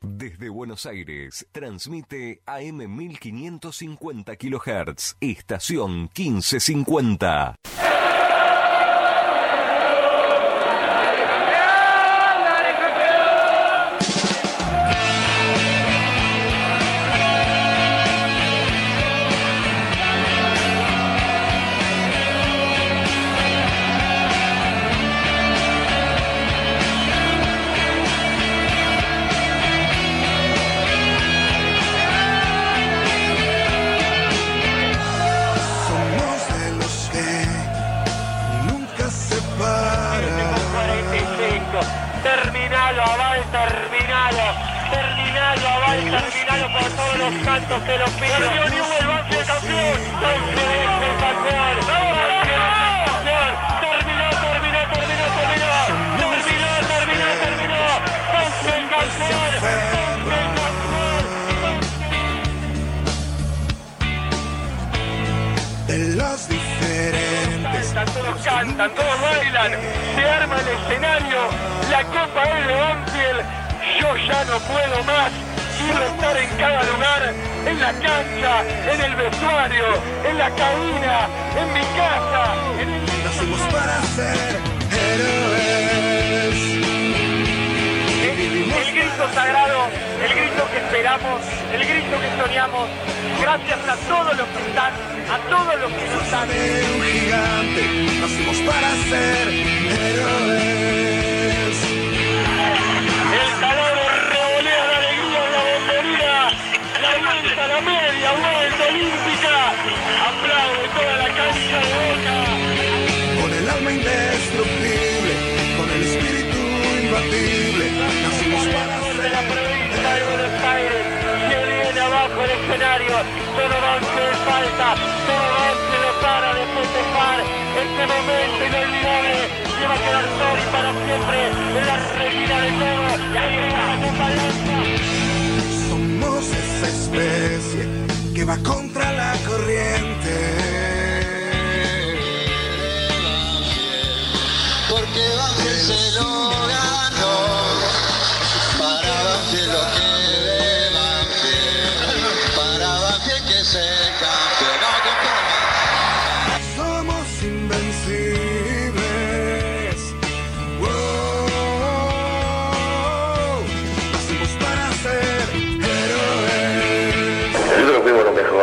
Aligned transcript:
Desde 0.00 0.48
Buenos 0.48 0.86
Aires, 0.86 1.46
transmite 1.52 2.42
AM 2.46 2.96
1550 2.96 4.36
kHz, 4.36 5.16
estación 5.20 6.10
1550. 6.14 7.59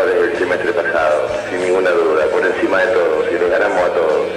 desde 0.08 0.32
el 0.32 0.38
semestre 0.40 0.74
pasado, 0.74 1.30
sin 1.50 1.62
ninguna 1.62 1.92
duda, 1.92 2.26
por 2.28 2.46
encima 2.46 2.80
de 2.82 2.88
todos, 2.94 3.26
y 3.30 3.40
le 3.40 3.50
ganamos 3.50 3.84
a 3.84 3.94
todos. 3.94 4.28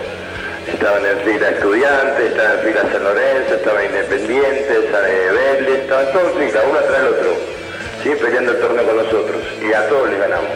Estaban 0.66 1.06
en 1.06 1.18
fila 1.20 1.48
estudiantes, 1.50 2.30
estaban 2.30 2.58
en 2.58 2.64
fila 2.64 2.82
San 2.92 3.04
Lorenzo, 3.04 3.54
estaban 3.54 3.84
independientes, 3.84 4.78
Vélez, 4.92 5.80
estaban 5.80 6.12
todos 6.12 6.36
en 6.36 6.48
fila, 6.48 6.62
uno 6.68 6.78
atrás 6.78 7.02
del 7.02 7.12
otro, 7.12 7.36
¿sí? 8.02 8.10
peleando 8.20 8.52
el 8.52 8.60
torneo 8.60 8.84
con 8.86 8.96
nosotros, 8.96 9.42
y 9.62 9.72
a 9.72 9.88
todos 9.88 10.10
les 10.10 10.18
ganamos. 10.18 10.50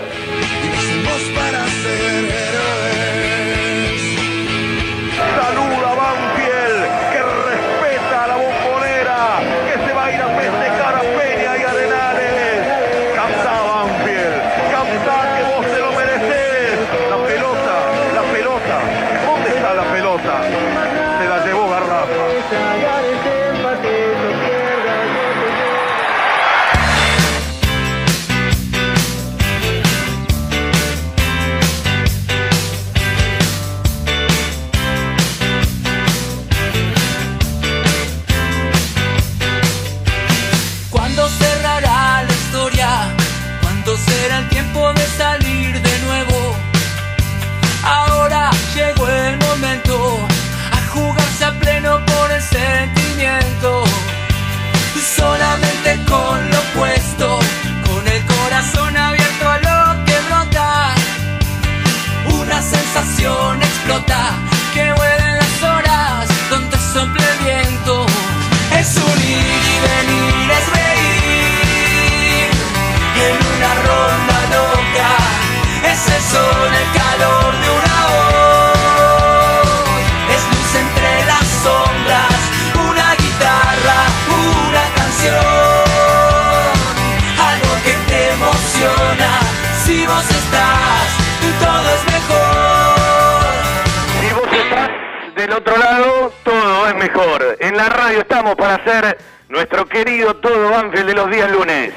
para 98.34 98.74
hacer 98.74 99.16
nuestro 99.48 99.86
querido 99.86 100.34
todo 100.34 100.68
Banfield 100.68 101.06
de 101.06 101.14
los 101.14 101.30
días 101.30 101.48
lunes. 101.52 101.94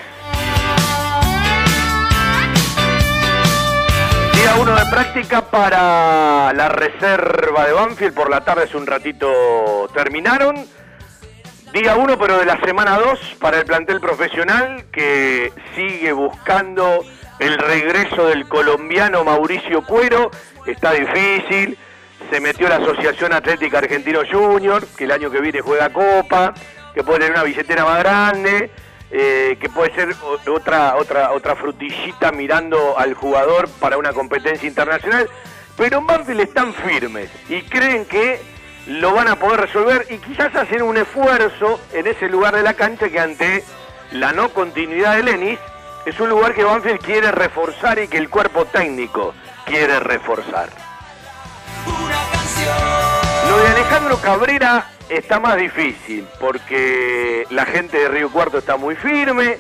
Día 4.33 4.53
uno 4.61 4.75
de 4.75 4.85
práctica 4.85 5.41
para 5.41 6.53
la 6.53 6.69
reserva 6.69 7.65
de 7.65 7.73
Banfield. 7.73 8.13
Por 8.13 8.29
la 8.29 8.41
tarde 8.41 8.65
es 8.65 8.75
un 8.75 8.85
ratito 8.85 9.89
terminaron. 9.95 10.63
Día 11.73 11.95
uno, 11.95 12.19
pero 12.19 12.37
de 12.37 12.45
la 12.45 12.59
semana 12.59 12.99
2 12.99 13.37
para 13.39 13.57
el 13.57 13.65
plantel 13.65 13.99
profesional 13.99 14.85
que 14.91 15.51
sigue 15.75 16.11
buscando 16.11 17.03
el 17.39 17.57
regreso 17.57 18.27
del 18.27 18.47
colombiano 18.47 19.23
Mauricio 19.23 19.81
Cuero. 19.81 20.29
Está 20.67 20.91
difícil 20.91 21.79
se 22.29 22.41
metió 22.41 22.67
la 22.67 22.77
Asociación 22.77 23.33
Atlética 23.33 23.77
Argentino 23.77 24.19
Junior, 24.29 24.85
que 24.97 25.05
el 25.05 25.11
año 25.11 25.31
que 25.31 25.39
viene 25.39 25.61
juega 25.61 25.89
Copa, 25.91 26.53
que 26.93 27.03
puede 27.03 27.19
tener 27.19 27.33
una 27.33 27.43
billetera 27.43 27.85
más 27.85 27.99
grande, 27.99 28.69
eh, 29.11 29.57
que 29.61 29.69
puede 29.69 29.93
ser 29.95 30.13
otra, 30.47 30.97
otra, 30.97 31.31
otra 31.31 31.55
frutillita 31.55 32.31
mirando 32.31 32.97
al 32.97 33.13
jugador 33.13 33.69
para 33.79 33.97
una 33.97 34.11
competencia 34.11 34.67
internacional. 34.67 35.29
Pero 35.77 35.99
en 35.99 36.07
Banfield 36.07 36.41
están 36.41 36.73
firmes 36.73 37.29
y 37.47 37.61
creen 37.61 38.05
que 38.05 38.41
lo 38.87 39.13
van 39.13 39.27
a 39.27 39.37
poder 39.37 39.61
resolver 39.61 40.05
y 40.09 40.17
quizás 40.17 40.53
hacer 40.55 40.83
un 40.83 40.97
esfuerzo 40.97 41.79
en 41.93 42.07
ese 42.07 42.27
lugar 42.29 42.55
de 42.55 42.63
la 42.63 42.73
cancha 42.73 43.09
que 43.09 43.19
ante 43.19 43.63
la 44.11 44.33
no 44.33 44.49
continuidad 44.49 45.15
de 45.15 45.23
Lenis 45.23 45.59
es 46.05 46.19
un 46.19 46.29
lugar 46.29 46.53
que 46.53 46.63
Banfield 46.63 46.99
quiere 46.99 47.31
reforzar 47.31 47.99
y 47.99 48.07
que 48.07 48.17
el 48.17 48.29
cuerpo 48.29 48.65
técnico 48.65 49.33
quiere 49.65 49.99
reforzar. 49.99 50.86
Lo 53.49 53.57
de 53.59 53.67
Alejandro 53.69 54.17
Cabrera 54.17 54.89
está 55.09 55.39
más 55.39 55.57
difícil 55.57 56.27
porque 56.39 57.45
la 57.49 57.65
gente 57.65 57.97
de 57.97 58.07
Río 58.09 58.31
Cuarto 58.31 58.57
está 58.57 58.77
muy 58.77 58.95
firme, 58.95 59.57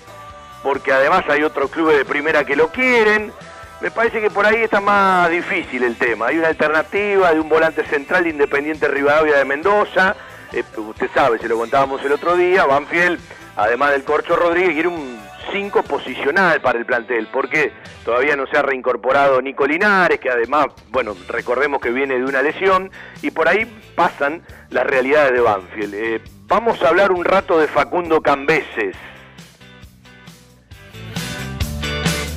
porque 0.63 0.91
además 0.91 1.23
hay 1.29 1.43
otros 1.43 1.71
clubes 1.71 1.97
de 1.97 2.05
primera 2.05 2.43
que 2.43 2.55
lo 2.55 2.69
quieren. 2.69 3.31
Me 3.79 3.91
parece 3.91 4.19
que 4.19 4.29
por 4.29 4.45
ahí 4.45 4.63
está 4.63 4.81
más 4.81 5.29
difícil 5.29 5.83
el 5.83 5.95
tema. 5.95 6.27
Hay 6.27 6.37
una 6.39 6.47
alternativa 6.47 7.31
de 7.31 7.39
un 7.39 7.47
volante 7.47 7.85
central 7.85 8.23
de 8.23 8.31
Independiente 8.31 8.87
Rivadavia 8.87 9.37
de 9.37 9.45
Mendoza. 9.45 10.15
Eh, 10.51 10.63
usted 10.75 11.09
sabe, 11.13 11.37
se 11.37 11.47
lo 11.47 11.57
contábamos 11.57 12.03
el 12.03 12.11
otro 12.11 12.35
día. 12.35 12.65
Banfield, 12.65 13.19
además 13.55 13.91
del 13.91 14.03
Corcho 14.03 14.35
Rodríguez, 14.35 14.73
quiere 14.73 14.87
un 14.87 15.16
5 15.51 15.83
posicional 15.83 16.61
para 16.61 16.79
el 16.79 16.85
plantel, 16.85 17.27
porque 17.31 17.71
todavía 18.03 18.35
no 18.35 18.47
se 18.47 18.57
ha 18.57 18.61
reincorporado 18.61 19.41
Nico 19.41 19.65
Linares, 19.65 20.19
que 20.19 20.29
además, 20.29 20.67
bueno, 20.89 21.15
recordemos 21.27 21.81
que 21.81 21.91
viene 21.91 22.17
de 22.17 22.23
una 22.23 22.41
lesión, 22.41 22.91
y 23.21 23.31
por 23.31 23.47
ahí 23.47 23.65
pasan 23.95 24.41
las 24.69 24.85
realidades 24.85 25.33
de 25.33 25.41
Banfield. 25.41 25.93
Eh, 25.93 26.21
vamos 26.45 26.81
a 26.81 26.89
hablar 26.89 27.11
un 27.11 27.25
rato 27.25 27.59
de 27.59 27.67
Facundo 27.67 28.21
Cambeses. 28.21 28.95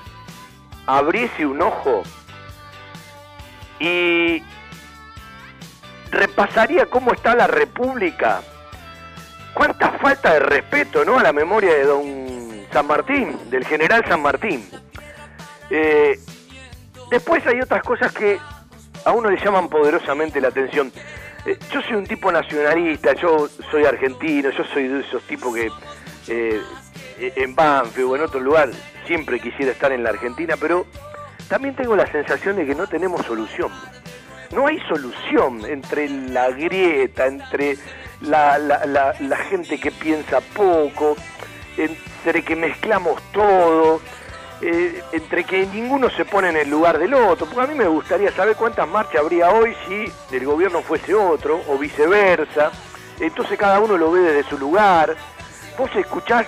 abriese 0.87 1.45
un 1.45 1.61
ojo 1.63 2.03
y 3.79 4.43
repasaría 6.11 6.87
cómo 6.87 7.13
está 7.13 7.35
la 7.35 7.47
República, 7.47 8.41
cuánta 9.55 9.91
falta 9.99 10.35
de 10.35 10.41
respeto 10.41 11.05
¿no? 11.05 11.19
a 11.19 11.23
la 11.23 11.33
memoria 11.33 11.73
de 11.75 11.85
don 11.85 12.67
San 12.73 12.87
Martín, 12.87 13.39
del 13.51 13.65
general 13.65 14.05
San 14.07 14.21
Martín. 14.21 14.69
Eh, 15.71 16.19
después 17.11 17.47
hay 17.47 17.61
otras 17.61 17.83
cosas 17.83 18.13
que 18.13 18.39
a 19.05 19.13
uno 19.13 19.31
le 19.31 19.43
llaman 19.43 19.69
poderosamente 19.69 20.41
la 20.41 20.49
atención. 20.49 20.93
Eh, 21.47 21.59
yo 21.73 21.81
soy 21.83 21.95
un 21.95 22.07
tipo 22.07 22.31
nacionalista, 22.33 23.15
yo 23.15 23.49
soy 23.71 23.85
argentino, 23.85 24.51
yo 24.51 24.65
soy 24.65 24.89
de 24.89 25.01
esos 25.01 25.23
tipos 25.23 25.55
que 25.55 25.71
eh, 26.29 26.61
en 27.19 27.55
Banfield 27.55 28.11
o 28.11 28.17
en 28.17 28.23
otro 28.23 28.41
lugar 28.41 28.71
siempre 29.07 29.41
quisiera 29.41 29.73
estar 29.73 29.93
en 29.93 30.03
la 30.03 30.11
Argentina, 30.11 30.57
pero 30.61 30.87
también 31.49 31.77
tengo 31.77 31.95
la 31.95 32.11
sensación 32.11 32.57
de 32.57 32.67
que 32.67 32.75
no 32.75 32.87
tenemos 32.87 33.25
solución. 33.25 33.71
No 34.53 34.67
hay 34.67 34.79
solución 34.89 35.65
entre 35.67 36.09
la 36.09 36.49
grieta, 36.51 37.27
entre 37.27 37.77
la, 38.21 38.59
la- 38.59 38.87
la- 38.87 39.37
gente 39.37 39.79
que 39.79 39.91
piensa 39.91 40.41
poco, 40.41 41.17
entre 41.77 42.43
que 42.43 42.57
mezclamos 42.57 43.21
todo, 43.33 44.01
eh, 44.63 45.03
entre 45.13 45.45
que 45.45 45.67
ninguno 45.67 46.09
se 46.11 46.25
pone 46.25 46.49
en 46.49 46.57
el 46.57 46.71
lugar 46.71 46.99
del 46.99 47.15
otro. 47.15 47.47
Porque 47.47 47.61
a 47.61 47.67
mí 47.67 47.75
me 47.75 47.87
gustaría 47.89 48.31
saber 48.33 48.57
cuántas 48.57 48.89
marchas 48.89 49.21
habría 49.21 49.51
hoy 49.51 49.75
si 49.87 50.37
el 50.37 50.45
gobierno 50.47 50.81
fuese 50.83 51.15
otro 51.15 51.61
o 51.69 51.77
viceversa. 51.79 52.71
Entonces 53.21 53.59
cada 53.59 53.81
uno 53.81 53.97
lo 53.97 54.11
ve 54.13 54.21
desde 54.21 54.49
su 54.49 54.59
lugar. 54.59 55.15
Vos 55.79 55.91
escuchás 55.97 56.47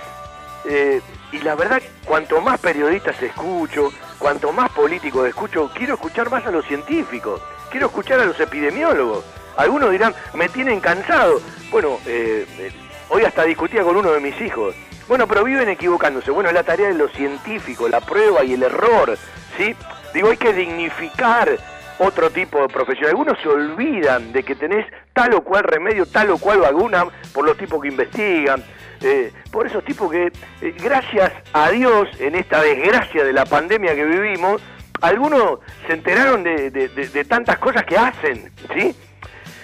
eh, 0.68 1.00
y 1.32 1.38
la 1.40 1.54
verdad, 1.54 1.82
cuanto 2.04 2.40
más 2.40 2.58
periodistas 2.60 3.22
escucho, 3.22 3.90
cuanto 4.18 4.52
más 4.52 4.70
políticos 4.70 5.28
escucho, 5.28 5.70
quiero 5.74 5.94
escuchar 5.94 6.30
más 6.30 6.44
a 6.46 6.50
los 6.50 6.64
científicos, 6.66 7.40
quiero 7.70 7.86
escuchar 7.86 8.20
a 8.20 8.24
los 8.24 8.38
epidemiólogos. 8.38 9.24
Algunos 9.56 9.90
dirán, 9.90 10.14
me 10.34 10.48
tienen 10.48 10.80
cansado. 10.80 11.40
Bueno, 11.70 11.98
eh, 12.06 12.46
eh, 12.58 12.72
hoy 13.08 13.24
hasta 13.24 13.44
discutía 13.44 13.82
con 13.82 13.96
uno 13.96 14.12
de 14.12 14.20
mis 14.20 14.40
hijos. 14.40 14.74
Bueno, 15.08 15.26
pero 15.26 15.44
viven 15.44 15.68
equivocándose. 15.68 16.30
Bueno, 16.30 16.50
es 16.50 16.54
la 16.54 16.62
tarea 16.62 16.88
de 16.88 16.94
los 16.94 17.10
científicos, 17.12 17.90
la 17.90 18.00
prueba 18.00 18.44
y 18.44 18.54
el 18.54 18.62
error, 18.62 19.16
¿sí? 19.56 19.74
Digo, 20.12 20.30
hay 20.30 20.36
que 20.36 20.52
dignificar 20.52 21.58
otro 21.98 22.30
tipo 22.30 22.60
de 22.60 22.68
profesión. 22.68 23.08
Algunos 23.08 23.38
se 23.40 23.48
olvidan 23.48 24.32
de 24.32 24.42
que 24.42 24.54
tenés 24.54 24.86
tal 25.12 25.34
o 25.34 25.42
cual 25.42 25.64
remedio, 25.64 26.06
tal 26.06 26.30
o 26.30 26.38
cual 26.38 26.60
vacuna 26.60 27.06
por 27.32 27.44
los 27.44 27.56
tipos 27.56 27.80
que 27.82 27.88
investigan, 27.88 28.62
eh, 29.00 29.32
por 29.50 29.66
esos 29.66 29.84
tipos 29.84 30.10
que, 30.10 30.32
eh, 30.60 30.74
gracias 30.82 31.32
a 31.52 31.70
Dios, 31.70 32.08
en 32.20 32.34
esta 32.34 32.62
desgracia 32.62 33.24
de 33.24 33.32
la 33.32 33.44
pandemia 33.44 33.94
que 33.94 34.04
vivimos, 34.04 34.60
algunos 35.00 35.60
se 35.86 35.92
enteraron 35.94 36.42
de, 36.42 36.70
de- 36.70 37.24
tantas 37.24 37.58
cosas 37.58 37.84
que 37.84 37.96
hacen, 37.96 38.52
¿sí? 38.74 38.94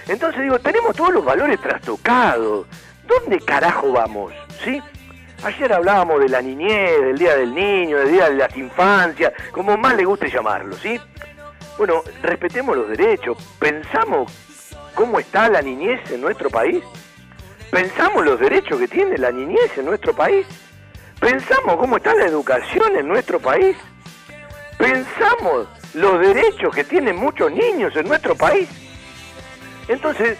Entonces 0.07 0.41
digo, 0.41 0.59
tenemos 0.59 0.95
todos 0.95 1.13
los 1.13 1.25
valores 1.25 1.59
trastocados. 1.59 2.67
¿Dónde 3.07 3.39
carajo 3.39 3.91
vamos? 3.91 4.33
¿Sí? 4.63 4.81
Ayer 5.43 5.73
hablábamos 5.73 6.19
de 6.21 6.29
la 6.29 6.41
niñez, 6.41 7.01
del 7.01 7.17
Día 7.17 7.35
del 7.35 7.53
Niño, 7.53 7.97
del 7.99 8.11
Día 8.11 8.29
de 8.29 8.35
las 8.35 8.55
Infancias, 8.57 9.33
como 9.51 9.77
más 9.77 9.95
le 9.95 10.05
guste 10.05 10.29
llamarlo, 10.29 10.75
¿sí? 10.77 10.99
Bueno, 11.77 12.01
respetemos 12.23 12.75
los 12.77 12.87
derechos. 12.87 13.37
¿Pensamos 13.59 14.31
cómo 14.95 15.19
está 15.19 15.49
la 15.49 15.61
niñez 15.61 15.99
en 16.11 16.21
nuestro 16.21 16.49
país? 16.49 16.83
¿Pensamos 17.69 18.23
los 18.23 18.39
derechos 18.39 18.79
que 18.79 18.87
tiene 18.87 19.17
la 19.17 19.31
niñez 19.31 19.77
en 19.77 19.85
nuestro 19.85 20.15
país? 20.15 20.47
¿Pensamos 21.19 21.75
cómo 21.77 21.97
está 21.97 22.13
la 22.15 22.25
educación 22.25 22.95
en 22.95 23.07
nuestro 23.07 23.39
país? 23.39 23.75
¿Pensamos 24.77 25.67
los 25.93 26.19
derechos 26.19 26.73
que 26.75 26.83
tienen 26.83 27.15
muchos 27.15 27.51
niños 27.51 27.95
en 27.95 28.07
nuestro 28.07 28.35
país? 28.35 28.67
Entonces, 29.87 30.37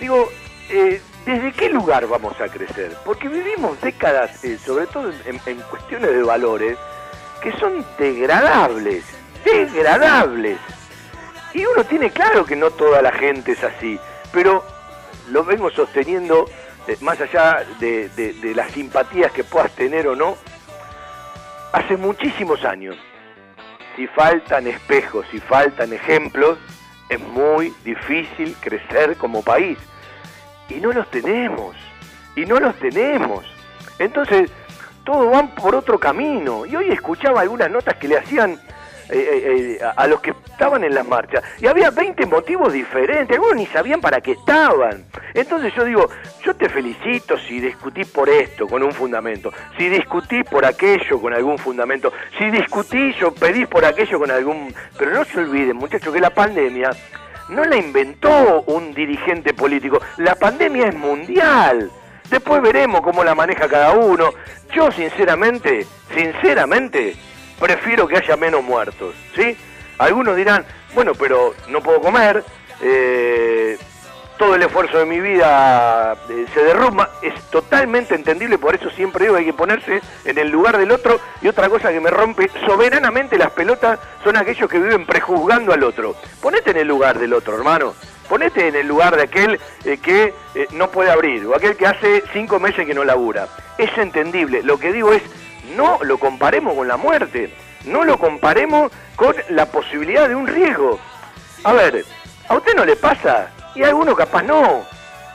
digo, 0.00 0.28
eh, 0.70 1.00
¿desde 1.26 1.52
qué 1.52 1.68
lugar 1.68 2.06
vamos 2.06 2.40
a 2.40 2.48
crecer? 2.48 2.96
Porque 3.04 3.28
vivimos 3.28 3.80
décadas, 3.80 4.42
eh, 4.44 4.56
sobre 4.64 4.86
todo 4.86 5.12
en, 5.26 5.38
cuestiones 5.62 6.10
de 6.10 6.22
valores, 6.22 6.78
que 7.42 7.52
son 7.58 7.84
degradables, 7.98 9.04
degradables. 9.44 10.58
Y 11.52 11.64
uno 11.66 11.84
tiene 11.84 12.10
claro 12.10 12.44
que 12.44 12.56
no 12.56 12.70
toda 12.70 13.02
la 13.02 13.12
gente 13.12 13.52
es 13.52 13.62
así, 13.64 13.98
pero 14.32 14.64
lo 15.30 15.44
vengo 15.44 15.70
sosteniendo, 15.70 16.46
eh, 16.86 16.96
más 17.00 17.20
allá 17.20 17.64
de- 17.80 18.08
de 18.08 18.54
las 18.54 18.70
simpatías 18.72 19.32
que 19.32 19.44
puedas 19.44 19.70
tener 19.72 20.06
o 20.08 20.16
no, 20.16 20.36
hace 21.72 21.96
muchísimos 21.96 22.64
años. 22.64 22.96
Si 24.00 24.06
faltan 24.06 24.66
espejos, 24.66 25.26
si 25.30 25.38
faltan 25.40 25.92
ejemplos, 25.92 26.56
es 27.10 27.20
muy 27.20 27.70
difícil 27.84 28.56
crecer 28.58 29.14
como 29.18 29.42
país. 29.42 29.76
y 30.70 30.76
no 30.76 30.90
los 30.90 31.10
tenemos, 31.10 31.76
y 32.34 32.46
no 32.46 32.58
los 32.58 32.74
tenemos. 32.76 33.44
Entonces, 33.98 34.50
todos 35.04 35.30
van 35.30 35.54
por 35.54 35.74
otro 35.74 35.98
camino. 35.98 36.64
Y 36.64 36.76
hoy 36.76 36.90
escuchaba 36.90 37.42
algunas 37.42 37.70
notas 37.70 37.96
que 37.96 38.08
le 38.08 38.16
hacían 38.16 38.58
eh, 39.12 39.18
eh, 39.18 39.78
eh, 39.80 39.84
a, 39.96 40.06
los 40.06 40.20
que 40.20 40.30
estaban 40.30 40.84
en 40.84 40.94
las 40.94 41.06
marchas. 41.06 41.42
Y 41.60 41.66
había 41.66 41.90
20 41.90 42.26
motivos 42.26 42.72
diferentes, 42.72 43.36
algunos 43.36 43.56
ni 43.56 43.66
sabían 43.66 44.00
para 44.00 44.20
qué 44.20 44.32
estaban. 44.32 45.04
Entonces 45.34 45.74
yo 45.74 45.84
digo, 45.84 46.08
yo 46.44 46.54
te 46.54 46.68
felicito 46.68 47.36
si 47.38 47.60
discutís 47.60 48.06
por 48.08 48.28
esto 48.28 48.66
con 48.66 48.82
un 48.82 48.92
fundamento, 48.92 49.52
si 49.76 49.88
discutís 49.88 50.44
por 50.44 50.64
aquello 50.64 51.20
con 51.20 51.34
algún 51.34 51.58
fundamento, 51.58 52.12
si 52.38 52.50
discutís 52.50 53.20
o 53.22 53.32
pedís 53.32 53.66
por 53.66 53.84
aquello 53.84 54.18
con 54.18 54.30
algún... 54.30 54.72
Pero 54.96 55.12
no 55.12 55.24
se 55.24 55.40
olviden, 55.40 55.76
muchachos, 55.76 56.12
que 56.12 56.20
la 56.20 56.30
pandemia 56.30 56.90
no 57.48 57.64
la 57.64 57.76
inventó 57.76 58.62
un 58.62 58.94
dirigente 58.94 59.54
político, 59.54 60.00
la 60.18 60.36
pandemia 60.36 60.86
es 60.86 60.94
mundial. 60.94 61.90
Después 62.30 62.62
veremos 62.62 63.00
cómo 63.00 63.24
la 63.24 63.34
maneja 63.34 63.66
cada 63.66 63.90
uno. 63.90 64.30
Yo 64.72 64.92
sinceramente, 64.92 65.84
sinceramente, 66.14 67.16
prefiero 67.60 68.08
que 68.08 68.16
haya 68.16 68.36
menos 68.36 68.64
muertos, 68.64 69.14
¿sí? 69.36 69.56
Algunos 69.98 70.34
dirán, 70.34 70.64
bueno, 70.94 71.12
pero 71.14 71.54
no 71.68 71.80
puedo 71.82 72.00
comer, 72.00 72.42
eh, 72.80 73.78
todo 74.38 74.54
el 74.54 74.62
esfuerzo 74.62 74.98
de 74.98 75.04
mi 75.04 75.20
vida 75.20 76.16
eh, 76.30 76.46
se 76.54 76.64
derrumba, 76.64 77.10
es 77.20 77.34
totalmente 77.50 78.14
entendible, 78.14 78.56
por 78.56 78.74
eso 78.74 78.88
siempre 78.88 79.26
digo 79.26 79.36
hay 79.36 79.44
que 79.44 79.52
ponerse 79.52 80.00
en 80.24 80.38
el 80.38 80.48
lugar 80.48 80.78
del 80.78 80.90
otro 80.90 81.20
y 81.42 81.48
otra 81.48 81.68
cosa 81.68 81.92
que 81.92 82.00
me 82.00 82.08
rompe 82.08 82.50
soberanamente 82.66 83.36
las 83.36 83.50
pelotas 83.50 83.98
son 84.24 84.38
aquellos 84.38 84.70
que 84.70 84.78
viven 84.78 85.04
prejuzgando 85.04 85.74
al 85.74 85.82
otro. 85.82 86.16
Ponete 86.40 86.70
en 86.70 86.78
el 86.78 86.88
lugar 86.88 87.18
del 87.18 87.34
otro, 87.34 87.54
hermano. 87.54 87.94
Ponete 88.30 88.68
en 88.68 88.76
el 88.76 88.86
lugar 88.86 89.16
de 89.16 89.24
aquel 89.24 89.60
eh, 89.84 89.98
que 89.98 90.32
no 90.72 90.90
puede 90.90 91.10
abrir 91.10 91.44
o 91.46 91.54
aquel 91.54 91.76
que 91.76 91.86
hace 91.86 92.22
cinco 92.32 92.58
meses 92.58 92.86
que 92.86 92.94
no 92.94 93.04
labura. 93.04 93.46
Es 93.76 93.90
entendible. 93.98 94.62
Lo 94.62 94.78
que 94.78 94.92
digo 94.92 95.12
es, 95.12 95.22
no 95.76 95.98
lo 96.02 96.18
comparemos 96.18 96.74
con 96.74 96.88
la 96.88 96.96
muerte. 96.96 97.52
No 97.86 98.04
lo 98.04 98.18
comparemos 98.18 98.92
con 99.16 99.34
la 99.50 99.66
posibilidad 99.66 100.28
de 100.28 100.34
un 100.34 100.46
riesgo. 100.46 100.98
A 101.64 101.72
ver, 101.72 102.04
¿a 102.48 102.54
usted 102.54 102.74
no 102.74 102.84
le 102.84 102.96
pasa? 102.96 103.50
Y 103.74 103.82
a 103.82 103.88
algunos 103.88 104.16
capaz 104.16 104.42
no. 104.42 104.84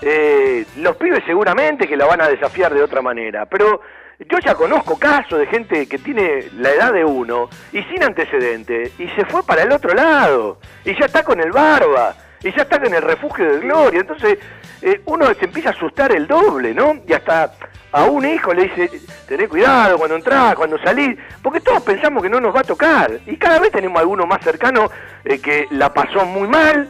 Eh, 0.02 0.66
los 0.78 0.96
pibes 0.98 1.24
seguramente 1.26 1.88
que 1.88 1.98
la 1.98 2.06
van 2.06 2.22
a 2.22 2.28
desafiar 2.28 2.74
de 2.74 2.84
otra 2.84 3.02
manera. 3.02 3.46
Pero 3.46 3.82
yo 4.20 4.40
ya 4.40 4.56
conozco 4.56 4.98
casos 4.98 5.40
de 5.40 5.48
gente 5.48 5.88
que 5.88 5.98
tiene 5.98 6.46
la 6.58 6.72
edad 6.72 6.94
de 6.94 7.04
uno 7.04 7.50
y 7.74 7.84
sin 7.84 8.04
antecedente 8.04 8.92
y 8.98 9.08
se 9.10 9.26
fue 9.26 9.44
para 9.44 9.64
el 9.64 9.72
otro 9.72 9.94
lado 9.94 10.60
y 10.86 10.98
ya 10.98 11.06
está 11.06 11.24
con 11.24 11.40
el 11.42 11.52
barba 11.52 12.16
y 12.42 12.56
ya 12.56 12.62
está 12.62 12.78
en 12.78 12.94
el 12.94 13.02
refugio 13.02 13.52
de 13.52 13.60
gloria. 13.60 14.00
Entonces 14.00 14.38
eh, 14.82 15.02
uno 15.06 15.34
se 15.34 15.46
empieza 15.46 15.70
a 15.70 15.74
asustar 15.74 16.12
el 16.14 16.28
doble, 16.28 16.74
¿no? 16.74 17.02
Y 17.08 17.14
hasta 17.14 17.54
a 17.96 18.04
un 18.04 18.26
hijo 18.26 18.54
le 18.54 18.64
dice, 18.64 18.92
tené 19.26 19.48
cuidado 19.48 19.98
cuando 19.98 20.18
entrás, 20.18 20.54
cuando 20.56 20.78
salís, 20.80 21.18
porque 21.42 21.62
todos 21.62 21.82
pensamos 21.82 22.22
que 22.22 22.30
no 22.30 22.42
nos 22.42 22.54
va 22.54 22.60
a 22.60 22.66
tocar. 22.66 23.10
Y 23.26 23.38
cada 23.38 23.58
vez 23.58 23.72
tenemos 23.72 23.98
alguno 24.02 24.26
más 24.26 24.44
cercano 24.44 24.92
eh, 25.24 25.40
que 25.40 25.66
la 25.72 25.94
pasó 25.94 26.26
muy 26.26 26.46
mal, 26.46 26.90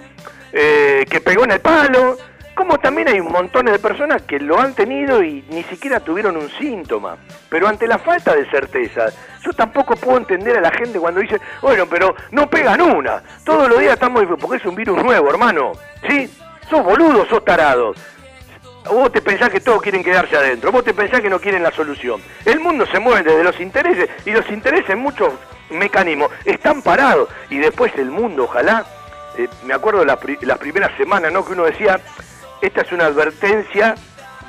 eh, 0.52 1.06
que 1.08 1.22
pegó 1.22 1.44
en 1.44 1.52
el 1.52 1.60
palo, 1.60 2.18
como 2.56 2.80
también 2.80 3.08
hay 3.08 3.20
un 3.20 3.32
montón 3.32 3.68
de 3.68 3.78
personas 3.78 4.24
que 4.24 4.40
lo 4.40 4.60
han 4.60 4.74
tenido 4.74 5.22
y 5.22 5.46
ni 5.50 5.62
siquiera 5.66 6.00
tuvieron 6.00 6.38
un 6.38 6.50
síntoma. 6.50 7.18
Pero 7.50 7.68
ante 7.68 7.86
la 7.86 8.00
falta 8.00 8.34
de 8.34 8.50
certeza, 8.50 9.06
yo 9.44 9.54
tampoco 9.54 9.96
puedo 9.96 10.18
entender 10.18 10.58
a 10.58 10.62
la 10.62 10.72
gente 10.72 10.98
cuando 10.98 11.20
dice, 11.20 11.40
bueno, 11.62 11.86
pero 11.86 12.16
no 12.32 12.50
pegan 12.50 12.82
una. 12.82 13.22
Todos 13.46 13.70
los 13.70 13.80
días 13.80 13.94
estamos, 13.94 14.24
porque 14.42 14.58
es 14.58 14.66
un 14.66 14.74
virus 14.74 15.04
nuevo, 15.04 15.30
hermano. 15.30 15.74
¿Sí? 16.10 16.28
Sos 16.68 16.84
boludo, 16.84 17.28
sos 17.28 17.46
tarado. 17.46 17.94
Vos 18.89 19.12
te 19.12 19.22
pensás 19.22 19.50
que 19.50 19.60
todos 19.60 19.82
quieren 19.82 20.04
quedarse 20.04 20.36
adentro, 20.38 20.72
vos 20.72 20.84
te 20.84 20.94
pensás 20.94 21.22
que 21.22 21.30
no 21.30 21.39
quieren 21.39 21.63
la 21.63 21.72
solución. 21.72 22.22
El 22.46 22.60
mundo 22.60 22.86
se 22.86 23.00
mueve 23.00 23.24
desde 23.24 23.44
los 23.44 23.60
intereses 23.60 24.10
y 24.25 24.32
los 24.32 24.48
intereses 24.50 24.89
en 24.89 25.00
muchos 25.00 25.34
mecanismos 25.70 26.30
están 26.46 26.82
parados. 26.82 27.30
Y 27.50 27.58
después 27.58 27.92
el 27.98 28.12
mundo, 28.12 28.44
ojalá, 28.44 28.86
eh, 29.38 29.48
me 29.63 29.74
acuerdo 29.74 30.06
las, 30.06 30.18
pri- 30.18 30.38
las 30.42 30.58
primeras 30.60 30.96
semanas, 30.98 31.32
¿no? 31.32 31.44
Que 31.44 31.54
uno 31.54 31.63
decía, 31.65 32.00
esta 32.62 32.82
es 32.82 32.92
una 32.92 33.06
advertencia 33.08 33.96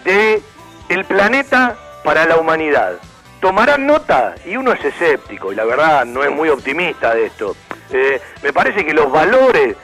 de 0.04 0.42
el 0.88 1.04
planeta 1.06 1.76
para 2.04 2.26
la 2.26 2.36
humanidad. 2.36 2.98
Tomarán 3.40 3.86
nota 3.86 4.34
y 4.44 4.56
uno 4.56 4.72
es 4.72 4.84
escéptico 4.84 5.52
y 5.52 5.56
la 5.56 5.64
verdad 5.64 6.04
no 6.04 6.22
es 6.22 6.30
muy 6.30 6.48
optimista 6.48 7.14
de 7.14 7.26
esto. 7.26 7.56
Eh, 7.90 8.20
me 8.42 8.52
parece 8.52 8.84
que 8.84 8.92
los 8.92 9.10
valores 9.10 9.76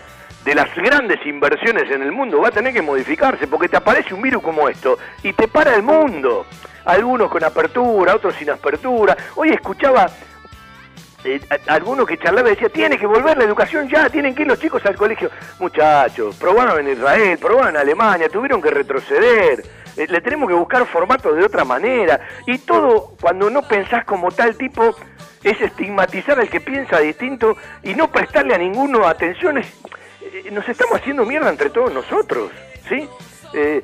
de 0.44 0.54
las 0.54 0.74
grandes 0.74 1.24
inversiones 1.26 1.90
en 1.90 2.02
el 2.02 2.10
mundo 2.12 2.40
va 2.40 2.48
a 2.48 2.52
tener 2.52 2.72
que 2.72 2.82
modificarse 2.82 3.46
porque 3.46 3.68
te 3.68 3.76
aparece 3.76 4.12
un 4.14 4.22
virus 4.22 4.42
como 4.42 4.68
esto 4.68 4.98
y 5.22 5.32
te 5.32 5.46
para 5.48 5.74
el 5.74 5.82
mundo. 5.82 6.46
Algunos 6.84 7.30
con 7.30 7.44
apertura, 7.44 8.16
otros 8.16 8.34
sin 8.34 8.50
apertura. 8.50 9.16
Hoy 9.36 9.50
escuchaba 9.50 10.06
eh, 11.24 11.40
alguno 11.68 12.04
que 12.04 12.18
charlaba 12.18 12.48
y 12.48 12.54
decía, 12.54 12.68
tiene 12.70 12.98
que 12.98 13.06
volver 13.06 13.38
la 13.38 13.44
educación 13.44 13.88
ya, 13.88 14.10
tienen 14.10 14.34
que 14.34 14.42
ir 14.42 14.48
los 14.48 14.58
chicos 14.58 14.84
al 14.84 14.96
colegio. 14.96 15.30
Muchachos, 15.60 16.34
probaron 16.36 16.80
en 16.80 16.92
Israel, 16.96 17.38
probaron 17.38 17.70
en 17.70 17.76
Alemania, 17.76 18.28
tuvieron 18.28 18.60
que 18.60 18.70
retroceder. 18.70 19.62
Eh, 19.96 20.06
le 20.08 20.20
tenemos 20.22 20.48
que 20.48 20.54
buscar 20.54 20.84
formatos 20.86 21.36
de 21.36 21.44
otra 21.44 21.64
manera. 21.64 22.18
Y 22.48 22.58
todo, 22.58 23.12
cuando 23.20 23.48
no 23.48 23.62
pensás 23.62 24.04
como 24.04 24.32
tal 24.32 24.56
tipo, 24.56 24.96
es 25.44 25.60
estigmatizar 25.60 26.40
al 26.40 26.48
que 26.48 26.60
piensa 26.60 26.98
distinto 26.98 27.56
y 27.84 27.94
no 27.94 28.10
prestarle 28.10 28.56
a 28.56 28.58
ninguno 28.58 29.06
atención. 29.06 29.58
Es- 29.58 29.66
eh, 29.66 29.78
nos 30.50 30.68
estamos 30.68 30.96
haciendo 31.00 31.24
mierda 31.24 31.50
entre 31.50 31.70
todos 31.70 31.92
nosotros, 31.92 32.50
¿sí? 32.88 33.08
Eh, 33.54 33.82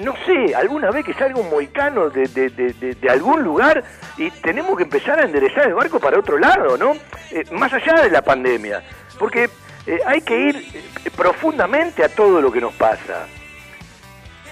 no 0.00 0.14
sé, 0.24 0.54
alguna 0.54 0.90
vez 0.92 1.04
que 1.04 1.12
salga 1.14 1.40
un 1.40 1.50
moicano 1.50 2.08
de, 2.08 2.28
de- 2.28 2.50
de- 2.50 3.10
algún 3.10 3.42
lugar 3.42 3.82
y 4.16 4.30
tenemos 4.30 4.76
que 4.76 4.84
empezar 4.84 5.18
a 5.18 5.24
enderezar 5.24 5.66
el 5.66 5.74
barco 5.74 5.98
para 5.98 6.18
otro 6.20 6.38
lado, 6.38 6.76
¿no? 6.76 6.92
Eh, 7.32 7.44
más 7.50 7.72
allá 7.72 8.02
de 8.02 8.10
la 8.10 8.22
pandemia. 8.22 8.82
Porque 9.18 9.50
eh, 9.86 9.98
hay 10.06 10.20
que 10.22 10.38
ir 10.38 10.56
eh, 11.04 11.10
profundamente 11.16 12.04
a 12.04 12.08
todo 12.08 12.40
lo 12.40 12.52
que 12.52 12.60
nos 12.60 12.72
pasa. 12.74 13.26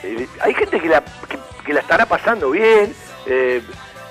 Eh, 0.02 0.26
hay 0.40 0.54
gente 0.54 0.80
que 0.80 0.88
la, 0.88 1.00
que, 1.28 1.38
que 1.64 1.72
la 1.74 1.80
estará 1.80 2.06
pasando 2.06 2.50
bien, 2.50 2.92
eh, 3.26 3.62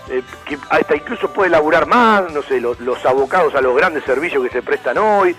eh, 0.09 0.21
que 0.45 0.57
hasta 0.69 0.95
incluso 0.95 1.33
puede 1.33 1.49
laburar 1.49 1.85
más, 1.85 2.31
no 2.31 2.41
sé, 2.43 2.61
los, 2.61 2.79
los 2.79 3.05
abocados 3.05 3.53
a 3.55 3.61
los 3.61 3.75
grandes 3.75 4.05
servicios 4.05 4.41
que 4.45 4.51
se 4.51 4.61
prestan 4.61 4.97
hoy. 4.99 5.35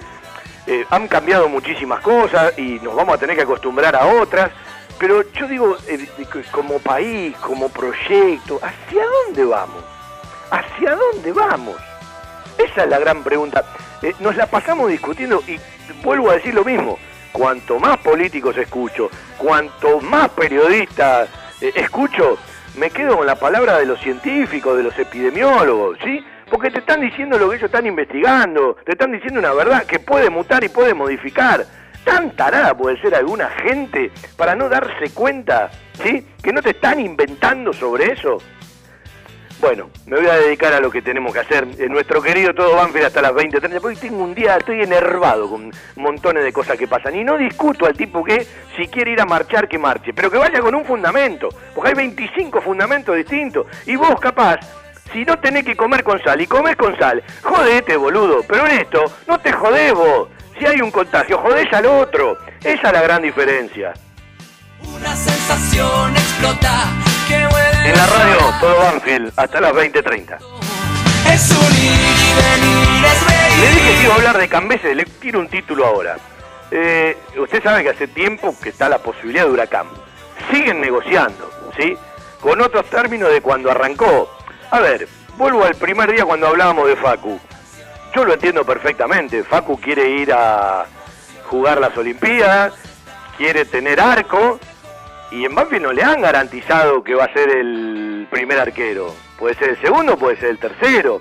Eh, 0.67 0.85
han 0.91 1.09
cambiado 1.09 1.49
muchísimas 1.49 2.01
cosas 2.01 2.57
y 2.59 2.79
nos 2.81 2.95
vamos 2.95 3.15
a 3.15 3.19
tener 3.19 3.37
que 3.37 3.43
acostumbrar 3.43 3.97
a 3.97 4.07
otras. 4.07 4.51
Pero 4.99 5.23
yo 5.33 5.49
digo, 5.49 5.77
eh, 5.89 6.07
como 6.51 6.79
país, 6.79 7.35
como 7.39 7.69
proyecto, 7.71 8.61
¿hacia 8.63 9.03
dónde 9.25 9.45
vamos? 9.45 9.85
¿Hacia 10.51 10.95
dónde 10.95 11.33
vamos? 11.33 11.77
Esa 12.59 12.85
es 12.85 12.89
la 12.91 12.99
gran 12.99 13.23
pregunta. 13.23 13.65
Eh, 14.03 14.15
nos 14.21 14.37
la 14.37 14.47
pasamos 14.47 14.91
discutiendo 14.91 15.43
y 15.47 15.59
vuelvo 16.03 16.31
a 16.31 16.35
decir 16.35 16.55
lo 16.55 16.65
mismo. 16.65 16.99
Cuanto 17.33 17.79
más 17.79 17.99
políticos 17.99 18.57
escucho, 18.57 19.09
cuanto 19.39 20.01
más 20.01 20.31
periodistas 20.31 21.29
escucho, 21.61 22.39
me 22.77 22.91
quedo 22.91 23.19
con 23.19 23.27
la 23.27 23.37
palabra 23.37 23.79
de 23.79 23.87
los 23.87 24.01
científicos, 24.01 24.77
de 24.77 24.83
los 24.83 24.99
epidemiólogos, 24.99 25.99
¿sí? 26.05 26.25
Porque 26.51 26.71
te 26.71 26.81
están 26.81 27.01
diciendo 27.01 27.39
lo 27.39 27.49
que 27.49 27.57
ellos 27.57 27.67
están 27.67 27.87
investigando, 27.87 28.77
te 28.85 28.93
están 28.93 29.13
diciendo 29.13 29.39
una 29.39 29.53
verdad 29.53 29.85
que 29.87 30.01
puede 30.01 30.31
mutar 30.31 30.65
y 30.65 30.69
puede 30.69 30.95
modificar. 30.95 31.65
Tan 32.05 32.35
tarada 32.35 32.77
puede 32.77 33.01
ser 33.01 33.15
alguna 33.15 33.49
gente 33.51 34.11
para 34.37 34.57
no 34.57 34.69
darse 34.69 35.11
cuenta, 35.15 35.71
¿sí? 36.03 36.27
Que 36.43 36.53
no 36.53 36.61
te 36.61 36.71
están 36.71 36.99
inventando 36.99 37.73
sobre 37.73 38.13
eso. 38.13 38.39
Bueno, 39.61 39.91
me 40.07 40.17
voy 40.17 40.27
a 40.27 40.37
dedicar 40.37 40.73
a 40.73 40.81
lo 40.81 40.91
que 40.91 41.03
tenemos 41.03 41.35
que 41.35 41.41
hacer. 41.41 41.69
En 41.79 41.93
nuestro 41.93 42.23
querido 42.23 42.55
Todo 42.55 42.77
Banfield 42.77 43.07
hasta 43.07 43.21
las 43.21 43.33
20.30, 43.33 43.81
porque 43.81 43.97
tengo 43.97 44.25
un 44.25 44.35
día, 44.35 44.57
estoy 44.57 44.81
enervado 44.81 45.51
con 45.51 45.71
montones 45.97 46.43
de 46.45 46.53
cosas 46.53 46.79
que 46.79 46.89
pasan. 46.89 47.15
Y 47.15 47.25
no 47.25 47.37
discuto 47.37 47.85
al 47.85 47.95
tipo 47.95 48.25
que 48.25 48.47
si 48.77 48.89
quiere 48.89 49.13
ir 49.13 49.21
a 49.21 49.27
marchar, 49.27 49.69
que 49.69 49.79
marche, 49.79 50.15
pero 50.15 50.31
que 50.31 50.39
vaya 50.39 50.61
con 50.61 50.75
un 50.75 50.87
fundamento, 50.87 51.51
porque 51.75 51.91
hay 51.91 51.95
25 51.95 52.63
fundamentos 52.63 53.15
distintos. 53.15 53.67
Y 53.85 53.97
vos 53.97 54.19
capaz, 54.19 54.61
si 55.13 55.25
no 55.25 55.39
tenés 55.39 55.65
que 55.65 55.77
comer 55.77 56.05
con 56.05 56.23
sal 56.23 56.41
y 56.41 56.47
comés 56.47 56.77
con 56.77 56.97
sal, 56.99 57.23
jodete, 57.43 57.97
boludo. 57.97 58.43
Pero 58.47 58.67
en 58.67 58.79
esto, 58.79 59.05
no 59.27 59.39
te 59.41 59.53
jodés 59.53 59.93
vos. 59.93 60.29
Si 60.59 60.67
hay 60.67 60.81
un 60.81 60.91
contagio, 60.91 61.39
jodés 61.39 61.73
al 61.73 61.87
otro. 61.87 62.39
Esa 62.63 62.89
es 62.89 62.93
la 62.93 63.03
gran 63.03 63.23
diferencia. 63.23 63.93
Una 64.83 65.15
sensación 65.15 66.17
explota 66.17 66.85
que 67.29 67.35
En 67.35 67.97
la 67.97 68.07
radio, 68.07 68.39
Todo 68.61 68.79
Banfield, 68.79 69.33
hasta 69.37 69.61
las 69.61 69.73
20.30. 69.73 70.39
Es 71.33 71.51
un 71.51 71.85
ir. 71.85 72.21
Le 73.61 73.69
dije 73.69 73.97
que 73.97 74.03
iba 74.05 74.15
a 74.15 74.17
hablar 74.17 74.39
de 74.39 74.49
Cambeses, 74.49 74.97
le 74.97 75.05
tiro 75.05 75.39
un 75.39 75.49
título 75.49 75.87
ahora. 75.87 76.17
Eh, 76.71 77.17
usted 77.37 77.63
sabe 77.63 77.83
que 77.83 77.91
hace 77.91 78.09
tiempo 78.09 78.55
que 78.63 78.71
está 78.71 78.89
la 78.89 78.99
posibilidad 78.99 79.45
de 79.45 79.51
huracán. 79.51 79.87
Siguen 80.51 80.81
negociando, 80.81 81.51
¿sí? 81.77 81.97
Con 82.41 82.61
otros 82.61 82.87
términos 82.87 83.31
de 83.31 83.41
cuando 83.41 83.71
arrancó. 83.71 84.31
A 84.71 84.79
ver, 84.79 85.09
vuelvo 85.37 85.65
al 85.65 85.75
primer 85.75 86.13
día 86.13 86.25
cuando 86.25 86.47
hablábamos 86.47 86.87
de 86.87 86.95
Facu. 86.95 87.41
Yo 88.15 88.25
lo 88.25 88.35
entiendo 88.35 88.65
perfectamente. 88.65 89.43
Facu 89.43 89.81
quiere 89.81 90.09
ir 90.09 90.33
a 90.33 90.87
jugar 91.47 91.81
las 91.81 91.97
Olimpiadas, 91.97 92.75
quiere 93.37 93.65
tener 93.65 94.01
arco 94.01 94.61
y 95.33 95.45
en 95.45 95.57
Banfield 95.57 95.83
no 95.83 95.93
le 95.93 96.05
han 96.05 96.21
garantizado 96.21 97.03
que 97.03 97.17
va 97.17 97.25
a 97.25 97.33
ser 97.33 97.51
el 97.51 98.29
primer 98.31 98.61
arquero. 98.61 99.13
Puede 99.41 99.57
ser 99.57 99.71
el 99.71 99.81
segundo, 99.81 100.17
puede 100.17 100.37
ser 100.37 100.51
el 100.51 100.59
tercero. 100.59 101.21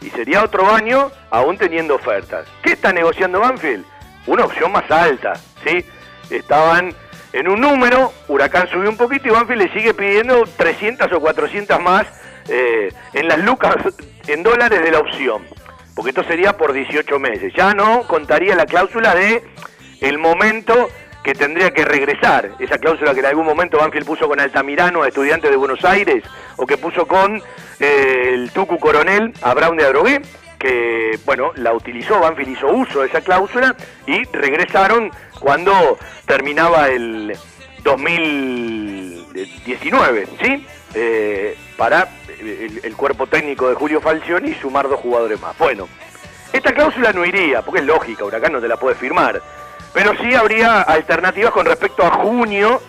Y 0.00 0.10
sería 0.10 0.42
otro 0.42 0.68
año 0.68 1.12
aún 1.30 1.56
teniendo 1.56 1.94
ofertas. 1.94 2.46
¿Qué 2.62 2.72
está 2.72 2.92
negociando 2.92 3.38
Banfield? 3.38 3.84
Una 4.26 4.44
opción 4.44 4.72
más 4.72 4.90
alta, 4.90 5.34
¿sí? 5.64 5.84
Estaban 6.30 6.92
en 7.32 7.48
un 7.48 7.60
número, 7.60 8.12
Huracán 8.26 8.68
subió 8.68 8.90
un 8.90 8.96
poquito 8.96 9.28
y 9.28 9.30
Banfield 9.30 9.62
le 9.62 9.72
sigue 9.72 9.94
pidiendo 9.94 10.44
300 10.56 11.12
o 11.12 11.20
400 11.20 11.80
más 11.80 12.06
eh, 12.48 12.92
en 13.12 13.28
las 13.28 13.38
lucas, 13.38 13.76
en 14.26 14.42
dólares 14.42 14.82
de 14.82 14.90
la 14.90 15.00
opción. 15.00 15.42
Porque 15.94 16.10
esto 16.10 16.24
sería 16.24 16.56
por 16.56 16.72
18 16.72 17.18
meses. 17.18 17.52
Ya 17.56 17.74
no 17.74 18.06
contaría 18.06 18.54
la 18.54 18.66
cláusula 18.66 19.14
de 19.14 19.42
el 20.00 20.18
momento 20.18 20.88
que 21.22 21.34
tendría 21.34 21.72
que 21.72 21.84
regresar. 21.84 22.52
Esa 22.58 22.78
cláusula 22.78 23.12
que 23.12 23.20
en 23.20 23.26
algún 23.26 23.44
momento 23.44 23.76
Banfield 23.78 24.06
puso 24.06 24.26
con 24.28 24.40
Altamirano 24.40 25.02
a 25.02 25.08
estudiantes 25.08 25.50
de 25.50 25.56
Buenos 25.56 25.84
Aires 25.84 26.24
o 26.56 26.66
que 26.66 26.78
puso 26.78 27.06
con 27.06 27.42
eh, 27.80 28.30
el 28.32 28.50
Tucu 28.50 28.78
Coronel 28.78 29.34
a 29.42 29.52
Brown 29.54 29.76
de 29.76 29.84
Adrogué, 29.84 30.22
que 30.58 31.18
bueno, 31.26 31.52
la 31.56 31.74
utilizó, 31.74 32.20
Banfield 32.20 32.52
hizo 32.52 32.68
uso 32.68 33.00
de 33.00 33.08
esa 33.08 33.20
cláusula 33.20 33.76
y 34.06 34.24
regresaron 34.24 35.10
cuando 35.40 35.98
terminaba 36.26 36.88
el 36.88 37.36
2019, 37.84 40.26
¿sí? 40.42 40.66
Eh, 40.94 41.56
para 41.76 42.08
el, 42.40 42.80
el 42.82 42.96
cuerpo 42.96 43.26
técnico 43.26 43.68
de 43.68 43.74
Julio 43.74 44.00
Falcioni 44.00 44.50
y 44.50 44.54
sumar 44.54 44.88
dos 44.88 45.00
jugadores 45.00 45.40
más. 45.40 45.56
Bueno, 45.58 45.86
esta 46.52 46.72
cláusula 46.72 47.12
no 47.12 47.24
iría, 47.24 47.62
porque 47.62 47.80
es 47.80 47.86
lógica, 47.86 48.24
Huracán 48.24 48.52
no 48.52 48.60
te 48.60 48.68
la 48.68 48.76
puede 48.76 48.94
firmar. 48.96 49.40
Pero 49.92 50.14
sí 50.20 50.34
habría 50.34 50.82
alternativas 50.82 51.52
con 51.52 51.66
respecto 51.66 52.04
a 52.04 52.10
junio 52.10 52.80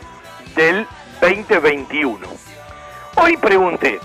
del 0.56 0.88
2021. 1.22 2.20
Hoy 3.16 3.38
pregunté, 3.38 4.00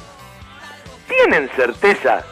¿tienen 1.09 1.49
certeza 1.55 2.25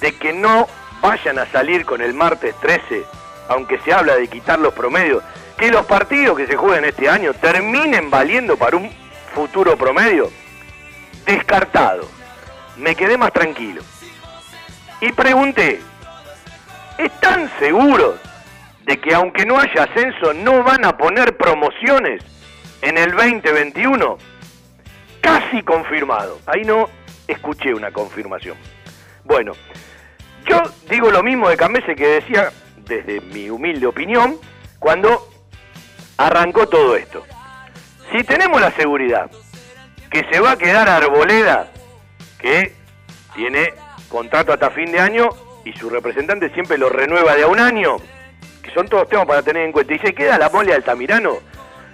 de 0.00 0.12
que 0.16 0.32
no 0.32 0.66
vayan 1.02 1.38
a 1.38 1.46
salir 1.46 1.84
con 1.84 2.00
el 2.00 2.14
martes 2.14 2.54
13, 2.60 3.04
aunque 3.48 3.78
se 3.80 3.92
habla 3.92 4.16
de 4.16 4.28
quitar 4.28 4.58
los 4.58 4.72
promedios, 4.72 5.22
que 5.56 5.70
los 5.70 5.84
partidos 5.86 6.36
que 6.36 6.46
se 6.46 6.56
jueguen 6.56 6.84
este 6.84 7.08
año 7.08 7.34
terminen 7.34 8.10
valiendo 8.10 8.56
para 8.56 8.76
un 8.76 8.90
futuro 9.34 9.76
promedio? 9.76 10.30
Descartado. 11.28 12.08
Me 12.78 12.94
quedé 12.94 13.18
más 13.18 13.34
tranquilo. 13.34 13.82
Y 15.02 15.12
pregunté, 15.12 15.78
¿están 16.96 17.50
seguros 17.58 18.14
de 18.86 18.98
que 18.98 19.14
aunque 19.14 19.44
no 19.44 19.60
haya 19.60 19.82
ascenso 19.82 20.32
no 20.32 20.62
van 20.62 20.86
a 20.86 20.96
poner 20.96 21.36
promociones 21.36 22.24
en 22.80 22.96
el 22.96 23.10
2021? 23.10 24.16
Casi 25.20 25.62
confirmado. 25.64 26.40
Ahí 26.46 26.62
no 26.64 26.88
escuché 27.26 27.74
una 27.74 27.92
confirmación. 27.92 28.56
Bueno, 29.24 29.52
yo 30.46 30.62
digo 30.88 31.10
lo 31.10 31.22
mismo 31.22 31.50
de 31.50 31.58
Camese 31.58 31.94
que 31.94 32.06
decía, 32.06 32.50
desde 32.86 33.20
mi 33.20 33.50
humilde 33.50 33.86
opinión, 33.86 34.38
cuando 34.78 35.28
arrancó 36.16 36.66
todo 36.70 36.96
esto. 36.96 37.22
Si 38.12 38.24
tenemos 38.24 38.62
la 38.62 38.70
seguridad 38.70 39.30
que 40.10 40.24
se 40.30 40.40
va 40.40 40.52
a 40.52 40.56
quedar 40.58 40.88
Arboleda, 40.88 41.70
que 42.38 42.74
tiene 43.34 43.72
contrato 44.08 44.52
hasta 44.52 44.70
fin 44.70 44.90
de 44.90 45.00
año 45.00 45.28
y 45.64 45.72
su 45.72 45.90
representante 45.90 46.50
siempre 46.50 46.78
lo 46.78 46.88
renueva 46.88 47.34
de 47.34 47.42
a 47.42 47.48
un 47.48 47.60
año, 47.60 47.96
que 48.62 48.70
son 48.70 48.88
todos 48.88 49.08
temas 49.08 49.26
para 49.26 49.42
tener 49.42 49.64
en 49.64 49.72
cuenta, 49.72 49.94
y 49.94 49.98
se 49.98 50.14
queda 50.14 50.38
la 50.38 50.48
mole 50.48 50.72
Altamirano, 50.72 51.38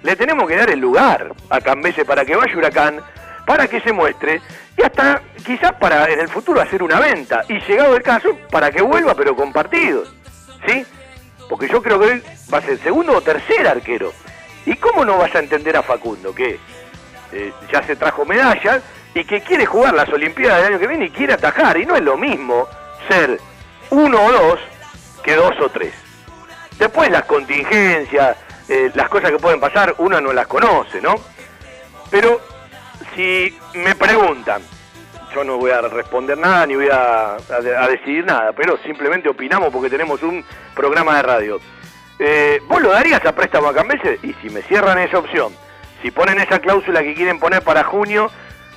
le 0.03 0.15
tenemos 0.15 0.47
que 0.47 0.55
dar 0.55 0.69
el 0.69 0.79
lugar 0.79 1.33
a 1.49 1.59
Cambese 1.59 2.05
para 2.05 2.23
que 2.25 2.35
vaya 2.35 2.55
Huracán, 2.55 3.01
para 3.45 3.67
que 3.67 3.81
se 3.81 3.91
muestre, 3.91 4.41
y 4.77 4.81
hasta 4.81 5.21
quizás 5.45 5.73
para 5.73 6.09
en 6.11 6.19
el 6.19 6.29
futuro 6.29 6.61
hacer 6.61 6.81
una 6.83 6.99
venta, 6.99 7.43
y 7.49 7.59
llegado 7.59 7.95
el 7.95 8.03
caso, 8.03 8.37
para 8.49 8.71
que 8.71 8.81
vuelva 8.81 9.13
pero 9.13 9.35
con 9.35 9.51
partidos, 9.51 10.13
¿sí? 10.67 10.85
Porque 11.49 11.67
yo 11.67 11.81
creo 11.81 11.99
que 11.99 12.11
él 12.13 12.23
va 12.51 12.59
a 12.59 12.61
ser 12.61 12.79
segundo 12.79 13.13
o 13.13 13.21
tercer 13.21 13.67
arquero. 13.67 14.11
¿Y 14.65 14.75
cómo 14.77 15.05
no 15.05 15.19
vas 15.19 15.35
a 15.35 15.39
entender 15.39 15.77
a 15.77 15.83
Facundo 15.83 16.33
que 16.33 16.59
eh, 17.35 17.53
ya 17.71 17.83
se 17.83 17.95
trajo 17.95 18.25
medallas 18.25 18.81
y 19.13 19.23
que 19.23 19.41
quiere 19.41 19.65
jugar 19.65 19.93
las 19.93 20.09
Olimpiadas 20.09 20.57
del 20.63 20.71
año 20.73 20.79
que 20.79 20.87
viene 20.87 21.05
y 21.05 21.09
quiere 21.11 21.33
atajar? 21.33 21.77
Y 21.77 21.85
no 21.85 21.95
es 21.95 22.01
lo 22.01 22.17
mismo 22.17 22.67
ser 23.07 23.39
uno 23.91 24.23
o 24.25 24.31
dos 24.31 24.59
que 25.23 25.35
dos 25.35 25.53
o 25.61 25.69
tres. 25.69 25.93
Después 26.79 27.09
las 27.09 27.23
contingencias, 27.25 28.37
eh, 28.67 28.91
las 28.93 29.07
cosas 29.09 29.31
que 29.31 29.37
pueden 29.37 29.59
pasar, 29.59 29.95
uno 29.99 30.19
no 30.19 30.33
las 30.33 30.47
conoce, 30.47 31.01
¿no? 31.01 31.15
Pero 32.11 32.41
si 33.15 33.57
me 33.73 33.95
preguntan, 33.95 34.61
yo 35.33 35.43
no 35.43 35.57
voy 35.57 35.71
a 35.71 35.81
responder 35.81 36.37
nada 36.37 36.65
ni 36.65 36.75
voy 36.75 36.89
a, 36.89 37.35
a- 37.35 37.83
a 37.83 37.87
decidir 37.87 38.25
nada, 38.25 38.53
pero 38.53 38.77
simplemente 38.83 39.29
opinamos 39.29 39.69
porque 39.71 39.89
tenemos 39.89 40.21
un 40.23 40.43
programa 40.73 41.15
de 41.17 41.21
radio. 41.23 41.59
Eh, 42.19 42.61
¿Vos 42.67 42.81
lo 42.81 42.91
darías 42.91 43.25
a 43.25 43.33
préstamo 43.33 43.67
a 43.67 43.73
Cambese? 43.73 44.19
Y 44.23 44.33
si 44.41 44.49
me 44.49 44.61
cierran 44.63 44.97
esa 44.99 45.19
opción, 45.19 45.53
si 46.05 46.11
ponen 46.11 46.39
esa 46.39 46.59
cláusula 46.59 47.01
que 47.01 47.15
quieren 47.15 47.39
poner 47.39 47.63
para 47.63 47.83
junio 47.83 48.29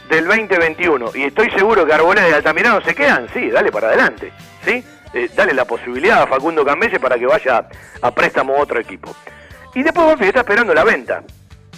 del 0.09 0.27
2021, 0.27 1.11
y 1.14 1.25
estoy 1.25 1.51
seguro 1.51 1.85
que 1.85 1.93
Arboleda 1.93 2.27
y 2.27 2.33
Altamirano 2.33 2.81
se 2.81 2.95
quedan, 2.95 3.29
sí, 3.35 3.51
dale 3.51 3.71
para 3.71 3.88
adelante, 3.88 4.33
¿sí? 4.64 4.83
Eh, 5.12 5.29
dale 5.37 5.53
la 5.53 5.67
posibilidad 5.67 6.23
a 6.23 6.27
Facundo 6.27 6.64
Cambese 6.64 6.99
para 6.99 7.19
que 7.19 7.27
vaya 7.27 7.69
a 8.01 8.11
préstamo 8.12 8.57
a 8.57 8.62
otro 8.62 8.81
equipo. 8.81 9.14
Y 9.75 9.83
después 9.83 10.07
Banfield 10.07 10.29
está 10.29 10.41
esperando 10.41 10.73
la 10.73 10.85
venta. 10.85 11.23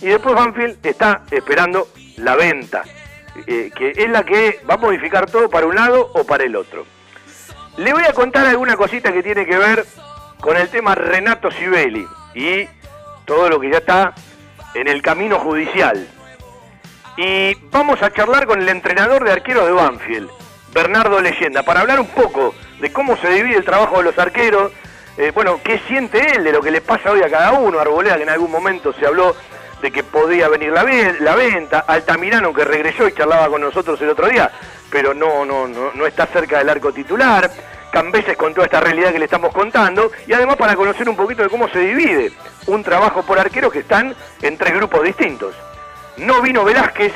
Y 0.00 0.06
después 0.06 0.36
Banfield 0.36 0.86
está 0.86 1.22
esperando 1.32 1.88
la 2.18 2.36
venta, 2.36 2.84
eh, 3.48 3.72
que 3.74 3.90
es 3.96 4.08
la 4.08 4.22
que 4.22 4.60
va 4.70 4.74
a 4.74 4.78
modificar 4.78 5.28
todo 5.28 5.50
para 5.50 5.66
un 5.66 5.74
lado 5.74 6.12
o 6.14 6.22
para 6.22 6.44
el 6.44 6.54
otro. 6.54 6.86
Le 7.76 7.92
voy 7.92 8.04
a 8.04 8.12
contar 8.12 8.46
alguna 8.46 8.76
cosita 8.76 9.12
que 9.12 9.24
tiene 9.24 9.44
que 9.44 9.58
ver 9.58 9.84
con 10.40 10.56
el 10.56 10.68
tema 10.68 10.94
Renato 10.94 11.50
Sibeli 11.50 12.06
y 12.36 12.68
todo 13.24 13.48
lo 13.48 13.58
que 13.58 13.70
ya 13.70 13.78
está 13.78 14.14
en 14.74 14.88
el 14.88 15.02
camino 15.02 15.38
judicial. 15.38 16.06
Y 17.16 17.54
vamos 17.70 18.02
a 18.02 18.12
charlar 18.12 18.46
con 18.46 18.60
el 18.62 18.68
entrenador 18.68 19.24
de 19.24 19.32
arqueros 19.32 19.66
de 19.66 19.72
Banfield, 19.72 20.30
Bernardo 20.72 21.20
Leyenda, 21.20 21.62
para 21.62 21.80
hablar 21.80 22.00
un 22.00 22.08
poco 22.08 22.54
de 22.80 22.92
cómo 22.92 23.16
se 23.16 23.28
divide 23.30 23.56
el 23.56 23.64
trabajo 23.64 23.98
de 23.98 24.04
los 24.04 24.18
arqueros, 24.18 24.72
eh, 25.16 25.32
bueno, 25.34 25.60
qué 25.62 25.80
siente 25.86 26.36
él 26.36 26.44
de 26.44 26.52
lo 26.52 26.62
que 26.62 26.70
le 26.70 26.80
pasa 26.80 27.10
hoy 27.10 27.22
a 27.22 27.28
cada 27.28 27.52
uno, 27.52 27.78
Arboleda 27.78 28.16
que 28.16 28.22
en 28.22 28.30
algún 28.30 28.50
momento 28.50 28.92
se 28.92 29.06
habló 29.06 29.36
de 29.82 29.90
que 29.90 30.02
podía 30.02 30.48
venir 30.48 30.72
la, 30.72 30.84
la 31.20 31.34
venta, 31.34 31.80
Altamirano 31.80 32.54
que 32.54 32.64
regresó 32.64 33.08
y 33.08 33.12
charlaba 33.12 33.48
con 33.48 33.60
nosotros 33.60 34.00
el 34.00 34.10
otro 34.10 34.28
día, 34.28 34.50
pero 34.90 35.12
no, 35.12 35.44
no, 35.44 35.66
no, 35.66 35.92
no 35.92 36.06
está 36.06 36.26
cerca 36.26 36.58
del 36.58 36.68
arco 36.68 36.92
titular, 36.92 37.50
Cambeses 37.90 38.36
con 38.36 38.54
toda 38.54 38.66
esta 38.66 38.78
realidad 38.78 39.10
que 39.12 39.18
le 39.18 39.24
estamos 39.24 39.52
contando, 39.52 40.12
y 40.26 40.32
además 40.32 40.56
para 40.56 40.76
conocer 40.76 41.08
un 41.08 41.16
poquito 41.16 41.42
de 41.42 41.48
cómo 41.48 41.68
se 41.68 41.80
divide 41.80 42.32
un 42.70 42.82
trabajo 42.82 43.22
por 43.22 43.38
arqueros 43.38 43.72
que 43.72 43.80
están 43.80 44.14
en 44.42 44.56
tres 44.56 44.74
grupos 44.74 45.02
distintos. 45.02 45.54
No 46.16 46.40
vino 46.40 46.64
Velázquez, 46.64 47.12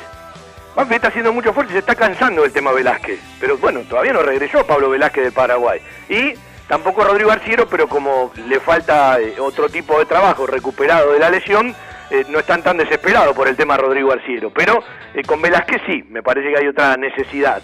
Banfield 0.75 0.97
está 0.97 1.09
haciendo 1.09 1.33
mucho 1.33 1.51
esfuerzo 1.51 1.71
y 1.71 1.75
se 1.75 1.79
está 1.81 1.95
cansando 1.95 2.45
el 2.45 2.53
tema 2.53 2.73
Velázquez. 2.73 3.21
Pero 3.41 3.57
bueno, 3.59 3.81
todavía 3.89 4.13
no 4.13 4.23
regresó 4.23 4.67
Pablo 4.67 4.91
Velázquez 4.91 5.25
del 5.25 5.33
Paraguay. 5.33 5.81
Y 6.09 6.35
tampoco 6.69 7.05
Rodrigo 7.05 7.31
Arciero, 7.31 7.69
pero 7.69 7.89
como 7.89 8.33
le 8.49 8.59
falta 8.59 9.21
eh, 9.21 9.37
otro 9.39 9.69
tipo 9.69 9.99
de 9.99 10.07
trabajo 10.07 10.47
recuperado 10.47 11.13
de 11.13 11.21
la 11.21 11.31
lesión, 11.31 11.75
eh, 12.11 12.25
no 12.29 12.41
están 12.41 12.63
tan 12.63 12.77
desesperados 12.77 13.37
por 13.37 13.47
el 13.47 13.57
tema 13.57 13.77
Rodrigo 13.77 14.13
Arciero. 14.13 14.51
Pero 14.53 14.83
eh, 15.15 15.23
con 15.23 15.41
Velázquez 15.41 15.81
sí, 15.87 16.05
me 16.09 16.23
parece 16.23 16.51
que 16.51 16.59
hay 16.59 16.67
otra 16.67 16.97
necesidad. 16.97 17.63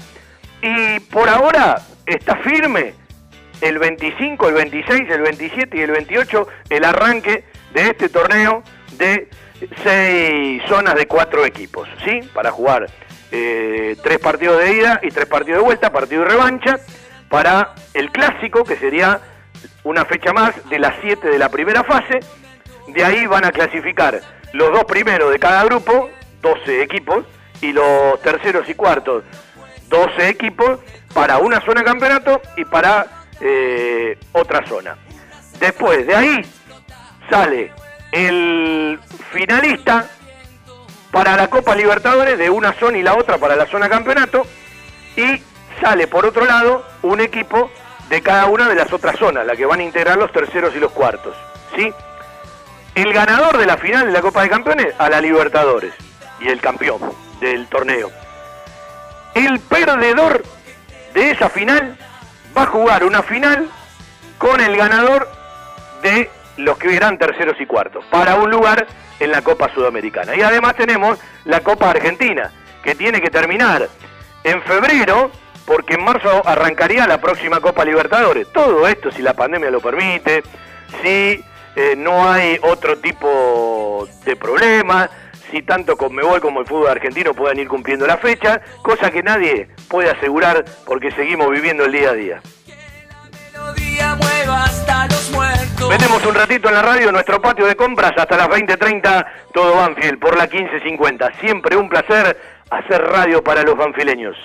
Y 0.63 1.01
por 1.01 1.29
ahora 1.29 1.81
está 2.07 2.37
firme 2.37 2.95
el 3.61 3.79
25, 3.79 4.49
el 4.49 4.55
26, 4.55 5.11
el 5.11 5.23
27 5.23 5.77
y 5.77 5.81
el 5.81 5.91
28 5.91 6.49
el 6.71 6.85
arranque 6.85 7.45
de 7.73 7.89
este 7.89 8.09
torneo 8.09 8.63
de 8.93 9.29
seis 9.83 10.63
zonas 10.69 10.95
de 10.95 11.07
cuatro 11.07 11.45
equipos, 11.45 11.89
¿sí? 12.05 12.21
Para 12.33 12.51
jugar 12.51 12.87
eh, 13.31 13.97
tres 14.03 14.19
partidos 14.19 14.59
de 14.59 14.73
ida 14.73 15.01
y 15.03 15.09
tres 15.09 15.27
partidos 15.27 15.61
de 15.61 15.65
vuelta, 15.65 15.93
partido 15.93 16.23
y 16.23 16.25
revancha, 16.27 16.79
para 17.29 17.75
el 17.95 18.11
clásico, 18.11 18.65
que 18.65 18.77
sería 18.77 19.21
una 19.85 20.05
fecha 20.05 20.33
más 20.33 20.69
de 20.69 20.79
las 20.79 20.95
siete 21.01 21.29
de 21.29 21.39
la 21.39 21.49
primera 21.49 21.85
fase. 21.85 22.21
De 22.89 23.05
ahí 23.05 23.27
van 23.27 23.45
a 23.45 23.53
clasificar 23.53 24.21
los 24.53 24.73
dos 24.73 24.85
primeros 24.85 25.31
de 25.31 25.39
cada 25.39 25.65
grupo, 25.65 26.11
12 26.43 26.83
equipos, 26.83 27.25
y 27.61 27.73
los 27.73 28.21
terceros 28.23 28.69
y 28.69 28.75
cuartos, 28.75 29.23
12 29.89 30.29
equipos, 30.29 30.81
para 31.15 31.39
una 31.39 31.61
zona 31.61 31.81
de 31.81 31.87
campeonato 31.87 32.41
y 32.57 32.65
para 32.65 33.07
eh, 33.41 34.19
otra 34.33 34.67
zona. 34.67 34.97
Después 35.61 36.07
de 36.07 36.15
ahí 36.15 36.43
sale 37.31 37.73
el 38.13 39.01
finalista 39.33 40.07
para 41.11 41.37
la 41.37 41.49
Copa 41.49 41.75
Libertadores 41.75 42.39
de 42.39 42.51
una 42.51 42.73
zona 42.73 42.99
y 42.99 43.03
la 43.03 43.15
otra 43.15 43.39
para 43.39 43.57
la 43.57 43.67
zona 43.67 43.89
campeonato 43.89 44.47
y 45.17 45.43
sale 45.81 46.07
por 46.07 46.27
otro 46.27 46.45
lado 46.45 46.85
un 47.03 47.21
equipo 47.21 47.71
de 48.09 48.23
cada 48.23 48.47
una 48.47 48.69
de 48.69 48.75
las 48.75 48.93
otras 48.93 49.17
zonas, 49.17 49.47
la 49.47 49.57
que 49.57 49.67
van 49.67 49.81
a 49.81 49.85
integrar 49.85 50.19
los 50.19 50.33
terceros 50.33 50.75
y 50.75 50.81
los 50.81 50.91
cuartos, 50.91 51.37
¿sí? 51.77 51.93
El 52.95 53.13
ganador 53.13 53.57
de 53.57 53.67
la 53.67 53.77
final 53.77 54.07
de 54.07 54.13
la 54.13 54.21
Copa 54.21 54.43
de 54.43 54.51
Campeones 54.51 54.95
a 54.99 55.09
la 55.09 55.21
Libertadores. 55.21 55.95
y 56.41 56.49
el 56.49 56.61
campeón 56.61 57.01
del 57.41 57.67
torneo. 57.69 58.11
El 59.35 59.61
perdedor 59.61 60.43
de 61.13 61.31
esa 61.33 61.51
final 61.51 61.99
va 62.57 62.63
a 62.63 62.67
jugar 62.67 63.05
una 63.05 63.23
final 63.23 63.69
con 64.39 64.59
el 64.59 64.75
ganador 64.75 65.31
de 66.03 66.31
los 66.61 66.79
que 66.79 66.95
eran 66.95 67.19
terceros 67.19 67.61
y 67.61 67.67
cuartos, 67.67 68.05
para 68.11 68.37
un 68.37 68.51
lugar 68.51 68.87
en 69.19 69.31
la 69.31 69.43
Copa 69.43 69.73
Sudamericana. 69.75 70.35
Y 70.37 70.43
además 70.43 70.77
tenemos 70.77 71.19
la 71.45 71.61
Copa 71.61 71.91
Argentina, 71.91 72.51
que 72.83 72.95
tiene 72.95 73.21
que 73.21 73.31
terminar 73.31 73.89
en 74.45 74.63
febrero, 74.63 75.31
porque 75.67 75.95
en 75.95 76.05
marzo 76.05 76.43
arrancaría 76.47 77.07
la 77.07 77.21
próxima 77.21 77.61
Copa 77.61 77.85
Libertadores. 77.85 78.51
Todo 78.53 78.87
esto, 78.89 79.11
si 79.11 79.23
la 79.23 79.35
pandemia 79.35 79.71
lo 79.71 79.81
permite, 79.81 80.43
si 81.03 81.45
eh, 81.77 81.95
no 81.97 82.31
hay 82.31 82.59
otro 82.63 82.99
tipo 82.99 84.09
de 84.25 84.37
problema, 84.37 85.09
si 85.51 85.63
tanto 85.63 85.97
Conmebol 85.97 86.41
como 86.41 86.61
el 86.61 86.67
fútbol 86.67 86.89
argentino 86.89 87.35
puedan 87.35 87.59
ir 87.59 87.69
cumpliendo 87.69 88.07
la 88.07 88.19
fecha, 88.19 88.61
cosa 88.83 89.11
que 89.11 89.23
nadie 89.23 89.69
puede 89.89 90.11
asegurar 90.11 90.65
porque 90.87 91.11
seguimos 91.13 91.51
viviendo 91.51 91.85
el 91.85 91.93
día 91.93 92.11
a 92.11 92.15
día. 92.15 92.43
Vendemos 95.91 96.25
un 96.25 96.35
ratito 96.37 96.69
en 96.69 96.75
la 96.75 96.83
radio 96.83 97.11
nuestro 97.11 97.43
patio 97.43 97.67
de 97.67 97.75
compras 97.75 98.13
hasta 98.17 98.37
las 98.37 98.49
20.30, 98.49 99.27
todo 99.53 99.75
Banfield 99.75 100.21
por 100.21 100.39
la 100.39 100.49
15.50. 100.49 101.41
Siempre 101.41 101.77
un 101.77 101.89
placer 101.89 102.41
hacer 102.71 103.03
radio 103.03 103.43
para 103.43 103.65
los 103.65 103.77
banfileños. 103.77 104.37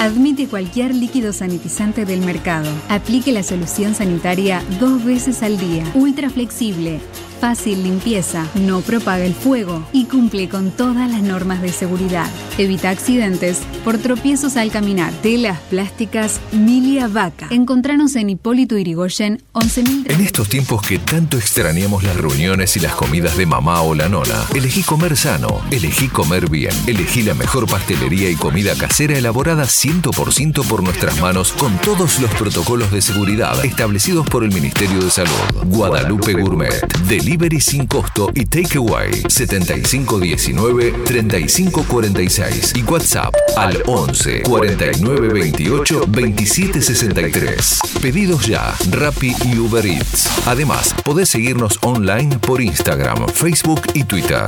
Admite 0.00 0.48
cualquier 0.48 0.92
líquido 0.92 1.32
sanitizante 1.32 2.04
del 2.04 2.22
mercado. 2.22 2.68
Aplique 2.88 3.30
la 3.30 3.44
solución 3.44 3.94
sanitaria 3.94 4.64
dos 4.80 5.04
veces 5.04 5.44
al 5.44 5.56
día. 5.58 5.84
Ultra 5.94 6.28
flexible. 6.28 6.98
Fácil 7.42 7.82
limpieza. 7.82 8.46
No 8.54 8.82
propaga 8.82 9.24
el 9.24 9.34
fuego. 9.34 9.84
Y 9.92 10.04
cumple 10.04 10.48
con 10.48 10.70
todas 10.70 11.10
las 11.10 11.22
normas 11.22 11.60
de 11.60 11.72
seguridad. 11.72 12.30
Evita 12.56 12.90
accidentes 12.90 13.58
por 13.84 13.98
tropiezos 13.98 14.56
al 14.56 14.70
caminar. 14.70 15.12
Telas 15.22 15.58
plásticas 15.68 16.38
Milia 16.52 17.08
Vaca. 17.08 17.48
Encontranos 17.50 18.14
en 18.14 18.30
Hipólito 18.30 18.78
Irigoyen 18.78 19.42
11.000. 19.54 20.12
En 20.12 20.20
estos 20.20 20.48
tiempos 20.48 20.82
que 20.82 21.00
tanto 21.00 21.36
extrañamos 21.36 22.04
las 22.04 22.16
reuniones 22.16 22.76
y 22.76 22.80
las 22.80 22.94
comidas 22.94 23.36
de 23.36 23.44
mamá 23.44 23.82
o 23.82 23.96
la 23.96 24.08
nona, 24.08 24.44
elegí 24.54 24.84
comer 24.84 25.16
sano, 25.16 25.62
elegí 25.72 26.06
comer 26.06 26.48
bien, 26.48 26.74
elegí 26.86 27.22
la 27.22 27.34
mejor 27.34 27.66
pastelería 27.66 28.30
y 28.30 28.36
comida 28.36 28.76
casera 28.76 29.18
elaborada 29.18 29.64
100% 29.64 30.64
por 30.68 30.84
nuestras 30.84 31.20
manos 31.20 31.50
con 31.50 31.76
todos 31.78 32.20
los 32.20 32.30
protocolos 32.34 32.92
de 32.92 33.02
seguridad 33.02 33.64
establecidos 33.64 34.28
por 34.28 34.44
el 34.44 34.52
Ministerio 34.52 35.00
de 35.00 35.10
Salud. 35.10 35.32
Guadalupe 35.64 36.34
Gourmet, 36.34 36.86
delivery 37.32 37.60
sin 37.62 37.86
costo 37.86 38.30
y 38.34 38.44
takeaway 38.44 39.10
7519 39.26 40.92
3546 41.04 42.74
y 42.76 42.82
WhatsApp 42.82 43.34
al 43.56 43.82
11 43.86 44.42
49 44.42 45.32
28 45.32 46.04
27 46.08 46.82
63. 46.82 47.80
Pedidos 48.02 48.46
ya, 48.46 48.74
Rappi 48.90 49.34
y 49.46 49.58
Uber 49.58 49.86
Eats. 49.86 50.28
Además, 50.46 50.94
podés 51.04 51.30
seguirnos 51.30 51.78
online 51.82 52.38
por 52.38 52.60
Instagram, 52.60 53.26
Facebook 53.28 53.80
y 53.94 54.04
Twitter. 54.04 54.46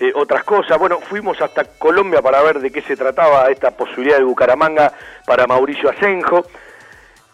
eh, 0.00 0.12
otras 0.14 0.42
cosas. 0.42 0.78
Bueno, 0.78 0.98
fuimos 1.00 1.40
hasta 1.40 1.64
Colombia 1.78 2.20
para 2.20 2.42
ver 2.42 2.58
de 2.58 2.70
qué 2.70 2.82
se 2.82 2.96
trataba 2.96 3.48
esta 3.48 3.70
posibilidad 3.70 4.18
de 4.18 4.24
Bucaramanga 4.24 4.92
para 5.24 5.46
Mauricio 5.46 5.88
Asenjo. 5.88 6.44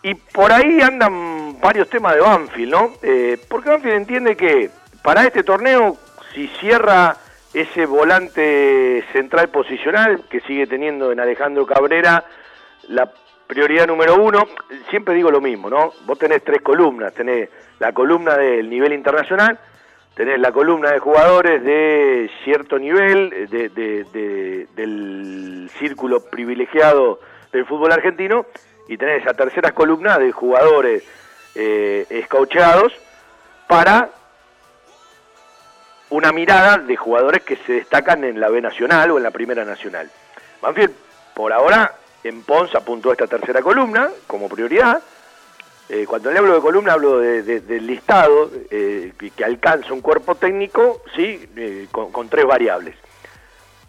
Y 0.03 0.15
por 0.15 0.53
ahí 0.53 0.81
andan 0.81 1.59
varios 1.61 1.89
temas 1.89 2.15
de 2.15 2.21
Banfield, 2.21 2.71
¿no? 2.71 2.93
Eh, 3.03 3.39
porque 3.49 3.71
Banfield 3.71 3.97
entiende 3.97 4.37
que 4.37 4.71
para 5.03 5.25
este 5.25 5.43
torneo, 5.43 5.97
si 6.35 6.49
cierra 6.61 7.17
ese 7.55 7.87
volante 7.87 9.05
central 9.13 9.49
posicional 9.49 10.25
que 10.29 10.41
sigue 10.41 10.67
teniendo 10.67 11.11
en 11.11 11.21
Alejandro 11.21 11.67
Cabrera, 11.67 12.25
la 12.89 13.11
prioridad 13.53 13.87
número 13.87 14.15
uno, 14.17 14.49
siempre 14.88 15.12
digo 15.12 15.31
lo 15.31 15.38
mismo, 15.43 15.69
¿no? 15.69 15.93
Vos 16.07 16.19
tenés 16.19 16.43
tres 16.43 16.62
columnas, 16.62 17.12
tenés 17.12 17.51
la 17.81 17.93
columna 17.93 18.35
del 18.38 18.71
nivel 18.71 18.95
internacional, 18.95 19.59
tenés 20.15 20.41
la 20.41 20.53
columna 20.53 20.91
de 20.91 20.99
jugadores 20.99 21.62
de 21.62 22.31
cierto 22.45 22.79
nivel, 22.79 23.29
de- 23.51 23.69
de- 23.69 24.05
de- 24.05 24.67
del 24.75 25.71
círculo 25.79 26.25
privilegiado 26.31 27.21
del 27.53 27.67
fútbol 27.67 27.93
argentino, 27.93 28.47
y 28.88 28.97
tenés 28.97 29.21
esa 29.23 29.35
tercera 29.35 29.73
columna 29.73 30.19
de 30.19 30.33
jugadores 30.33 31.03
eh, 31.55 32.07
escaucheados 32.09 32.95
para 33.69 34.09
una 36.09 36.33
mirada 36.33 36.79
de 36.79 36.97
jugadores 36.97 37.43
que 37.43 37.57
se 37.57 37.75
destacan 37.75 38.25
en 38.25 38.41
la 38.41 38.49
B 38.49 38.62
Nacional 38.62 39.11
o 39.11 39.19
en 39.19 39.23
la 39.23 39.31
Primera 39.31 39.62
Nacional. 39.67 40.11
Banfield, 40.62 40.95
por 41.35 41.53
ahora, 41.53 41.93
en 42.25 42.43
Pons 42.43 42.75
apuntó 42.75 43.13
esta 43.13 43.27
tercera 43.27 43.61
columna 43.63 44.11
como 44.27 44.49
prioridad. 44.49 45.03
Eh, 45.89 46.07
cuando 46.07 46.31
le 46.31 46.39
hablo 46.39 46.55
de 46.55 46.61
columna, 46.61 46.93
hablo 46.93 47.19
de- 47.19 47.43
de- 47.43 47.61
del 47.61 47.87
listado 47.87 48.51
eh, 48.71 49.13
que, 49.37 49.45
alcanza 49.45 49.93
un 49.93 50.01
cuerpo 50.01 50.35
técnico, 50.37 51.03
sí, 51.15 51.47
eh, 51.57 51.89
con, 51.91 52.29
tres 52.29 52.47
variables. 52.47 52.95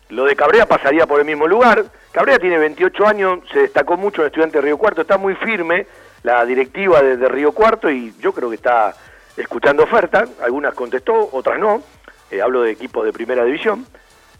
Lo 0.09 0.25
de 0.25 0.35
Cabrera 0.35 0.65
pasaría 0.65 1.05
por 1.07 1.19
el 1.19 1.25
mismo 1.25 1.47
lugar. 1.47 1.85
Cabrera 2.11 2.39
tiene 2.39 2.57
28 2.57 3.07
años, 3.07 3.39
se 3.51 3.59
destacó 3.59 3.95
mucho 3.97 4.21
en 4.21 4.27
Estudiante 4.27 4.57
de 4.57 4.61
Río 4.63 4.77
Cuarto, 4.77 5.01
está 5.01 5.17
muy 5.17 5.35
firme 5.35 5.87
la 6.23 6.43
directiva 6.45 7.01
de, 7.01 7.17
de 7.17 7.27
Río 7.29 7.51
Cuarto 7.51 7.89
y 7.89 8.13
yo 8.19 8.33
creo 8.33 8.49
que 8.49 8.55
está 8.55 8.95
escuchando 9.37 9.83
ofertas, 9.83 10.29
algunas 10.41 10.73
contestó, 10.73 11.29
otras 11.31 11.57
no. 11.59 11.81
Eh, 12.31 12.41
hablo 12.41 12.63
de 12.63 12.71
equipos 12.71 13.05
de 13.05 13.13
primera 13.13 13.43
división. 13.45 13.85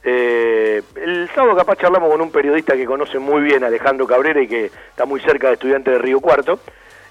Eh, 0.06 0.82
el 0.96 1.30
sábado 1.34 1.56
capaz 1.56 1.78
charlamos 1.78 2.12
con 2.12 2.22
un 2.22 2.32
periodista 2.32 2.76
que 2.76 2.86
conoce 2.86 3.20
muy 3.20 3.42
bien 3.42 3.64
Alejandro 3.64 4.06
Cabrera 4.06 4.42
y 4.42 4.48
que 4.48 4.66
está 4.66 5.06
muy 5.06 5.22
cerca 5.22 5.48
de 5.48 5.54
Estudiante 5.54 5.92
de 5.92 6.00
Río 6.00 6.20
Cuarto. 6.20 6.60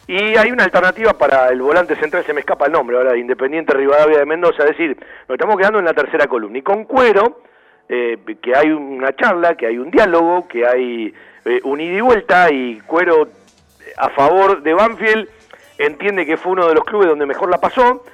Y 0.06 0.36
hay 0.36 0.50
una 0.50 0.64
alternativa 0.64 1.12
para 1.12 1.48
el 1.48 1.62
volante 1.62 1.94
central, 1.96 2.24
se 2.26 2.34
me 2.34 2.40
escapa 2.40 2.66
el 2.66 2.72
nombre 2.72 2.96
ahora, 2.96 3.12
de 3.12 3.20
Independiente 3.20 3.72
Rivadavia 3.72 4.18
de 4.18 4.26
Mendoza, 4.26 4.64
es 4.64 4.70
decir, 4.70 4.96
nos 5.28 5.36
estamos 5.36 5.56
quedando 5.56 5.78
en 5.78 5.84
la 5.84 5.94
tercera 5.94 6.26
columna. 6.26 6.58
Y 6.58 6.62
con 6.62 6.84
Cuero, 6.84 7.40
eh, 7.88 8.18
que 8.42 8.54
hay 8.54 8.70
una 8.70 9.14
charla, 9.14 9.54
que 9.54 9.66
hay 9.66 9.78
un 9.78 9.90
diálogo, 9.90 10.48
que 10.48 10.66
hay 10.66 11.14
eh, 11.44 11.60
un 11.64 11.80
ida 11.80 11.98
y 11.98 12.00
vuelta, 12.00 12.50
y 12.50 12.80
Cuero 12.80 13.24
eh, 13.24 13.92
a 13.96 14.10
favor 14.10 14.62
de 14.62 14.74
Banfield 14.74 15.28
entiende 15.78 16.26
que 16.26 16.36
fue 16.36 16.52
uno 16.52 16.68
de 16.68 16.74
los 16.74 16.84
clubes 16.84 17.08
donde 17.08 17.26
mejor 17.26 17.48
la 17.48 17.58
pasó. 17.58 18.04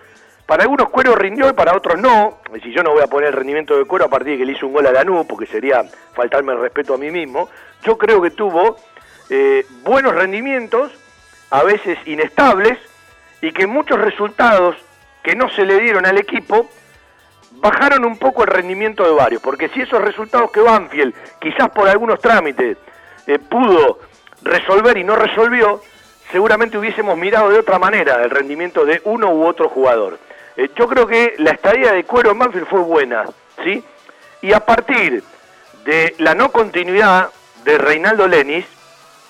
Para 0.49 0.63
algunos 0.63 0.89
Cuero 0.89 1.15
rindió 1.15 1.47
y 1.51 1.53
para 1.53 1.77
otros 1.77 2.01
no. 2.01 2.39
Si 2.63 2.73
yo 2.73 2.83
no 2.83 2.93
voy 2.93 3.03
a 3.03 3.07
poner 3.07 3.29
el 3.29 3.35
rendimiento 3.35 3.77
de 3.77 3.85
Cuero 3.85 4.07
a 4.07 4.09
partir 4.09 4.33
de 4.33 4.39
que 4.39 4.47
le 4.47 4.53
hizo 4.53 4.67
un 4.67 4.73
gol 4.73 4.87
a 4.87 4.93
Lanús, 4.93 5.27
porque 5.27 5.45
sería 5.45 5.85
faltarme 6.15 6.55
el 6.55 6.61
respeto 6.61 6.95
a 6.95 6.97
mí 6.97 7.11
mismo, 7.11 7.51
yo 7.83 7.99
creo 7.99 8.23
que 8.23 8.31
tuvo 8.31 8.79
eh, 9.29 9.67
buenos 9.83 10.15
rendimientos, 10.15 10.91
a 11.51 11.63
veces 11.65 11.99
inestables, 12.07 12.79
y 13.43 13.53
que 13.53 13.67
muchos 13.67 14.01
resultados 14.01 14.75
que 15.23 15.37
no 15.37 15.51
se 15.51 15.67
le 15.67 15.81
dieron 15.81 16.07
al 16.07 16.17
equipo 16.17 16.71
bajaron 17.51 18.07
un 18.07 18.17
poco 18.17 18.43
el 18.43 18.49
rendimiento 18.49 19.05
de 19.05 19.11
varios, 19.11 19.43
porque 19.43 19.69
si 19.69 19.83
esos 19.83 20.01
resultados 20.01 20.51
que 20.51 20.61
Banfield, 20.61 21.13
quizás 21.43 21.69
por 21.69 21.87
algunos 21.91 22.21
trámites, 22.21 22.79
eh, 23.27 23.39
pudo 23.39 23.99
resolver 24.41 24.97
y 24.97 25.05
no 25.05 25.15
resolvió, 25.15 25.83
seguramente 26.33 26.79
hubiésemos 26.79 27.19
mirado 27.19 27.51
de 27.51 27.59
otra 27.59 27.79
manera 27.79 28.25
el 28.25 28.31
rendimiento 28.31 28.87
de 28.87 29.03
uno 29.05 29.29
u 29.29 29.45
otro 29.45 29.69
jugador. 29.69 30.19
Eh, 30.59 30.73
yo 30.77 30.89
creo 30.89 31.07
que 31.07 31.35
la 31.39 31.53
estadía 31.53 31.93
de 31.93 32.03
Cuero 32.03 32.33
en 32.33 32.39
Banfield 32.41 32.67
fue 32.67 32.81
buena, 32.81 33.25
¿sí? 33.63 33.83
Y 34.43 34.53
a 34.53 34.59
partir 34.59 35.23
de 35.85 36.17
la 36.19 36.35
no 36.35 36.51
continuidad 36.51 37.31
de 37.65 37.79
Reinaldo 37.79 38.27
Lenis, 38.27 38.67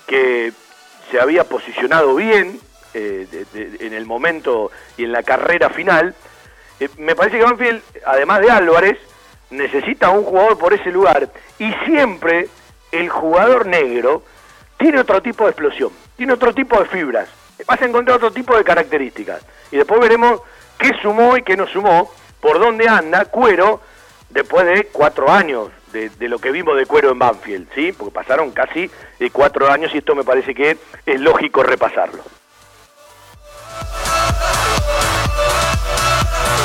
que 0.07 0.51
se 1.11 1.19
había 1.19 1.43
posicionado 1.43 2.15
bien 2.15 2.59
eh, 2.95 3.27
en 3.79 3.93
el 3.93 4.07
momento 4.07 4.71
y 4.97 5.03
en 5.03 5.11
la 5.11 5.21
carrera 5.21 5.69
final, 5.69 6.15
eh, 6.79 6.89
me 6.97 7.15
parece 7.15 7.37
que 7.37 7.43
Banfield, 7.43 7.83
además 8.07 8.41
de 8.41 8.49
Álvarez, 8.49 8.97
necesita 9.51 10.09
un 10.09 10.23
jugador 10.23 10.57
por 10.57 10.73
ese 10.73 10.89
lugar. 10.89 11.29
Y 11.59 11.71
siempre 11.85 12.47
el 12.91 13.07
jugador 13.09 13.67
negro 13.67 14.23
tiene 14.79 14.99
otro 14.99 15.21
tipo 15.21 15.43
de 15.43 15.51
explosión, 15.51 15.91
tiene 16.17 16.33
otro 16.33 16.55
tipo 16.55 16.79
de 16.79 16.85
fibras, 16.85 17.29
vas 17.67 17.79
a 17.79 17.85
encontrar 17.85 18.17
otro 18.17 18.31
tipo 18.31 18.57
de 18.57 18.63
características. 18.63 19.45
Y 19.71 19.77
después 19.77 19.99
veremos 19.99 20.41
qué 20.79 20.91
sumó 21.01 21.37
y 21.37 21.43
qué 21.43 21.55
no 21.55 21.67
sumó, 21.67 22.11
por 22.41 22.57
dónde 22.59 22.87
anda 22.87 23.25
Cuero 23.25 23.81
después 24.29 24.65
de 24.65 24.85
cuatro 24.91 25.29
años 25.29 25.69
de, 25.91 26.09
lo 26.29 26.39
que 26.39 26.51
vimos 26.51 26.77
de 26.77 26.85
Cuero 26.85 27.11
en 27.11 27.19
Banfield, 27.19 27.67
¿sí? 27.75 27.91
porque 27.91 28.13
pasaron 28.13 28.51
casi 28.51 28.89
de 29.19 29.29
cuatro 29.31 29.69
años 29.71 29.91
y 29.93 29.97
esto 29.99 30.15
me 30.15 30.23
parece 30.23 30.53
que 30.55 30.77
es 31.05 31.19
lógico 31.19 31.63
repasarlo. 31.63 32.23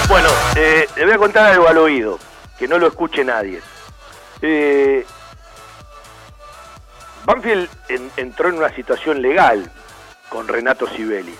Bueno, 0.08 0.28
eh, 0.56 0.86
le 0.96 1.04
voy 1.06 1.14
a 1.14 1.18
contar 1.18 1.52
algo 1.52 1.66
al 1.66 1.78
oído, 1.78 2.18
que 2.58 2.68
no 2.68 2.78
lo 2.78 2.86
escuche 2.88 3.24
nadie. 3.24 3.60
Eh, 4.42 5.04
Banfield 7.24 7.68
en- 7.88 8.10
entró 8.18 8.50
en 8.50 8.56
una 8.58 8.68
situación 8.74 9.22
legal 9.22 9.70
con 10.28 10.46
Renato 10.46 10.86
Sibeli. 10.88 11.34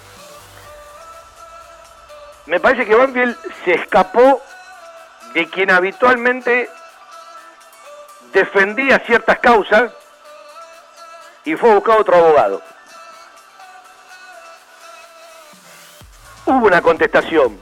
Me 2.46 2.60
parece 2.60 2.84
que 2.84 2.94
Banfield 2.94 3.36
se 3.64 3.74
escapó 3.74 4.42
de 5.32 5.48
quien 5.48 5.70
habitualmente 5.70 6.68
defendía 8.32 8.98
ciertas 9.00 9.38
causas 9.38 9.92
y 11.44 11.56
fue 11.56 11.70
a 11.70 11.74
buscar 11.74 12.00
otro 12.00 12.16
abogado. 12.16 12.62
Hubo 16.46 16.66
una 16.66 16.82
contestación 16.82 17.58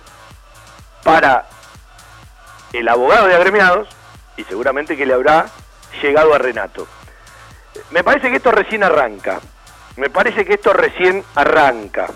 para 1.04 1.46
el 2.72 2.88
abogado 2.88 3.28
de 3.28 3.36
agremiados 3.36 3.88
y 4.36 4.44
seguramente 4.44 4.96
que 4.96 5.06
le 5.06 5.14
habrá 5.14 5.46
llegado 6.00 6.34
a 6.34 6.38
Renato. 6.38 6.88
Me 7.90 8.02
parece 8.02 8.30
que 8.30 8.36
esto 8.36 8.50
recién 8.50 8.82
arranca. 8.82 9.40
Me 9.96 10.10
parece 10.10 10.44
que 10.44 10.54
esto 10.54 10.72
recién 10.72 11.24
arranca. 11.34 12.08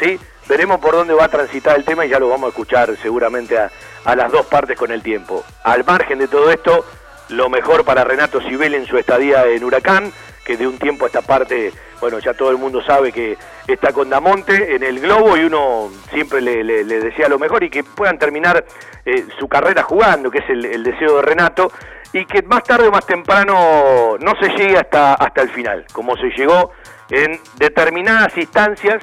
¿sí? 0.00 0.18
Veremos 0.48 0.78
por 0.78 0.92
dónde 0.92 1.14
va 1.14 1.24
a 1.24 1.28
transitar 1.28 1.76
el 1.76 1.84
tema 1.84 2.04
y 2.04 2.10
ya 2.10 2.18
lo 2.18 2.28
vamos 2.28 2.46
a 2.46 2.48
escuchar 2.50 2.94
seguramente 3.02 3.58
a, 3.58 3.70
a 4.04 4.14
las 4.14 4.30
dos 4.30 4.46
partes 4.46 4.78
con 4.78 4.90
el 4.92 5.02
tiempo. 5.02 5.42
Al 5.62 5.84
margen 5.84 6.18
de 6.18 6.28
todo 6.28 6.50
esto, 6.50 6.84
lo 7.30 7.48
mejor 7.48 7.84
para 7.84 8.04
Renato 8.04 8.40
Sibel 8.42 8.74
en 8.74 8.86
su 8.86 8.98
estadía 8.98 9.46
en 9.46 9.64
Huracán, 9.64 10.12
que 10.44 10.58
de 10.58 10.66
un 10.66 10.78
tiempo 10.78 11.04
a 11.04 11.08
esta 11.08 11.22
parte, 11.22 11.72
bueno, 12.02 12.18
ya 12.18 12.34
todo 12.34 12.50
el 12.50 12.58
mundo 12.58 12.82
sabe 12.82 13.10
que 13.12 13.38
está 13.66 13.94
con 13.94 14.10
Damonte 14.10 14.76
en 14.76 14.82
el 14.82 15.00
globo 15.00 15.34
y 15.38 15.44
uno 15.44 15.90
siempre 16.12 16.42
le, 16.42 16.62
le- 16.62 16.84
desea 16.84 17.30
lo 17.30 17.38
mejor 17.38 17.64
y 17.64 17.70
que 17.70 17.82
puedan 17.82 18.18
terminar 18.18 18.62
eh, 19.06 19.24
su 19.38 19.48
carrera 19.48 19.82
jugando, 19.82 20.30
que 20.30 20.38
es 20.40 20.50
el, 20.50 20.66
el 20.66 20.82
deseo 20.84 21.16
de 21.16 21.22
Renato, 21.22 21.72
y 22.12 22.26
que 22.26 22.42
más 22.42 22.62
tarde 22.64 22.88
o 22.88 22.90
más 22.90 23.06
temprano 23.06 24.18
no 24.20 24.32
se 24.38 24.50
llegue 24.50 24.76
hasta, 24.76 25.14
hasta 25.14 25.40
el 25.40 25.48
final, 25.48 25.86
como 25.92 26.14
se 26.18 26.28
llegó 26.36 26.72
en 27.08 27.40
determinadas 27.56 28.36
instancias 28.36 29.02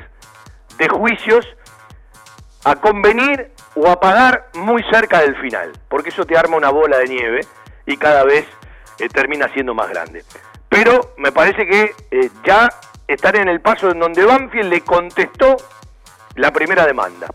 de 0.81 0.89
juicios 0.89 1.47
a 2.63 2.75
convenir 2.75 3.51
o 3.75 3.87
a 3.87 3.99
pagar 3.99 4.49
muy 4.55 4.83
cerca 4.91 5.21
del 5.21 5.35
final, 5.35 5.71
porque 5.87 6.09
eso 6.09 6.25
te 6.25 6.35
arma 6.35 6.57
una 6.57 6.71
bola 6.71 6.97
de 6.97 7.07
nieve 7.07 7.41
y 7.85 7.97
cada 7.97 8.23
vez 8.23 8.47
eh, 8.97 9.07
termina 9.07 9.47
siendo 9.53 9.75
más 9.75 9.89
grande. 9.89 10.23
Pero 10.67 11.13
me 11.17 11.31
parece 11.31 11.67
que 11.67 11.93
eh, 12.09 12.29
ya 12.43 12.67
están 13.07 13.35
en 13.35 13.47
el 13.47 13.61
paso 13.61 13.91
en 13.91 13.99
donde 13.99 14.25
Banfield 14.25 14.69
le 14.69 14.81
contestó 14.81 15.55
la 16.35 16.51
primera 16.51 16.87
demanda. 16.87 17.27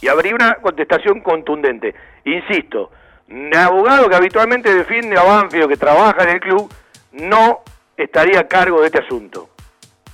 Y 0.00 0.08
habría 0.08 0.34
una 0.34 0.54
contestación 0.54 1.20
contundente. 1.20 1.94
Insisto, 2.24 2.90
un 3.28 3.54
abogado 3.54 4.08
que 4.08 4.16
habitualmente 4.16 4.74
defiende 4.74 5.18
a 5.18 5.24
Banfield 5.24 5.68
que 5.68 5.76
trabaja 5.76 6.22
en 6.22 6.30
el 6.30 6.40
club 6.40 6.72
no 7.12 7.60
estaría 7.98 8.40
a 8.40 8.48
cargo 8.48 8.80
de 8.80 8.86
este 8.86 9.00
asunto 9.00 9.50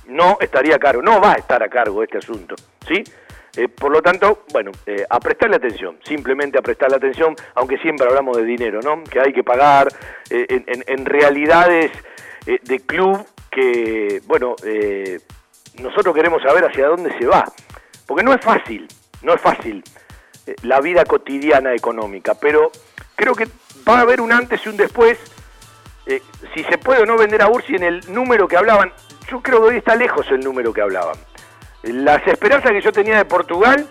no 0.07 0.37
estaría 0.39 0.75
a 0.75 0.79
cargo, 0.79 1.01
no 1.01 1.19
va 1.21 1.33
a 1.33 1.35
estar 1.35 1.61
a 1.63 1.69
cargo 1.69 2.03
este 2.03 2.17
asunto, 2.19 2.55
¿sí? 2.87 3.03
Eh, 3.57 3.69
por 3.69 3.89
lo 3.91 4.01
tanto, 4.01 4.43
bueno, 4.51 4.71
eh, 4.85 5.05
a 5.09 5.17
prestarle 5.19 5.55
atención, 5.55 5.97
simplemente 6.03 6.57
a 6.57 6.61
prestarle 6.61 6.97
atención, 6.97 7.35
aunque 7.53 7.77
siempre 7.77 8.05
hablamos 8.07 8.35
de 8.35 8.43
dinero, 8.43 8.81
¿no? 8.81 9.01
Que 9.03 9.21
hay 9.21 9.31
que 9.31 9.43
pagar 9.43 9.87
eh, 10.29 10.45
en, 10.49 10.83
en- 10.85 11.05
realidades 11.05 11.91
eh, 12.45 12.59
de 12.63 12.79
club 12.81 13.25
que, 13.49 14.21
bueno, 14.25 14.55
nosotros 15.81 16.13
queremos 16.13 16.41
saber 16.43 16.65
hacia 16.65 16.87
dónde 16.87 17.17
se 17.17 17.25
va, 17.25 17.45
porque 18.05 18.23
no 18.23 18.33
es 18.33 18.41
fácil, 18.41 18.85
no 19.21 19.33
es 19.33 19.41
fácil 19.41 19.81
la 20.63 20.81
vida 20.81 21.05
cotidiana 21.05 21.73
económica, 21.73 22.35
pero 22.35 22.71
creo 23.15 23.33
que 23.33 23.47
va 23.87 23.99
a 23.99 24.01
haber 24.01 24.19
un 24.19 24.33
antes 24.33 24.65
y 24.65 24.69
un 24.69 24.75
después 24.77 25.17
si 26.53 26.63
se 26.65 26.77
puede 26.77 27.01
o 27.01 27.05
no 27.05 27.17
vender 27.17 27.41
a 27.41 27.47
Ursi 27.49 27.75
en 27.75 27.83
el 27.83 28.13
número 28.13 28.47
que 28.47 28.57
hablaban. 28.57 28.91
Yo 29.29 29.41
creo 29.41 29.61
que 29.61 29.69
hoy 29.69 29.77
está 29.77 29.95
lejos 29.95 30.25
el 30.29 30.41
número 30.41 30.73
que 30.73 30.81
hablaban. 30.81 31.17
Las 31.83 32.25
esperanzas 32.27 32.71
que 32.71 32.81
yo 32.81 32.91
tenía 32.91 33.17
de 33.17 33.25
Portugal, 33.25 33.87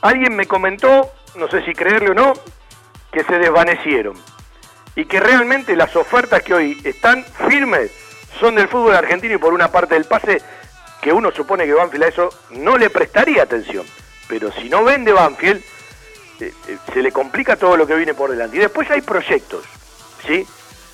alguien 0.00 0.34
me 0.34 0.46
comentó, 0.46 1.10
no 1.36 1.48
sé 1.48 1.64
si 1.64 1.72
creerle 1.72 2.10
o 2.10 2.14
no, 2.14 2.32
que 3.12 3.24
se 3.24 3.38
desvanecieron. 3.38 4.14
Y 4.96 5.04
que 5.06 5.20
realmente 5.20 5.76
las 5.76 5.94
ofertas 5.96 6.42
que 6.42 6.54
hoy 6.54 6.80
están 6.84 7.24
firmes 7.48 7.90
son 8.40 8.54
del 8.56 8.68
fútbol 8.68 8.94
argentino 8.94 9.34
y 9.34 9.38
por 9.38 9.54
una 9.54 9.70
parte 9.70 9.94
del 9.94 10.04
pase, 10.04 10.40
que 11.00 11.12
uno 11.12 11.30
supone 11.32 11.66
que 11.66 11.74
Banfield 11.74 12.04
a 12.04 12.08
eso 12.08 12.28
no 12.50 12.76
le 12.76 12.90
prestaría 12.90 13.42
atención. 13.42 13.84
Pero 14.28 14.52
si 14.52 14.68
no 14.68 14.84
vende 14.84 15.12
Banfield, 15.12 15.62
eh, 16.40 16.52
eh, 16.68 16.78
se 16.92 17.02
le 17.02 17.12
complica 17.12 17.56
todo 17.56 17.76
lo 17.76 17.86
que 17.86 17.94
viene 17.94 18.14
por 18.14 18.30
delante. 18.30 18.56
Y 18.56 18.60
después 18.60 18.90
hay 18.90 19.00
proyectos, 19.00 19.64
¿sí? 20.26 20.46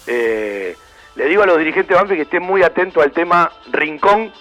Eh, 0.07 0.77
le 1.19 1.27
digo 1.27 1.43
a 1.43 1.47
los 1.47 1.59
dirigentes 1.59 1.89
de 1.89 1.95
Banfield 1.97 2.19
que 2.19 2.23
estén 2.23 2.45
muy 2.45 2.63
atentos 2.63 3.03
al 3.03 3.11
tema 3.11 3.51
Rincón, 3.73 4.33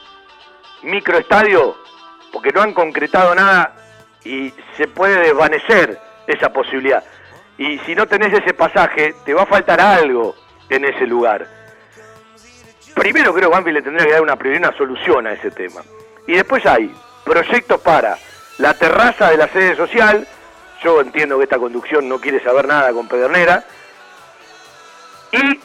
microestadio, 0.83 1.75
porque 2.31 2.51
no 2.51 2.61
han 2.61 2.71
concretado 2.71 3.33
nada 3.33 3.73
y 4.23 4.53
se 4.77 4.87
puede 4.87 5.19
desvanecer 5.21 5.99
esa 6.27 6.53
posibilidad. 6.53 7.03
Y 7.57 7.79
si 7.79 7.95
no 7.95 8.05
tenés 8.05 8.31
ese 8.31 8.53
pasaje, 8.53 9.15
te 9.25 9.33
va 9.33 9.41
a 9.41 9.45
faltar 9.47 9.81
algo 9.81 10.35
en 10.69 10.85
ese 10.85 11.07
lugar. 11.07 11.47
Primero 12.93 13.33
creo 13.33 13.49
que 13.49 13.55
Banfield 13.55 13.77
le 13.77 13.81
tendría 13.81 14.05
que 14.05 14.13
dar 14.13 14.21
una 14.21 14.35
prioridad, 14.35 14.69
una 14.69 14.77
solución 14.77 15.25
a 15.25 15.33
ese 15.33 15.49
tema. 15.49 15.81
Y 16.27 16.33
después 16.33 16.63
hay 16.67 16.93
proyectos 17.25 17.81
para 17.81 18.19
la 18.59 18.75
terraza 18.75 19.31
de 19.31 19.37
la 19.37 19.47
sede 19.47 19.75
social. 19.75 20.27
Yo 20.83 21.01
entiendo 21.01 21.39
que 21.39 21.45
esta 21.45 21.57
conducción 21.57 22.07
no 22.07 22.19
quiere 22.21 22.39
saber 22.43 22.67
nada 22.67 22.93
con 22.93 23.07
Pedernera. 23.07 23.65
Y 25.31 25.59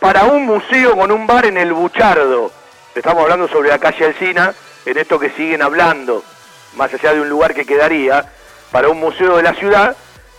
para 0.00 0.24
un 0.24 0.46
museo 0.46 0.96
con 0.96 1.10
un 1.10 1.26
bar 1.26 1.46
en 1.46 1.56
el 1.56 1.72
Buchardo. 1.72 2.50
Estamos 2.94 3.22
hablando 3.22 3.48
sobre 3.48 3.70
la 3.70 3.78
calle 3.78 4.06
Alcina, 4.06 4.54
en 4.86 4.98
esto 4.98 5.18
que 5.18 5.30
siguen 5.30 5.62
hablando, 5.62 6.22
más 6.76 6.92
allá 6.94 7.14
de 7.14 7.20
un 7.20 7.28
lugar 7.28 7.54
que 7.54 7.64
quedaría, 7.64 8.24
para 8.70 8.88
un 8.88 9.00
museo 9.00 9.36
de 9.36 9.42
la 9.42 9.54
ciudad, 9.54 9.96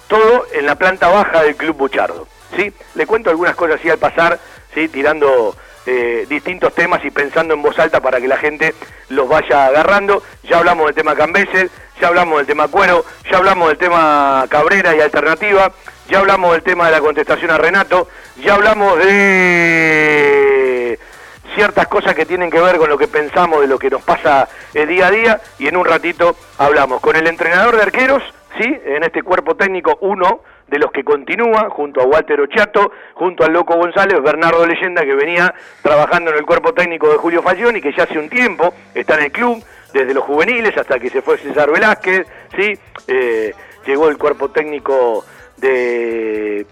todo 0.08 0.45
en 0.54 0.65
la 0.65 0.76
planta 0.76 1.08
baja 1.10 1.43
del 1.43 1.56
Club 1.56 1.78
Buchardo. 1.78 2.28
¿sí? 2.56 2.74
Le 2.95 3.06
cuento 3.06 3.30
algunas 3.30 3.56
cosas 3.56 3.80
así 3.80 3.89
al 3.89 3.98
pasar, 3.98 4.39
¿sí? 4.74 4.88
tirando 4.88 5.56
eh, 5.91 6.28
distintos 6.30 6.75
temas 6.75 7.04
y 7.04 7.10
pensando 7.10 7.56
en 7.56 7.63
voz 7.63 7.80
alta 7.80 7.99
para 7.99 8.21
que 8.21 8.28
la 8.28 8.38
gente 8.38 8.75
los 9.10 9.28
vaya 9.28 9.65
agarrando. 9.65 10.21
Ya 10.43 10.60
hablamos 10.60 10.86
del 10.86 10.93
tema 10.93 11.15
Cambesel, 11.15 11.71
ya 11.99 12.10
hablamos 12.10 12.38
del 12.38 12.45
tema 12.45 12.67
Cuero, 12.67 13.04
ya 13.30 13.38
hablamos 13.38 13.69
del 13.69 13.80
tema 13.80 14.45
Cabrera 14.49 14.95
y 14.95 15.02
Alternativa, 15.02 15.71
ya 16.08 16.19
hablamos 16.19 16.52
del 16.52 16.62
tema 16.62 16.86
de 16.86 16.91
la 16.91 16.99
contestación 16.99 17.49
a 17.49 17.58
Renato, 17.58 18.08
ya 18.43 18.54
hablamos 18.54 18.99
de 18.99 19.80
ciertas 21.56 21.88
cosas 21.88 22.13
que 22.13 22.28
tienen 22.28 22.52
que 22.52 22.62
ver 22.62 22.78
con 22.78 22.88
lo 22.88 22.97
que 22.97 23.08
pensamos 23.08 23.62
de 23.62 23.67
lo 23.67 23.80
que 23.80 23.89
nos 23.89 24.04
pasa 24.04 24.47
el 24.75 24.88
día 24.88 25.08
a 25.08 25.12
día 25.12 25.41
y 25.58 25.67
en 25.67 25.75
un 25.75 25.86
ratito 25.86 26.36
hablamos 26.60 27.02
con 27.02 27.15
el 27.15 27.25
entrenador 27.25 27.75
de 27.75 27.82
arqueros, 27.82 28.21
¿sí? 28.60 28.80
En 28.86 29.04
este 29.04 29.23
cuerpo 29.23 29.56
técnico 29.56 29.97
uno 30.02 30.41
de 30.69 30.79
los 30.79 30.91
que 30.91 31.03
continúa, 31.03 31.69
junto 31.69 32.01
a 32.01 32.05
Walter 32.05 32.39
Ochato, 32.41 32.91
junto 33.13 33.43
al 33.43 33.53
Loco 33.53 33.75
González, 33.75 34.21
Bernardo 34.21 34.65
Leyenda, 34.65 35.03
que 35.03 35.15
venía 35.15 35.53
trabajando 35.82 36.32
en 36.32 36.38
el 36.38 36.45
cuerpo 36.45 36.73
técnico 36.73 37.10
de 37.10 37.17
Julio 37.17 37.41
Fallón 37.41 37.77
y 37.77 37.82
que 37.82 37.91
ya 37.91 38.03
hace 38.03 38.19
un 38.19 38.29
tiempo 38.29 38.73
está 38.93 39.15
en 39.15 39.25
el 39.25 39.32
club, 39.32 39.63
desde 39.93 40.13
los 40.13 40.23
juveniles 40.23 40.77
hasta 40.77 40.99
que 40.99 41.10
se 41.10 41.21
fue 41.21 41.38
César 41.38 41.71
Velázquez, 41.71 42.27
¿sí? 42.55 42.77
Eh, 43.08 43.53
llegó 43.86 44.10
el 44.10 44.17
cuerpo 44.17 44.49
técnico 44.49 45.25
de 45.58 46.65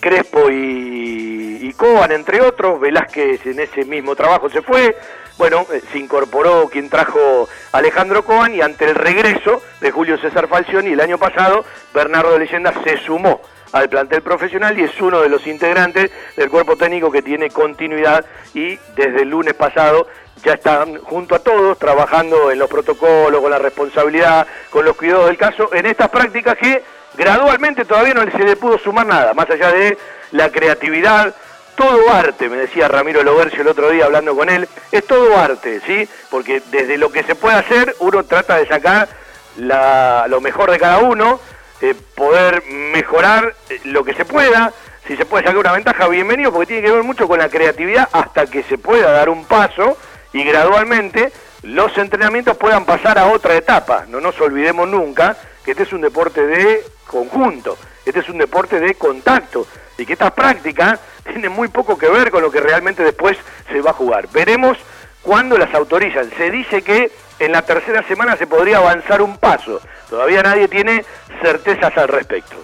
Crespo 0.00 0.50
y, 0.50 1.60
y 1.62 1.74
entre 2.10 2.40
otros, 2.40 2.80
Velázquez 2.80 3.46
en 3.46 3.60
ese 3.60 3.84
mismo 3.84 4.16
trabajo 4.16 4.48
se 4.48 4.62
fue, 4.62 4.96
bueno, 5.38 5.66
eh, 5.72 5.82
se 5.92 5.98
incorporó 5.98 6.68
quien 6.68 6.88
trajo 6.88 7.48
Alejandro 7.72 8.24
Coban 8.24 8.54
y 8.54 8.60
ante 8.60 8.84
el 8.84 8.94
regreso 8.94 9.62
de 9.80 9.90
Julio 9.90 10.18
César 10.18 10.48
Falcioni 10.48 10.90
el 10.90 11.00
año 11.00 11.18
pasado, 11.18 11.64
Bernardo 11.92 12.38
Leyenda 12.38 12.72
se 12.84 12.96
sumó 12.98 13.40
al 13.72 13.88
plantel 13.88 14.22
profesional 14.22 14.78
y 14.78 14.84
es 14.84 15.00
uno 15.00 15.20
de 15.20 15.28
los 15.28 15.46
integrantes 15.48 16.10
del 16.36 16.48
cuerpo 16.48 16.76
técnico 16.76 17.10
que 17.10 17.22
tiene 17.22 17.50
continuidad 17.50 18.24
y 18.54 18.76
desde 18.94 19.22
el 19.22 19.30
lunes 19.30 19.54
pasado 19.54 20.06
ya 20.44 20.52
están 20.52 20.98
junto 20.98 21.34
a 21.34 21.40
todos 21.40 21.78
trabajando 21.78 22.52
en 22.52 22.58
los 22.58 22.70
protocolos, 22.70 23.40
con 23.40 23.50
la 23.50 23.58
responsabilidad, 23.58 24.46
con 24.70 24.84
los 24.84 24.96
cuidados 24.96 25.26
del 25.26 25.36
caso, 25.36 25.74
en 25.74 25.86
estas 25.86 26.08
prácticas 26.10 26.56
que 26.56 26.82
gradualmente 27.16 27.84
todavía 27.84 28.14
no 28.14 28.30
se 28.30 28.44
le 28.44 28.54
pudo 28.54 28.78
sumar 28.78 29.06
nada, 29.06 29.34
más 29.34 29.50
allá 29.50 29.72
de 29.72 29.98
la 30.32 30.50
creatividad, 30.50 31.34
todo 31.74 32.10
arte, 32.10 32.48
me 32.48 32.56
decía 32.56 32.88
Ramiro 32.88 33.22
Lobercio 33.22 33.62
el 33.62 33.68
otro 33.68 33.90
día 33.90 34.04
hablando 34.06 34.34
con 34.36 34.48
él, 34.48 34.68
es 34.92 35.06
todo 35.06 35.36
arte, 35.36 35.80
¿sí? 35.86 36.08
Porque 36.30 36.62
desde 36.70 36.96
lo 36.98 37.10
que 37.10 37.22
se 37.24 37.34
puede 37.34 37.56
hacer, 37.56 37.94
uno 38.00 38.24
trata 38.24 38.56
de 38.56 38.66
sacar 38.66 39.08
la- 39.56 40.26
lo 40.28 40.40
mejor 40.40 40.70
de 40.70 40.78
cada 40.78 40.98
uno, 40.98 41.40
eh, 41.80 41.94
poder 42.14 42.62
mejorar 42.68 43.54
eh, 43.68 43.80
lo 43.84 44.04
que 44.04 44.14
se 44.14 44.24
pueda, 44.24 44.72
si 45.06 45.16
se 45.16 45.26
puede 45.26 45.44
sacar 45.44 45.58
una 45.58 45.72
ventaja, 45.72 46.08
bienvenido, 46.08 46.52
porque 46.52 46.66
tiene 46.66 46.82
que 46.82 46.92
ver 46.92 47.02
mucho 47.02 47.28
con 47.28 47.38
la 47.38 47.48
creatividad 47.48 48.08
hasta 48.12 48.46
que 48.46 48.62
se 48.62 48.78
pueda 48.78 49.10
dar 49.12 49.28
un 49.28 49.44
paso 49.44 49.98
y 50.32 50.42
gradualmente 50.44 51.30
los 51.62 51.96
entrenamientos 51.98 52.56
puedan 52.56 52.84
pasar 52.84 53.18
a 53.18 53.26
otra 53.26 53.54
etapa. 53.54 54.06
No 54.08 54.20
nos 54.20 54.40
olvidemos 54.40 54.88
nunca 54.88 55.36
que 55.64 55.72
este 55.72 55.84
es 55.84 55.92
un 55.92 56.00
deporte 56.00 56.46
de 56.46 56.84
conjunto, 57.06 57.76
este 58.04 58.20
es 58.20 58.28
un 58.28 58.38
deporte 58.38 58.80
de 58.80 58.94
contacto 58.94 59.66
y 59.96 60.04
que 60.06 60.14
estas 60.14 60.32
prácticas 60.32 60.98
tienen 61.24 61.52
muy 61.52 61.68
poco 61.68 61.98
que 61.98 62.08
ver 62.08 62.30
con 62.30 62.42
lo 62.42 62.50
que 62.50 62.60
realmente 62.60 63.02
después 63.02 63.36
se 63.70 63.80
va 63.80 63.90
a 63.90 63.94
jugar. 63.94 64.28
Veremos 64.32 64.78
cuándo 65.22 65.58
las 65.58 65.74
autorizan. 65.74 66.30
Se 66.36 66.50
dice 66.50 66.82
que 66.82 67.10
en 67.38 67.52
la 67.52 67.62
tercera 67.62 68.06
semana 68.06 68.36
se 68.36 68.46
podría 68.46 68.78
avanzar 68.78 69.22
un 69.22 69.38
paso. 69.38 69.80
Todavía 70.08 70.42
nadie 70.42 70.68
tiene 70.68 71.04
certezas 71.42 71.96
al 71.96 72.08
respecto. 72.08 72.56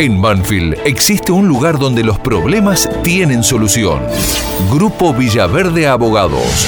En 0.00 0.20
Banfield 0.20 0.76
existe 0.84 1.30
un 1.30 1.46
lugar 1.46 1.78
donde 1.78 2.02
los 2.02 2.18
problemas 2.18 2.90
tienen 3.04 3.44
solución. 3.44 4.00
Grupo 4.68 5.14
Villaverde 5.14 5.86
Abogados. 5.86 6.66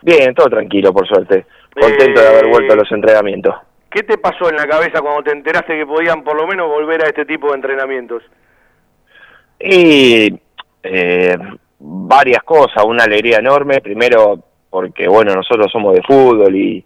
Bien, 0.01 0.33
todo 0.33 0.47
tranquilo, 0.49 0.91
por 0.91 1.07
suerte. 1.07 1.45
Contento 1.79 2.21
de 2.21 2.27
haber 2.27 2.45
Eh, 2.45 2.49
vuelto 2.49 2.73
a 2.73 2.75
los 2.77 2.91
entrenamientos. 2.91 3.53
¿Qué 3.91 4.01
te 4.01 4.17
pasó 4.17 4.49
en 4.49 4.55
la 4.55 4.65
cabeza 4.65 4.99
cuando 5.01 5.21
te 5.21 5.31
enteraste 5.31 5.77
que 5.77 5.85
podían 5.85 6.23
por 6.23 6.35
lo 6.35 6.47
menos 6.47 6.67
volver 6.69 7.03
a 7.05 7.07
este 7.07 7.23
tipo 7.23 7.49
de 7.49 7.55
entrenamientos? 7.55 8.23
Y 9.59 10.33
eh, 10.81 11.37
varias 11.77 12.41
cosas, 12.43 12.83
una 12.83 13.03
alegría 13.03 13.37
enorme. 13.37 13.79
Primero, 13.81 14.39
porque 14.71 15.07
bueno, 15.07 15.35
nosotros 15.35 15.71
somos 15.71 15.93
de 15.93 16.01
fútbol 16.01 16.55
y, 16.55 16.83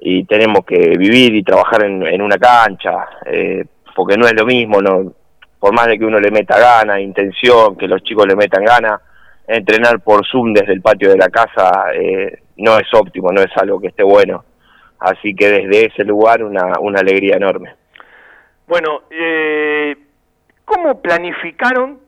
y 0.00 0.24
tenemos 0.24 0.66
que 0.66 0.76
vivir 0.98 1.34
y 1.34 1.42
trabajar 1.42 1.84
en, 1.84 2.06
en 2.06 2.20
una 2.20 2.36
cancha, 2.36 3.08
eh, 3.24 3.64
porque 3.96 4.16
no 4.16 4.26
es 4.26 4.34
lo 4.34 4.44
mismo, 4.44 4.80
no 4.80 5.12
por 5.58 5.74
más 5.74 5.86
de 5.86 5.98
que 5.98 6.04
uno 6.04 6.20
le 6.20 6.30
meta 6.30 6.58
gana, 6.58 7.00
intención, 7.00 7.76
que 7.76 7.88
los 7.88 8.02
chicos 8.02 8.26
le 8.26 8.36
metan 8.36 8.62
gana, 8.62 9.00
entrenar 9.48 10.00
por 10.00 10.24
Zoom 10.26 10.52
desde 10.52 10.74
el 10.74 10.82
patio 10.82 11.10
de 11.10 11.16
la 11.16 11.28
casa 11.28 11.86
eh, 11.94 12.40
no 12.58 12.78
es 12.78 12.86
óptimo, 12.92 13.32
no 13.32 13.40
es 13.40 13.50
algo 13.56 13.80
que 13.80 13.88
esté 13.88 14.02
bueno. 14.02 14.44
Así 14.98 15.34
que 15.34 15.48
desde 15.48 15.86
ese 15.86 16.04
lugar 16.04 16.42
una, 16.42 16.78
una 16.80 17.00
alegría 17.00 17.36
enorme. 17.36 17.74
Bueno, 18.66 19.02
eh, 19.10 19.96
¿cómo 20.64 21.00
planificaron, 21.00 22.00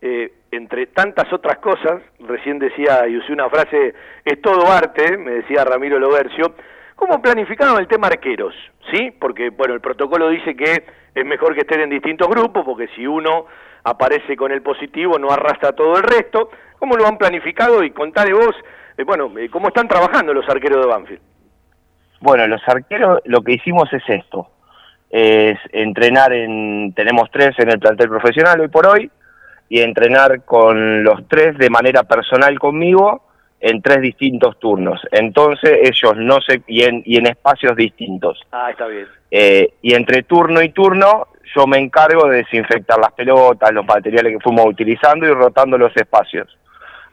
eh, 0.00 0.32
entre 0.50 0.86
tantas 0.88 1.32
otras 1.32 1.58
cosas, 1.58 2.02
recién 2.20 2.58
decía 2.58 3.06
y 3.08 3.16
usé 3.16 3.32
una 3.32 3.48
frase, 3.48 3.94
es 4.24 4.40
todo 4.40 4.70
arte, 4.70 5.16
me 5.16 5.32
decía 5.32 5.64
Ramiro 5.64 5.98
Lobercio, 5.98 6.54
¿cómo 6.94 7.20
planificaron 7.20 7.78
el 7.78 7.88
tema 7.88 8.08
arqueros? 8.08 8.54
¿Sí? 8.90 9.10
Porque, 9.18 9.50
bueno, 9.50 9.74
el 9.74 9.80
protocolo 9.80 10.28
dice 10.28 10.54
que 10.54 10.84
es 11.14 11.24
mejor 11.24 11.54
que 11.54 11.60
estén 11.60 11.80
en 11.80 11.90
distintos 11.90 12.28
grupos, 12.28 12.64
porque 12.64 12.88
si 12.96 13.06
uno 13.06 13.46
aparece 13.84 14.36
con 14.36 14.50
el 14.50 14.62
positivo 14.62 15.18
no 15.18 15.30
arrastra 15.30 15.72
todo 15.72 15.96
el 15.96 16.02
resto. 16.02 16.50
¿Cómo 16.78 16.96
lo 16.96 17.06
han 17.06 17.18
planificado? 17.18 17.84
Y 17.84 17.90
contale 17.90 18.32
vos, 18.32 18.54
eh, 18.96 19.04
bueno, 19.04 19.30
eh, 19.38 19.48
¿cómo 19.50 19.68
están 19.68 19.86
trabajando 19.86 20.34
los 20.34 20.48
arqueros 20.48 20.84
de 20.84 20.90
Banfield? 20.90 21.22
Bueno, 22.20 22.46
los 22.46 22.62
arqueros 22.66 23.20
lo 23.26 23.42
que 23.42 23.52
hicimos 23.52 23.92
es 23.92 24.02
esto, 24.08 24.48
es 25.10 25.58
entrenar 25.72 26.32
en, 26.32 26.94
tenemos 26.94 27.30
tres 27.30 27.50
en 27.58 27.70
el 27.70 27.78
plantel 27.78 28.08
profesional 28.08 28.60
hoy 28.60 28.68
por 28.68 28.86
hoy, 28.86 29.10
y 29.68 29.80
entrenar 29.80 30.44
con 30.44 31.04
los 31.04 31.26
tres 31.28 31.56
de 31.58 31.70
manera 31.70 32.02
personal 32.04 32.58
conmigo 32.58 33.23
en 33.66 33.80
tres 33.82 34.00
distintos 34.02 34.58
turnos. 34.58 35.00
Entonces 35.10 35.78
ellos 35.82 36.14
no 36.16 36.40
se, 36.40 36.62
y 36.66 36.82
en, 36.84 37.02
y 37.06 37.16
en 37.16 37.26
espacios 37.26 37.74
distintos. 37.76 38.40
Ah, 38.52 38.70
está 38.70 38.86
bien. 38.86 39.06
Eh, 39.30 39.70
y 39.82 39.94
entre 39.94 40.22
turno 40.22 40.60
y 40.62 40.68
turno 40.68 41.28
yo 41.56 41.66
me 41.66 41.78
encargo 41.78 42.28
de 42.28 42.38
desinfectar 42.38 42.98
las 42.98 43.12
pelotas, 43.12 43.72
los 43.72 43.86
materiales 43.86 44.32
que 44.34 44.40
fuimos 44.40 44.66
utilizando 44.66 45.26
y 45.26 45.30
rotando 45.32 45.78
los 45.78 45.96
espacios. 45.96 46.48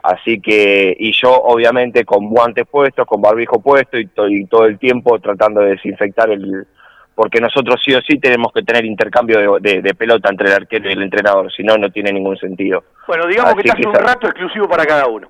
Así 0.04 0.41
que, 0.41 0.95
y 0.99 1.12
yo 1.14 1.32
obviamente 1.32 2.04
con 2.06 2.28
guantes 2.30 2.66
puestos, 2.68 3.06
con 3.06 3.22
barbijo 3.22 3.62
puesto 3.62 3.97
y, 3.99 4.08
to- 4.08 4.28
y 4.28 4.45
todo 4.47 4.66
el 4.66 4.78
tiempo 4.80 5.20
tratando 5.20 5.62
de 5.62 5.72
desinfectar 5.72 6.30
el... 6.32 6.66
Porque 7.14 7.39
nosotros 7.39 7.80
sí 7.86 7.93
o 7.93 8.02
sí 8.02 8.18
tenemos 8.20 8.52
que 8.52 8.64
tener 8.64 8.84
intercambio 8.84 9.38
de, 9.60 9.60
de- 9.76 9.82
de 9.82 9.93
pelota 9.93 10.30
entre 10.30 10.47
el 10.47 10.56
arquero 10.56 10.89
y 10.89 10.93
el 10.93 11.04
entrenador, 11.04 11.52
si 11.54 11.62
no, 11.64 11.78
no 11.78 11.89
tiene 11.91 12.12
ningún 12.12 12.36
sentido. 12.38 12.84
Bueno, 13.08 13.28
digamos 13.28 13.54
que 13.56 13.62
estás 13.62 13.76
que 13.80 13.88
un 13.88 13.93
rato 13.93 14.28
exclusivo 14.28 14.68
para 14.68 14.86
cada 14.86 15.06
uno. 15.08 15.28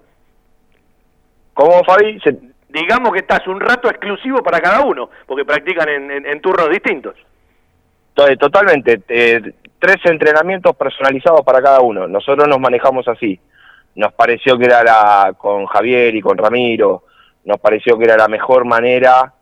¿Cómo, 1.53 1.83
Fabi? 1.83 2.19
Se- 2.21 2.37
Digamos 2.69 3.11
que 3.11 3.19
estás 3.19 3.45
un 3.47 3.59
rato 3.59 3.89
exclusivo 3.89 4.41
para 4.41 4.61
cada 4.61 4.79
uno, 4.81 5.09
porque 5.27 5.43
practican 5.43 5.89
en, 5.89 6.09
en- 6.09 6.25
en 6.25 6.39
turnos 6.41 6.69
distintos. 6.69 7.15
To- 8.13 8.37
Totalmente. 8.37 9.01
eh, 9.09 9.41
tres 9.77 9.97
entrenamientos 10.05 10.75
personalizados 10.77 11.41
para 11.41 11.61
cada 11.61 11.81
uno. 11.81 12.07
Nosotros 12.07 12.47
nos 12.47 12.59
manejamos 12.59 13.07
así. 13.09 13.37
Nos 13.95 14.13
pareció 14.13 14.57
que 14.57 14.65
era 14.65 14.83
la, 14.83 15.33
con 15.37 15.65
Javier 15.65 16.15
y 16.15 16.21
con 16.21 16.37
Ramiro, 16.37 17.03
nos 17.43 17.59
pareció 17.59 17.97
que 17.97 18.05
era 18.05 18.15
la 18.15 18.29
mejor 18.29 18.63
manera 18.63 19.33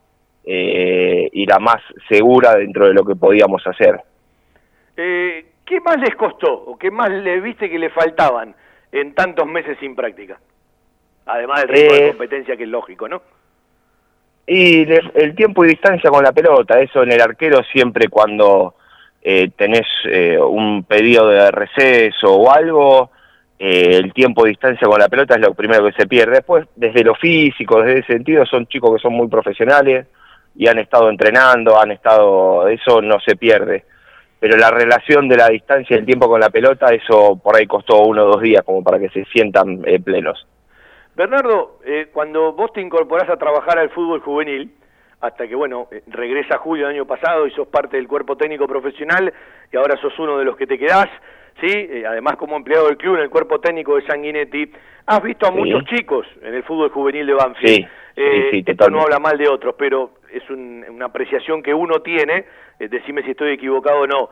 eh, 0.44 1.28
y 1.32 1.46
la 1.46 1.58
más 1.60 1.80
segura 2.08 2.56
dentro 2.56 2.88
de 2.88 2.94
lo 2.94 3.04
que 3.04 3.14
podíamos 3.14 3.64
hacer. 3.66 4.00
Eh, 4.96 5.46
¿Qué 5.64 5.80
más 5.80 5.98
les 6.00 6.16
costó 6.16 6.52
o 6.52 6.76
qué 6.76 6.90
más 6.90 7.10
le 7.10 7.40
viste 7.40 7.70
que 7.70 7.78
le 7.78 7.90
faltaban 7.90 8.56
en 8.90 9.14
tantos 9.14 9.46
meses 9.46 9.76
sin 9.78 9.94
práctica? 9.94 10.40
Además 11.26 11.60
del 11.62 11.68
ritmo 11.68 11.94
de 11.94 12.06
Eh, 12.06 12.08
competencia 12.10 12.56
que 12.56 12.62
es 12.64 12.68
lógico, 12.68 13.08
¿no? 13.08 13.22
Y 14.46 14.84
le- 14.84 15.12
el 15.14 15.34
tiempo 15.34 15.64
y 15.64 15.68
distancia 15.68 16.10
con 16.10 16.24
la 16.24 16.32
pelota, 16.32 16.80
eso 16.80 17.02
en 17.02 17.12
el 17.12 17.20
arquero 17.20 17.62
siempre 17.72 18.08
cuando 18.08 18.74
eh, 19.22 19.50
tenés 19.54 19.86
eh, 20.06 20.38
un 20.38 20.82
pedido 20.84 21.28
de 21.28 21.50
receso 21.50 22.32
o 22.34 22.50
algo, 22.50 23.10
eh, 23.58 23.96
el 24.02 24.14
tiempo 24.14 24.46
y 24.46 24.50
distancia 24.50 24.88
con 24.88 24.98
la 24.98 25.08
pelota 25.10 25.34
es 25.34 25.42
lo 25.42 25.52
primero 25.52 25.84
que 25.84 25.92
se 25.92 26.08
pierde. 26.08 26.36
Después, 26.36 26.66
desde 26.74 27.04
lo 27.04 27.14
físico, 27.14 27.82
desde 27.82 28.00
ese 28.00 28.14
sentido, 28.14 28.46
son 28.46 28.66
chicos 28.66 28.94
que 28.96 29.02
son 29.02 29.12
muy 29.12 29.28
profesionales 29.28 30.06
y 30.56 30.66
han 30.68 30.78
estado 30.78 31.10
entrenando, 31.10 31.78
han 31.78 31.90
estado, 31.90 32.66
eso 32.68 33.02
no 33.02 33.20
se 33.20 33.36
pierde. 33.36 33.84
Pero 34.40 34.56
la 34.56 34.70
relación 34.70 35.28
de 35.28 35.36
la 35.36 35.48
distancia 35.50 35.94
y 35.94 35.98
el 36.00 36.06
tiempo 36.06 36.26
con 36.26 36.40
la 36.40 36.48
pelota, 36.48 36.86
eso 36.94 37.38
por 37.44 37.54
ahí 37.56 37.66
costó 37.66 38.00
uno 38.00 38.24
o 38.24 38.28
dos 38.32 38.40
días 38.40 38.62
como 38.64 38.82
para 38.82 38.98
que 38.98 39.10
se 39.10 39.26
sientan 39.26 39.82
eh, 39.84 40.00
plenos. 40.00 40.46
Bernardo, 41.20 41.80
eh, 41.84 42.08
cuando 42.14 42.52
vos 42.54 42.72
te 42.72 42.80
incorporás 42.80 43.28
a 43.28 43.36
trabajar 43.36 43.78
al 43.78 43.90
fútbol 43.90 44.20
juvenil, 44.20 44.72
hasta 45.20 45.46
que, 45.46 45.54
bueno, 45.54 45.86
eh, 45.90 46.02
regresa 46.06 46.56
julio 46.56 46.86
del 46.86 46.94
año 46.96 47.04
pasado 47.04 47.46
y 47.46 47.50
sos 47.50 47.68
parte 47.68 47.98
del 47.98 48.08
cuerpo 48.08 48.36
técnico 48.38 48.66
profesional 48.66 49.30
y 49.70 49.76
ahora 49.76 49.98
sos 50.00 50.18
uno 50.18 50.38
de 50.38 50.46
los 50.46 50.56
que 50.56 50.66
te 50.66 50.78
quedás, 50.78 51.08
¿sí? 51.60 51.66
Eh, 51.70 52.04
además, 52.08 52.36
como 52.36 52.56
empleado 52.56 52.86
del 52.86 52.96
club 52.96 53.16
en 53.16 53.24
el 53.24 53.28
cuerpo 53.28 53.60
técnico 53.60 53.96
de 53.96 54.06
Sanguinetti, 54.06 54.72
has 55.04 55.22
visto 55.22 55.44
a 55.46 55.50
Sí. 55.50 55.56
muchos 55.58 55.84
chicos 55.84 56.26
en 56.40 56.54
el 56.54 56.62
fútbol 56.62 56.88
juvenil 56.88 57.26
de 57.26 57.34
Banfield. 57.34 57.76
Sí, 57.76 57.86
Eh, 58.16 58.48
sí, 58.50 58.64
esto 58.66 58.90
no 58.90 59.00
habla 59.02 59.18
mal 59.18 59.38
de 59.38 59.48
otros, 59.48 59.74
pero 59.78 60.10
es 60.32 60.48
un- 60.50 60.84
una 60.90 61.06
apreciación 61.06 61.62
que 61.62 61.72
uno 61.72 62.00
tiene, 62.02 62.44
eh, 62.78 62.88
decime 62.88 63.22
si 63.22 63.30
estoy 63.30 63.52
equivocado 63.52 64.00
o 64.00 64.06
no. 64.06 64.28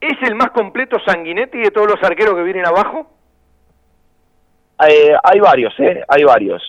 ¿Es 0.00 0.16
el 0.28 0.34
más 0.34 0.50
completo 0.50 0.98
Sanguinetti 1.06 1.58
de 1.58 1.70
todos 1.70 1.86
los 1.88 2.02
arqueros 2.02 2.34
que 2.34 2.42
vienen 2.42 2.66
abajo? 2.66 3.06
Eh, 4.88 5.12
hay 5.22 5.40
varios, 5.40 5.74
¿eh? 5.78 6.02
Hay 6.08 6.24
varios. 6.24 6.62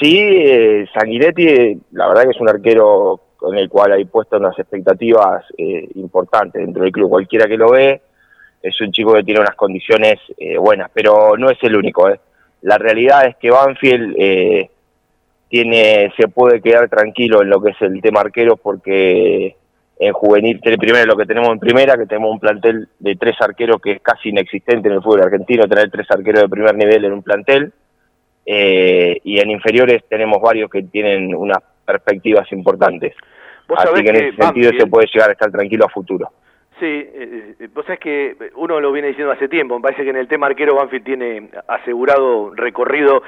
Sí, 0.00 0.18
eh, 0.18 0.86
Sanguinetti, 0.92 1.46
eh, 1.46 1.78
la 1.92 2.08
verdad 2.08 2.24
que 2.24 2.30
es 2.30 2.40
un 2.40 2.48
arquero 2.48 3.20
con 3.36 3.56
el 3.56 3.68
cual 3.68 3.92
hay 3.92 4.04
puesto 4.04 4.36
unas 4.36 4.58
expectativas 4.58 5.44
eh, 5.56 5.88
importantes 5.94 6.60
dentro 6.60 6.82
del 6.82 6.92
club. 6.92 7.10
Cualquiera 7.10 7.46
que 7.46 7.56
lo 7.56 7.70
ve, 7.70 8.00
es 8.62 8.80
un 8.80 8.92
chico 8.92 9.14
que 9.14 9.22
tiene 9.22 9.40
unas 9.40 9.54
condiciones 9.54 10.16
eh, 10.36 10.58
buenas, 10.58 10.90
pero 10.92 11.36
no 11.36 11.50
es 11.50 11.58
el 11.62 11.76
único, 11.76 12.08
¿eh? 12.08 12.20
La 12.62 12.78
realidad 12.78 13.26
es 13.26 13.36
que 13.36 13.50
Banfield 13.50 14.16
eh, 14.18 14.70
tiene, 15.48 16.12
se 16.16 16.28
puede 16.28 16.60
quedar 16.60 16.88
tranquilo 16.88 17.42
en 17.42 17.50
lo 17.50 17.60
que 17.60 17.70
es 17.70 17.82
el 17.82 18.00
tema 18.00 18.20
arqueros 18.20 18.58
porque 18.60 19.56
en 19.98 20.12
juvenil, 20.12 20.60
primero 20.60 21.06
lo 21.06 21.16
que 21.16 21.24
tenemos 21.24 21.50
en 21.50 21.58
primera, 21.58 21.96
que 21.96 22.06
tenemos 22.06 22.30
un 22.30 22.38
plantel 22.38 22.88
de 22.98 23.16
tres 23.16 23.36
arqueros 23.40 23.80
que 23.80 23.92
es 23.92 24.02
casi 24.02 24.28
inexistente 24.28 24.88
en 24.88 24.94
el 24.94 25.02
fútbol 25.02 25.22
argentino, 25.22 25.66
tener 25.66 25.90
tres 25.90 26.06
arqueros 26.10 26.42
de 26.42 26.48
primer 26.48 26.74
nivel 26.74 27.04
en 27.06 27.12
un 27.14 27.22
plantel, 27.22 27.72
eh, 28.44 29.18
y 29.24 29.40
en 29.40 29.50
inferiores 29.50 30.04
tenemos 30.08 30.40
varios 30.40 30.70
que 30.70 30.82
tienen 30.82 31.34
unas 31.34 31.58
perspectivas 31.84 32.50
importantes. 32.52 33.14
Así 33.76 34.02
que 34.02 34.10
en 34.10 34.16
que 34.16 34.28
ese 34.28 34.36
sentido 34.36 34.70
Banfield- 34.70 34.80
se 34.80 34.86
puede 34.86 35.06
llegar 35.12 35.30
a 35.30 35.32
estar 35.32 35.50
tranquilo 35.50 35.86
a 35.86 35.88
futuro. 35.88 36.30
Sí, 36.78 36.84
eh, 36.84 37.54
eh, 37.58 37.68
vos 37.74 37.86
sabés 37.86 38.00
que 38.00 38.36
uno 38.56 38.78
lo 38.80 38.92
viene 38.92 39.08
diciendo 39.08 39.32
hace 39.32 39.48
tiempo, 39.48 39.76
me 39.76 39.82
parece 39.82 40.04
que 40.04 40.10
en 40.10 40.16
el 40.16 40.28
tema 40.28 40.46
arquero 40.46 40.76
Banfield 40.76 41.04
tiene 41.04 41.48
asegurado 41.68 42.54
recorrido 42.54 43.22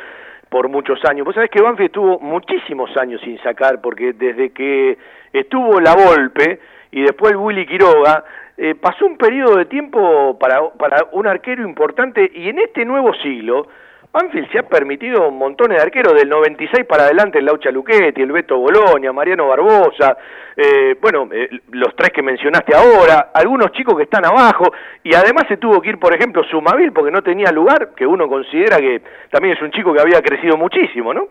por 0.49 0.69
muchos 0.69 1.05
años. 1.05 1.25
Vos 1.25 1.35
sabés 1.35 1.51
que 1.51 1.61
Banfield 1.61 1.89
estuvo 1.89 2.19
muchísimos 2.21 2.97
años 2.97 3.21
sin 3.23 3.39
sacar, 3.43 3.81
porque 3.81 4.13
desde 4.13 4.51
que 4.51 4.99
estuvo 5.33 5.81
la 5.81 5.95
Volpe 5.95 6.61
y 6.91 7.03
después 7.03 7.35
Willy 7.37 7.67
Quiroga, 7.67 8.25
eh, 8.57 8.75
pasó 8.75 9.07
un 9.07 9.17
periodo 9.17 9.57
de 9.57 9.67
tiempo 9.67 10.39
para, 10.39 10.71
para 10.71 11.07
un 11.13 11.27
arquero 11.27 11.63
importante 11.63 12.31
y 12.35 12.49
en 12.49 12.59
este 12.59 12.85
nuevo 12.85 13.15
siglo, 13.15 13.69
Banfield 14.13 14.51
se 14.51 14.59
ha 14.59 14.63
permitido 14.63 15.31
montones 15.31 15.77
de 15.77 15.83
arqueros 15.83 16.15
del 16.15 16.29
96 16.29 16.87
para 16.87 17.05
adelante, 17.05 17.39
el 17.39 17.45
Laucha 17.45 17.71
Luchetti, 17.71 18.23
el 18.23 18.33
Beto 18.33 18.59
Boloña, 18.59 19.13
Mariano 19.13 19.47
Barbosa, 19.49 20.17
eh, 20.57 20.97
bueno, 21.01 21.29
eh, 21.31 21.49
los 21.71 21.95
tres 21.95 22.11
que 22.11 22.23
mencionaste 22.23 22.75
ahora, 22.75 23.31
algunos 23.35 23.71
chicos 23.73 23.97
que 23.97 24.05
están 24.05 24.25
abajo, 24.25 24.73
y 25.05 25.15
además 25.15 25.45
se 25.49 25.59
tuvo 25.59 25.81
que 25.81 25.91
ir, 25.91 25.99
por 25.99 26.15
ejemplo, 26.15 26.43
Sumavil 26.45 26.93
porque 26.93 27.11
no 27.13 27.23
tenía 27.23 27.53
lugar, 27.53 27.91
que 27.95 28.07
uno 28.07 28.29
considera 28.29 28.79
que 28.79 29.03
también 29.31 29.57
es 29.57 29.63
un 29.63 29.71
chico 29.71 29.93
que 29.93 30.01
había 30.01 30.21
crecido 30.23 30.57
muchísimo, 30.57 31.13
¿no? 31.13 31.29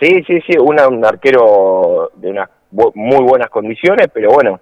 Sí, 0.00 0.22
sí, 0.26 0.40
sí, 0.46 0.58
una- 0.60 0.88
un 0.88 1.04
arquero 1.04 2.10
de 2.16 2.30
unas 2.30 2.50
muy 2.94 3.22
buenas 3.24 3.48
condiciones, 3.48 4.08
pero 4.12 4.28
bueno, 4.30 4.60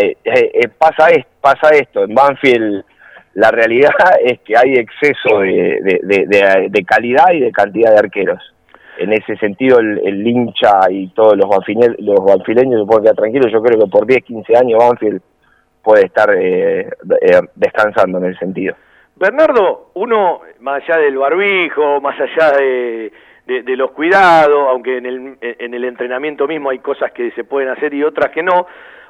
eh, 0.00 0.16
eh, 0.24 0.50
eh, 0.54 0.68
pasa, 0.68 1.10
es, 1.10 1.26
pasa 1.40 1.68
esto, 1.74 2.04
en 2.04 2.14
Banfield 2.14 2.84
la 3.34 3.50
realidad 3.50 3.90
es 4.24 4.40
que 4.40 4.54
hay 4.56 4.74
exceso 4.74 5.40
de, 5.40 5.80
de- 6.02 6.84
calidad 6.84 7.32
y 7.32 7.40
de 7.40 7.52
cantidad 7.52 7.92
de 7.92 7.98
arqueros. 7.98 8.40
En 8.98 9.12
ese 9.12 9.36
sentido, 9.38 9.80
el, 9.80 10.00
el 10.06 10.26
hincha 10.26 10.70
y 10.88 11.08
todos 11.08 11.36
los, 11.36 11.46
banfine- 11.46 11.96
los 11.98 12.24
banfileños 12.24 12.80
se 12.80 12.86
pueden 12.86 13.02
quedar 13.04 13.16
tranquilos. 13.16 13.50
Yo 13.52 13.60
creo 13.62 13.80
que 13.80 13.90
por 13.90 14.06
10, 14.06 14.22
15 14.22 14.56
años 14.56 14.78
Banfield 14.78 15.20
puede 15.82 16.06
estar 16.06 16.30
eh, 16.38 16.88
eh, 17.20 17.40
descansando 17.56 18.18
en 18.18 18.24
el 18.26 18.38
sentido. 18.38 18.76
Bernardo, 19.16 19.90
uno, 19.94 20.40
más 20.60 20.82
allá 20.82 20.98
del 21.00 21.18
barbijo, 21.18 22.00
más 22.00 22.18
allá 22.20 22.56
de 22.56 23.10
los 23.76 23.90
cuidados, 23.90 24.68
aunque 24.70 24.96
en 24.98 25.06
el, 25.06 25.36
en 25.40 25.74
el 25.74 25.84
entrenamiento 25.84 26.46
mismo 26.48 26.70
hay 26.70 26.78
cosas 26.78 27.12
que 27.12 27.30
se 27.32 27.44
pueden 27.44 27.68
hacer 27.70 27.92
y 27.94 28.02
otras 28.02 28.30
que 28.30 28.42
no, 28.42 28.66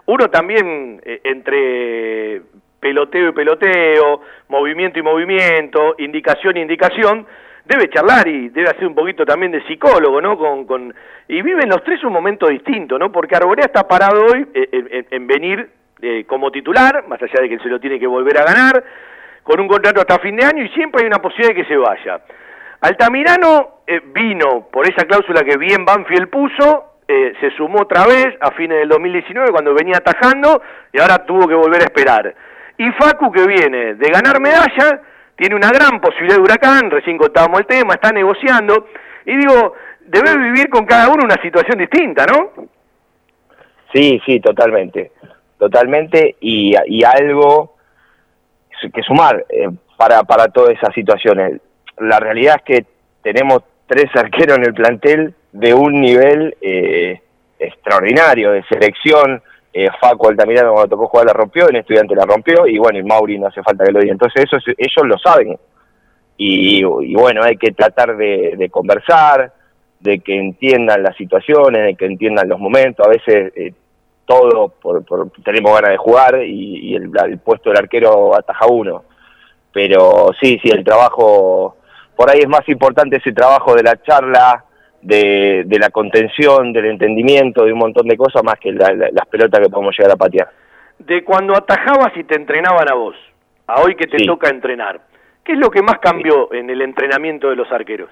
uno 0.06 0.28
también 0.28 1.00
eh, 1.04 1.20
entre 1.24 2.42
peloteo 2.84 3.30
y 3.30 3.32
peloteo, 3.32 4.20
movimiento 4.48 4.98
y 4.98 5.02
movimiento, 5.02 5.94
indicación 5.96 6.58
y 6.58 6.60
indicación, 6.60 7.26
debe 7.64 7.88
charlar 7.88 8.28
y 8.28 8.50
debe 8.50 8.68
hacer 8.68 8.86
un 8.86 8.94
poquito 8.94 9.24
también 9.24 9.52
de 9.52 9.62
psicólogo, 9.66 10.20
¿no? 10.20 10.36
Con, 10.36 10.66
con, 10.66 10.94
y 11.28 11.40
viven 11.40 11.70
los 11.70 11.82
tres 11.82 12.04
un 12.04 12.12
momento 12.12 12.46
distinto, 12.48 12.98
¿no? 12.98 13.10
Porque 13.10 13.36
Arborea 13.36 13.64
está 13.64 13.88
parado 13.88 14.26
hoy 14.26 14.46
eh, 14.52 14.68
en, 14.70 14.88
en- 14.92 15.06
en 15.10 15.26
venir 15.26 15.70
eh, 16.02 16.24
como 16.26 16.50
titular, 16.50 17.04
más 17.08 17.22
allá 17.22 17.40
de 17.40 17.48
que 17.48 17.58
se 17.60 17.70
lo 17.70 17.80
tiene 17.80 17.98
que 17.98 18.06
volver 18.06 18.36
a 18.36 18.44
ganar, 18.44 18.84
con 19.42 19.58
un 19.60 19.66
contrato 19.68 20.00
hasta 20.00 20.18
fin 20.18 20.36
de 20.36 20.44
año 20.44 20.62
y 20.62 20.68
siempre 20.70 21.00
hay 21.00 21.06
una 21.06 21.22
posibilidad 21.22 21.54
de 21.54 21.62
que 21.62 21.68
se 21.68 21.76
vaya. 21.78 22.20
Altamirano 22.82 23.80
eh, 23.86 24.00
vino 24.12 24.68
por 24.70 24.86
esa 24.86 25.06
cláusula 25.06 25.42
que 25.42 25.56
bien 25.56 25.86
Banfield 25.86 26.28
puso, 26.28 26.90
eh, 27.08 27.32
se 27.40 27.50
sumó 27.52 27.82
otra 27.82 28.06
vez 28.06 28.28
a 28.40 28.50
fines 28.52 28.78
del 28.78 28.88
2019 28.88 29.50
cuando 29.52 29.72
venía 29.74 29.96
atajando 29.98 30.60
y 30.92 31.00
ahora 31.00 31.24
tuvo 31.24 31.46
que 31.48 31.54
volver 31.54 31.80
a 31.82 31.84
esperar. 31.84 32.34
Y 32.78 32.90
Facu 32.92 33.30
que 33.30 33.46
viene 33.46 33.94
de 33.94 34.10
ganar 34.10 34.40
medalla, 34.40 35.00
tiene 35.36 35.54
una 35.54 35.70
gran 35.70 36.00
posibilidad 36.00 36.36
de 36.36 36.42
huracán, 36.42 36.90
recién 36.90 37.18
contábamos 37.18 37.60
el 37.60 37.66
tema, 37.66 37.94
está 37.94 38.10
negociando, 38.10 38.88
y 39.26 39.36
digo, 39.36 39.74
debe 40.00 40.36
vivir 40.38 40.68
con 40.68 40.84
cada 40.84 41.08
uno 41.08 41.24
una 41.24 41.40
situación 41.40 41.78
distinta, 41.78 42.26
¿no? 42.26 42.52
Sí, 43.92 44.20
sí, 44.26 44.40
totalmente, 44.40 45.12
totalmente, 45.58 46.36
y, 46.40 46.74
y 46.86 47.04
algo 47.04 47.74
que 48.92 49.02
sumar 49.02 49.44
eh, 49.48 49.68
para, 49.96 50.24
para 50.24 50.48
todas 50.48 50.74
esas 50.74 50.94
situaciones. 50.94 51.60
La 51.98 52.18
realidad 52.18 52.56
es 52.58 52.62
que 52.64 52.86
tenemos 53.22 53.62
tres 53.86 54.06
arqueros 54.14 54.58
en 54.58 54.64
el 54.64 54.74
plantel 54.74 55.34
de 55.52 55.74
un 55.74 56.00
nivel 56.00 56.56
eh, 56.60 57.20
extraordinario, 57.58 58.50
de 58.50 58.64
selección. 58.64 59.42
Eh, 59.76 59.88
Facu 60.00 60.28
Altamirano 60.28 60.72
cuando 60.72 60.90
tocó 60.96 61.08
jugar 61.08 61.26
la 61.26 61.32
rompió, 61.32 61.68
el 61.68 61.74
estudiante 61.76 62.14
la 62.14 62.24
rompió, 62.24 62.64
y 62.66 62.78
bueno, 62.78 62.96
y 62.98 63.02
Mauri 63.02 63.38
no 63.40 63.48
hace 63.48 63.60
falta 63.62 63.84
que 63.84 63.90
lo 63.90 63.98
diga. 63.98 64.12
Entonces 64.12 64.44
eso, 64.44 64.56
es- 64.56 64.74
ellos 64.78 65.04
lo 65.06 65.18
saben. 65.18 65.58
Y, 66.36 66.78
y 66.84 67.14
bueno, 67.14 67.42
hay 67.42 67.56
que 67.56 67.72
tratar 67.72 68.16
de, 68.16 68.68
conversar, 68.70 69.52
de 70.00 70.20
que 70.20 70.36
entiendan 70.36 71.02
las 71.02 71.16
situaciones, 71.16 71.82
de 71.86 71.94
que 71.96 72.06
entiendan 72.06 72.48
los 72.48 72.58
momentos. 72.60 73.04
A 73.06 73.10
veces 73.10 73.52
eh, 73.56 73.72
todo 74.26 74.68
por, 74.68 75.04
por- 75.04 75.30
tenemos 75.44 75.72
ganas 75.74 75.90
de 75.90 75.96
jugar 75.96 76.42
y, 76.44 76.90
y 76.92 76.94
el, 76.96 77.10
el 77.26 77.38
puesto 77.38 77.70
del 77.70 77.78
arquero 77.78 78.36
ataja 78.36 78.66
uno. 78.66 79.04
Pero 79.72 80.30
sí, 80.40 80.58
sí, 80.62 80.70
el 80.70 80.84
trabajo, 80.84 81.76
por 82.14 82.30
ahí 82.30 82.38
es 82.40 82.48
más 82.48 82.68
importante 82.68 83.16
ese 83.16 83.32
trabajo 83.32 83.74
de 83.74 83.82
la 83.82 84.00
charla, 84.02 84.64
de, 85.04 85.62
de 85.66 85.78
la 85.78 85.90
contención, 85.90 86.72
del 86.72 86.86
entendimiento, 86.86 87.64
de 87.64 87.72
un 87.72 87.78
montón 87.78 88.06
de 88.08 88.16
cosas, 88.16 88.42
más 88.42 88.58
que 88.58 88.72
la- 88.72 88.92
la- 88.92 89.10
las 89.12 89.26
pelotas 89.26 89.60
que 89.60 89.68
podemos 89.70 89.94
llegar 89.96 90.12
a 90.12 90.16
patear. 90.16 90.48
De 90.98 91.22
cuando 91.24 91.54
atajabas 91.56 92.16
y 92.16 92.24
te 92.24 92.34
entrenaban 92.36 92.90
a 92.90 92.94
vos, 92.94 93.14
a 93.66 93.82
hoy 93.82 93.94
que 93.96 94.06
te 94.06 94.18
Sí. 94.18 94.26
toca 94.26 94.48
entrenar, 94.48 95.00
¿qué 95.44 95.52
es 95.52 95.58
lo 95.58 95.70
que 95.70 95.82
más 95.82 95.98
cambió 95.98 96.52
en 96.52 96.70
el 96.70 96.80
entrenamiento 96.82 97.50
de 97.50 97.56
los 97.56 97.70
arqueros? 97.70 98.10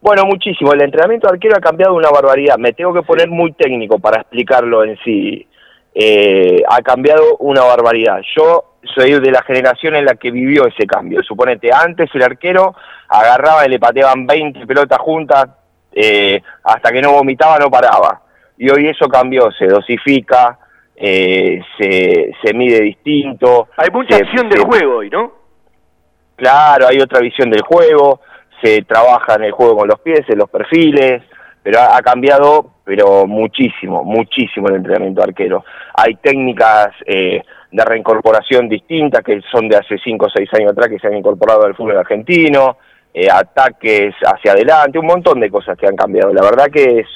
Bueno, 0.00 0.24
muchísimo. 0.26 0.72
El 0.72 0.82
entrenamiento 0.82 1.28
de 1.28 1.34
arquero 1.34 1.56
ha 1.56 1.60
cambiado 1.60 1.94
una 1.94 2.10
barbaridad. 2.10 2.58
Me 2.58 2.72
tengo 2.74 2.92
que 2.92 3.00
poner 3.02 3.28
muy 3.28 3.52
técnico 3.52 3.98
para 3.98 4.20
explicarlo 4.20 4.84
en 4.84 4.98
sí. 5.04 5.46
Eh, 5.94 6.60
ha 6.68 6.82
cambiado 6.82 7.36
una 7.38 7.62
barbaridad. 7.62 8.20
Yo 8.36 8.74
soy 8.82 9.12
de 9.18 9.30
la 9.30 9.42
generación 9.42 9.94
en 9.94 10.04
la 10.04 10.16
que 10.16 10.30
vivió 10.30 10.66
ese 10.66 10.86
cambio. 10.86 11.22
Suponete, 11.22 11.70
antes 11.72 12.10
el 12.14 12.22
arquero 12.22 12.74
agarraba 13.08 13.64
y 13.64 13.70
le 13.70 13.78
pateaban 13.78 14.26
20 14.26 14.66
pelotas 14.66 14.98
juntas, 14.98 15.46
eh, 15.94 16.42
hasta 16.64 16.90
que 16.92 17.00
no 17.00 17.12
vomitaba 17.12 17.58
no 17.58 17.70
paraba. 17.70 18.20
Y 18.58 18.70
hoy 18.70 18.88
eso 18.88 19.06
cambió, 19.08 19.50
se 19.52 19.66
dosifica, 19.66 20.58
eh, 20.96 21.60
se, 21.78 22.32
se 22.42 22.54
mide 22.54 22.80
distinto. 22.82 23.68
Hay 23.76 23.88
mucha 23.92 24.16
se- 24.16 24.22
acción 24.24 24.48
del 24.48 24.60
se- 24.60 24.64
juego 24.66 24.96
hoy, 24.98 25.10
¿no? 25.10 25.32
Claro, 26.36 26.88
hay 26.88 26.98
otra 27.00 27.20
visión 27.20 27.50
del 27.50 27.62
juego, 27.62 28.20
se 28.62 28.82
trabaja 28.82 29.34
en 29.36 29.44
el 29.44 29.52
juego 29.52 29.76
con 29.78 29.88
los 29.88 30.00
pies, 30.00 30.22
en 30.28 30.38
los 30.38 30.50
perfiles, 30.50 31.22
pero 31.62 31.78
ha, 31.80 31.96
ha 31.96 32.02
cambiado, 32.02 32.72
pero 32.84 33.26
muchísimo, 33.26 34.02
muchísimo 34.04 34.68
el 34.68 34.76
entrenamiento 34.76 35.22
arquero. 35.22 35.64
Hay 35.94 36.16
técnicas 36.16 36.88
eh, 37.06 37.40
de 37.70 37.84
reincorporación 37.84 38.68
distintas 38.68 39.22
que 39.22 39.40
son 39.50 39.68
de 39.68 39.76
hace 39.76 39.96
5 39.98 40.26
o 40.26 40.30
6 40.30 40.48
años 40.54 40.72
atrás 40.72 40.88
que 40.88 40.98
se 40.98 41.06
han 41.06 41.16
incorporado 41.16 41.64
al 41.64 41.74
fútbol 41.76 41.98
argentino, 41.98 42.78
eh, 43.14 43.28
ataques 43.30 44.14
hacia 44.26 44.52
adelante, 44.52 44.98
un 44.98 45.06
montón 45.06 45.40
de 45.40 45.48
cosas 45.50 45.78
que 45.78 45.86
han 45.86 45.96
cambiado. 45.96 46.32
La 46.34 46.42
verdad 46.42 46.66
que 46.70 46.98
es, 47.00 47.06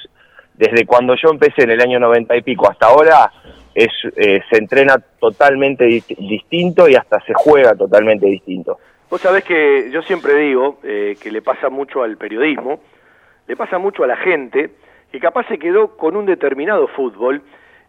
desde 0.54 0.86
cuando 0.86 1.14
yo 1.16 1.30
empecé 1.30 1.64
en 1.64 1.70
el 1.72 1.80
año 1.80 1.98
90 1.98 2.36
y 2.36 2.42
pico 2.42 2.70
hasta 2.70 2.86
ahora, 2.86 3.30
es, 3.74 3.88
eh, 4.16 4.40
se 4.50 4.58
entrena 4.58 4.96
totalmente 5.20 5.84
di- 5.84 6.02
distinto 6.18 6.88
y 6.88 6.94
hasta 6.94 7.20
se 7.20 7.34
juega 7.34 7.74
totalmente 7.74 8.26
distinto. 8.26 8.78
Vos 9.10 9.20
sabés 9.20 9.42
que 9.44 9.90
yo 9.90 10.02
siempre 10.02 10.34
digo 10.36 10.78
eh, 10.82 11.16
que 11.20 11.30
le 11.30 11.42
pasa 11.42 11.68
mucho 11.68 12.02
al 12.02 12.16
periodismo, 12.16 12.80
le 13.46 13.56
pasa 13.56 13.78
mucho 13.78 14.04
a 14.04 14.06
la 14.06 14.16
gente, 14.16 14.70
que 15.10 15.18
capaz 15.18 15.46
se 15.48 15.58
quedó 15.58 15.96
con 15.96 16.14
un 16.16 16.26
determinado 16.26 16.86
fútbol, 16.88 17.40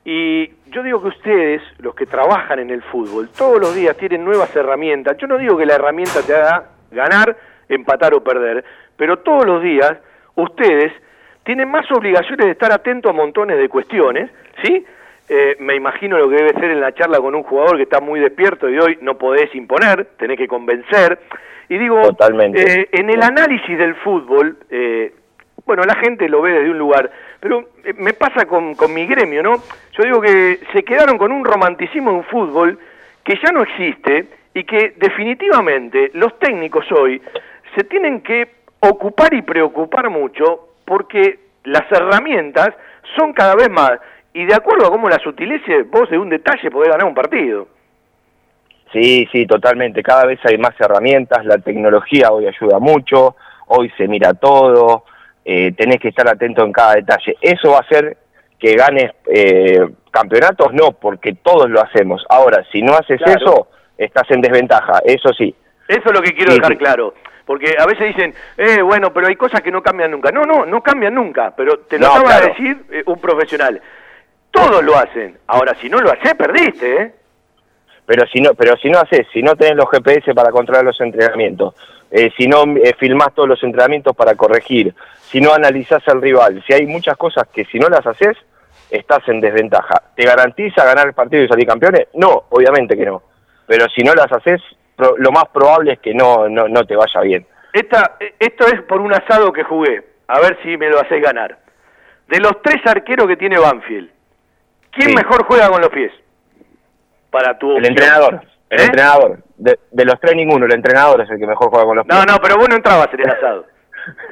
y 0.05 0.47
yo 0.71 0.81
digo 0.81 1.01
que 1.01 1.09
ustedes, 1.09 1.61
los 1.79 1.93
que 1.93 2.05
trabajan 2.05 2.59
en 2.59 2.69
el 2.69 2.81
fútbol, 2.83 3.29
todos 3.37 3.59
los 3.59 3.75
días 3.75 3.97
tienen 3.97 4.23
nuevas 4.23 4.55
herramientas. 4.55 5.17
Yo 5.17 5.27
no 5.27 5.37
digo 5.37 5.57
que 5.57 5.65
la 5.65 5.75
herramienta 5.75 6.21
te 6.25 6.33
haga 6.35 6.69
ganar, 6.89 7.35
empatar 7.69 8.13
o 8.13 8.23
perder, 8.23 8.63
pero 8.97 9.19
todos 9.19 9.45
los 9.45 9.63
días 9.63 9.93
ustedes 10.35 10.91
tienen 11.43 11.69
más 11.69 11.89
obligaciones 11.91 12.45
de 12.45 12.51
estar 12.51 12.71
atentos 12.71 13.09
a 13.09 13.13
montones 13.13 13.57
de 13.57 13.69
cuestiones, 13.69 14.29
¿sí? 14.63 14.85
Eh, 15.29 15.55
me 15.59 15.75
imagino 15.75 16.17
lo 16.17 16.27
que 16.27 16.35
debe 16.35 16.53
ser 16.59 16.71
en 16.71 16.81
la 16.81 16.91
charla 16.93 17.19
con 17.19 17.35
un 17.35 17.43
jugador 17.43 17.77
que 17.77 17.83
está 17.83 18.01
muy 18.01 18.19
despierto 18.19 18.67
y 18.67 18.77
hoy 18.79 18.97
no 19.01 19.17
podés 19.17 19.53
imponer, 19.53 20.05
tenés 20.17 20.37
que 20.37 20.47
convencer. 20.47 21.19
Y 21.69 21.77
digo, 21.77 22.01
Totalmente. 22.01 22.81
eh, 22.81 22.89
en 22.91 23.11
el 23.11 23.21
análisis 23.21 23.77
del 23.77 23.93
fútbol, 23.95 24.57
eh, 24.71 25.13
bueno, 25.65 25.83
la 25.83 25.95
gente 25.95 26.27
lo 26.27 26.41
ve 26.41 26.53
desde 26.53 26.71
un 26.71 26.79
lugar, 26.79 27.11
pero 27.39 27.69
eh, 27.83 27.93
me 27.95 28.13
pasa 28.13 28.45
con, 28.47 28.73
con 28.73 28.91
mi 28.91 29.05
gremio, 29.05 29.43
¿no? 29.43 29.57
Yo 29.97 30.03
digo 30.03 30.19
que 30.19 30.59
se 30.73 30.83
quedaron 30.83 31.19
con 31.19 31.31
un 31.31 31.45
romanticismo 31.45 32.09
en 32.11 32.23
fútbol 32.23 32.79
que 33.23 33.35
ya 33.35 33.51
no 33.51 33.61
existe 33.61 34.25
y 34.55 34.63
que 34.63 34.93
definitivamente 34.97 36.09
los 36.15 36.39
técnicos 36.39 36.91
hoy 36.91 37.21
se 37.75 37.83
tienen 37.83 38.21
que 38.21 38.49
ocupar 38.79 39.33
y 39.33 39.41
preocupar 39.41 40.09
mucho 40.09 40.69
porque 40.85 41.39
las 41.63 41.83
herramientas 41.91 42.69
son 43.17 43.33
cada 43.33 43.55
vez 43.55 43.69
más 43.69 43.93
y 44.33 44.45
de 44.45 44.53
acuerdo 44.55 44.87
a 44.87 44.91
cómo 44.91 45.09
las 45.09 45.25
utilices, 45.25 45.89
vos 45.89 46.09
de 46.09 46.17
un 46.17 46.29
detalle 46.29 46.69
podés 46.71 46.89
ganar 46.89 47.05
un 47.07 47.15
partido. 47.15 47.67
Sí, 48.91 49.27
sí, 49.31 49.45
totalmente. 49.45 50.01
Cada 50.01 50.25
vez 50.25 50.39
hay 50.45 50.57
más 50.57 50.73
herramientas, 50.79 51.45
la 51.45 51.57
tecnología 51.59 52.31
hoy 52.31 52.47
ayuda 52.47 52.79
mucho, 52.79 53.35
hoy 53.67 53.91
se 53.97 54.07
mira 54.07 54.33
todo, 54.33 55.03
eh, 55.45 55.71
tenés 55.73 55.99
que 55.99 56.07
estar 56.09 56.27
atento 56.27 56.63
en 56.63 56.71
cada 56.71 56.95
detalle. 56.95 57.35
¿Eso 57.41 57.71
va 57.71 57.77
a 57.77 57.81
hacer 57.81 58.17
que 58.59 58.75
ganes 58.75 59.11
eh, 59.27 59.79
campeonatos? 60.11 60.73
No, 60.73 60.91
porque 60.93 61.33
todos 61.33 61.69
lo 61.69 61.81
hacemos. 61.81 62.25
Ahora, 62.29 62.63
si 62.71 62.81
no 62.81 62.93
haces 62.93 63.21
Claro. 63.21 63.39
eso, 63.39 63.67
estás 63.97 64.29
en 64.31 64.41
desventaja, 64.41 64.99
eso 65.05 65.29
sí. 65.33 65.53
Eso 65.87 66.01
es 66.05 66.13
lo 66.13 66.21
que 66.21 66.33
quiero 66.33 66.51
Sí, 66.51 66.57
dejar 66.57 66.71
sí. 66.73 66.77
claro. 66.77 67.13
Porque 67.49 67.75
a 67.79 67.87
veces 67.87 68.15
dicen, 68.15 68.31
eh, 68.57 68.79
bueno, 68.79 69.11
pero 69.11 69.25
hay 69.27 69.35
cosas 69.35 69.63
que 69.63 69.71
no 69.71 69.81
cambian 69.81 70.11
nunca. 70.11 70.31
No, 70.31 70.43
no, 70.43 70.67
no 70.67 70.83
cambian 70.83 71.15
nunca. 71.15 71.51
Pero 71.57 71.79
te 71.79 71.97
lo 71.97 72.05
No, 72.05 72.13
acaba 72.13 72.41
de 72.41 72.47
decir 72.49 72.85
eh, 72.91 73.01
un 73.07 73.19
profesional. 73.19 73.81
Todos 74.51 74.83
lo 74.83 74.95
hacen. 74.95 75.35
Ahora, 75.47 75.73
si 75.81 75.89
no 75.89 75.97
lo 75.97 76.11
haces, 76.11 76.35
perdiste, 76.35 77.01
¿eh? 77.01 77.13
Pero 78.05 78.27
si 78.27 78.39
no, 78.39 78.53
pero 78.53 78.77
si 78.77 78.91
no 78.91 78.99
haces, 78.99 79.25
si 79.33 79.41
no 79.41 79.55
tenés 79.55 79.77
los 79.77 79.89
GPS 79.89 80.31
para 80.35 80.51
controlar 80.51 80.85
los 80.85 81.01
entrenamientos, 81.01 81.73
eh, 82.11 82.29
si 82.37 82.47
no 82.47 82.65
eh, 82.83 82.93
filmás 82.99 83.33
todos 83.33 83.49
los 83.49 83.63
entrenamientos 83.63 84.15
para 84.15 84.35
corregir, 84.35 84.93
si 85.23 85.41
no 85.41 85.51
analizás 85.51 86.07
al 86.07 86.21
rival, 86.21 86.63
si 86.67 86.73
hay 86.73 86.85
muchas 86.85 87.17
cosas 87.17 87.47
que 87.51 87.65
si 87.65 87.79
no 87.79 87.89
las 87.89 88.05
haces, 88.05 88.37
estás 88.91 89.27
en 89.27 89.41
desventaja. 89.41 90.03
¿Te 90.15 90.23
garantiza 90.23 90.85
ganar 90.85 91.07
el 91.07 91.13
partido 91.13 91.45
y 91.45 91.47
salir 91.47 91.65
campeones? 91.65 92.09
No, 92.13 92.43
obviamente 92.49 92.95
que 92.95 93.07
no. 93.07 93.23
Pero 93.65 93.87
si 93.89 94.03
no 94.03 94.13
las 94.13 94.31
haces, 94.31 94.61
lo 95.17 95.31
más 95.31 95.45
probable 95.53 95.93
es 95.93 95.99
que 95.99 96.13
no, 96.13 96.47
no, 96.49 96.67
no 96.67 96.83
te 96.85 96.95
vaya 96.95 97.21
bien. 97.21 97.45
Esta, 97.73 98.17
esto 98.39 98.65
es 98.67 98.81
por 98.83 98.99
un 99.01 99.13
asado 99.13 99.51
que 99.53 99.63
jugué. 99.63 100.03
A 100.27 100.39
ver 100.39 100.57
si 100.63 100.77
me 100.77 100.89
lo 100.89 100.99
haces 100.99 101.21
ganar. 101.21 101.57
De 102.27 102.39
los 102.39 102.61
tres 102.61 102.81
arqueros 102.85 103.27
que 103.27 103.37
tiene 103.37 103.57
Banfield, 103.59 104.09
¿quién 104.91 105.09
Sí. 105.09 105.15
mejor 105.15 105.43
juega 105.45 105.69
con 105.69 105.81
los 105.81 105.89
pies? 105.89 106.11
Para 107.31 107.57
tu 107.57 107.77
El 107.77 107.85
entrenador, 107.85 108.41
el 108.69 108.79
¿Eh? 108.79 108.83
entrenador. 108.85 109.39
De, 109.57 109.79
de 109.91 110.05
los 110.05 110.19
tres 110.19 110.35
ninguno, 110.35 110.65
el 110.65 110.73
entrenador 110.73 111.21
es 111.21 111.29
el 111.29 111.39
que 111.39 111.47
mejor 111.47 111.69
juega 111.69 111.85
con 111.85 111.97
los 111.97 112.05
No, 112.05 112.15
pies. 112.15 112.25
no, 112.27 112.37
pero 112.41 112.57
vos 112.57 112.69
no 112.69 112.75
entrabas 112.75 113.07
en 113.13 113.19
el 113.21 113.29
asado. 113.29 113.65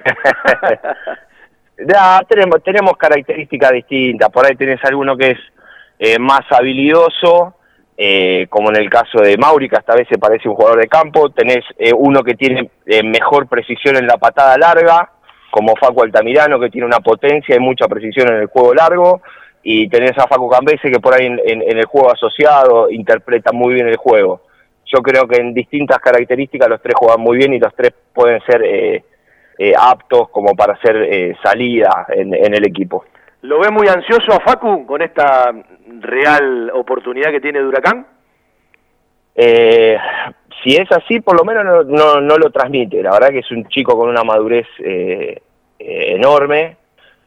Tenemos, 2.28 2.64
tenemos 2.64 2.98
características 2.98 3.72
distintas. 3.72 4.30
Por 4.30 4.46
ahí 4.46 4.56
tenés 4.56 4.84
alguno 4.84 5.16
que 5.16 5.32
es 5.32 5.40
eh, 6.00 6.18
más 6.20 6.42
habilidoso, 6.50 7.56
eh, 7.98 8.46
como 8.50 8.70
en 8.70 8.78
el 8.78 8.90
caso 8.90 9.20
de 9.20 9.38
Mauri, 9.38 9.68
que 9.68 9.76
hasta 9.76 9.94
a 9.94 9.98
veces 9.98 10.18
parece 10.20 10.48
un 10.48 10.56
jugador 10.56 10.80
de 10.80 10.88
campo. 10.88 11.30
Tenés 11.32 11.66
eh, 11.78 11.92
uno 11.96 12.24
que 12.24 12.36
tiene 12.36 12.70
eh, 12.86 13.04
mejor 13.04 13.48
precisión 13.48 13.98
en 13.98 14.06
la 14.06 14.18
patada 14.18 14.58
larga, 14.58 15.12
como 15.50 15.76
Facu 15.76 16.04
Altamirano, 16.04 16.60
que 16.60 16.70
tiene 16.70 16.86
una 16.86 17.00
potencia 17.00 17.56
y 17.56 17.60
mucha 17.60 17.88
precisión 17.88 18.28
en 18.30 18.42
el 18.42 18.48
juego 18.48 18.74
largo. 18.74 19.22
Y 19.64 19.90
tenés 19.90 20.18
a 20.18 20.28
Facu 20.28 20.48
Cambese, 20.50 20.92
que 20.92 21.00
por 21.00 21.14
ahí 21.14 21.26
en, 21.26 21.40
el 21.62 21.86
juego 21.86 22.12
asociado 22.12 22.90
interpreta 22.90 23.52
muy 23.52 23.74
bien 23.74 23.88
el 23.88 23.98
juego. 23.98 24.42
Yo 24.86 25.02
creo 25.02 25.28
que 25.28 25.42
en 25.42 25.54
distintas 25.54 25.98
características 25.98 26.70
los 26.70 26.82
tres 26.82 26.96
juegan 26.96 27.20
muy 27.20 27.38
bien 27.38 27.54
y 27.54 27.60
los 27.60 27.76
tres 27.76 27.94
pueden 28.14 28.40
ser... 28.46 28.64
eh, 28.64 29.04
eh, 29.60 29.74
aptos 29.76 30.30
como 30.30 30.56
para 30.56 30.74
hacer 30.74 30.96
eh, 30.96 31.36
salida 31.42 32.06
en 32.10 32.54
el 32.54 32.64
equipo. 32.64 33.06
¿Lo 33.42 33.60
ves 33.60 33.72
muy 33.72 33.88
ansioso 33.88 34.34
a 34.34 34.40
Facu 34.40 34.86
con 34.86 35.02
esta 35.02 35.54
real 36.00 36.72
oportunidad 36.74 37.32
que 37.32 37.42
tiene 37.42 37.60
de 37.60 37.66
Huracán? 37.66 38.08
Eh, 39.36 39.98
si 40.64 40.76
es 40.76 40.92
así, 40.92 41.20
por 41.20 41.38
lo 41.38 41.46
menos 41.46 41.64
no, 41.64 41.84
no, 41.84 42.22
no 42.22 42.38
lo 42.38 42.50
transmite. 42.50 43.02
La 43.04 43.12
verdad 43.12 43.30
que 43.30 43.40
es 43.40 43.52
un 43.52 43.68
chico 43.68 43.98
con 43.98 44.10
una 44.10 44.24
madurez 44.24 44.68
eh, 44.80 45.42
eh, 45.78 46.16
enorme. 46.16 46.78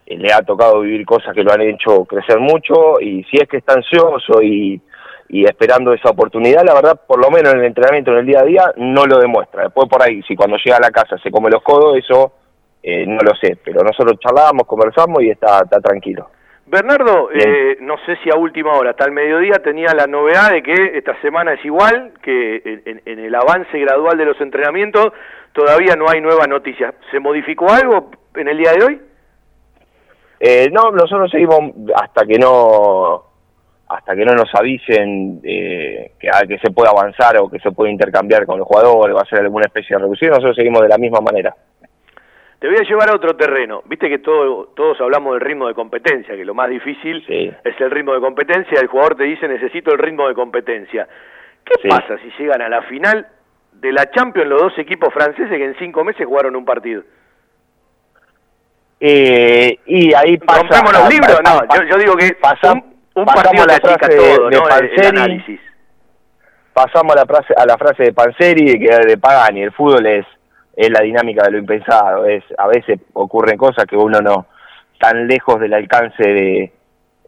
Eh, 0.06 0.18
le 0.18 0.32
ha 0.32 0.42
tocado 0.42 0.80
vivir 0.80 1.06
cosas 1.06 1.34
que 1.34 1.44
lo 1.44 1.52
han 1.52 1.62
hecho 1.62 2.04
crecer 2.04 2.40
mucho 2.40 3.00
y 3.00 3.22
si 3.24 3.36
es 3.36 3.48
que 3.48 3.58
está 3.58 3.74
ansioso 3.74 4.42
y, 4.42 4.80
y 5.28 5.44
esperando 5.44 5.92
esa 5.92 6.10
oportunidad, 6.10 6.64
la 6.64 6.74
verdad, 6.74 7.00
por 7.06 7.20
lo 7.20 7.30
menos 7.30 7.52
en 7.52 7.60
el 7.60 7.66
entrenamiento, 7.66 8.10
en 8.10 8.18
el 8.18 8.26
día 8.26 8.40
a 8.40 8.44
día, 8.44 8.72
no 8.76 9.06
lo 9.06 9.18
demuestra. 9.18 9.64
Después 9.64 9.88
por 9.88 10.02
ahí, 10.02 10.22
si 10.24 10.34
cuando 10.34 10.56
llega 10.56 10.76
a 10.76 10.80
la 10.80 10.90
casa 10.90 11.16
se 11.18 11.30
come 11.30 11.50
los 11.50 11.62
codos, 11.62 11.96
eso 11.96 12.32
eh, 12.82 13.04
no 13.06 13.18
lo 13.22 13.34
sé. 13.34 13.56
Pero 13.64 13.82
nosotros 13.82 14.18
charlábamos, 14.20 14.66
conversamos 14.66 15.22
y 15.22 15.30
está, 15.30 15.60
está 15.64 15.80
tranquilo. 15.80 16.30
Bernardo, 16.66 17.30
eh, 17.32 17.78
no 17.80 17.96
sé 18.06 18.16
si 18.22 18.30
a 18.30 18.36
última 18.36 18.72
hora, 18.74 18.90
hasta 18.90 19.04
el 19.04 19.10
mediodía, 19.12 19.54
tenía 19.54 19.92
la 19.92 20.06
novedad 20.06 20.52
de 20.52 20.62
que 20.62 20.96
esta 20.96 21.20
semana 21.20 21.54
es 21.54 21.64
igual, 21.64 22.12
que 22.22 22.80
en, 22.84 23.18
el 23.18 23.34
avance 23.34 23.76
gradual 23.78 24.16
de 24.16 24.24
los 24.26 24.40
entrenamientos 24.40 25.12
todavía 25.52 25.96
no 25.96 26.08
hay 26.08 26.20
nuevas 26.20 26.46
noticias. 26.48 26.94
¿Se 27.10 27.18
modificó 27.18 27.70
algo 27.72 28.10
en 28.36 28.46
el 28.48 28.56
día 28.56 28.72
de 28.72 28.84
hoy? 28.84 29.00
Eh, 30.38 30.68
no, 30.70 30.90
nosotros 30.92 31.30
seguimos 31.30 31.72
hasta 31.94 32.24
que 32.24 32.38
no 32.38 33.24
hasta 33.88 34.14
que 34.14 34.24
no 34.24 34.34
nos 34.34 34.54
avisen 34.54 35.40
eh, 35.42 36.12
que, 36.20 36.28
a- 36.28 36.46
que 36.46 36.58
se 36.60 36.70
puede 36.70 36.88
avanzar 36.88 37.36
o 37.38 37.50
que 37.50 37.58
se 37.58 37.72
puede 37.72 37.90
intercambiar 37.90 38.46
con 38.46 38.56
los 38.60 38.66
jugadores, 38.68 39.16
va 39.16 39.22
a 39.22 39.24
ser 39.24 39.40
alguna 39.40 39.66
especie 39.66 39.96
de 39.96 40.02
reducción, 40.02 40.30
nosotros 40.30 40.54
seguimos 40.54 40.82
de 40.82 40.88
la 40.88 40.96
misma 40.98 41.18
manera. 41.20 41.52
Te 42.60 42.68
voy 42.68 42.76
a 42.76 42.82
llevar 42.82 43.08
a 43.10 43.14
otro 43.14 43.34
terreno. 43.36 43.82
Viste 43.86 44.08
que 44.08 44.18
todo- 44.18 44.66
todos 44.76 45.00
hablamos 45.00 45.32
del 45.32 45.40
ritmo 45.40 45.66
de 45.66 45.74
competencia, 45.74 46.36
que 46.36 46.44
lo 46.44 46.52
más 46.54 46.68
difícil 46.68 47.24
Sí. 47.26 47.50
es 47.64 47.80
el 47.80 47.90
ritmo 47.90 48.12
de 48.14 48.20
competencia. 48.20 48.78
El 48.80 48.86
jugador 48.88 49.16
te 49.16 49.24
dice 49.24 49.48
necesito 49.48 49.92
el 49.92 49.98
ritmo 49.98 50.28
de 50.28 50.34
competencia. 50.34 51.08
¿Qué 51.64 51.74
Sí. 51.80 51.88
pasa 51.88 52.18
si 52.18 52.30
llegan 52.38 52.60
a 52.60 52.68
la 52.68 52.82
final 52.82 53.26
de 53.72 53.92
la 53.92 54.10
Champions 54.10 54.48
los 54.48 54.60
dos 54.60 54.78
equipos 54.78 55.12
franceses 55.12 55.48
que 55.56 55.64
en 55.64 55.74
cinco 55.78 56.04
meses 56.04 56.26
jugaron 56.26 56.54
un 56.54 56.64
partido? 56.66 57.02
Eh, 59.00 59.78
y 59.86 60.12
ahí 60.14 60.36
pasa... 60.38 60.60
¿Rompemos 60.60 60.92
los 60.92 61.08
libros? 61.08 61.40
No, 61.42 61.60
yo, 61.74 61.82
yo 61.88 61.96
digo 61.98 62.14
que 62.16 62.34
pasa- 62.34 62.72
un, 62.74 62.84
un 63.14 63.24
partido 63.24 63.64
la 63.64 63.76
frase 63.78 64.12
de- 64.14 64.36
todo, 64.36 64.48
de 64.50 64.56
¿no? 64.56 64.68
El- 64.68 64.84
El, 64.84 64.90
Panzeri. 64.90 65.06
análisis. 65.06 65.60
pasamos 66.74 67.12
a 67.16 67.20
la 67.20 67.24
frase, 67.26 67.54
a 67.56 67.66
la 67.66 67.76
frase 67.78 68.02
de 68.04 68.12
Panseri, 68.12 68.78
que 68.78 68.96
de 69.06 69.16
Pagani, 69.18 69.62
el 69.62 69.72
fútbol 69.72 70.04
es 70.06 70.26
es 70.80 70.90
la 70.90 71.02
dinámica 71.02 71.44
de 71.44 71.50
lo 71.50 71.58
impensado. 71.58 72.24
Es 72.24 72.42
a 72.56 72.66
veces 72.66 72.98
ocurren 73.12 73.58
cosas 73.58 73.84
que 73.84 73.96
uno 73.96 74.20
no 74.20 74.46
tan 74.98 75.26
lejos 75.26 75.60
del 75.60 75.74
alcance 75.74 76.22
de, 76.22 76.72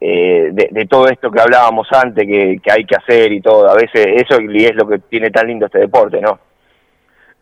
eh, 0.01 0.49
de, 0.53 0.69
de 0.71 0.87
todo 0.87 1.07
esto 1.09 1.31
que 1.31 1.41
hablábamos 1.41 1.87
antes 1.93 2.27
que, 2.27 2.59
que 2.63 2.73
hay 2.73 2.85
que 2.87 2.97
hacer 2.97 3.31
y 3.31 3.43
todo. 3.43 3.69
A 3.69 3.75
veces 3.75 4.07
eso 4.07 4.39
es 4.39 4.75
lo 4.75 4.89
que 4.89 5.01
tiene 5.01 5.31
tan 5.31 5.47
lindo 5.47 5.67
este 5.67 5.81
deporte, 5.81 6.19
¿no? 6.21 6.39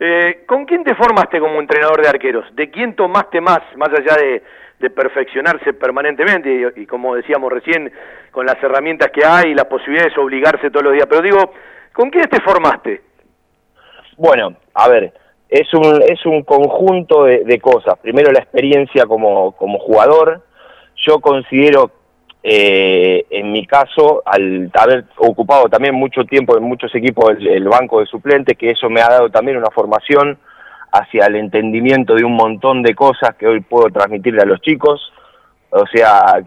Eh, 0.00 0.44
¿Con 0.46 0.64
quién 0.64 0.82
te 0.82 0.96
formaste 0.96 1.38
como 1.38 1.61
entrenador 1.61 2.02
de 2.02 2.08
arqueros? 2.08 2.44
¿De 2.56 2.70
quién 2.70 2.96
tomaste 2.96 3.40
más, 3.40 3.61
más 3.76 3.90
allá 3.90 4.16
de, 4.16 4.42
de 4.80 4.90
perfeccionarse 4.90 5.74
permanentemente 5.74 6.72
y, 6.76 6.82
y 6.82 6.86
como 6.86 7.14
decíamos 7.14 7.52
recién, 7.52 7.92
con 8.32 8.46
las 8.46 8.61
herramientas 8.62 9.11
que 9.12 9.24
hay 9.24 9.50
y 9.50 9.54
las 9.54 9.66
posibilidades 9.66 10.14
de 10.14 10.20
obligarse 10.20 10.70
todos 10.70 10.84
los 10.84 10.94
días? 10.94 11.06
Pero 11.08 11.22
digo, 11.22 11.52
¿con 11.92 12.11
quién 12.11 12.28
te 12.28 12.40
formaste? 12.40 13.02
Bueno, 14.16 14.56
a 14.74 14.88
ver, 14.88 15.12
es 15.51 15.74
un, 15.74 16.01
es 16.03 16.24
un 16.24 16.44
conjunto 16.44 17.24
de, 17.24 17.44
de 17.44 17.59
cosas. 17.59 17.98
Primero 18.01 18.30
la 18.30 18.38
experiencia 18.38 19.07
como, 19.07 19.53
como 19.53 19.78
jugador. 19.80 20.42
Yo 21.05 21.18
considero, 21.18 21.90
eh, 22.42 23.24
en 23.30 23.51
mi 23.51 23.66
caso, 23.66 24.22
al 24.24 24.70
haber 24.74 25.07
ocupado 25.16 25.68
también 25.68 25.94
mucho 25.94 26.24
tiempo 26.24 26.57
en 26.57 26.62
muchos 26.62 26.94
equipos 26.94 27.32
el, 27.40 27.68
banco 27.68 27.98
de 27.98 28.07
suplentes, 28.07 28.57
que 28.57 28.70
eso 28.70 28.88
me 28.88 29.01
ha 29.01 29.09
dado 29.09 29.30
también 29.30 29.57
una 29.57 29.70
formación 29.70 30.38
hacia 30.92 31.26
el 31.26 31.36
entendimiento 31.36 32.14
de 32.14 32.24
un 32.24 32.34
montón 32.34 32.82
de 32.82 32.94
cosas 32.94 33.34
que 33.36 33.46
hoy 33.46 33.61
puedo 33.61 33.88
transmitirle 33.90 34.42
a 34.42 34.46
los 34.46 34.61
chicos. 34.61 35.12
O 35.70 35.86
sea, 35.86 36.42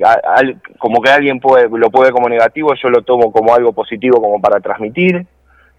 como 0.77 1.01
que 1.01 1.09
alguien 1.09 1.39
puede, 1.39 1.69
lo 1.69 1.89
puede 1.89 2.05
ver 2.05 2.13
como 2.13 2.29
negativo, 2.29 2.73
yo 2.75 2.89
lo 2.89 3.03
tomo 3.03 3.31
como 3.31 3.53
algo 3.53 3.73
positivo 3.73 4.21
como 4.21 4.39
para 4.39 4.59
transmitir. 4.59 5.25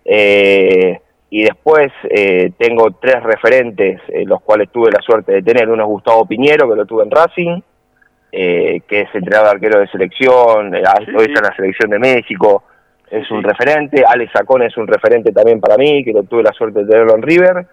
Eh, 0.05 0.99
y 1.37 1.43
después 1.43 1.91
eh, 2.11 2.53
tengo 2.57 2.93
tres 2.93 3.21
referentes, 3.25 4.01
eh, 4.07 4.23
los 4.25 4.41
cuales 4.43 4.71
tuve 4.71 4.93
la 4.93 5.01
suerte 5.01 5.33
de 5.33 5.43
tener. 5.43 5.69
Uno 5.69 5.83
es 5.83 5.89
Gustavo 5.89 6.27
Piñero, 6.27 6.71
que 6.71 6.77
lo 6.77 6.87
tuve 6.87 7.03
en 7.03 7.11
Racing, 7.11 7.61
eh, 8.31 8.83
que 8.87 9.01
es 9.01 9.09
entrenador 9.13 9.57
arquero 9.57 9.81
de 9.81 9.89
selección, 9.89 10.77
eh, 10.77 10.85
hoy 11.09 11.25
está 11.25 11.41
en 11.41 11.47
la 11.51 11.57
selección 11.57 11.91
de 11.91 11.99
México, 11.99 12.63
es 13.11 13.29
un 13.33 13.43
referente. 13.43 14.05
Alex 14.07 14.31
Sacón 14.31 14.63
es 14.63 14.77
un 14.77 14.87
referente 14.87 15.33
también 15.33 15.61
para 15.61 15.77
mí, 15.77 16.05
que 16.05 16.13
lo 16.13 16.23
tuve 16.23 16.45
la 16.45 16.53
suerte 16.53 16.85
de 16.85 16.87
tenerlo 16.87 17.17
en 17.17 17.23
River. 17.23 17.67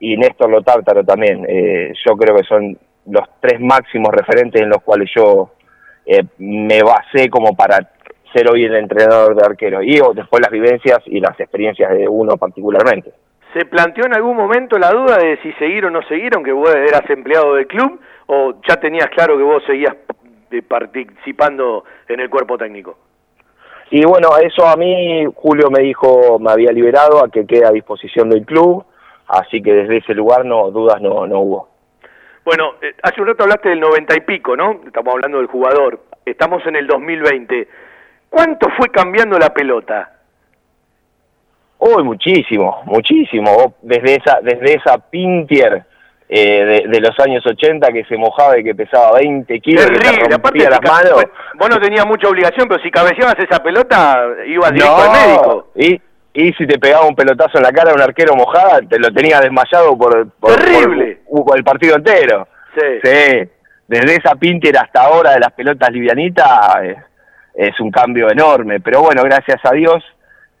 Y 0.00 0.16
Néstor 0.16 0.48
Lotártaro 0.48 1.04
también. 1.04 1.44
Eh, 1.46 1.92
yo 2.06 2.16
creo 2.16 2.34
que 2.34 2.44
son 2.44 2.78
los 3.10 3.28
tres 3.40 3.60
máximos 3.60 4.10
referentes 4.14 4.62
en 4.62 4.70
los 4.70 4.82
cuales 4.82 5.10
yo 5.14 5.50
eh, 6.06 6.24
me 6.38 6.82
basé 6.82 7.28
como 7.28 7.54
para 7.54 7.90
ser 8.32 8.50
hoy 8.50 8.64
el 8.64 8.74
entrenador 8.74 9.34
de 9.34 9.44
arquero. 9.44 9.82
Y 9.82 10.00
oh, 10.00 10.12
después 10.14 10.42
las 10.42 10.50
vivencias 10.50 10.98
y 11.06 11.20
las 11.20 11.38
experiencias 11.38 11.90
de 11.92 12.08
uno 12.08 12.36
particularmente. 12.36 13.12
¿Se 13.52 13.66
planteó 13.66 14.06
en 14.06 14.14
algún 14.14 14.36
momento 14.36 14.78
la 14.78 14.90
duda 14.90 15.18
de 15.18 15.36
si 15.42 15.52
seguir 15.54 15.84
o 15.84 15.90
no 15.90 16.02
seguir, 16.02 16.32
aunque 16.34 16.52
vos 16.52 16.74
eras 16.74 17.08
empleado 17.10 17.54
del 17.54 17.66
club, 17.66 18.00
o 18.26 18.54
ya 18.66 18.76
tenías 18.76 19.08
claro 19.10 19.36
que 19.36 19.42
vos 19.42 19.62
seguías 19.66 19.94
participando 20.66 21.84
en 22.08 22.20
el 22.20 22.30
cuerpo 22.30 22.56
técnico? 22.56 22.96
Y 23.90 24.06
bueno, 24.06 24.30
eso 24.40 24.66
a 24.66 24.74
mí 24.76 25.26
Julio 25.34 25.70
me 25.70 25.82
dijo, 25.82 26.38
me 26.38 26.50
había 26.50 26.72
liberado 26.72 27.22
a 27.22 27.28
que 27.28 27.46
quede 27.46 27.66
a 27.66 27.70
disposición 27.70 28.30
del 28.30 28.46
club, 28.46 28.86
así 29.28 29.60
que 29.60 29.74
desde 29.74 29.98
ese 29.98 30.14
lugar 30.14 30.46
no 30.46 30.70
dudas 30.70 31.02
no, 31.02 31.26
no 31.26 31.40
hubo. 31.40 31.68
Bueno, 32.44 32.76
eh, 32.80 32.94
hace 33.02 33.20
un 33.20 33.28
rato 33.28 33.42
hablaste 33.42 33.68
del 33.68 33.80
noventa 33.80 34.16
y 34.16 34.20
pico, 34.20 34.56
¿no? 34.56 34.80
Estamos 34.86 35.12
hablando 35.12 35.38
del 35.38 35.46
jugador. 35.46 36.00
Estamos 36.24 36.64
en 36.66 36.76
el 36.76 36.86
2020. 36.86 37.68
¿Cuánto 38.32 38.66
fue 38.78 38.88
cambiando 38.88 39.38
la 39.38 39.50
pelota? 39.52 40.10
Uy, 41.78 42.02
muchísimo, 42.02 42.80
muchísimo. 42.86 43.74
Desde 43.82 44.14
esa, 44.16 44.38
desde 44.40 44.76
esa 44.76 44.96
Pintier 44.98 45.82
eh, 46.30 46.64
de, 46.64 46.88
de 46.88 47.00
los 47.00 47.18
años 47.20 47.44
80 47.46 47.88
que 47.92 48.04
se 48.04 48.16
mojaba 48.16 48.58
y 48.58 48.64
que 48.64 48.74
pesaba 48.74 49.18
20 49.18 49.60
kilos, 49.60 49.84
que 49.84 49.92
te 49.92 49.98
Terrible, 49.98 50.34
aparte 50.34 50.58
rompía 50.64 50.70
las 50.70 50.80
manos. 50.82 51.24
vos 51.58 51.68
no 51.68 51.78
tenías 51.78 52.06
mucha 52.06 52.28
obligación, 52.28 52.68
pero 52.68 52.82
si 52.82 52.90
cabeceabas 52.90 53.34
esa 53.38 53.62
pelota, 53.62 54.24
ibas 54.46 54.72
directo 54.72 54.96
No, 54.96 55.02
al 55.02 55.10
médico. 55.28 55.68
Y, 55.74 56.00
y 56.32 56.52
si 56.54 56.66
te 56.66 56.78
pegaba 56.78 57.04
un 57.06 57.14
pelotazo 57.14 57.58
en 57.58 57.64
la 57.64 57.72
cara 57.72 57.90
a 57.90 57.94
un 57.94 58.00
arquero 58.00 58.34
mojada, 58.34 58.80
te 58.88 58.98
lo 58.98 59.12
tenía 59.12 59.40
desmayado 59.40 59.98
por, 59.98 60.30
por, 60.40 60.54
Terrible. 60.56 61.20
por- 61.28 61.44
por 61.44 61.58
el 61.58 61.64
partido 61.64 61.96
entero. 61.96 62.48
Sí. 62.74 62.86
Sí, 63.04 63.48
desde 63.88 64.14
esa 64.16 64.34
Pinter 64.36 64.78
hasta 64.78 65.02
ahora 65.02 65.32
de 65.32 65.40
las 65.40 65.52
pelotas 65.52 65.90
livianitas 65.90 66.48
eh, 66.82 66.96
es 67.54 67.78
un 67.80 67.90
cambio 67.90 68.30
enorme. 68.30 68.80
Pero 68.80 69.02
bueno, 69.02 69.22
gracias 69.24 69.60
a 69.64 69.72
Dios 69.72 70.02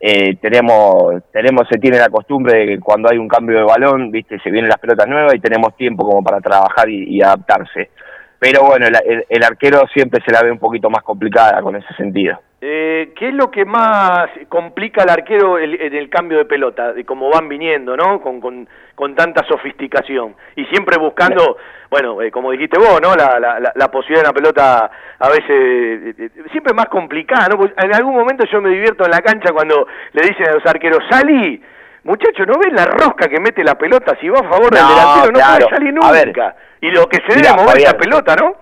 eh, 0.00 0.36
tenemos, 0.40 1.22
tenemos, 1.32 1.66
se 1.70 1.78
tiene 1.78 1.98
la 1.98 2.08
costumbre 2.08 2.58
de 2.58 2.66
que 2.66 2.80
cuando 2.80 3.08
hay 3.10 3.18
un 3.18 3.28
cambio 3.28 3.58
de 3.58 3.64
balón, 3.64 4.10
viste, 4.10 4.38
se 4.40 4.50
vienen 4.50 4.68
las 4.68 4.78
pelotas 4.78 5.06
nuevas 5.08 5.34
y 5.34 5.40
tenemos 5.40 5.76
tiempo 5.76 6.04
como 6.04 6.22
para 6.22 6.40
trabajar 6.40 6.88
y, 6.88 7.22
adaptarse. 7.22 7.90
Pero 8.38 8.64
bueno, 8.64 8.86
el, 8.86 8.96
el- 9.06 9.24
el 9.28 9.44
arquero 9.44 9.86
siempre 9.94 10.20
se 10.26 10.32
la 10.32 10.42
ve 10.42 10.50
un 10.50 10.58
poquito 10.58 10.90
más 10.90 11.02
complicada 11.04 11.62
con 11.62 11.76
ese 11.76 11.94
sentido. 11.94 12.40
Eh, 12.64 13.12
¿Qué 13.16 13.30
es 13.30 13.34
lo 13.34 13.50
que 13.50 13.64
más 13.64 14.28
complica 14.48 15.02
al 15.02 15.10
arquero 15.10 15.58
el- 15.58 16.08
cambio 16.08 16.38
de 16.38 16.44
pelota? 16.44 16.92
De 16.92 17.04
cómo 17.04 17.28
van 17.28 17.48
viniendo, 17.48 17.96
¿no? 17.96 18.20
Con, 18.20 18.40
con, 18.40 18.68
con 18.94 19.16
tanta 19.16 19.44
sofisticación. 19.48 20.36
Y 20.54 20.64
siempre 20.66 20.96
buscando, 20.96 21.56
bueno, 21.90 22.22
eh, 22.22 22.30
como 22.30 22.52
dijiste 22.52 22.78
vos, 22.78 23.00
¿no? 23.02 23.16
La, 23.16 23.40
la, 23.74 23.90
posibilidad 23.90 24.22
de 24.22 24.28
una 24.30 24.32
pelota 24.32 24.90
a 25.18 25.28
veces 25.28 26.14
eh, 26.20 26.30
siempre 26.52 26.72
más 26.72 26.86
complicada, 26.86 27.48
¿no? 27.48 27.56
Pues 27.56 27.72
en 27.76 27.92
algún 27.96 28.14
momento 28.14 28.44
yo 28.44 28.60
me 28.60 28.70
divierto 28.70 29.04
en 29.06 29.10
la 29.10 29.22
cancha 29.22 29.52
cuando 29.52 29.88
le 30.12 30.22
dicen 30.22 30.48
a 30.48 30.52
los 30.52 30.64
arqueros, 30.64 31.00
salí. 31.10 31.60
Muchacho, 32.04 32.46
¿no 32.46 32.60
ven 32.60 32.76
la 32.76 32.84
rosca 32.84 33.26
que 33.28 33.40
mete 33.40 33.64
la 33.64 33.74
pelota? 33.76 34.16
Si 34.20 34.28
va 34.28 34.38
a 34.38 34.48
favor 34.48 34.70
del 34.70 34.82
No, 34.82 34.88
delantero, 34.90 35.26
no 35.32 35.38
claro. 35.38 35.66
puede 35.66 35.70
salir 35.76 35.94
ver. 36.12 36.26
nunca. 36.28 36.56
Y 36.80 36.90
lo 36.92 37.08
que 37.08 37.18
se 37.26 37.40
debe 37.40 37.48
mover 37.56 37.78
esa 37.78 37.90
Fabián. 37.90 37.96
pelota, 37.98 38.36
¿no? 38.36 38.54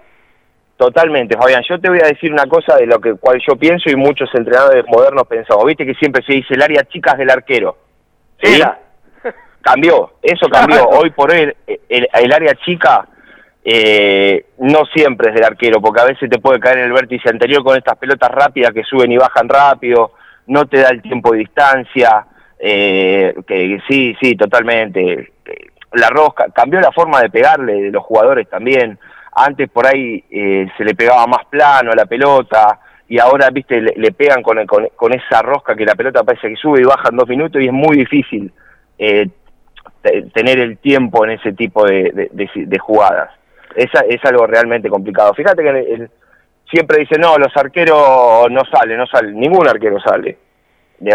Totalmente, 0.81 1.37
Fabian. 1.37 1.63
Yo 1.69 1.79
te 1.79 1.91
voy 1.91 1.99
a 2.03 2.07
decir 2.09 2.33
una 2.33 2.47
cosa 2.47 2.75
de 2.77 2.87
lo 2.87 2.99
que 2.99 3.13
cual 3.13 3.39
yo 3.47 3.55
pienso 3.57 3.91
y 3.91 3.97
muchos 3.97 4.31
entrenadores 4.35 4.83
modernos 4.89 5.27
pensamos. 5.27 5.67
Viste 5.67 5.85
que 5.85 5.93
siempre 5.93 6.25
se 6.25 6.33
dice 6.33 6.55
el 6.55 6.63
área 6.63 6.85
chica 6.85 7.13
es 7.13 7.19
del 7.19 7.29
arquero. 7.29 7.77
¿Sí? 8.43 8.55
Era. 8.57 8.79
Cambió, 9.61 10.13
eso 10.23 10.49
cambió. 10.49 10.89
Hoy 10.89 11.11
por 11.11 11.31
hoy 11.33 11.41
el, 11.41 11.57
el- 11.91 12.09
el 12.11 12.33
área 12.33 12.55
chica 12.65 13.07
eh, 13.63 14.47
no 14.61 14.87
siempre 14.87 15.29
es 15.29 15.35
del 15.35 15.45
arquero, 15.45 15.83
porque 15.83 16.01
a 16.01 16.07
veces 16.07 16.31
te 16.31 16.39
puede 16.39 16.59
caer 16.59 16.79
en 16.79 16.85
el 16.87 16.93
vértice 16.93 17.29
anterior 17.29 17.63
con 17.63 17.77
estas 17.77 17.99
pelotas 17.99 18.31
rápidas 18.31 18.73
que 18.73 18.83
suben 18.83 19.13
y 19.13 19.19
bajan 19.19 19.51
rápido, 19.51 20.13
no 20.47 20.65
te 20.65 20.79
da 20.81 20.89
el 20.89 21.03
tiempo 21.03 21.33
de 21.33 21.41
distancia, 21.41 22.25
eh, 22.59 23.35
que 23.47 23.79
sí, 23.87 24.17
sí, 24.19 24.35
totalmente. 24.35 25.31
La 25.93 26.09
rosca, 26.09 26.47
cambió 26.55 26.81
la 26.81 26.91
forma 26.91 27.21
de 27.21 27.29
pegarle 27.29 27.83
de 27.83 27.91
los 27.91 28.03
jugadores 28.03 28.49
también. 28.49 28.99
Antes 29.33 29.69
por 29.71 29.87
ahí 29.87 30.25
eh, 30.31 30.67
se 30.77 30.85
le 30.85 30.95
pegaba 30.95 31.27
más 31.27 31.45
plano 31.47 31.93
a 31.93 31.97
la 31.97 32.07
pelota 32.07 32.81
y 33.09 33.19
ahora, 33.19 33.51
viste, 33.51 33.81
le, 33.81 34.13
pegan 34.13 34.43
con, 34.43 34.65
con, 34.67 34.89
con 34.97 35.13
esa 35.13 35.43
rosca 35.43 35.75
que 35.75 35.85
la 35.85 35.95
pelota 35.95 36.23
parece 36.25 36.49
que 36.49 36.57
sube 36.57 36.81
y 36.81 36.85
baja 36.85 37.09
en 37.11 37.17
dos 37.17 37.29
minutos 37.29 37.61
y 37.61 37.67
es 37.67 37.73
muy 37.73 37.97
difícil 37.97 38.53
eh, 38.99 39.29
te- 40.03 40.23
tener 40.33 40.59
el 40.61 40.79
tiempo 40.79 41.25
en 41.25 41.33
ese 41.33 41.53
tipo 41.53 41.85
de, 41.85 42.79
jugadas. 42.79 43.31
Es, 43.75 43.93
a- 43.95 44.05
es 44.09 44.25
algo 44.25 44.47
realmente 44.47 44.89
complicado. 44.89 45.33
Fíjate 45.35 45.63
que 45.63 46.09
siempre 46.71 46.99
dicen, 47.01 47.21
no, 47.21 47.37
los 47.39 47.57
arqueros 47.57 48.49
no 48.51 48.63
salen, 48.71 48.99
no 48.99 49.07
salen, 49.07 49.39
ningún 49.39 49.67
arquero 49.67 49.99
sale. 50.01 50.39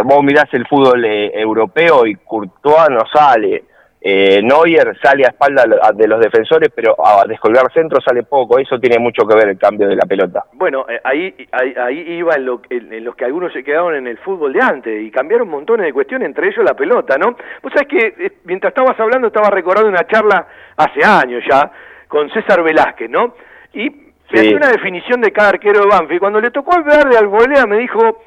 Vos 0.03 0.23
mirás 0.23 0.51
el 0.53 0.65
fútbol 0.67 1.05
eh, 1.05 1.31
europeo 1.39 2.05
y 2.07 2.15
Courtois 2.15 2.89
no 2.89 3.01
sale. 3.13 3.63
Eh, 4.07 4.39
Neuer 4.43 4.95
sale 5.01 5.23
a 5.25 5.29
espalda 5.29 5.63
de 5.95 6.07
los 6.07 6.19
defensores, 6.19 6.69
pero 6.75 6.95
a 7.03 7.25
descolgar 7.27 7.71
centro 7.73 7.99
sale 8.01 8.21
poco. 8.21 8.59
Eso 8.59 8.79
tiene 8.79 8.99
mucho 8.99 9.25
que 9.25 9.35
ver 9.35 9.49
el 9.49 9.57
cambio 9.57 9.87
de 9.87 9.95
la 9.95 10.05
pelota. 10.05 10.43
Bueno, 10.53 10.85
eh, 10.87 11.01
ahí, 11.03 11.33
ahí, 11.51 11.73
ahí 11.75 11.99
iba 12.19 12.35
en, 12.35 12.45
lo, 12.45 12.61
en, 12.69 12.93
en 12.93 13.03
los 13.03 13.15
que 13.15 13.25
algunos 13.25 13.51
se 13.51 13.63
quedaron 13.63 13.95
en 13.95 14.05
el 14.05 14.19
fútbol 14.19 14.53
de 14.53 14.61
antes 14.61 15.01
y 15.01 15.09
cambiaron 15.09 15.49
montones 15.49 15.87
de 15.87 15.93
cuestiones, 15.93 16.27
entre 16.27 16.49
ellos 16.49 16.63
la 16.63 16.75
pelota, 16.75 17.17
¿no? 17.17 17.35
Vos 17.63 17.73
sabés 17.73 17.87
que 17.87 18.25
eh, 18.25 18.31
mientras 18.43 18.69
estabas 18.71 18.99
hablando 18.99 19.29
estaba 19.29 19.49
recordando 19.49 19.89
una 19.89 20.05
charla 20.05 20.45
hace 20.77 21.03
años 21.03 21.43
ya 21.49 21.71
con 22.07 22.29
César 22.29 22.61
Velázquez, 22.61 23.09
¿no? 23.09 23.33
Y 23.73 23.89
Sí. 24.29 24.37
hacía 24.39 24.57
una 24.57 24.69
definición 24.69 25.21
de 25.21 25.31
cada 25.31 25.49
arquero 25.49 25.81
de 25.81 25.87
Banfield. 25.87 26.19
Cuando 26.19 26.41
le 26.41 26.49
tocó 26.51 26.73
hablar 26.75 27.09
de 27.09 27.17
Albolea 27.17 27.65
me 27.67 27.77
dijo, 27.77 28.23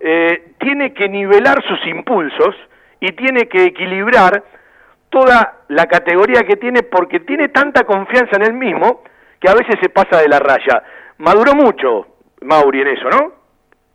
eh, 0.00 0.54
tiene 0.58 0.92
que 0.92 1.08
nivelar 1.08 1.62
sus 1.64 1.84
impulsos 1.86 2.54
y 3.00 3.12
tiene 3.12 3.48
que 3.48 3.64
equilibrar 3.64 4.42
toda 5.14 5.60
la 5.68 5.86
categoría 5.86 6.42
que 6.42 6.56
tiene 6.56 6.82
porque 6.82 7.20
tiene 7.20 7.48
tanta 7.48 7.84
confianza 7.84 8.36
en 8.36 8.42
él 8.42 8.52
mismo 8.54 9.02
que 9.40 9.48
a 9.48 9.54
veces 9.54 9.76
se 9.80 9.88
pasa 9.88 10.20
de 10.20 10.28
la 10.28 10.40
raya. 10.40 10.82
Maduró 11.18 11.54
mucho 11.54 12.06
Mauri 12.40 12.80
en 12.80 12.88
eso, 12.88 13.08
¿no? 13.08 13.32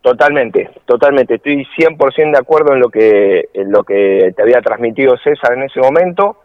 Totalmente, 0.02 0.70
totalmente. 0.86 1.36
Estoy 1.36 1.68
100% 1.78 2.32
de 2.32 2.38
acuerdo 2.40 2.74
en 2.74 2.80
lo 2.80 2.90
que 2.90 3.50
en 3.54 3.70
lo 3.70 3.84
que 3.84 4.32
te 4.34 4.42
había 4.42 4.62
transmitido 4.62 5.18
César 5.18 5.54
en 5.58 5.64
ese 5.64 5.82
momento. 5.82 6.38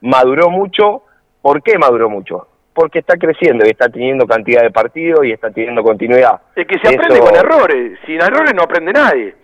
Maduró 0.00 0.48
mucho. 0.48 1.02
¿Por 1.42 1.62
qué 1.62 1.76
maduró 1.76 2.08
mucho? 2.08 2.48
Porque 2.72 3.00
está 3.00 3.16
creciendo 3.18 3.66
y 3.66 3.70
está 3.70 3.90
teniendo 3.90 4.26
cantidad 4.26 4.62
de 4.62 4.70
partidos 4.70 5.26
y 5.26 5.32
está 5.32 5.50
teniendo 5.50 5.82
continuidad. 5.82 6.40
Es 6.56 6.66
que 6.66 6.78
se 6.78 6.94
aprende 6.94 7.16
Eso- 7.16 7.24
con 7.24 7.36
errores. 7.36 7.98
Sin 8.06 8.16
errores 8.22 8.54
no 8.54 8.62
aprende 8.62 8.92
nadie. 8.92 9.34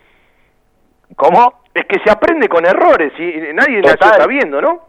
¿Cómo? 1.15 1.61
Es 1.79 1.87
que 1.87 2.01
se 2.01 2.11
aprende 2.11 2.49
con 2.49 2.67
errores 2.67 3.13
y 3.19 3.55
nadie 3.55 3.83
Total. 3.83 3.99
nació 4.01 4.23
sabiendo, 4.23 4.61
¿no? 4.61 4.89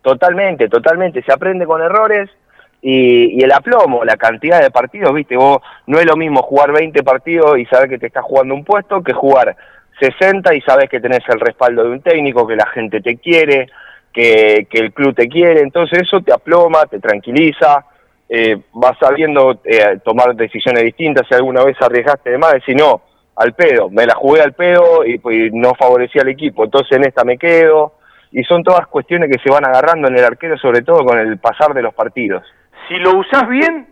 Totalmente, 0.00 0.68
totalmente. 0.68 1.22
Se 1.22 1.32
aprende 1.32 1.66
con 1.66 1.82
errores 1.82 2.30
y, 2.80 3.38
y 3.38 3.44
el 3.44 3.52
aplomo, 3.52 4.04
la 4.04 4.16
cantidad 4.16 4.60
de 4.60 4.70
partidos, 4.70 5.12
viste, 5.12 5.36
vos 5.36 5.58
no 5.86 5.98
es 5.98 6.06
lo 6.06 6.16
mismo 6.16 6.42
jugar 6.42 6.72
20 6.72 7.02
partidos 7.02 7.58
y 7.58 7.66
saber 7.66 7.90
que 7.90 7.98
te 7.98 8.06
estás 8.06 8.24
jugando 8.24 8.54
un 8.54 8.64
puesto 8.64 9.02
que 9.02 9.12
jugar 9.12 9.54
60 10.00 10.54
y 10.54 10.60
sabes 10.62 10.88
que 10.88 11.00
tenés 11.00 11.28
el 11.28 11.40
respaldo 11.40 11.84
de 11.84 11.90
un 11.90 12.00
técnico, 12.00 12.46
que 12.46 12.56
la 12.56 12.66
gente 12.66 13.00
te 13.00 13.16
quiere, 13.16 13.68
que, 14.12 14.66
que 14.70 14.78
el 14.78 14.92
club 14.92 15.14
te 15.14 15.28
quiere, 15.28 15.60
entonces 15.60 16.00
eso 16.02 16.20
te 16.22 16.32
aploma, 16.32 16.86
te 16.86 17.00
tranquiliza, 17.00 17.84
eh, 18.28 18.56
vas 18.72 18.96
sabiendo 18.98 19.60
eh, 19.64 19.98
tomar 20.04 20.34
decisiones 20.34 20.84
distintas, 20.84 21.26
si 21.28 21.34
alguna 21.34 21.64
vez 21.64 21.76
arriesgaste 21.80 22.30
de 22.30 22.38
más, 22.38 22.54
decir 22.54 22.76
no, 22.76 23.02
al 23.38 23.54
pedo, 23.54 23.88
me 23.90 24.04
la 24.04 24.14
jugué 24.14 24.42
al 24.42 24.52
pedo 24.52 25.04
y, 25.04 25.18
pues, 25.18 25.52
no 25.52 25.74
favorecía 25.74 26.22
al 26.22 26.28
equipo, 26.28 26.64
entonces 26.64 26.96
en 26.96 27.04
esta 27.04 27.24
me 27.24 27.38
quedo, 27.38 27.94
y 28.32 28.42
son 28.44 28.62
todas 28.62 28.86
cuestiones 28.88 29.30
que 29.30 29.42
se 29.42 29.50
van 29.50 29.64
agarrando 29.64 30.08
en 30.08 30.18
el 30.18 30.24
arquero, 30.24 30.58
sobre 30.58 30.82
todo 30.82 31.04
con 31.04 31.18
el 31.18 31.38
pasar 31.38 31.72
de 31.72 31.82
los 31.82 31.94
partidos. 31.94 32.42
Si 32.88 32.96
lo 32.96 33.16
usás 33.16 33.48
bien, 33.48 33.86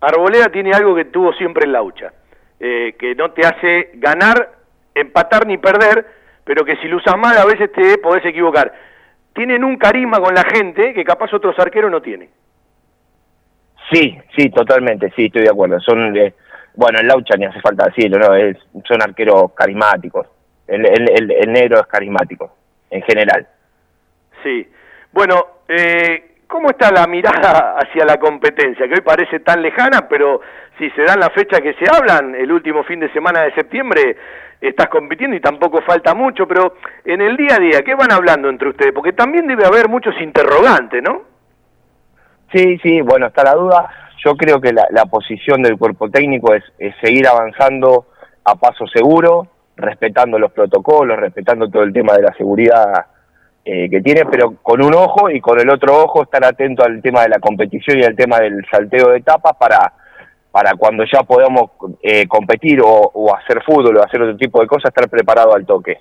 Arboleda 0.00 0.48
tiene 0.48 0.72
algo 0.72 0.94
que 0.94 1.06
tuvo 1.06 1.32
siempre 1.32 1.64
en 1.64 1.72
la 1.72 1.82
hucha, 1.82 2.12
eh, 2.58 2.94
que 2.98 3.14
no 3.14 3.30
te 3.30 3.46
hace 3.46 3.90
ganar, 3.94 4.50
empatar 4.94 5.46
ni 5.46 5.58
perder, 5.58 6.06
pero 6.44 6.64
que 6.64 6.76
si 6.76 6.88
lo 6.88 6.98
usas 6.98 7.16
mal 7.16 7.36
a 7.38 7.44
veces 7.44 7.72
te 7.72 7.98
podés 7.98 8.24
equivocar. 8.24 8.72
Tienen 9.32 9.64
un 9.64 9.76
carisma 9.76 10.18
con 10.18 10.34
la 10.34 10.42
gente 10.42 10.92
que 10.92 11.04
capaz 11.04 11.32
otros 11.32 11.58
arqueros 11.58 11.90
no 11.90 12.02
tienen. 12.02 12.28
Sí, 13.92 14.18
sí, 14.36 14.50
totalmente, 14.50 15.12
sí, 15.16 15.26
estoy 15.26 15.42
de 15.42 15.50
acuerdo. 15.50 15.80
Son, 15.80 16.16
eh, 16.16 16.34
bueno, 16.74 16.98
el 17.00 17.06
Laucha 17.06 17.36
ni 17.36 17.44
hace 17.44 17.60
falta 17.60 17.86
decirlo, 17.86 18.18
¿no? 18.18 18.34
Es, 18.34 18.56
son 18.86 19.02
arqueros 19.02 19.52
carismáticos. 19.54 20.26
El, 20.66 20.86
el, 20.86 21.10
el, 21.10 21.30
el 21.32 21.52
negro 21.52 21.80
es 21.80 21.86
carismático, 21.86 22.54
en 22.90 23.02
general. 23.02 23.46
Sí. 24.42 24.68
Bueno, 25.12 25.46
eh, 25.68 26.36
¿cómo 26.46 26.70
está 26.70 26.90
la 26.92 27.06
mirada 27.06 27.76
hacia 27.76 28.04
la 28.04 28.18
competencia? 28.18 28.86
Que 28.86 28.94
hoy 28.94 29.00
parece 29.00 29.40
tan 29.40 29.60
lejana, 29.60 30.08
pero 30.08 30.40
si 30.78 30.88
se 30.90 31.02
dan 31.02 31.20
las 31.20 31.32
fechas 31.32 31.60
que 31.60 31.74
se 31.74 31.84
hablan, 31.92 32.34
el 32.34 32.50
último 32.52 32.84
fin 32.84 33.00
de 33.00 33.12
semana 33.12 33.42
de 33.42 33.52
septiembre 33.54 34.16
estás 34.60 34.88
compitiendo 34.88 35.36
y 35.36 35.40
tampoco 35.40 35.82
falta 35.82 36.14
mucho, 36.14 36.46
pero 36.46 36.76
en 37.04 37.20
el 37.20 37.36
día 37.36 37.56
a 37.56 37.60
día, 37.60 37.82
¿qué 37.82 37.94
van 37.94 38.12
hablando 38.12 38.48
entre 38.48 38.68
ustedes? 38.68 38.92
Porque 38.92 39.12
también 39.12 39.46
debe 39.46 39.66
haber 39.66 39.88
muchos 39.88 40.14
interrogantes, 40.20 41.02
¿no? 41.02 41.22
Sí, 42.52 42.78
sí, 42.78 43.00
bueno, 43.00 43.26
está 43.26 43.44
la 43.44 43.54
duda. 43.54 43.90
Yo 44.24 44.36
creo 44.36 44.60
que 44.60 44.72
la, 44.72 45.06
posición 45.06 45.62
del 45.62 45.78
cuerpo 45.78 46.10
técnico 46.10 46.54
es, 46.54 46.62
es 46.78 46.94
seguir 47.02 47.26
avanzando 47.26 48.06
a 48.44 48.54
paso 48.54 48.86
seguro, 48.86 49.46
respetando 49.76 50.38
los 50.38 50.52
protocolos, 50.52 51.18
respetando 51.18 51.68
todo 51.70 51.82
el 51.82 51.92
tema 51.92 52.14
de 52.14 52.22
la 52.22 52.34
seguridad 52.34 53.06
eh, 53.64 53.88
que 53.88 54.00
tiene, 54.02 54.26
pero 54.26 54.56
con 54.62 54.82
un 54.82 54.94
ojo 54.94 55.30
y 55.30 55.40
con 55.40 55.58
el 55.58 55.70
otro 55.70 56.02
ojo 56.02 56.22
estar 56.22 56.44
atento 56.44 56.84
al 56.84 57.00
tema 57.00 57.22
de 57.22 57.30
la 57.30 57.38
competición 57.38 57.98
y 57.98 58.04
al 58.04 58.16
tema 58.16 58.38
del 58.40 58.64
salteo 58.70 59.10
de 59.10 59.18
etapas 59.18 59.56
para, 59.58 59.92
para 60.50 60.74
cuando 60.74 61.04
ya 61.04 61.22
podamos 61.22 61.70
eh, 62.02 62.26
competir 62.28 62.80
o, 62.82 62.88
o 62.88 63.34
hacer 63.34 63.62
fútbol 63.62 63.96
o 63.96 64.04
hacer 64.04 64.20
otro 64.20 64.36
tipo 64.36 64.60
de 64.60 64.66
cosas, 64.66 64.90
estar 64.90 65.08
preparado 65.08 65.54
al 65.54 65.64
toque. 65.64 65.98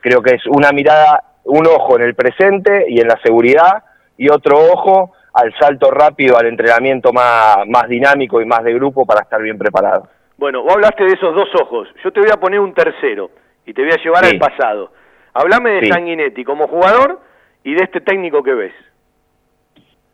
Creo 0.00 0.22
que 0.22 0.34
es 0.34 0.46
una 0.46 0.70
mirada, 0.70 1.24
un 1.44 1.66
ojo 1.66 1.96
en 1.96 2.02
el 2.02 2.14
presente 2.14 2.86
y 2.88 3.00
en 3.00 3.08
la 3.08 3.18
seguridad 3.22 3.82
y 4.16 4.28
otro 4.28 4.58
ojo 4.58 5.12
al 5.34 5.54
salto 5.58 5.90
rápido, 5.90 6.36
al 6.38 6.46
entrenamiento 6.46 7.12
más, 7.12 7.58
más 7.68 7.88
dinámico 7.88 8.40
y 8.40 8.44
más 8.46 8.64
de 8.64 8.74
grupo 8.74 9.04
para 9.06 9.22
estar 9.22 9.40
bien 9.40 9.58
preparado. 9.58 10.08
Bueno, 10.36 10.62
vos 10.62 10.74
hablaste 10.74 11.04
de 11.04 11.12
esos 11.14 11.34
dos 11.34 11.48
ojos. 11.60 11.88
Yo 12.02 12.12
te 12.12 12.20
voy 12.20 12.30
a 12.32 12.36
poner 12.38 12.60
un 12.60 12.72
tercero 12.74 13.30
y 13.66 13.72
te 13.74 13.82
voy 13.82 13.92
a 13.92 14.02
llevar 14.02 14.24
Sí. 14.24 14.32
al 14.34 14.38
pasado. 14.38 14.92
Hablame 15.34 15.70
de 15.72 15.80
Sí. 15.82 15.88
Sanguinetti 15.88 16.44
como 16.44 16.66
jugador 16.68 17.20
y 17.64 17.74
de 17.74 17.84
este 17.84 18.00
técnico 18.00 18.42
que 18.42 18.54
ves. 18.54 18.72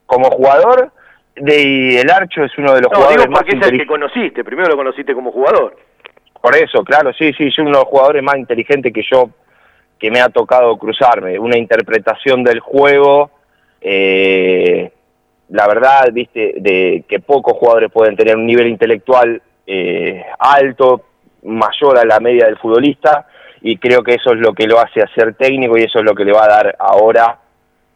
Como 0.07 0.31
jugador, 0.31 0.93
de, 1.37 2.01
el 2.01 2.11
Archo 2.11 2.45
es 2.45 2.57
uno 2.59 2.75
de 2.75 2.83
los 2.83 2.91
No, 2.93 2.97
jugadores 2.99 3.23
digo 3.23 3.33
más 3.33 3.43
porque 3.43 3.57
es 3.59 3.67
el 3.73 3.79
que 3.79 3.87
conociste. 3.87 4.45
Primero 4.45 4.69
lo 4.69 4.77
conociste 4.77 5.15
como 5.15 5.33
jugador. 5.33 5.77
Por 6.41 6.55
eso, 6.57 6.85
claro, 6.85 7.13
sí, 7.15 7.33
sí, 7.33 7.47
es 7.47 7.59
uno 7.59 7.71
de 7.71 7.77
los 7.77 7.85
jugadores 7.85 8.23
más 8.23 8.37
inteligentes 8.37 8.93
que 8.93 9.03
yo, 9.11 9.31
que 9.99 10.11
me 10.11 10.21
ha 10.21 10.29
tocado 10.29 10.77
cruzarme. 10.77 11.39
Una 11.39 11.57
interpretación 11.57 12.45
del 12.45 12.61
juego, 12.61 13.31
eh, 13.81 14.93
la 15.51 15.67
verdad, 15.67 16.09
viste, 16.13 16.55
de 16.57 17.05
que 17.09 17.21
pocos 17.21 17.55
jugadores 17.55 17.91
pueden 17.93 18.17
tener 18.17 18.37
un 18.37 18.47
nivel 18.47 18.67
intelectual 18.69 19.41
eh, 19.67 20.25
alto, 20.39 21.03
mayor 21.43 21.99
a 21.99 22.05
la 22.05 22.21
media 22.21 22.47
del 22.47 22.59
futbolista, 22.59 23.27
y 23.61 23.77
creo 23.79 24.03
que 24.03 24.15
eso 24.15 24.33
es 24.33 24.41
lo 24.41 24.53
que 24.53 24.67
lo 24.67 24.79
hace 24.79 25.03
hacer 25.03 25.35
técnico 25.35 25.77
y 25.79 25.83
eso 25.83 25.99
es 25.99 26.05
lo 26.05 26.15
que 26.15 26.25
le 26.25 26.33
va 26.33 26.45
a 26.45 26.49
dar 26.49 26.77
ahora 26.79 27.39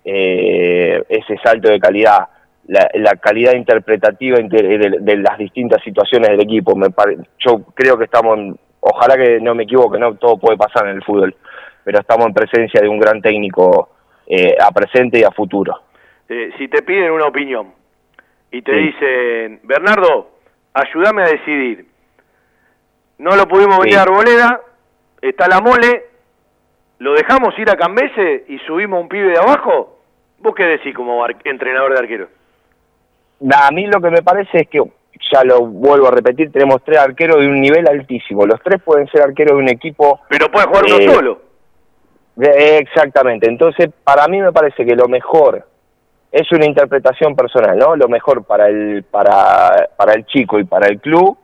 eh, 0.05 1.03
ese 1.09 1.37
salto 1.43 1.69
de 1.69 1.79
calidad. 1.81 2.29
La, 2.69 3.17
calidad 3.17 3.55
interpretativa 3.55 4.39
inte- 4.39 4.63
de, 5.01 5.17
las 5.17 5.39
distintas 5.39 5.83
situaciones 5.83 6.31
del 6.31 6.43
equipo. 6.43 6.77
Me 6.77 6.91
pare- 6.91 7.17
yo 7.39 7.63
creo 7.75 7.97
que 7.97 8.05
estamos, 8.05 8.39
ojalá 8.81 9.17
que 9.17 9.41
no 9.41 9.55
me 9.55 9.63
equivoque, 9.65 9.99
no 9.99 10.15
todo 10.17 10.37
puede 10.37 10.59
pasar 10.59 10.87
en 10.87 10.97
el 10.97 11.03
fútbol, 11.03 11.35
pero 11.85 12.01
estamos 12.01 12.27
en 12.27 12.35
presencia 12.35 12.81
de 12.83 12.89
un 12.89 12.99
gran 12.99 13.23
técnico 13.23 13.91
eh, 14.27 14.55
a 14.61 14.71
presente 14.71 15.19
y 15.19 15.25
a 15.25 15.31
futuro. 15.31 15.81
Eh, 16.29 16.51
si 16.59 16.69
te 16.69 16.83
piden 16.83 17.11
una 17.13 17.27
opinión 17.27 17.73
y 18.51 18.63
te 18.63 18.73
Sí. 18.73 18.79
dicen, 18.79 19.61
Bernardo, 19.63 20.31
ayúdame 20.75 21.23
a 21.23 21.27
decidir. 21.29 21.87
No 23.19 23.35
lo 23.35 23.47
pudimos 23.49 23.79
venir 23.79 23.95
Sí. 23.95 23.99
a 23.99 24.03
Arboleda, 24.03 24.61
está 25.23 25.49
la 25.49 25.61
mole, 25.61 26.05
lo 26.99 27.15
dejamos 27.15 27.59
ir 27.59 27.71
a 27.71 27.77
Cambese 27.77 28.45
y 28.49 28.59
subimos 28.61 29.01
un 29.01 29.09
pibe 29.09 29.31
de 29.33 29.39
abajo. 29.39 29.99
¿Vos 30.41 30.55
qué 30.55 30.65
decís 30.65 30.95
como 30.95 31.25
entrenador 31.45 31.93
de 31.95 31.99
arquero? 31.99 32.29
Nah, 33.41 33.69
a 33.69 33.71
mí 33.71 33.87
lo 33.87 34.01
que 34.01 34.11
me 34.11 34.23
parece 34.23 34.59
es 34.61 34.69
que, 34.69 34.81
ya 35.33 35.43
lo 35.45 35.61
vuelvo 35.67 36.09
a 36.09 36.11
repetir, 36.13 36.53
tenemos 36.53 36.83
tres 36.85 36.99
arqueros 36.99 37.41
de 37.41 37.49
un 37.49 37.61
nivel 37.61 37.89
altísimo. 37.89 38.47
Los 38.47 38.61
tres 38.63 38.81
pueden 38.83 39.09
ser 39.09 39.23
arqueros 39.23 39.57
de 39.57 39.63
un 39.63 39.69
equipo 39.69 40.21
Pero 40.29 40.49
puede 40.51 40.67
jugar 40.67 40.85
Eh, 40.89 40.95
uno 41.05 41.13
solo. 41.15 41.43
Eh, 42.41 42.79
Exactamente, 42.79 43.49
entonces 43.49 43.89
para 44.05 44.29
mí 44.29 44.41
me 44.41 44.53
parece 44.53 44.85
que 44.87 44.95
lo 44.95 45.09
mejor 45.09 45.67
es 46.31 46.51
una 46.53 46.67
interpretación 46.67 47.35
personal, 47.35 47.79
¿no? 47.79 47.97
Lo 47.97 48.09
mejor 48.09 48.45
para 48.45 48.69
el 48.69 49.05
para, 49.05 49.89
para 49.97 50.13
el 50.13 50.27
chico 50.27 50.59
y 50.59 50.65
para 50.65 50.89
el 50.89 51.01
club 51.01 51.39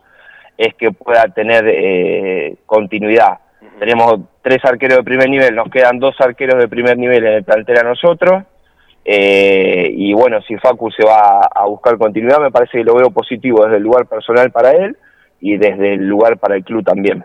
es 0.56 0.74
que 0.74 0.92
pueda 0.92 1.24
tener 1.28 1.64
eh, 1.66 2.56
continuidad. 2.66 3.38
Tenemos 3.78 4.20
tres 4.42 4.64
arqueros 4.64 4.98
de 4.98 5.04
primer 5.04 5.28
nivel, 5.28 5.54
nos 5.54 5.68
quedan 5.68 5.98
dos 5.98 6.14
arqueros 6.20 6.60
de 6.60 6.68
primer 6.68 6.96
nivel 6.96 7.26
en 7.26 7.32
el 7.34 7.44
plantel 7.44 7.78
a 7.78 7.82
nosotros. 7.82 8.44
eh, 9.04 9.88
y 9.90 10.12
bueno, 10.14 10.40
si 10.42 10.56
Facu 10.56 10.90
se 10.90 11.04
va 11.04 11.40
a 11.52 11.66
buscar 11.66 11.98
continuidad, 11.98 12.40
me 12.40 12.50
parece 12.50 12.78
que 12.78 12.84
lo 12.84 12.94
veo 12.94 13.10
positivo 13.10 13.64
desde 13.64 13.78
el 13.78 13.82
lugar 13.82 14.06
personal 14.06 14.50
para 14.50 14.72
él 14.72 14.96
y 15.40 15.56
desde 15.56 15.94
el 15.94 16.06
lugar 16.06 16.38
para 16.38 16.56
el 16.56 16.64
club 16.64 16.84
también. 16.84 17.24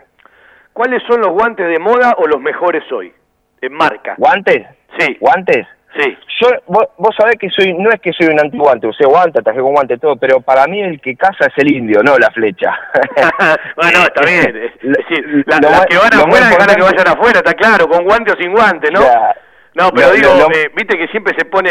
¿Cuáles 0.72 1.02
son 1.04 1.20
los 1.20 1.30
guantes 1.30 1.66
de 1.68 1.78
moda 1.78 2.14
o 2.18 2.26
los 2.26 2.40
mejores 2.40 2.82
hoy? 2.92 3.12
En 3.60 3.72
marca. 3.72 4.14
¿Guantes? 4.18 4.66
Sí. 4.98 5.16
¿Guantes? 5.20 5.66
Sí. 5.98 6.16
Yo, 6.40 6.48
vos, 6.66 6.84
vos 6.98 7.14
sabés 7.18 7.34
que 7.38 7.50
soy, 7.50 7.72
no 7.74 7.90
es 7.90 8.00
que 8.00 8.12
soy 8.12 8.28
un 8.28 8.38
antiguante, 8.40 8.86
usé 8.86 9.04
guante, 9.06 9.40
atajé 9.40 9.58
con 9.60 9.72
guante, 9.74 9.98
todo, 9.98 10.16
pero 10.16 10.40
para 10.40 10.66
mí 10.66 10.80
el 10.80 11.00
que 11.00 11.16
caza 11.16 11.46
es 11.46 11.52
el 11.58 11.72
indio, 11.74 12.00
no 12.02 12.16
la 12.16 12.30
flecha. 12.30 12.78
bueno, 13.76 13.98
está 14.04 14.22
bien. 14.24 14.56
Es 14.80 14.82
Lo- 14.84 14.92
decir, 14.92 15.44
la- 15.46 15.58
lo 15.58 15.70
las 15.70 15.86
que 15.86 15.96
van 15.96 16.14
afuera 16.14 16.48
dejan 16.48 16.76
que 16.76 16.82
vayan 16.82 17.08
afuera, 17.08 17.38
está 17.40 17.54
claro, 17.54 17.88
con 17.88 18.04
guante 18.04 18.32
o 18.32 18.36
sin 18.36 18.52
guante, 18.52 18.90
¿no? 18.90 19.00
Ya. 19.00 19.34
No, 19.74 19.90
pero 19.92 20.10
digo, 20.12 20.30
eh, 20.54 20.70
viste 20.74 20.96
que 20.98 21.06
siempre 21.08 21.34
se 21.38 21.44
pone 21.44 21.70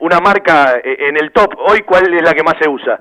una 0.00 0.18
marca 0.20 0.76
eh, 0.82 0.96
en 1.08 1.16
el 1.16 1.30
top. 1.32 1.54
Hoy, 1.58 1.80
¿cuál 1.82 2.12
es 2.14 2.22
la 2.22 2.32
que 2.34 2.42
más 2.42 2.54
se 2.60 2.68
usa? 2.68 3.00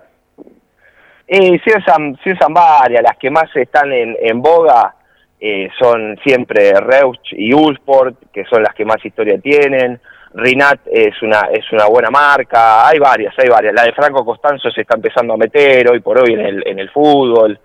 Eh, 1.28 1.60
se, 1.66 1.78
usan, 1.78 2.18
se 2.24 2.32
usan 2.34 2.54
varias, 2.54 3.02
las 3.04 3.18
que 3.18 3.30
más 3.32 3.46
están 3.56 3.92
en, 3.94 4.16
en 4.22 4.42
boga 4.42 4.96
eh, 5.40 5.70
son 5.80 6.18
siempre 6.24 6.74
Reusch 6.74 7.32
y 7.32 7.54
Ulsport, 7.54 8.16
que 8.34 8.44
son 8.46 8.62
las 8.64 8.74
que 8.76 8.86
más 8.86 9.04
historia 9.04 9.38
tienen. 9.40 10.00
Rinat 10.34 10.80
es 10.92 11.22
una 11.22 11.42
es 11.52 11.72
una 11.72 11.86
buena 11.86 12.10
marca, 12.10 12.88
hay 12.88 13.00
varias, 13.00 13.34
hay 13.38 13.50
varias. 13.50 13.74
La 13.74 13.84
de 13.84 13.94
Franco 13.94 14.26
Costanzo 14.26 14.72
se 14.72 14.82
está 14.82 14.96
empezando 14.96 15.34
a 15.34 15.38
meter 15.38 15.90
hoy 15.90 16.00
por 16.00 16.18
hoy 16.20 16.34
en 16.34 16.42
el, 16.42 16.68
en 16.68 16.80
el 16.80 16.90
fútbol. 16.90 17.60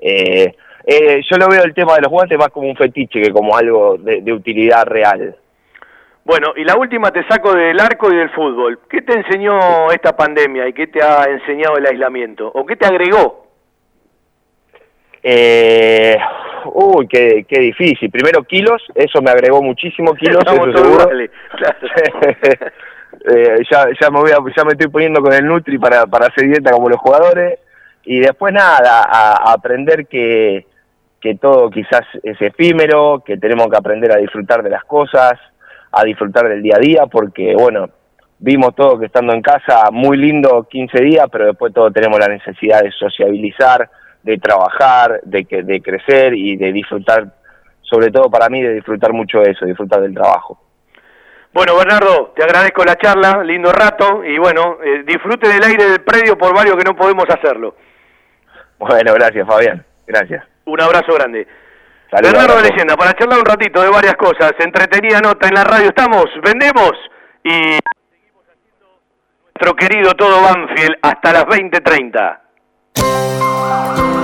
Eh, 0.00 0.54
eh, 0.84 1.20
yo 1.30 1.36
lo 1.36 1.48
veo 1.48 1.62
el 1.64 1.74
tema 1.74 1.94
de 1.94 2.02
los 2.02 2.10
guantes 2.10 2.38
más 2.38 2.48
como 2.48 2.68
un 2.68 2.76
fetiche 2.76 3.20
que 3.20 3.30
como 3.32 3.56
algo 3.56 3.96
de, 3.98 4.20
de 4.20 4.32
utilidad 4.32 4.84
real. 4.84 5.36
Bueno, 6.24 6.52
y 6.56 6.64
la 6.64 6.76
última 6.76 7.10
te 7.10 7.26
saco 7.26 7.52
del 7.52 7.78
arco 7.80 8.12
y 8.12 8.16
del 8.16 8.30
fútbol. 8.30 8.78
¿Qué 8.88 9.02
te 9.02 9.14
enseñó 9.14 9.90
esta 9.90 10.16
pandemia 10.16 10.68
y 10.68 10.72
qué 10.72 10.86
te 10.86 11.02
ha 11.02 11.24
enseñado 11.24 11.76
el 11.76 11.86
aislamiento? 11.86 12.50
¿O 12.54 12.64
qué 12.64 12.76
te 12.76 12.86
agregó? 12.86 13.51
Eh, 15.22 16.16
uy, 16.72 17.06
qué, 17.08 17.44
qué 17.48 17.60
difícil. 17.60 18.10
Primero 18.10 18.42
kilos, 18.44 18.82
eso 18.94 19.20
me 19.22 19.30
agregó 19.30 19.62
muchísimo 19.62 20.14
kilos, 20.14 20.38
Estamos 20.38 20.68
eso 20.68 20.72
todos 20.72 20.86
seguro. 20.86 21.02
iguales, 21.02 21.30
claro. 21.56 21.78
Eh, 23.24 23.58
ya, 23.70 23.86
ya 24.00 24.10
me 24.10 24.18
voy 24.20 24.32
a, 24.32 24.38
ya 24.56 24.64
me 24.64 24.72
estoy 24.72 24.88
poniendo 24.88 25.20
con 25.20 25.32
el 25.32 25.46
Nutri 25.46 25.78
para, 25.78 26.06
para 26.06 26.26
hacer 26.26 26.48
dieta 26.48 26.72
como 26.72 26.88
los 26.88 26.98
jugadores. 26.98 27.60
Y 28.04 28.18
después 28.18 28.52
nada, 28.52 29.02
a, 29.04 29.48
a 29.48 29.52
aprender 29.52 30.08
que, 30.08 30.66
que 31.20 31.36
todo 31.36 31.70
quizás 31.70 32.00
es 32.24 32.40
efímero, 32.40 33.22
que 33.24 33.36
tenemos 33.36 33.68
que 33.68 33.76
aprender 33.76 34.10
a 34.10 34.16
disfrutar 34.16 34.62
de 34.62 34.70
las 34.70 34.84
cosas, 34.84 35.34
a 35.92 36.04
disfrutar 36.04 36.48
del 36.48 36.62
día 36.62 36.74
a 36.76 36.80
día, 36.80 37.06
porque 37.06 37.54
bueno, 37.56 37.90
vimos 38.40 38.74
todo 38.74 38.98
que 38.98 39.06
estando 39.06 39.32
en 39.34 39.42
casa, 39.42 39.90
muy 39.92 40.16
lindo 40.16 40.66
15 40.68 41.00
días, 41.00 41.26
pero 41.30 41.46
después 41.46 41.72
todos 41.72 41.92
tenemos 41.92 42.18
la 42.18 42.26
necesidad 42.26 42.82
de 42.82 42.90
sociabilizar, 42.90 43.88
de 44.22 44.38
trabajar, 44.38 45.20
de, 45.24 45.44
que, 45.44 45.62
de 45.62 45.80
crecer 45.80 46.34
y 46.34 46.56
de 46.56 46.72
disfrutar, 46.72 47.26
sobre 47.82 48.10
todo 48.10 48.30
para 48.30 48.48
mí, 48.48 48.62
de 48.62 48.74
disfrutar 48.74 49.12
mucho 49.12 49.42
eso, 49.42 49.66
disfrutar 49.66 50.00
del 50.00 50.14
trabajo. 50.14 50.58
Bueno, 51.52 51.76
Bernardo, 51.76 52.32
te 52.34 52.42
agradezco 52.42 52.82
la 52.84 52.96
charla, 52.96 53.44
lindo 53.44 53.70
rato, 53.72 54.24
y 54.24 54.38
bueno, 54.38 54.78
eh, 54.82 55.02
disfrute 55.04 55.48
del 55.48 55.62
aire 55.62 55.84
del 55.84 56.00
predio 56.00 56.38
por 56.38 56.54
varios 56.54 56.76
que 56.76 56.84
no 56.84 56.96
podemos 56.96 57.24
hacerlo. 57.28 57.76
Bueno, 58.78 59.12
gracias 59.14 59.46
Fabián, 59.46 59.84
gracias. 60.06 60.44
Un 60.64 60.80
abrazo 60.80 61.12
grande. 61.14 61.46
Saludos, 62.10 62.32
Bernardo 62.32 62.62
de. 62.62 62.70
Leyenda, 62.70 62.96
para 62.96 63.12
charlar 63.12 63.38
un 63.38 63.44
ratito 63.44 63.82
de 63.82 63.90
varias 63.90 64.14
cosas, 64.14 64.52
entretenida 64.58 65.20
nota 65.20 65.48
en 65.48 65.54
la 65.54 65.64
radio 65.64 65.88
estamos, 65.88 66.26
vendemos 66.42 66.92
y 67.44 67.78
nuestro 69.62 69.74
querido 69.76 70.12
todo 70.14 70.42
Banfield 70.42 70.96
hasta 71.02 71.32
las 71.32 71.44
20.30. 71.44 72.38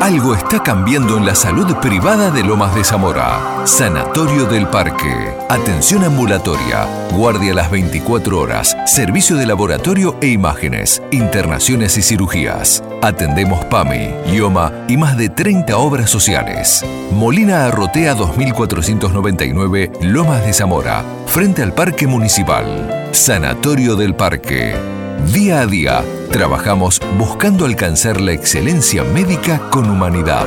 Algo 0.08 0.34
está 0.34 0.62
cambiando 0.62 1.18
en 1.18 1.26
la 1.26 1.34
salud 1.34 1.76
privada 1.82 2.30
de 2.30 2.42
Lomas 2.42 2.74
de 2.74 2.82
Zamora. 2.82 3.66
Sanatorio 3.66 4.46
del 4.46 4.66
Parque. 4.66 5.34
Atención 5.50 6.02
ambulatoria. 6.02 6.86
Guardia 7.12 7.52
las 7.52 7.70
24 7.70 8.40
horas. 8.40 8.74
Servicio 8.86 9.36
de 9.36 9.44
laboratorio 9.44 10.16
e 10.22 10.28
imágenes. 10.28 11.02
Internaciones 11.10 11.98
y 11.98 12.02
cirugías. 12.02 12.82
Atendemos 13.02 13.66
PAMI, 13.66 14.14
IOMA 14.32 14.72
y 14.88 14.96
más 14.96 15.18
de 15.18 15.28
30 15.28 15.76
obras 15.76 16.08
sociales. 16.08 16.82
Molina 17.12 17.66
Arrotea 17.66 18.14
2499, 18.14 19.92
Lomas 20.00 20.42
de 20.46 20.54
Zamora. 20.54 21.04
Frente 21.26 21.62
al 21.62 21.74
Parque 21.74 22.06
Municipal. 22.06 23.10
Sanatorio 23.12 23.94
del 23.94 24.14
Parque. 24.14 24.97
Día 25.26 25.60
a 25.60 25.66
día, 25.66 26.02
trabajamos 26.30 27.00
buscando 27.18 27.66
alcanzar 27.66 28.20
la 28.20 28.32
excelencia 28.32 29.02
médica 29.04 29.68
con 29.70 29.88
humanidad. 29.90 30.46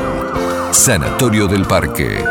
Sanatorio 0.71 1.47
del 1.47 1.65
Parque. 1.65 2.23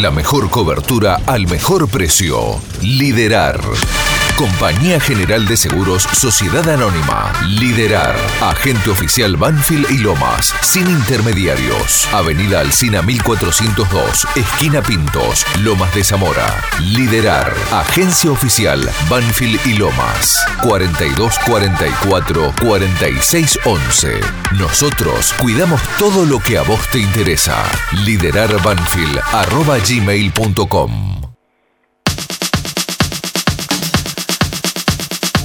La 0.00 0.10
mejor 0.10 0.50
cobertura 0.50 1.20
al 1.26 1.46
mejor 1.46 1.88
precio. 1.88 2.60
Liderar. 2.82 3.58
Compañía 4.36 5.00
General 5.00 5.46
de 5.46 5.56
Seguros 5.56 6.02
Sociedad 6.02 6.68
Anónima. 6.68 7.32
Liderar. 7.48 8.14
Agente 8.42 8.90
oficial 8.90 9.34
Banfield 9.36 9.90
y 9.90 9.98
Lomas. 9.98 10.52
Sin 10.60 10.86
intermediarios. 10.90 12.06
Avenida 12.12 12.60
Alcina 12.60 13.00
1402. 13.00 14.26
Esquina 14.36 14.82
Pintos. 14.82 15.46
Lomas 15.62 15.94
de 15.94 16.04
Zamora. 16.04 16.62
Liderar. 16.80 17.54
Agencia 17.72 18.30
oficial 18.30 18.86
Banfield 19.08 19.58
y 19.66 19.78
Lomas. 19.78 20.44
4244 20.62 22.52
4611. 22.60 24.20
Nosotros 24.58 25.32
cuidamos 25.40 25.80
todo 25.98 26.26
lo 26.26 26.40
que 26.40 26.58
a 26.58 26.62
vos 26.62 26.86
te 26.88 26.98
interesa. 26.98 27.64
Liderar 28.04 28.62
Banfield 28.62 29.18
arroba 29.32 29.78
gmail.com. 29.78 31.15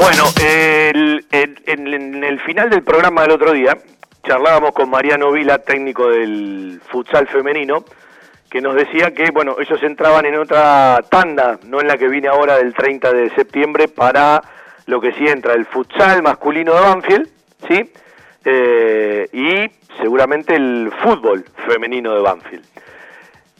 Bueno, 0.02 0.24
el- 0.44 1.26
en, 1.32 2.24
el 2.24 2.40
final 2.40 2.72
del 2.72 2.82
programa 2.82 3.22
del 3.22 3.32
otro 3.34 3.52
día, 3.52 3.78
charlábamos 4.24 4.72
con 4.72 4.90
Mariano 4.90 5.32
Vila, 5.32 5.60
técnico 5.60 6.10
del 6.10 6.82
futsal 6.90 7.28
femenino, 7.28 7.86
que 8.50 8.62
nos 8.62 8.74
decía 8.74 9.14
que, 9.14 9.30
bueno, 9.30 9.58
ellos 9.60 9.82
entraban 9.84 10.26
en 10.26 10.38
otra 10.40 11.02
tanda, 11.08 11.60
no 11.68 11.80
en 11.82 11.88
la 11.88 11.98
que 12.00 12.08
viene 12.08 12.30
ahora 12.30 12.58
del 12.58 12.74
30 12.74 13.14
de 13.14 13.30
septiembre, 13.36 13.90
para 13.90 14.42
lo 14.88 15.00
que 15.00 15.14
sí 15.14 15.28
entra, 15.28 15.54
el 15.54 15.68
futsal 15.68 16.24
masculino 16.24 16.74
de 16.74 16.82
Banfield, 16.82 17.30
¿sí? 17.68 17.92
Eh, 18.44 19.30
y 19.32 19.72
seguramente 20.02 20.56
el 20.56 20.92
fútbol 21.04 21.46
femenino 21.68 22.16
de 22.16 22.22
Banfield. 22.22 22.66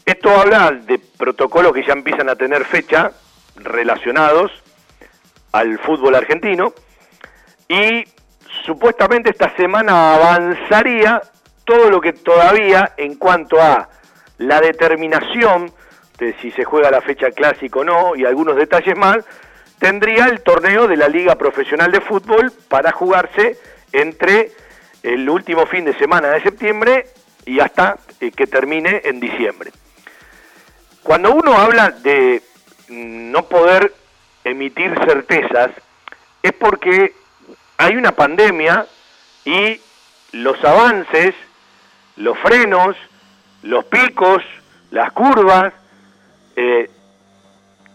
Esto 0.04 0.32
habla 0.32 0.72
de 0.72 1.00
protocolos 1.20 1.72
que 1.72 1.84
ya 1.84 1.94
empiezan 1.94 2.30
a 2.30 2.36
tener 2.36 2.66
fecha 2.66 3.12
relacionados 3.58 4.52
al 5.52 5.80
fútbol 5.80 6.16
argentino 6.16 6.74
y 7.68 8.04
supuestamente 8.66 9.32
esta 9.32 9.56
semana 9.56 10.16
avanzaría 10.16 11.22
todo 11.66 11.90
lo 11.90 12.02
que 12.02 12.14
todavía 12.14 12.94
en 12.98 13.16
cuanto 13.16 13.62
a 13.62 13.90
la 14.38 14.60
determinación 14.60 15.72
de 16.18 16.36
si 16.42 16.52
se 16.52 16.64
juega 16.64 16.92
la 16.92 17.02
fecha 17.02 17.32
clásica 17.32 17.80
o 17.80 17.84
no 17.84 18.16
y 18.16 18.26
algunos 18.26 18.56
detalles 18.56 18.98
más, 18.98 19.20
tendría 19.80 20.26
el 20.26 20.42
torneo 20.42 20.88
de 20.88 20.98
la 20.98 21.08
Liga 21.08 21.36
Profesional 21.36 21.92
de 21.92 22.02
Fútbol 22.02 22.52
para 22.68 22.92
jugarse 22.92 23.58
entre 23.92 24.52
el 25.04 25.28
último 25.30 25.66
fin 25.66 25.86
de 25.86 25.94
semana 25.98 26.30
de 26.30 26.42
septiembre 26.42 27.08
y 27.46 27.60
hasta 27.60 27.98
eh, 28.20 28.32
que 28.32 28.46
termine 28.46 29.02
en 29.06 29.20
diciembre. 29.20 29.72
Cuando 31.02 31.34
uno 31.34 31.56
habla 31.56 31.90
de 31.90 32.42
mm, 32.90 33.32
no 33.32 33.48
poder 33.48 33.94
emitir 34.44 34.94
certezas, 35.06 35.72
es 36.42 36.54
porque 36.54 37.14
hay 37.78 37.96
una 37.96 38.12
pandemia 38.12 38.86
y 39.46 39.80
los 40.32 40.64
avances, 40.64 41.36
los 42.16 42.38
frenos, 42.40 42.96
los 43.64 43.86
picos, 43.86 44.44
las 44.92 45.12
curvas, 45.12 45.74
eh, 46.56 46.90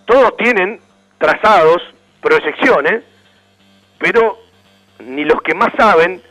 todos 0.06 0.36
tienen 0.36 0.80
trazados, 1.18 1.82
proyecciones, 2.20 3.02
pero 3.98 4.38
ni 5.00 5.24
los 5.24 5.42
que 5.42 5.54
más 5.54 5.72
saben 5.76 6.22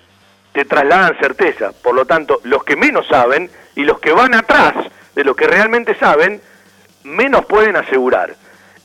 te 0.53 0.65
trasladan 0.65 1.17
certeza. 1.19 1.71
Por 1.83 1.95
lo 1.95 2.05
tanto, 2.05 2.39
los 2.43 2.63
que 2.63 2.75
menos 2.75 3.07
saben 3.07 3.49
y 3.75 3.83
los 3.83 3.99
que 3.99 4.13
van 4.13 4.33
atrás 4.33 4.73
de 5.13 5.23
lo 5.23 5.35
que 5.35 5.47
realmente 5.47 5.95
saben, 5.95 6.41
menos 7.03 7.45
pueden 7.45 7.75
asegurar. 7.75 8.35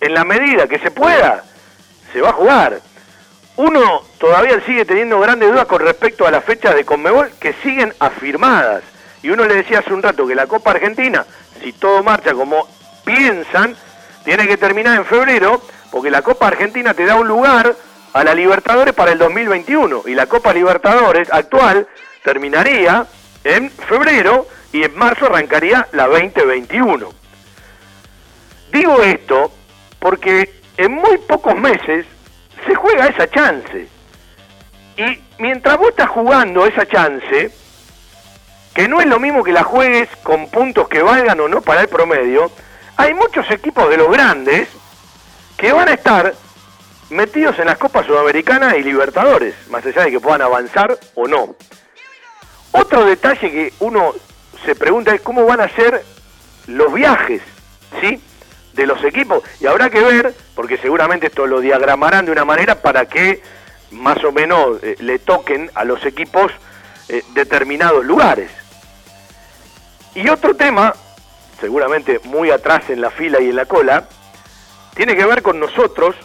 En 0.01 0.15
la 0.15 0.25
medida 0.25 0.67
que 0.67 0.79
se 0.79 0.91
pueda, 0.91 1.45
se 2.13 2.21
va 2.21 2.31
a 2.31 2.35
jugar. 2.35 2.81
Uno 3.57 4.03
todavía 4.19 4.61
sigue 4.65 4.87
teniendo 4.87 5.21
grandes 5.21 5.51
dudas 5.51 5.67
con 5.67 5.81
respecto 5.81 6.27
a 6.27 6.31
las 6.31 6.45
fechas 6.45 6.75
de 6.75 6.85
Conmebol 6.85 7.31
que 7.39 7.53
siguen 7.63 7.93
afirmadas. 7.99 8.83
Y 9.23 9.29
uno 9.29 9.45
le 9.45 9.57
decía 9.57 9.81
hace 9.81 9.93
un 9.93 10.03
rato 10.03 10.27
que 10.27 10.35
la 10.35 10.47
Copa 10.47 10.71
Argentina, 10.71 11.27
si 11.63 11.75
todo 11.75 12.03
marcha 12.03 12.33
como 12.33 12.67
piensan, 13.05 13.77
tiene 14.25 14.47
que 14.47 14.57
terminar 14.57 14.97
en 14.97 15.05
febrero, 15.05 15.61
porque 15.91 16.11
la 16.11 16.23
Copa 16.23 16.47
Argentina 16.47 16.95
te 16.95 17.05
da 17.05 17.17
un 17.17 17.29
lugar 17.29 17.77
a 18.15 18.25
la 18.25 18.35
Libertadores 18.35 18.95
para 18.95 19.13
el 19.13 19.19
2021. 19.19 20.05
Y 20.07 20.15
la 20.15 20.27
Copa 20.27 20.55
Libertadores 20.55 21.31
actual 21.31 21.87
terminaría 22.25 23.07
en 23.45 23.71
febrero 23.71 24.47
y 24.73 24.85
en 24.85 24.97
marzo 24.97 25.27
arrancaría 25.27 25.87
la 25.93 26.07
2021. 26.07 27.11
Digo 28.73 29.03
esto 29.03 29.53
porque 30.01 30.53
en 30.77 30.93
muy 30.93 31.19
pocos 31.19 31.55
meses 31.55 32.07
se 32.67 32.75
juega 32.75 33.07
esa 33.07 33.31
chance. 33.31 33.87
Y 34.97 35.21
mientras 35.39 35.79
vos 35.79 35.91
estás 35.91 36.09
jugando 36.09 36.67
esa 36.67 36.87
chance, 36.87 37.51
que 38.75 38.89
no 38.89 39.01
es 39.01 39.07
lo 39.07 39.21
mismo 39.21 39.45
que 39.45 39.53
la 39.53 39.63
juegues 39.63 40.09
con 40.23 40.49
puntos 40.49 40.89
que 40.89 41.03
valgan 41.03 41.39
o 41.41 41.49
no 41.49 41.61
para 41.61 41.83
el 41.83 41.89
promedio, 41.89 42.51
hay 42.97 43.15
muchos 43.15 43.51
equipos 43.51 43.89
de 43.89 43.97
los 43.97 44.11
grandes 44.11 44.69
que 45.57 45.73
van 45.73 45.89
a 45.89 45.95
estar 45.95 46.35
metidos 47.11 47.59
en 47.59 47.67
las 47.67 47.79
Copas 47.79 48.07
Sudamericanas 48.07 48.77
y 48.77 48.83
Libertadores, 48.83 49.55
más 49.69 49.85
allá 49.85 50.05
de 50.05 50.11
que 50.11 50.21
puedan 50.21 50.43
avanzar 50.43 50.99
o 51.15 51.27
no. 51.27 51.55
Otro 52.73 53.05
detalle 53.05 53.51
que 53.51 53.73
uno 53.81 54.15
se 54.65 54.75
pregunta 54.75 55.15
es 55.15 55.21
cómo 55.21 55.45
van 55.45 55.61
a 55.61 55.69
ser 55.69 56.05
los 56.67 56.93
viajes, 56.93 57.43
¿sí? 58.01 58.21
De 58.73 58.87
los 58.87 59.03
equipos. 59.05 59.43
Y 59.61 59.67
habrá 59.67 59.91
que 59.91 60.01
ver, 60.01 60.35
porque 60.55 60.79
seguramente 60.79 61.27
esto 61.27 61.47
lo 61.47 61.61
diagramarán 61.61 62.27
de 62.27 62.33
una 62.33 62.45
manera 62.45 62.77
para 62.77 63.07
que 63.07 63.43
más 63.91 64.23
o 64.25 64.33
menos 64.33 64.83
eh, 64.83 64.97
le 65.01 65.19
toquen 65.19 65.71
a 65.75 65.85
los 65.85 66.05
equipos 66.05 66.53
eh, 67.09 67.25
determinados 67.35 68.05
lugares. 68.05 68.51
Y 70.15 70.29
otro 70.29 70.55
tema, 70.55 70.95
seguramente 71.61 72.21
muy 72.25 72.51
atrás 72.51 72.89
en 72.91 73.01
la 73.01 73.11
fila 73.11 73.41
y 73.41 73.49
en 73.51 73.57
la 73.57 73.67
cola, 73.67 74.09
tiene 74.95 75.17
que 75.17 75.25
ver 75.25 75.43
con 75.43 75.59
nosotros, 75.59 76.17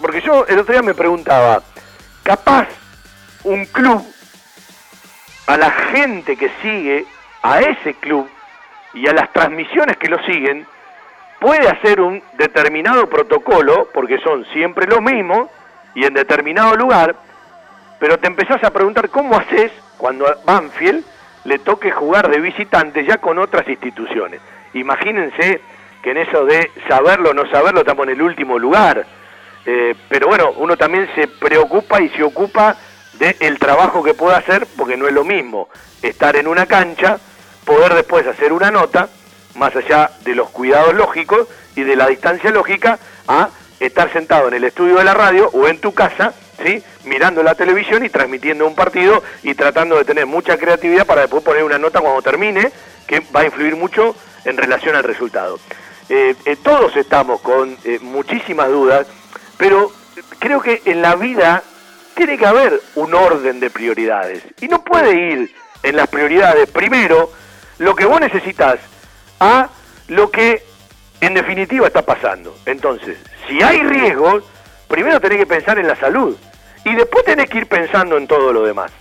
porque 0.00 0.20
yo 0.20 0.46
el 0.46 0.58
otro 0.58 0.72
día 0.72 0.82
me 0.82 0.94
preguntaba, 0.94 1.62
capaz 2.22 2.68
un 3.44 3.64
club, 3.66 4.04
a 5.46 5.56
la 5.56 5.70
gente 5.70 6.36
que 6.36 6.50
sigue 6.62 7.04
a 7.42 7.60
ese 7.60 7.94
club 7.94 8.28
y 8.94 9.08
a 9.08 9.12
las 9.12 9.32
transmisiones 9.32 9.96
que 9.96 10.08
lo 10.08 10.24
siguen, 10.24 10.66
puede 11.42 11.68
hacer 11.68 12.00
un 12.00 12.22
determinado 12.34 13.08
protocolo, 13.08 13.88
porque 13.92 14.18
son 14.18 14.46
siempre 14.52 14.86
los 14.86 15.02
mismos 15.02 15.50
y 15.92 16.04
en 16.04 16.14
determinado 16.14 16.76
lugar, 16.76 17.16
pero 17.98 18.16
te 18.18 18.28
empezás 18.28 18.62
a 18.62 18.70
preguntar 18.70 19.08
cómo 19.10 19.36
haces 19.36 19.72
cuando 19.98 20.28
a 20.28 20.38
Banfield 20.44 21.04
le 21.44 21.58
toque 21.58 21.90
jugar 21.90 22.30
de 22.30 22.38
visitante 22.38 23.04
ya 23.04 23.18
con 23.18 23.40
otras 23.40 23.68
instituciones. 23.68 24.40
Imagínense 24.74 25.60
que 26.00 26.12
en 26.12 26.18
eso 26.18 26.44
de 26.44 26.70
saberlo 26.88 27.30
o 27.30 27.34
no 27.34 27.50
saberlo 27.50 27.80
estamos 27.80 28.06
en 28.06 28.12
el 28.12 28.22
último 28.22 28.56
lugar. 28.56 29.04
Eh, 29.66 29.96
pero 30.08 30.28
bueno, 30.28 30.52
uno 30.58 30.76
también 30.76 31.08
se 31.16 31.26
preocupa 31.26 32.00
y 32.00 32.08
se 32.10 32.22
ocupa 32.22 32.76
del 33.18 33.58
trabajo 33.58 34.02
que 34.04 34.14
pueda 34.14 34.36
hacer, 34.36 34.64
porque 34.76 34.96
no 34.96 35.08
es 35.08 35.12
lo 35.12 35.24
mismo 35.24 35.68
estar 36.02 36.36
en 36.36 36.46
una 36.46 36.66
cancha, 36.66 37.18
poder 37.64 37.94
después 37.94 38.26
hacer 38.28 38.52
una 38.52 38.70
nota, 38.70 39.08
más 39.54 39.74
allá 39.76 40.10
de 40.24 40.34
los 40.34 40.50
cuidados 40.50 40.94
lógicos 40.94 41.48
y 41.76 41.82
de 41.82 41.96
la 41.96 42.06
distancia 42.06 42.50
lógica, 42.50 42.98
a 43.28 43.48
estar 43.80 44.12
sentado 44.12 44.48
en 44.48 44.54
el 44.54 44.64
estudio 44.64 44.96
de 44.96 45.04
la 45.04 45.14
radio 45.14 45.50
o 45.52 45.66
en 45.66 45.78
tu 45.78 45.92
casa, 45.92 46.34
¿sí? 46.64 46.82
mirando 47.04 47.42
la 47.42 47.54
televisión 47.54 48.04
y 48.04 48.08
transmitiendo 48.08 48.66
un 48.66 48.74
partido 48.74 49.22
y 49.42 49.54
tratando 49.54 49.96
de 49.96 50.04
tener 50.04 50.26
mucha 50.26 50.56
creatividad 50.56 51.06
para 51.06 51.22
después 51.22 51.42
poner 51.42 51.64
una 51.64 51.78
nota 51.78 52.00
cuando 52.00 52.22
termine, 52.22 52.70
que 53.06 53.20
va 53.34 53.40
a 53.40 53.44
influir 53.44 53.76
mucho 53.76 54.14
en 54.44 54.56
relación 54.56 54.94
al 54.94 55.04
resultado. 55.04 55.58
Eh, 56.08 56.34
eh, 56.44 56.56
todos 56.62 56.96
estamos 56.96 57.40
con 57.40 57.76
eh, 57.84 57.98
muchísimas 58.00 58.68
dudas, 58.68 59.06
pero 59.56 59.90
creo 60.38 60.60
que 60.60 60.82
en 60.84 61.02
la 61.02 61.16
vida 61.16 61.62
tiene 62.14 62.36
que 62.36 62.46
haber 62.46 62.80
un 62.94 63.14
orden 63.14 63.60
de 63.60 63.70
prioridades. 63.70 64.42
Y 64.60 64.68
no 64.68 64.82
puede 64.82 65.14
ir 65.14 65.54
en 65.82 65.96
las 65.96 66.08
prioridades 66.08 66.70
primero 66.70 67.32
lo 67.78 67.94
que 67.94 68.04
vos 68.04 68.20
necesitas 68.20 68.78
a 69.42 69.68
lo 70.06 70.30
que 70.30 70.64
en 71.20 71.34
definitiva 71.34 71.88
está 71.88 72.02
pasando. 72.02 72.56
Entonces, 72.64 73.18
si 73.48 73.60
hay 73.60 73.82
riesgos, 73.82 74.44
primero 74.86 75.20
tenés 75.20 75.38
que 75.38 75.46
pensar 75.46 75.78
en 75.80 75.88
la 75.88 75.96
salud 75.96 76.36
y 76.84 76.94
después 76.94 77.24
tenés 77.24 77.48
que 77.50 77.58
ir 77.58 77.66
pensando 77.66 78.16
en 78.16 78.28
todo 78.28 78.52
lo 78.52 78.62
demás. 78.62 78.92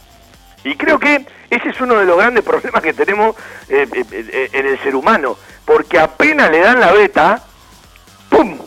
Y 0.63 0.75
creo 0.75 0.99
que 0.99 1.25
ese 1.49 1.69
es 1.69 1.79
uno 1.79 1.95
de 1.95 2.05
los 2.05 2.17
grandes 2.17 2.43
problemas 2.51 2.81
que 2.81 2.93
tenemos 2.93 3.35
eh, 3.69 3.87
eh, 3.93 4.05
eh, 4.11 4.49
en 4.51 4.65
el 4.65 4.79
ser 4.79 4.95
humano, 4.95 5.37
porque 5.63 5.99
apenas 5.99 6.49
le 6.49 6.59
dan 6.59 6.79
la 6.79 6.91
beta, 6.91 7.43
¡pum! 8.29 8.57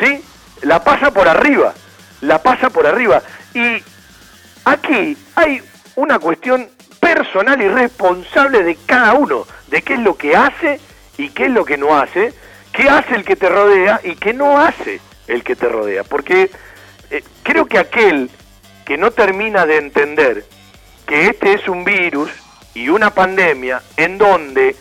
¿Sí? 0.00 0.24
La 0.62 0.82
pasa 0.82 1.10
por 1.10 1.28
arriba, 1.28 1.74
la 2.22 2.42
pasa 2.42 2.70
por 2.70 2.86
arriba. 2.86 3.22
Y 3.52 3.82
aquí 4.64 5.16
hay 5.34 5.62
una 5.96 6.18
cuestión 6.18 6.68
personal 7.00 7.60
y 7.60 7.68
responsable 7.68 8.62
de 8.62 8.76
cada 8.86 9.12
uno, 9.14 9.46
de 9.68 9.82
qué 9.82 9.94
es 9.94 10.00
lo 10.00 10.16
que 10.16 10.34
hace 10.34 10.80
y 11.18 11.30
qué 11.30 11.44
es 11.44 11.50
lo 11.50 11.66
que 11.66 11.76
no 11.76 11.98
hace, 11.98 12.32
qué 12.72 12.88
hace 12.88 13.14
el 13.16 13.24
que 13.24 13.36
te 13.36 13.48
rodea 13.48 14.00
y 14.02 14.14
qué 14.14 14.32
no 14.32 14.58
hace 14.58 15.00
el 15.26 15.42
que 15.44 15.56
te 15.56 15.68
rodea. 15.68 16.04
Porque 16.04 16.50
creo 17.42 17.66
que 17.66 17.78
aquel 17.78 18.30
que 18.86 18.96
no 18.96 19.10
termina 19.10 19.66
de 19.66 19.76
entender 19.76 20.44
que 21.06 21.26
este 21.26 21.54
es 21.54 21.68
un 21.68 21.84
virus 21.84 22.30
y 22.72 22.88
una 22.88 23.10
pandemia 23.10 23.82
en 23.96 24.16
donde 24.16 24.76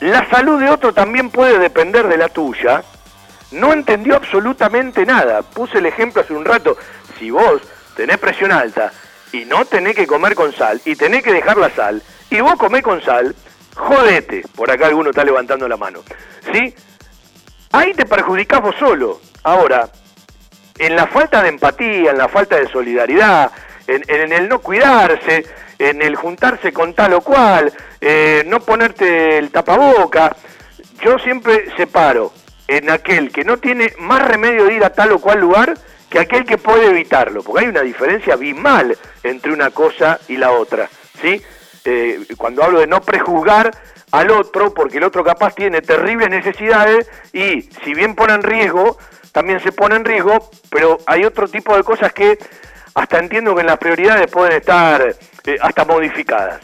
la 0.00 0.28
salud 0.30 0.60
de 0.60 0.70
otro 0.70 0.94
también 0.94 1.30
puede 1.30 1.58
depender 1.58 2.08
de 2.08 2.16
la 2.16 2.28
tuya, 2.28 2.82
no 3.52 3.72
entendió 3.72 4.16
absolutamente 4.16 5.06
nada. 5.06 5.42
Puse 5.42 5.78
el 5.78 5.86
ejemplo 5.86 6.22
hace 6.22 6.34
un 6.34 6.44
rato, 6.44 6.76
si 7.18 7.30
vos 7.30 7.62
tenés 7.96 8.18
presión 8.18 8.52
alta 8.52 8.92
y 9.32 9.44
no 9.44 9.64
tenés 9.64 9.96
que 9.96 10.06
comer 10.06 10.34
con 10.34 10.52
sal 10.52 10.80
y 10.84 10.94
tenés 10.96 11.22
que 11.22 11.32
dejar 11.32 11.56
la 11.56 11.70
sal 11.70 12.02
y 12.30 12.40
vos 12.40 12.54
comés 12.56 12.82
con 12.82 13.02
sal, 13.02 13.34
jodete, 13.74 14.42
por 14.54 14.70
acá 14.70 14.86
alguno 14.86 15.10
está 15.10 15.24
levantando 15.24 15.68
la 15.68 15.76
mano, 15.76 16.00
¿sí? 16.52 16.74
Ahí 17.72 17.92
te 17.94 18.06
perjudicás 18.06 18.62
vos 18.62 18.76
solo. 18.78 19.20
Ahora, 19.42 19.88
en 20.78 20.96
la 20.96 21.06
falta 21.06 21.42
de 21.42 21.48
empatía, 21.48 22.12
en 22.12 22.18
la 22.18 22.28
falta 22.28 22.56
de 22.56 22.68
solidaridad, 22.68 23.50
en, 23.86 24.32
el 24.32 24.48
no 24.48 24.60
cuidarse, 24.60 25.44
en 25.78 26.00
el 26.02 26.16
juntarse 26.16 26.72
con 26.72 26.94
tal 26.94 27.14
o 27.14 27.20
cual, 27.20 27.72
eh, 28.00 28.44
no 28.46 28.60
ponerte 28.60 29.38
el 29.38 29.50
tapaboca. 29.50 30.36
Yo 31.02 31.18
siempre 31.18 31.66
separo 31.76 32.32
en 32.68 32.90
aquel 32.90 33.30
que 33.30 33.44
no 33.44 33.58
tiene 33.58 33.92
más 33.98 34.26
remedio 34.26 34.64
de 34.64 34.74
ir 34.74 34.84
a 34.84 34.90
tal 34.90 35.12
o 35.12 35.18
cual 35.18 35.40
lugar 35.40 35.74
que 36.08 36.18
aquel 36.18 36.44
que 36.44 36.58
puede 36.58 36.86
evitarlo, 36.86 37.42
porque 37.42 37.64
hay 37.64 37.70
una 37.70 37.82
diferencia 37.82 38.34
abismal 38.34 38.96
entre 39.22 39.52
una 39.52 39.70
cosa 39.70 40.20
y 40.28 40.36
la 40.36 40.52
otra, 40.52 40.88
¿sí? 41.20 41.42
Eh, 41.84 42.26
cuando 42.36 42.64
hablo 42.64 42.80
de 42.80 42.86
no 42.86 43.00
prejuzgar 43.00 43.70
al 44.10 44.30
otro, 44.30 44.72
porque 44.72 44.98
el 44.98 45.04
otro 45.04 45.24
capaz 45.24 45.54
tiene 45.54 45.82
terribles 45.82 46.30
necesidades 46.30 47.10
y 47.32 47.62
si 47.62 47.94
bien 47.94 48.14
pone 48.14 48.34
en 48.34 48.42
riesgo, 48.42 48.96
también 49.32 49.60
se 49.60 49.72
pone 49.72 49.96
en 49.96 50.04
riesgo, 50.04 50.50
pero 50.70 50.98
hay 51.06 51.24
otro 51.24 51.48
tipo 51.48 51.76
de 51.76 51.82
cosas 51.82 52.12
que 52.12 52.38
hasta 52.94 53.18
entiendo 53.18 53.54
que 53.54 53.62
en 53.62 53.66
las 53.66 53.78
prioridades 53.78 54.30
pueden 54.30 54.52
estar 54.52 55.14
eh, 55.44 55.56
hasta 55.60 55.84
modificadas. 55.84 56.60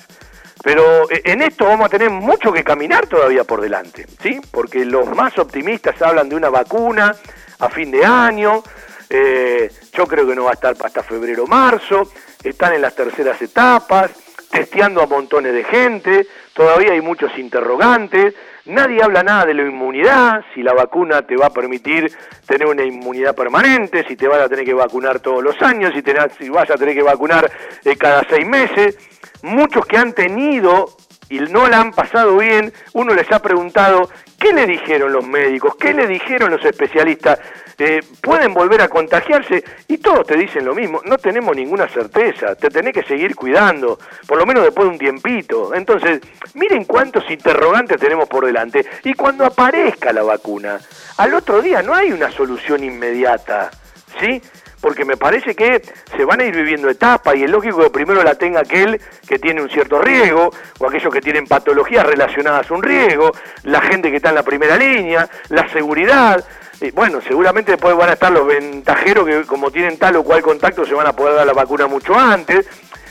Pero 0.62 1.10
eh, 1.10 1.22
en 1.24 1.42
esto 1.42 1.64
vamos 1.64 1.86
a 1.86 1.88
tener 1.88 2.10
mucho 2.10 2.52
que 2.52 2.62
caminar 2.62 3.06
todavía 3.06 3.44
por 3.44 3.60
delante, 3.60 4.06
¿sí? 4.22 4.40
Porque 4.50 4.84
los 4.84 5.08
más 5.14 5.36
optimistas 5.38 6.00
hablan 6.02 6.28
de 6.28 6.36
una 6.36 6.50
vacuna 6.50 7.16
a 7.58 7.68
fin 7.68 7.90
de 7.90 8.04
año, 8.04 8.62
eh, 9.08 9.70
yo 9.92 10.06
creo 10.06 10.26
que 10.26 10.36
no 10.36 10.44
va 10.44 10.50
a 10.50 10.54
estar 10.54 10.76
hasta 10.82 11.02
febrero 11.02 11.44
o 11.44 11.46
marzo, 11.46 12.10
están 12.42 12.74
en 12.74 12.82
las 12.82 12.94
terceras 12.94 13.40
etapas, 13.42 14.12
testeando 14.50 15.02
a 15.02 15.06
montones 15.06 15.52
de 15.52 15.64
gente, 15.64 16.26
todavía 16.54 16.92
hay 16.92 17.00
muchos 17.00 17.36
interrogantes, 17.38 18.34
Nadie 18.66 19.02
habla 19.02 19.22
nada 19.22 19.46
de 19.46 19.54
la 19.54 19.62
inmunidad, 19.62 20.44
si 20.54 20.62
la 20.62 20.74
vacuna 20.74 21.22
te 21.22 21.34
va 21.34 21.46
a 21.46 21.50
permitir 21.50 22.12
tener 22.46 22.68
una 22.68 22.84
inmunidad 22.84 23.34
permanente, 23.34 24.04
si 24.06 24.16
te 24.16 24.28
vas 24.28 24.40
a 24.40 24.48
tener 24.48 24.66
que 24.66 24.74
vacunar 24.74 25.20
todos 25.20 25.42
los 25.42 25.60
años, 25.62 25.92
si, 26.38 26.48
vas 26.50 26.70
a 26.70 26.76
tener 26.76 26.94
que 26.94 27.02
vacunar 27.02 27.50
eh, 27.84 27.96
cada 27.96 28.22
seis 28.28 28.46
meses. 28.46 28.98
Muchos 29.42 29.86
que 29.86 29.96
han 29.96 30.12
tenido 30.12 30.94
y 31.30 31.38
no 31.38 31.68
la 31.68 31.80
han 31.80 31.92
pasado 31.92 32.36
bien, 32.36 32.72
uno 32.92 33.14
les 33.14 33.30
ha 33.32 33.40
preguntado, 33.40 34.10
¿qué 34.40 34.52
le 34.54 34.66
dijeron 34.66 35.12
los 35.12 35.24
médicos? 35.26 35.76
¿Qué 35.76 35.92
le 35.92 36.08
dijeron 36.08 36.50
los 36.50 36.64
especialistas? 36.64 37.38
Eh, 37.78 38.00
¿Pueden 38.20 38.52
volver 38.52 38.80
a 38.80 38.88
contagiarse? 38.88 39.62
Y 39.86 39.98
todos 39.98 40.26
te 40.26 40.36
dicen 40.36 40.64
lo 40.64 40.74
mismo, 40.74 41.00
no 41.04 41.18
tenemos 41.18 41.54
ninguna 41.54 41.88
certeza, 41.88 42.54
te 42.54 42.70
tenés 42.70 42.94
que 42.94 43.02
seguir 43.02 43.36
cuidando, 43.36 43.98
por 44.26 44.38
lo 44.38 44.46
menos 44.46 44.64
después 44.64 44.86
de 44.86 44.92
un 44.92 44.98
tiempito. 44.98 45.74
Entonces, 45.74 46.20
miren 46.54 46.84
cuántos 46.84 47.30
interrogantes 47.30 48.00
tenemos 48.00 48.28
por 48.28 48.46
delante. 48.46 48.84
Y 49.04 49.14
cuando 49.14 49.44
aparezca 49.44 50.12
la 50.12 50.22
vacuna, 50.22 50.80
al 51.18 51.34
otro 51.34 51.62
día 51.62 51.82
no 51.82 51.94
hay 51.94 52.10
una 52.10 52.30
solución 52.30 52.82
inmediata, 52.82 53.70
¿sí? 54.18 54.42
Porque 54.80 55.04
me 55.04 55.16
parece 55.16 55.54
que 55.54 55.82
se 56.16 56.24
van 56.24 56.40
a 56.40 56.44
ir 56.44 56.54
viviendo 56.54 56.88
etapas 56.88 57.36
y 57.36 57.44
es 57.44 57.50
lógico 57.50 57.82
que 57.82 57.90
primero 57.90 58.22
la 58.22 58.34
tenga 58.34 58.60
aquel 58.60 59.00
que 59.28 59.38
tiene 59.38 59.62
un 59.62 59.68
cierto 59.68 60.00
riesgo 60.00 60.50
o 60.78 60.86
aquellos 60.86 61.12
que 61.12 61.20
tienen 61.20 61.46
patologías 61.46 62.06
relacionadas 62.06 62.70
a 62.70 62.74
un 62.74 62.82
riesgo, 62.82 63.32
la 63.64 63.80
gente 63.80 64.10
que 64.10 64.16
está 64.16 64.30
en 64.30 64.36
la 64.36 64.42
primera 64.42 64.76
línea, 64.76 65.28
la 65.48 65.68
seguridad. 65.68 66.44
Y 66.80 66.90
bueno, 66.92 67.20
seguramente 67.20 67.72
después 67.72 67.94
van 67.94 68.08
a 68.08 68.14
estar 68.14 68.32
los 68.32 68.46
ventajeros 68.46 69.26
que 69.26 69.42
como 69.44 69.70
tienen 69.70 69.98
tal 69.98 70.16
o 70.16 70.24
cual 70.24 70.42
contacto 70.42 70.86
se 70.86 70.94
van 70.94 71.06
a 71.06 71.12
poder 71.12 71.36
dar 71.36 71.46
la 71.46 71.52
vacuna 71.52 71.86
mucho 71.86 72.18
antes. 72.18 72.66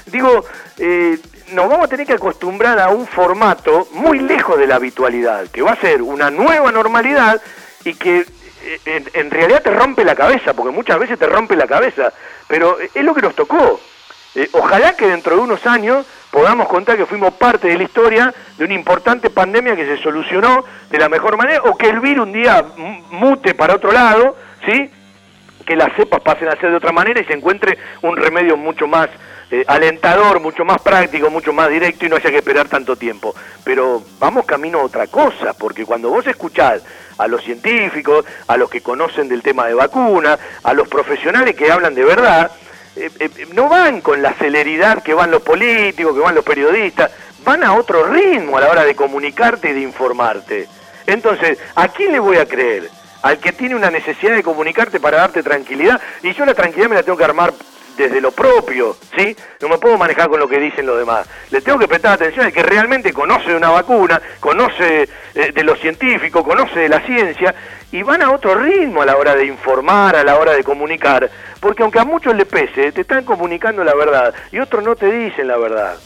Digo, 0.08 0.44
eh, 0.80 1.20
nos 1.52 1.70
vamos 1.70 1.86
a 1.86 1.88
tener 1.88 2.08
que 2.08 2.14
acostumbrar 2.14 2.80
a 2.80 2.90
un 2.90 3.06
formato 3.06 3.88
muy 3.92 4.20
lejos 4.20 4.58
de 4.58 4.68
la 4.68 4.76
habitualidad, 4.76 5.48
que 5.48 5.62
va 5.62 5.74
a 5.74 5.76
ser 5.76 6.02
una 6.02 6.32
nueva 6.32 6.72
normalidad 6.72 7.42
y 7.86 7.94
que 7.94 8.26
en, 8.86 9.32
realidad 9.32 9.62
te 9.64 9.72
rompe 9.72 10.04
la 10.04 10.16
cabeza, 10.16 10.54
porque 10.54 10.74
muchas 10.74 11.00
veces 11.00 11.18
te 11.18 11.28
rompe 11.28 11.56
la 11.56 11.68
cabeza, 11.68 12.14
pero 12.48 12.78
es 12.80 13.04
lo 13.04 13.14
que 13.14 13.22
nos 13.22 13.36
tocó. 13.36 13.80
Eh, 14.36 14.48
ojalá 14.54 14.96
que 14.96 15.08
dentro 15.08 15.36
de 15.36 15.42
unos 15.42 15.66
años 15.66 16.06
podamos 16.32 16.68
contar 16.68 16.98
que 16.98 17.06
fuimos 17.06 17.34
parte 17.34 17.68
de 17.68 17.78
la 17.78 17.84
historia 17.84 18.34
de 18.58 18.66
una 18.66 18.74
importante 18.74 19.30
pandemia 19.30 19.76
que 19.76 19.86
se 19.86 19.98
solucionó 19.98 20.64
de 20.90 20.98
la 21.00 21.10
mejor 21.10 21.38
manera, 21.38 21.62
o 21.64 21.76
que 21.76 21.90
el 21.90 22.00
virus 22.00 22.28
un 22.28 22.34
día 22.34 22.64
mute 23.12 23.56
para 23.56 23.76
otro 23.76 23.92
lado, 23.92 24.36
¿sí? 24.66 24.92
que 25.66 25.76
las 25.76 25.94
cepas 25.96 26.22
pasen 26.22 26.48
a 26.48 26.56
ser 26.56 26.72
de 26.72 26.78
otra 26.78 26.92
manera 26.92 27.22
y 27.22 27.26
se 27.26 27.34
encuentre 27.34 27.78
un 28.02 28.18
remedio 28.18 28.58
mucho 28.58 28.88
más 28.88 29.08
eh, 29.52 29.64
alentador, 29.68 30.40
mucho 30.40 30.64
más 30.64 30.80
práctico, 30.82 31.30
mucho 31.30 31.52
más 31.54 31.70
directo 31.70 32.06
y 32.06 32.10
no 32.10 32.18
haya 32.18 32.30
que 32.30 32.38
esperar 32.38 32.68
tanto 32.68 32.96
tiempo. 32.96 33.34
Pero 33.64 34.04
vamos 34.20 34.46
camino 34.46 34.80
a 34.80 34.84
otra 34.84 35.08
cosa, 35.08 35.54
porque 35.54 35.86
cuando 35.86 36.10
vos 36.10 36.28
escuchás 36.28 36.84
a 37.18 37.28
los 37.28 37.44
científicos, 37.44 38.26
a 38.48 38.58
los 38.58 38.70
que 38.70 38.82
conocen 38.82 39.28
del 39.28 39.42
tema 39.42 39.66
de 39.66 39.74
vacuna, 39.74 40.38
a 40.64 40.74
los 40.74 40.88
profesionales 40.88 41.56
que 41.56 41.72
hablan 41.72 41.96
de 41.96 42.04
verdad, 42.04 42.52
eh, 42.96 43.10
eh, 43.20 43.48
no 43.54 43.70
van 43.70 44.02
con 44.02 44.22
la 44.22 44.34
celeridad 44.34 45.02
que 45.02 45.14
van 45.14 45.32
los 45.32 45.42
políticos, 45.42 46.14
que 46.14 46.22
van 46.22 46.36
los 46.36 46.46
periodistas, 46.46 47.12
van 47.44 47.64
a 47.64 47.74
otro 47.74 48.04
ritmo 48.04 48.58
a 48.58 48.62
la 48.62 48.70
hora 48.70 48.84
de 48.84 48.96
comunicarte 48.96 49.72
y 49.72 49.74
de 49.74 49.82
informarte. 49.82 50.68
Entonces, 51.08 51.58
¿a 51.76 51.88
quién 51.88 52.12
le 52.12 52.20
voy 52.20 52.38
a 52.38 52.46
creer? 52.46 52.90
Al 53.24 53.40
que 53.40 53.52
tiene 53.52 53.76
una 53.76 53.90
necesidad 53.90 54.36
de 54.36 54.44
comunicarte 54.44 55.00
para 55.00 55.18
darte 55.18 55.42
tranquilidad, 55.42 56.00
y 56.22 56.34
yo 56.34 56.46
la 56.46 56.54
tranquilidad 56.54 56.90
me 56.90 56.96
la 56.96 57.04
tengo 57.04 57.18
que 57.18 57.24
armar 57.24 57.52
desde 58.04 58.22
lo 58.22 58.32
propio, 58.32 58.96
¿sí? 59.18 59.36
No 59.62 59.68
me 59.68 59.78
puedo 59.78 59.98
manejar 59.98 60.30
con 60.30 60.40
lo 60.40 60.48
que 60.48 60.58
dicen 60.58 60.86
los 60.86 60.98
demás. 60.98 61.28
Le 61.52 61.60
tengo 61.60 61.78
que 61.78 61.88
prestar 61.88 62.14
atención 62.14 62.46
al 62.46 62.54
que 62.54 62.64
realmente 62.64 63.12
conoce 63.12 63.54
una 63.54 63.70
vacuna, 63.70 64.22
conoce 64.40 65.10
eh, 65.36 65.52
de 65.54 65.64
lo 65.64 65.76
científico, 65.76 66.44
conoce 66.44 66.80
de 66.80 66.90
la 66.90 67.02
ciencia, 67.02 67.54
y 67.92 68.02
van 68.04 68.22
a 68.22 68.32
otro 68.32 68.56
ritmo 68.56 69.02
a 69.02 69.06
la 69.06 69.18
hora 69.18 69.36
de 69.36 69.46
informar, 69.46 70.16
a 70.16 70.24
la 70.24 70.38
hora 70.38 70.54
de 70.54 70.64
comunicar, 70.64 71.30
porque 71.60 71.84
aunque 71.84 72.00
a 72.00 72.06
muchos 72.06 72.36
les 72.36 72.48
pese, 72.48 72.92
te 72.92 73.02
están 73.02 73.26
comunicando 73.26 73.84
la 73.84 73.96
verdad, 73.96 74.34
y 74.52 74.60
otros 74.60 74.84
no 74.84 74.96
te 74.96 75.12
dicen 75.12 75.48
la 75.48 75.58
verdad. 75.58 75.98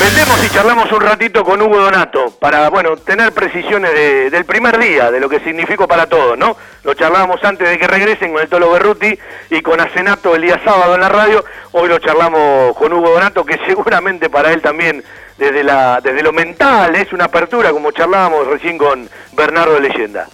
Vendemos 0.00 0.44
y 0.44 0.48
charlamos 0.50 0.92
un 0.92 1.00
ratito 1.00 1.44
con 1.44 1.60
Hugo 1.60 1.76
Donato 1.80 2.30
para, 2.38 2.68
bueno, 2.70 2.96
tener 2.98 3.32
precisiones 3.32 3.92
de- 3.92 4.30
del 4.30 4.44
primer 4.44 4.78
día, 4.78 5.10
de 5.10 5.18
lo 5.18 5.28
que 5.28 5.40
significó 5.40 5.88
para 5.88 6.06
todos, 6.06 6.38
¿no? 6.38 6.56
Lo 6.84 6.94
charlábamos 6.94 7.42
antes 7.42 7.68
de 7.68 7.78
que 7.78 7.86
regresen 7.88 8.32
con 8.32 8.40
el 8.40 8.48
Tolo 8.48 8.70
Berruti 8.70 9.18
y 9.50 9.60
con 9.60 9.80
Asenato 9.80 10.36
el 10.36 10.42
día 10.42 10.60
sábado 10.64 10.94
en 10.94 11.00
la 11.00 11.08
radio. 11.08 11.44
Hoy 11.72 11.88
lo 11.88 11.98
charlamos 11.98 12.76
con 12.76 12.92
Hugo 12.92 13.10
Donato, 13.10 13.44
que 13.44 13.58
seguramente 13.66 14.30
para 14.30 14.52
él 14.52 14.62
también, 14.62 15.02
desde, 15.36 15.64
desde 15.64 16.22
lo 16.22 16.32
mental, 16.32 16.94
es 16.94 17.12
una 17.12 17.24
apertura, 17.24 17.72
como 17.72 17.90
charlábamos 17.90 18.46
recién 18.46 18.78
con 18.78 19.08
Bernardo 19.32 19.80
Leyenda. 19.80 20.28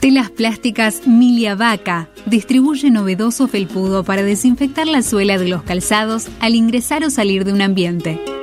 Telas 0.00 0.30
plásticas 0.30 1.06
Milia 1.06 1.54
Vaca 1.54 2.08
distribuye 2.24 2.90
novedoso 2.90 3.46
felpudo 3.46 4.04
para 4.04 4.22
desinfectar 4.22 4.86
la 4.86 5.02
suela 5.02 5.36
de 5.36 5.48
los 5.48 5.62
calzados 5.64 6.28
al 6.40 6.54
ingresar 6.54 7.04
o 7.04 7.10
salir 7.10 7.44
de 7.44 7.52
un 7.52 7.60
ambiente. 7.60 8.39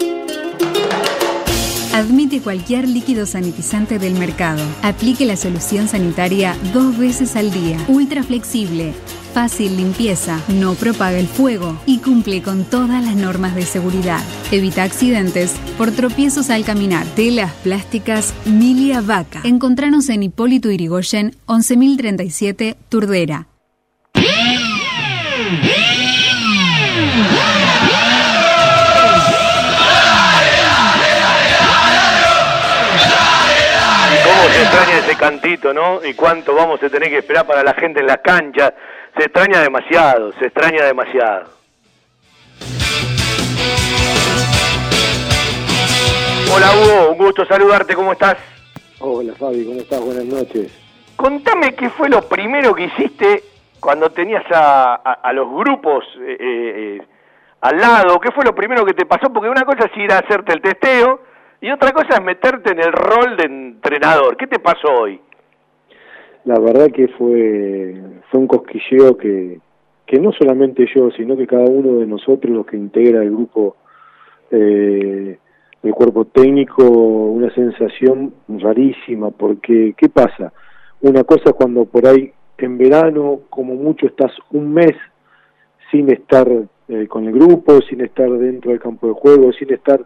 Cualquier 2.27 2.89
líquido 2.89 3.25
sanitizante 3.25 3.99
del 3.99 4.13
mercado. 4.13 4.61
Aplique 4.81 5.25
la 5.25 5.37
solución 5.37 5.87
sanitaria 5.87 6.55
dos 6.73 6.97
veces 6.97 7.35
al 7.37 7.51
día. 7.51 7.77
Ultra 7.87 8.21
flexible. 8.21 8.93
Fácil 9.33 9.77
limpieza, 9.77 10.39
no 10.49 10.73
propaga 10.73 11.17
el 11.17 11.27
fuego 11.27 11.79
y 11.85 11.99
cumple 11.99 12.41
con 12.41 12.65
todas 12.65 13.03
las 13.03 13.15
normas 13.15 13.55
de 13.55 13.61
seguridad. 13.63 14.21
Evita 14.51 14.83
accidentes 14.83 15.53
por 15.77 15.91
tropiezos 15.91 16.49
al 16.49 16.65
caminar. 16.65 17.05
Telas 17.15 17.53
plásticas 17.63 18.33
Milia 18.45 18.99
Vaca. 19.01 19.41
Encontranos 19.43 20.09
en 20.09 20.23
Hipólito 20.23 20.69
Irigoyen 20.69 21.33
11037 21.45 22.75
Turdera. 22.89 23.47
Se 34.57 34.63
extraña 34.63 34.97
ese 34.99 35.15
cantito, 35.17 35.73
no? 35.73 36.03
Y 36.03 36.13
cuánto 36.13 36.55
vamos 36.55 36.81
a 36.81 36.89
tener 36.89 37.09
que 37.09 37.19
esperar 37.19 37.45
para 37.45 37.63
la 37.63 37.73
gente 37.73 37.99
en 37.99 38.07
las 38.07 38.17
canchas. 38.19 38.73
Se 39.15 39.23
extraña 39.25 39.61
demasiado, 39.61 40.31
se 40.33 40.45
extraña 40.47 40.83
demasiado. 40.85 41.49
Hola 46.53 46.67
Hugo, 46.73 47.11
un 47.11 47.17
gusto 47.17 47.45
saludarte, 47.45 47.93
¿cómo 47.93 48.13
estás? 48.13 48.37
Hola 48.99 49.33
Fabi, 49.37 49.65
¿cómo 49.65 49.79
estás? 49.79 50.01
Buenas 50.01 50.25
noches. 50.25 50.71
Contame 51.15 51.75
qué 51.75 51.89
fue 51.89 52.09
lo 52.09 52.21
primero 52.27 52.73
que 52.73 52.83
hiciste 52.85 53.43
cuando 53.79 54.09
tenías 54.11 54.43
a, 54.51 54.95
a- 54.95 55.19
a 55.23 55.33
los 55.33 55.47
grupos 55.51 56.03
eh, 56.21 56.37
eh, 56.39 57.01
al 57.61 57.77
lado. 57.79 58.19
¿Qué 58.19 58.31
fue 58.31 58.43
lo 58.45 58.55
primero 58.55 58.85
que 58.85 58.93
te 58.93 59.05
pasó? 59.05 59.31
Porque 59.31 59.49
una 59.49 59.65
cosa 59.65 59.85
es 59.85 59.97
ir 59.97 60.11
a 60.11 60.19
hacerte 60.19 60.53
el 60.53 60.61
testeo 60.61 61.21
y 61.61 61.71
otra 61.71 61.91
cosa 61.91 62.15
es 62.15 62.23
meterte 62.23 62.71
en 62.71 62.79
el 62.79 62.91
rol 62.91 63.37
de 63.37 63.43
entrenador. 63.45 64.37
¿Qué 64.37 64.47
te 64.47 64.59
pasó 64.59 64.87
hoy? 65.01 65.19
La 66.45 66.59
verdad 66.59 66.91
que 66.91 67.07
fue, 67.09 67.95
fue 68.29 68.39
un 68.39 68.47
cosquilleo 68.47 69.17
que, 69.17 69.59
que 70.05 70.19
no 70.19 70.31
solamente 70.31 70.85
yo, 70.95 71.11
sino 71.11 71.35
que 71.35 71.47
cada 71.47 71.65
uno 71.65 71.99
de 71.99 72.05
nosotros, 72.05 72.51
los 72.51 72.65
que 72.65 72.77
integra 72.77 73.21
el 73.21 73.31
grupo, 73.31 73.75
eh, 74.51 75.37
el 75.83 75.93
cuerpo 75.93 76.25
técnico, 76.25 76.83
una 76.85 77.53
sensación 77.53 78.33
rarísima, 78.47 79.31
porque 79.31 79.93
¿qué 79.97 80.09
pasa? 80.09 80.53
Una 81.01 81.23
cosa 81.23 81.53
cuando 81.53 81.85
por 81.85 82.07
ahí 82.07 82.31
en 82.57 82.77
verano, 82.77 83.41
como 83.49 83.75
mucho, 83.75 84.07
estás 84.07 84.31
un 84.51 84.73
mes 84.73 84.95
sin 85.91 86.11
estar 86.11 86.47
eh, 86.87 87.07
con 87.07 87.25
el 87.25 87.33
grupo, 87.33 87.79
sin 87.81 88.01
estar 88.01 88.29
dentro 88.29 88.71
del 88.71 88.79
campo 88.79 89.07
de 89.07 89.13
juego, 89.13 89.51
sin 89.53 89.71
estar 89.73 89.99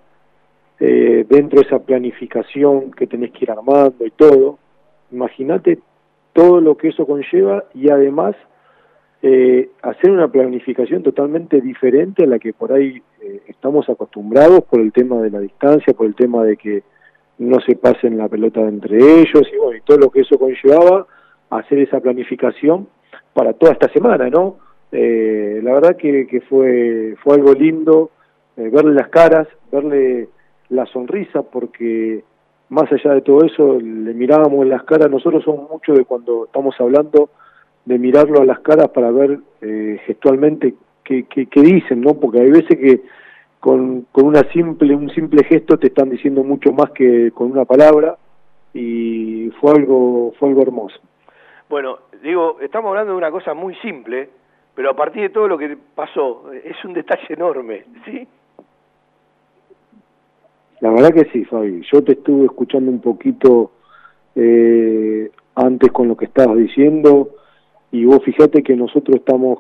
eh, 0.84 1.28
dentro 1.30 1.62
de 1.62 1.68
esa 1.68 1.78
planificación 1.78 2.90
que 2.92 3.06
tenés 3.06 3.32
que 3.32 3.46
ir 3.46 3.52
armando 3.52 4.04
y 4.04 4.10
todo. 4.10 4.58
Imagínate 5.12 5.78
todo 6.34 6.60
lo 6.60 6.76
que 6.76 6.88
eso 6.88 7.06
conlleva 7.06 7.66
y 7.76 7.92
además 7.92 8.36
eh, 9.22 9.70
hacer 9.84 10.10
una 10.10 10.28
planificación 10.28 11.04
totalmente 11.04 11.62
diferente 11.62 12.24
a 12.24 12.28
la 12.28 12.40
que 12.40 12.52
por 12.52 12.74
ahí 12.74 13.00
eh, 13.22 13.42
estamos 13.48 13.88
acostumbrados 13.90 14.64
por 14.64 14.80
el 14.80 14.92
tema 14.92 15.22
de 15.22 15.30
la 15.30 15.40
distancia, 15.40 15.94
por 15.94 16.08
el 16.08 16.16
tema 16.16 16.44
de 16.44 16.58
que 16.58 16.82
no 17.38 17.60
se 17.62 17.76
pasen 17.76 18.18
la 18.18 18.28
pelota 18.28 18.62
entre 18.62 18.98
ellos 18.98 19.48
y 19.54 19.58
bueno, 19.58 19.78
y 19.78 19.82
todo 19.82 20.00
lo 20.00 20.10
que 20.10 20.22
eso 20.22 20.40
conllevaba, 20.40 21.06
hacer 21.52 21.78
esa 21.78 22.00
planificación 22.00 22.88
para 23.34 23.54
toda 23.54 23.74
esta 23.74 23.92
semana, 23.94 24.32
¿no? 24.32 24.58
Eh, 24.92 25.60
la 25.62 25.74
verdad 25.74 25.96
que, 25.96 26.26
que 26.26 26.42
fue, 26.42 27.16
fue 27.24 27.36
algo 27.36 27.54
lindo 27.54 28.10
eh, 28.58 28.70
verle 28.74 28.94
las 28.96 29.10
caras, 29.10 29.48
verle 29.72 30.28
la 30.72 30.86
sonrisa, 30.88 31.44
porque 31.44 32.24
más 32.70 32.92
allá 32.92 33.14
de 33.14 33.22
todo 33.22 33.46
eso, 33.46 33.80
le 33.80 34.14
mirábamos 34.14 34.64
en 34.64 34.70
las 34.70 34.84
caras, 34.84 35.12
nosotros 35.12 35.44
somos 35.44 35.70
mucho 35.70 35.94
de 35.94 36.06
cuando 36.06 36.46
estamos 36.46 36.74
hablando, 36.80 37.30
de 37.86 38.00
mirarlo 38.00 38.42
a 38.42 38.46
las 38.46 38.60
caras 38.60 38.90
para 38.90 39.12
ver 39.12 39.40
eh, 39.62 40.00
gestualmente 40.06 40.74
qué, 41.04 41.26
qué, 41.26 41.48
qué 41.48 41.62
dicen, 41.62 42.02
¿no? 42.02 42.14
Porque 42.14 42.40
hay 42.42 42.50
veces 42.50 42.78
que 42.78 43.02
con, 43.60 44.08
con 44.12 44.26
una 44.26 44.44
simple, 44.52 44.96
un 44.96 45.10
simple 45.10 45.44
gesto 45.44 45.78
te 45.78 45.88
están 45.88 46.10
diciendo 46.10 46.44
mucho 46.44 46.72
más 46.72 46.92
que 46.92 47.32
con 47.32 47.52
una 47.52 47.66
palabra 47.66 48.18
y 48.74 49.50
fue 49.60 49.72
algo, 49.72 50.34
fue 50.40 50.50
algo 50.50 50.62
hermoso. 50.62 51.00
Bueno, 51.70 52.00
digo, 52.24 52.58
estamos 52.62 52.90
hablando 52.90 53.12
de 53.12 53.18
una 53.18 53.32
cosa 53.32 53.54
muy 53.54 53.76
simple, 53.76 54.30
pero 54.74 54.92
a 54.92 54.96
partir 54.96 55.24
de 55.24 55.30
todo 55.30 55.48
lo 55.50 55.58
que 55.58 55.78
pasó, 55.94 56.52
es 56.54 56.84
un 56.86 56.94
detalle 56.94 57.34
enorme, 57.34 57.84
¿sí? 58.06 58.28
La 60.82 60.90
verdad 60.92 61.14
que 61.14 61.26
sí, 61.32 61.46
Fabi. 61.46 61.82
Yo 61.92 62.04
te 62.04 62.14
estuve 62.14 62.46
escuchando 62.46 62.92
un 62.92 63.00
poquito 63.00 63.72
eh, 64.36 65.30
antes 65.56 65.92
con 65.92 66.08
lo 66.08 66.16
que 66.18 66.26
estabas 66.26 66.58
diciendo 66.58 67.30
y 67.92 68.06
vos 68.06 68.24
fíjate 68.24 68.64
que 68.64 68.76
nosotros 68.76 69.18
estamos 69.18 69.60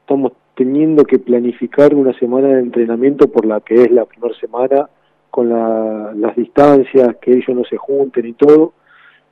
estamos 0.00 0.32
teniendo 0.54 1.04
que 1.04 1.18
planificar 1.18 1.94
una 1.94 2.12
semana 2.18 2.48
de 2.48 2.60
entrenamiento 2.60 3.28
por 3.28 3.44
la 3.46 3.60
que 3.60 3.74
es 3.74 3.90
la 3.90 4.04
primera 4.04 4.34
semana, 4.38 4.88
con 5.30 5.48
la- 5.48 6.12
las 6.14 6.36
distancias, 6.36 7.16
que 7.20 7.32
ellos 7.32 7.56
no 7.56 7.64
se 7.64 7.76
junten 7.76 8.26
y 8.26 8.32
todo. 8.34 8.74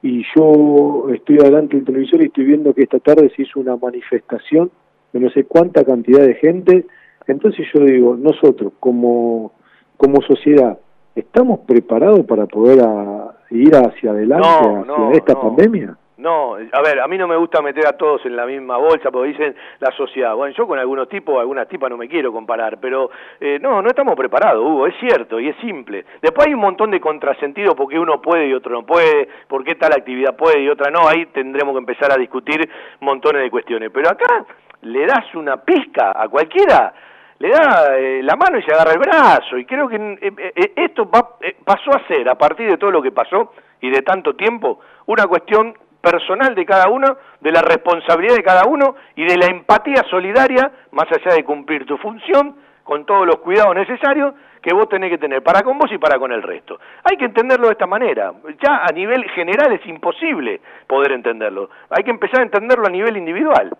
Y 0.02 0.24
yo 0.34 1.08
estoy 1.14 1.38
adelante 1.38 1.76
del 1.76 1.84
televisor 1.84 2.22
y 2.22 2.26
estoy 2.26 2.44
viendo 2.44 2.74
que 2.74 2.82
esta 2.82 2.98
tarde 2.98 3.30
se 3.36 3.42
hizo 3.42 3.60
una 3.60 3.76
manifestación 3.76 4.70
de 5.12 5.20
no 5.20 5.30
sé 5.30 5.44
cuánta 5.44 5.84
cantidad 5.84 6.26
de 6.26 6.34
gente. 6.34 6.86
Entonces 7.28 7.66
yo 7.72 7.84
digo, 7.84 8.16
nosotros 8.16 8.72
como, 8.80 9.52
como 9.96 10.20
sociedad, 10.22 10.78
¿estamos 11.14 11.60
preparados 11.66 12.20
para 12.26 12.46
poder 12.46 12.80
a- 12.80 13.32
ir 13.50 13.74
hacia 13.74 14.10
adelante, 14.12 14.46
No, 14.48 14.80
hacia 14.80 14.84
no, 14.98 15.10
esta 15.12 15.34
no. 15.34 15.40
pandemia? 15.42 15.96
No, 16.18 16.54
a 16.54 16.82
ver, 16.82 17.00
a 17.00 17.08
mí 17.08 17.18
no 17.18 17.26
me 17.26 17.34
gusta 17.36 17.60
meter 17.62 17.84
a 17.84 17.96
todos 17.96 18.24
en 18.26 18.36
la 18.36 18.46
misma 18.46 18.76
bolsa 18.76 19.10
porque 19.10 19.30
dicen 19.30 19.56
la 19.80 19.90
sociedad. 19.96 20.36
Bueno, 20.36 20.54
yo 20.56 20.68
con 20.68 20.78
algunos 20.78 21.08
tipos, 21.08 21.40
algunas 21.40 21.66
tipas 21.66 21.90
no 21.90 21.96
me 21.96 22.08
quiero 22.08 22.32
comparar, 22.32 22.78
pero 22.80 23.10
eh, 23.40 23.58
no, 23.60 23.82
no 23.82 23.88
estamos 23.88 24.14
preparados, 24.14 24.64
Hugo, 24.64 24.86
es 24.86 24.94
cierto 25.00 25.40
y 25.40 25.48
es 25.48 25.56
simple. 25.56 26.04
Después 26.22 26.46
hay 26.46 26.54
un 26.54 26.60
montón 26.60 26.92
de 26.92 27.00
contrasentidos 27.00 27.74
porque 27.74 27.98
uno 27.98 28.20
puede 28.22 28.46
y 28.46 28.54
otro 28.54 28.70
no 28.72 28.86
puede, 28.86 29.28
por 29.48 29.64
qué 29.64 29.74
tal 29.74 29.92
actividad 29.92 30.36
puede 30.36 30.60
y 30.62 30.68
otra 30.68 30.92
no, 30.92 31.08
ahí 31.08 31.26
tendremos 31.26 31.74
que 31.74 31.78
empezar 31.80 32.12
a 32.12 32.16
discutir 32.16 32.70
montones 33.00 33.42
de 33.42 33.50
cuestiones. 33.50 33.90
Pero 33.92 34.08
acá 34.10 34.44
le 34.82 35.04
das 35.06 35.34
una 35.34 35.56
pizca 35.56 36.12
a 36.14 36.28
cualquiera, 36.28 36.94
le 37.42 37.48
da 37.50 37.98
eh, 37.98 38.22
la 38.22 38.36
mano 38.36 38.56
y 38.56 38.62
se 38.62 38.72
agarra 38.72 38.92
el 38.92 39.00
brazo. 39.00 39.58
Y 39.58 39.64
creo 39.64 39.88
que 39.88 39.96
eh, 39.96 40.32
eh, 40.54 40.72
esto 40.76 41.10
va- 41.10 41.36
eh, 41.40 41.56
pasó 41.64 41.90
a 41.92 42.06
ser, 42.06 42.28
a 42.28 42.36
partir 42.36 42.70
de 42.70 42.78
todo 42.78 42.92
lo 42.92 43.02
que 43.02 43.10
pasó 43.10 43.52
y 43.80 43.90
de 43.90 44.02
tanto 44.02 44.34
tiempo, 44.36 44.78
una 45.06 45.26
cuestión 45.26 45.74
personal 46.00 46.54
de 46.54 46.64
cada 46.64 46.88
uno, 46.88 47.16
de 47.40 47.50
la 47.50 47.62
responsabilidad 47.62 48.36
de 48.36 48.42
cada 48.44 48.64
uno 48.66 48.94
y 49.16 49.24
de 49.24 49.36
la 49.36 49.46
empatía 49.46 50.04
solidaria, 50.08 50.70
más 50.92 51.06
allá 51.10 51.34
de 51.34 51.44
cumplir 51.44 51.84
tu 51.84 51.96
función, 51.98 52.56
con 52.84 53.04
todos 53.06 53.26
los 53.26 53.36
cuidados 53.36 53.74
necesarios 53.74 54.34
que 54.60 54.72
vos 54.74 54.88
tenés 54.88 55.10
que 55.10 55.18
tener 55.18 55.42
para 55.42 55.62
con 55.62 55.78
vos 55.78 55.90
y 55.92 55.98
para 55.98 56.18
con 56.20 56.30
el 56.32 56.42
resto. 56.42 56.78
Hay 57.04 57.16
que 57.16 57.24
entenderlo 57.24 57.66
de 57.66 57.72
esta 57.72 57.86
manera. 57.86 58.32
Ya 58.62 58.84
a 58.84 58.92
nivel 58.92 59.24
general 59.30 59.72
es 59.72 59.84
imposible 59.86 60.60
poder 60.86 61.10
entenderlo. 61.12 61.70
Hay 61.90 62.04
que 62.04 62.10
empezar 62.10 62.40
a 62.40 62.44
entenderlo 62.44 62.86
a 62.86 62.90
nivel 62.90 63.16
individual. 63.16 63.70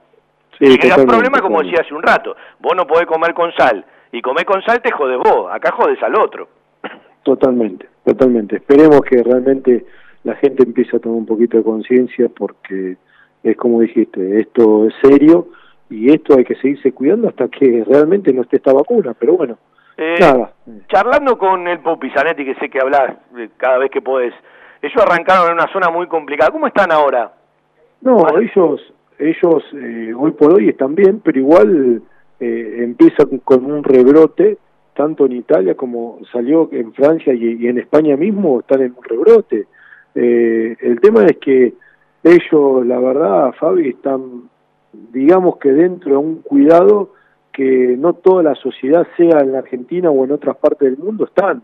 Sí, 0.59 0.67
el 0.67 0.77
gran 0.79 1.07
problema, 1.07 1.39
como 1.41 1.63
decía 1.63 1.81
hace 1.81 1.95
un 1.95 2.03
rato, 2.03 2.37
vos 2.61 2.73
no 2.77 2.87
podés 2.87 3.07
comer 3.07 3.35
con 3.35 3.53
sal. 3.55 3.85
Y 4.13 4.21
comer 4.21 4.45
con 4.45 4.63
sal 4.63 4.81
te 4.83 4.91
jodes 4.93 5.19
vos, 5.19 5.51
acá 5.51 5.73
jodes 5.73 6.03
al 6.03 6.15
otro. 6.17 6.49
Totalmente, 7.23 7.89
totalmente. 8.05 8.57
Esperemos 8.57 9.01
que 9.03 9.23
realmente 9.23 9.87
la 10.25 10.35
gente 10.37 10.65
empiece 10.65 10.97
a 10.97 11.01
tomar 11.01 11.19
un 11.19 11.27
poquito 11.27 11.57
de 11.57 11.63
conciencia 11.63 12.29
porque 12.37 12.97
es 13.45 13.57
como 13.57 13.81
dijiste, 13.81 14.41
esto 14.41 14.87
es 14.89 14.95
serio 15.03 15.47
y 15.89 16.13
esto 16.13 16.37
hay 16.37 16.45
que 16.45 16.57
seguirse 16.57 16.93
cuidando 16.93 17.29
hasta 17.29 17.47
que 17.49 17.85
realmente 17.87 18.33
no 18.33 18.43
esté 18.43 18.57
esta 18.57 18.73
vacuna, 18.73 19.15
pero 19.19 19.37
bueno, 19.37 19.57
Eh, 19.97 20.17
nada. 20.19 20.53
Charlando 20.89 21.37
con 21.39 21.69
el 21.69 21.79
Popi 21.81 22.11
Zanetti, 22.11 22.45
que 22.45 22.55
sé 22.57 22.69
que 22.71 22.81
hablas 22.81 23.15
eh, 23.37 23.51
cada 23.57 23.79
vez 23.79 23.91
que 23.91 24.01
podés, 24.01 24.33
ellos 24.81 25.01
arrancaron 25.01 25.49
en 25.49 25.55
una 25.55 25.71
zona 25.73 25.91
muy 25.91 26.07
complicada. 26.09 26.51
¿Cómo 26.51 26.67
están 26.67 26.91
ahora? 26.91 27.31
No, 28.01 28.27
ellos, 28.39 28.81
ellos 29.31 29.63
eh, 29.75 30.13
hoy 30.17 30.33
por 30.33 30.55
hoy 30.55 30.69
están 30.69 30.95
bien, 30.95 31.21
pero 31.25 31.39
igual 31.39 32.03
eh, 32.41 32.77
empieza 32.81 33.25
con- 33.45 33.65
un 33.71 33.85
rebrote, 33.85 34.59
tanto 34.95 35.27
en 35.27 35.33
Italia 35.33 35.75
como 35.75 36.19
salió 36.33 36.69
en 36.73 36.93
Francia 36.93 37.33
y, 37.33 37.57
y 37.63 37.67
en 37.69 37.79
España 37.79 38.17
mismo 38.17 38.61
están 38.61 38.83
en 38.83 38.95
un 38.97 39.03
rebrote. 39.05 39.67
Eh, 40.15 40.77
el 40.81 41.01
tema 41.01 41.25
es 41.25 41.39
que 41.39 41.73
ellos, 42.25 42.87
la 42.87 42.99
verdad, 42.99 43.53
Fabi, 43.59 43.89
están, 43.89 44.43
digamos 45.13 45.57
que 45.57 45.73
dentro 45.73 46.11
de 46.13 46.17
un 46.19 46.43
cuidado 46.43 47.15
que 47.53 47.97
no 47.99 48.15
toda 48.15 48.43
la 48.43 48.55
sociedad, 48.55 49.07
sea 49.17 49.41
en 49.41 49.53
la 49.53 49.59
Argentina 49.59 50.11
o 50.11 50.25
en 50.25 50.33
otras 50.33 50.57
partes 50.57 50.91
del 50.91 50.99
mundo, 51.05 51.25
están, 51.25 51.63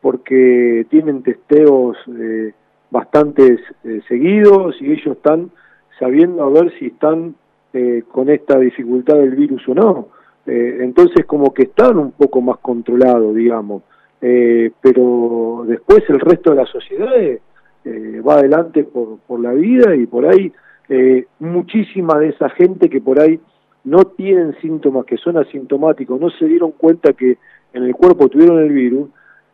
porque 0.00 0.86
tienen 0.90 1.22
testeos 1.22 1.96
eh, 2.18 2.52
bastantes 2.90 3.60
eh, 3.84 4.00
seguidos 4.08 4.76
y 4.80 4.92
ellos 4.92 5.16
están 5.16 5.50
sabiendo 5.98 6.42
a 6.44 6.50
ver 6.50 6.72
si 6.78 6.86
están 6.86 7.34
eh, 7.72 8.04
con 8.10 8.28
esta 8.30 8.58
dificultad 8.58 9.16
del 9.16 9.34
virus 9.34 9.66
o 9.68 9.74
no. 9.74 10.08
Eh, 10.46 10.78
entonces 10.80 11.26
como 11.26 11.52
que 11.52 11.64
están 11.64 11.98
un 11.98 12.12
poco 12.12 12.40
más 12.40 12.58
controlados, 12.58 13.34
digamos. 13.34 13.82
Eh, 14.20 14.70
pero 14.80 15.64
después 15.66 16.02
el 16.08 16.20
resto 16.20 16.50
de 16.50 16.56
la 16.56 16.66
sociedad 16.66 17.18
eh, 17.18 17.40
eh, 17.84 18.22
va 18.26 18.34
adelante 18.34 18.84
por, 18.84 19.18
por 19.26 19.40
la 19.40 19.52
vida 19.52 19.94
y 19.94 20.06
por 20.06 20.26
ahí 20.26 20.52
eh, 20.88 21.26
muchísima 21.40 22.18
de 22.18 22.28
esa 22.28 22.48
gente 22.50 22.88
que 22.88 23.00
por 23.00 23.20
ahí 23.20 23.40
no 23.84 24.04
tienen 24.04 24.56
síntomas, 24.60 25.04
que 25.04 25.16
son 25.16 25.36
asintomáticos, 25.36 26.20
no 26.20 26.30
se 26.30 26.46
dieron 26.46 26.72
cuenta 26.72 27.12
que 27.12 27.38
en 27.72 27.82
el 27.82 27.94
cuerpo 27.94 28.28
tuvieron 28.28 28.58
el 28.58 28.72
virus 28.72 29.10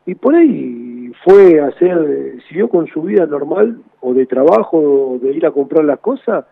y 0.07 0.15
por 0.15 0.35
ahí 0.35 0.92
fue 1.25 1.61
a 1.61 1.69
hacer, 1.69 2.43
siguió 2.49 2.69
con 2.69 2.87
su 2.87 3.03
vida 3.03 3.27
normal 3.27 3.79
o 4.01 4.15
de 4.15 4.27
trabajo 4.27 4.79
o 4.79 5.19
de 5.19 5.33
ir 5.33 5.47
a 5.47 5.51
comprar 5.51 5.85
las 5.85 5.99
cosas 6.01 6.45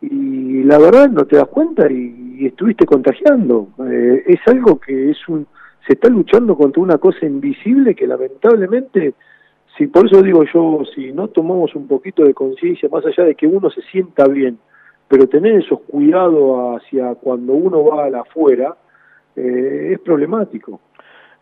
y 0.00 0.64
la 0.64 0.78
verdad 0.78 1.08
no 1.08 1.24
te 1.26 1.36
das 1.36 1.48
cuenta 1.48 1.90
y, 1.90 2.36
y 2.38 2.46
estuviste 2.46 2.84
contagiando. 2.86 3.68
Eh, 3.88 4.24
es 4.26 4.40
algo 4.46 4.78
que 4.80 5.10
es 5.10 5.28
un, 5.28 5.46
se 5.86 5.94
está 5.94 6.08
luchando 6.08 6.56
contra 6.56 6.82
una 6.82 6.98
cosa 6.98 7.26
invisible 7.26 7.94
que 7.94 8.06
lamentablemente, 8.06 9.14
si 9.76 9.86
por 9.86 10.06
eso 10.06 10.22
digo 10.22 10.44
yo, 10.52 10.80
si 10.94 11.12
no 11.12 11.28
tomamos 11.28 11.74
un 11.74 11.86
poquito 11.86 12.24
de 12.24 12.34
conciencia, 12.34 12.88
más 12.88 13.04
allá 13.06 13.24
de 13.24 13.34
que 13.34 13.46
uno 13.46 13.70
se 13.70 13.82
sienta 13.82 14.26
bien, 14.26 14.58
pero 15.08 15.28
tener 15.28 15.56
esos 15.56 15.80
cuidados 15.82 16.80
hacia 16.80 17.14
cuando 17.14 17.52
uno 17.52 17.84
va 17.84 18.04
a 18.04 18.10
la 18.10 18.20
afuera, 18.20 18.76
eh, 19.36 19.90
es 19.92 20.00
problemático. 20.00 20.80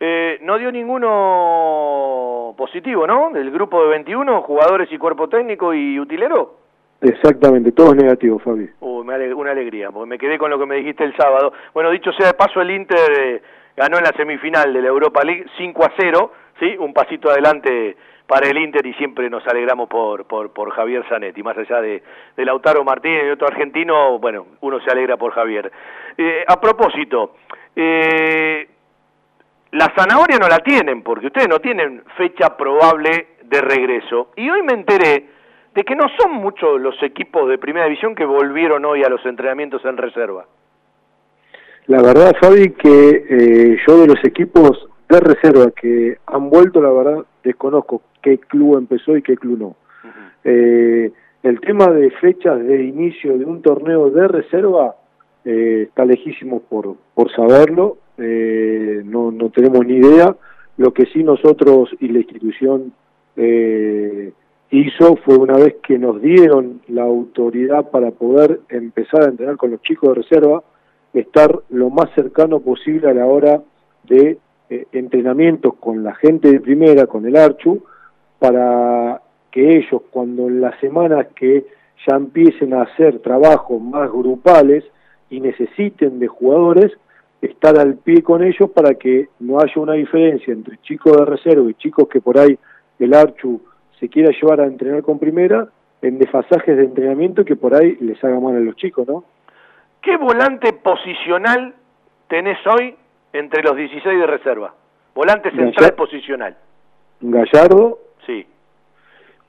Eh, 0.03 0.39
no 0.41 0.57
dio 0.57 0.73
ninguno 0.73 2.55
positivo, 2.57 3.07
¿no? 3.07 3.31
Del 3.31 3.51
grupo 3.51 3.83
de 3.83 3.91
21, 3.91 4.41
jugadores 4.43 4.91
y 4.91 4.97
cuerpo 4.97 5.29
técnico 5.29 5.75
y 5.75 6.01
utilero. 6.01 6.55
Exactamente, 7.03 7.73
todo 7.73 7.91
es 7.93 7.97
negativo, 7.97 8.39
Fabi. 8.39 8.69
Una 8.81 9.51
alegría, 9.51 9.91
porque 9.91 10.09
me 10.09 10.19
quedé 10.19 10.39
con 10.39 10.51
lo 10.51 10.59
que 10.59 10.67
me 10.67 10.77
dijiste 10.77 11.05
el 11.05 11.15
sábado. 11.17 11.53
Bueno, 11.75 11.91
dicho 11.91 12.13
sea 12.13 12.29
de 12.29 12.35
paso, 12.35 12.61
el 12.61 12.71
Inter 12.71 12.99
eh, 13.19 13.43
ganó 13.77 13.99
en 13.99 14.05
la 14.05 14.13
semifinal 14.13 14.73
de 14.73 14.83
la 14.83 14.89
Europa 14.89 15.23
League 15.23 15.47
5 15.59 15.85
a 15.85 15.93
0, 15.99 16.33
¿sí? 16.59 16.77
Un 16.79 16.93
pasito 16.93 17.31
adelante 17.31 17.97
para 18.27 18.49
el 18.49 18.59
Inter 18.59 18.87
y 18.87 18.95
siempre 18.95 19.29
nos 19.29 19.47
alegramos 19.49 19.89
por, 19.89 20.25
por, 20.27 20.53
por 20.53 20.71
Javier 20.71 21.05
Zanetti, 21.09 21.43
más 21.43 21.59
allá 21.59 21.81
de, 21.81 22.03
de 22.37 22.45
Lautaro 22.45 22.85
Martínez 22.85 23.25
y 23.27 23.31
otro 23.31 23.49
argentino, 23.49 24.19
bueno, 24.19 24.47
uno 24.61 24.79
se 24.81 24.91
alegra 24.91 25.17
por 25.17 25.33
Javier. 25.33 25.73
Eh, 26.17 26.45
a 26.47 26.61
propósito, 26.61 27.35
eh, 27.75 28.69
la 29.73 29.93
zanahoria 29.97 30.39
no 30.39 30.49
la 30.49 30.59
tienen, 30.59 31.03
porque 31.03 31.27
ustedes 31.27 31.49
no 31.49 31.61
tienen 31.61 32.03
fecha 32.17 32.57
probable 32.57 33.29
de 33.45 33.61
regreso. 33.61 34.31
Y 34.37 34.49
hoy 34.51 34.63
me 34.63 34.73
enteré 34.73 35.27
de 35.75 35.85
que 35.85 35.95
no 35.95 36.07
son 36.19 36.33
muchos 36.33 36.81
los 36.81 37.01
equipos 37.03 37.49
de 37.49 37.59
primera 37.59 37.87
división 37.87 38.15
que 38.15 38.25
volvieron 38.25 38.85
hoy 38.85 39.03
a 39.05 39.09
los 39.09 39.25
entrenamientos 39.25 39.85
en 39.85 39.97
reserva. 39.97 40.47
La 41.87 42.03
verdad, 42.03 42.35
Fabi, 42.41 42.71
que 42.71 43.25
eh, 43.29 43.77
yo 43.87 44.01
de 44.01 44.07
los 44.07 44.25
equipos 44.25 44.89
de 45.09 45.21
reserva 45.21 45.71
que 45.71 46.19
han 46.27 46.51
vuelto, 46.51 46.81
la 46.81 46.91
verdad, 46.91 47.25
desconozco 47.43 48.03
qué 48.23 48.39
club 48.39 48.79
empezó 48.79 49.17
y 49.17 49.23
qué 49.23 49.37
club 49.37 49.59
no. 49.59 49.77
Eh, 50.45 51.11
el 51.43 51.61
tema 51.61 51.89
de 51.89 52.11
fechas 52.13 52.59
de 52.63 52.85
inicio 52.85 53.37
de 53.39 53.45
un 53.45 53.63
torneo 53.63 54.11
de 54.11 54.29
reserva 54.29 54.97
eh, 55.45 55.87
está 55.89 56.05
lejísimo 56.05 56.61
por, 56.61 56.97
por 57.15 57.33
saberlo, 57.33 57.99
eh, 58.21 59.03
no, 59.05 59.31
no 59.31 59.51
tenemos 59.51 59.85
ni 59.87 59.95
idea. 59.95 60.37
Lo 60.77 60.93
que 60.93 61.07
sí 61.07 61.25
nosotros 61.25 61.91
y 62.01 62.09
la 62.09 62.21
institución 62.21 62.93
eh, 63.37 64.33
hizo 64.71 65.17
fue 65.17 65.37
una 65.37 65.57
vez 65.57 65.77
que 65.83 65.99
nos 65.99 66.21
dieron 66.21 66.81
la 66.89 67.03
autoridad 67.03 67.91
para 67.91 68.11
poder 68.11 68.61
empezar 68.69 69.23
a 69.23 69.31
entrenar 69.31 69.57
con 69.57 69.71
los 69.71 69.83
chicos 69.83 70.11
de 70.11 70.23
reserva, 70.23 70.63
estar 71.13 71.59
lo 71.71 71.91
más 71.91 72.11
cercano 72.15 72.61
posible 72.61 73.11
a 73.11 73.15
la 73.15 73.27
hora 73.27 73.63
de 74.05 74.39
eh, 74.69 74.87
entrenamientos 74.93 75.75
con 75.75 76.05
la 76.05 76.15
gente 76.15 76.51
de 76.51 76.61
primera, 76.61 77.07
con 77.07 77.27
el 77.27 77.37
Archu, 77.37 77.83
para 78.39 79.21
que 79.51 79.79
ellos 79.79 80.03
cuando 80.11 80.47
en 80.47 80.61
las 80.61 80.79
semanas 80.81 81.27
que 81.35 81.67
ya 82.07 82.17
empiecen 82.17 82.73
a 82.73 82.83
hacer 82.83 83.19
trabajos 83.19 83.83
más 83.83 84.11
grupales 84.11 84.85
y 85.29 85.41
necesiten 85.41 86.19
de 86.19 86.29
jugadores, 86.29 86.93
estar 87.41 87.79
al 87.79 87.97
pie 87.97 88.23
con 88.23 88.43
ellos 88.43 88.71
para 88.71 88.95
que 88.95 89.29
no 89.41 89.59
haya 89.61 89.73
una 89.77 89.95
diferencia 89.95 90.53
entre 90.53 90.79
chicos 90.83 91.17
de 91.17 91.25
reserva 91.25 91.71
y 91.71 91.75
chicos 91.75 92.09
que 92.09 92.21
por 92.21 92.39
ahí 92.39 92.59
el 92.99 93.15
Archu 93.15 93.61
se 93.99 94.09
quiera 94.09 94.31
llevar 94.31 94.61
a 94.61 94.67
entrenar 94.67 95.03
con 95.03 95.19
primera 95.19 95.69
en 96.03 96.19
desfasajes 96.19 96.77
de 96.77 96.85
entrenamiento 96.85 97.45
que 97.45 97.57
por 97.57 97.75
ahí 97.75 97.97
les 98.01 98.23
haga 98.25 98.41
mal 98.41 98.57
a 98.57 98.61
los 98.61 98.77
chicos, 98.77 99.07
¿no? 99.07 99.25
¿Qué 100.03 100.17
volante 100.17 100.73
posicional 100.73 101.75
tenés 102.29 102.59
hoy 102.67 102.95
entre 103.33 103.63
los 103.63 103.77
16 103.77 104.19
de 104.19 104.27
reserva? 104.27 104.75
Volante 105.15 105.51
central 105.51 105.93
posicional. 105.95 106.57
Gallardo 107.21 107.99
Sí. 108.27 108.47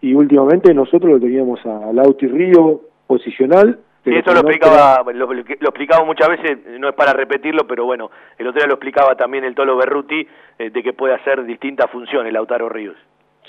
y 0.01 0.13
últimamente 0.13 0.73
nosotros 0.73 1.11
lo 1.11 1.19
teníamos 1.19 1.65
a 1.65 1.91
Lauti 1.93 2.27
Río 2.27 2.81
posicional 3.07 3.79
Sí, 4.03 4.15
esto 4.15 4.33
lo 4.33 4.39
explicaba, 4.39 5.03
lo, 5.13 5.31
lo 5.31 5.41
explicaba 5.41 6.03
muchas 6.03 6.29
veces, 6.29 6.57
no 6.79 6.89
es 6.89 6.95
para 6.95 7.13
repetirlo, 7.13 7.67
pero 7.67 7.85
bueno, 7.85 8.09
el 8.39 8.47
otro 8.47 8.59
día 8.59 8.67
lo 8.67 8.73
explicaba 8.73 9.15
también 9.15 9.43
el 9.43 9.53
Tolo 9.53 9.77
Berruti, 9.77 10.27
eh, 10.57 10.69
de 10.71 10.83
que 10.83 10.93
puede 10.93 11.13
hacer 11.13 11.45
distintas 11.45 11.89
funciones 11.91 12.33
Lautaro 12.33 12.67
Ríos. 12.67 12.97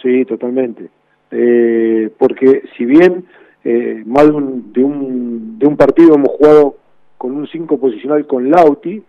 Sí, 0.03 0.27
totalmente. 0.27 0.91
Eh, 1.31 2.11
porque 2.19 2.65
si 2.77 2.85
bien 2.85 3.25
eh, 3.65 4.03
más 4.05 4.27
de 4.27 4.33
un, 4.33 4.73
de, 4.75 4.85
un, 4.85 5.59
de 5.59 5.67
un 5.67 5.77
partido 5.79 6.17
hemos 6.17 6.33
jugado 6.33 6.77
con 7.17 7.35
un 7.35 7.47
5 7.47 7.81
posicional 7.81 8.27
con 8.27 8.51
Lauti, 8.51 9.03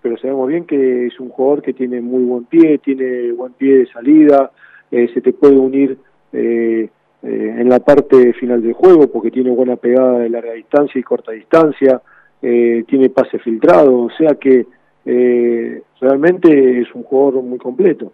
pero 0.00 0.16
sabemos 0.18 0.46
bien 0.46 0.64
que 0.64 1.06
es 1.06 1.18
un 1.18 1.30
jugador 1.30 1.62
que 1.62 1.72
tiene 1.72 2.00
muy 2.00 2.22
buen 2.22 2.44
pie, 2.44 2.78
tiene 2.78 3.32
buen 3.32 3.54
pie 3.54 3.78
de 3.78 3.86
salida, 3.86 4.52
eh, 4.92 5.10
se 5.12 5.20
te 5.20 5.32
puede 5.32 5.56
unir 5.56 5.98
eh, 7.24 7.54
en 7.58 7.68
la 7.68 7.80
parte 7.80 8.32
final 8.34 8.62
del 8.62 8.74
juego 8.74 9.10
porque 9.10 9.30
tiene 9.30 9.50
buena 9.50 9.76
pegada 9.76 10.18
de 10.18 10.28
larga 10.28 10.52
distancia 10.52 10.98
y 10.98 11.02
corta 11.02 11.32
distancia, 11.32 12.00
eh, 12.42 12.84
tiene 12.86 13.08
pase 13.10 13.38
filtrado, 13.38 14.02
o 14.02 14.10
sea 14.10 14.34
que 14.34 14.66
eh, 15.06 15.82
realmente 16.00 16.80
es 16.80 16.94
un 16.94 17.02
jugador 17.02 17.42
muy 17.42 17.58
completo. 17.58 18.12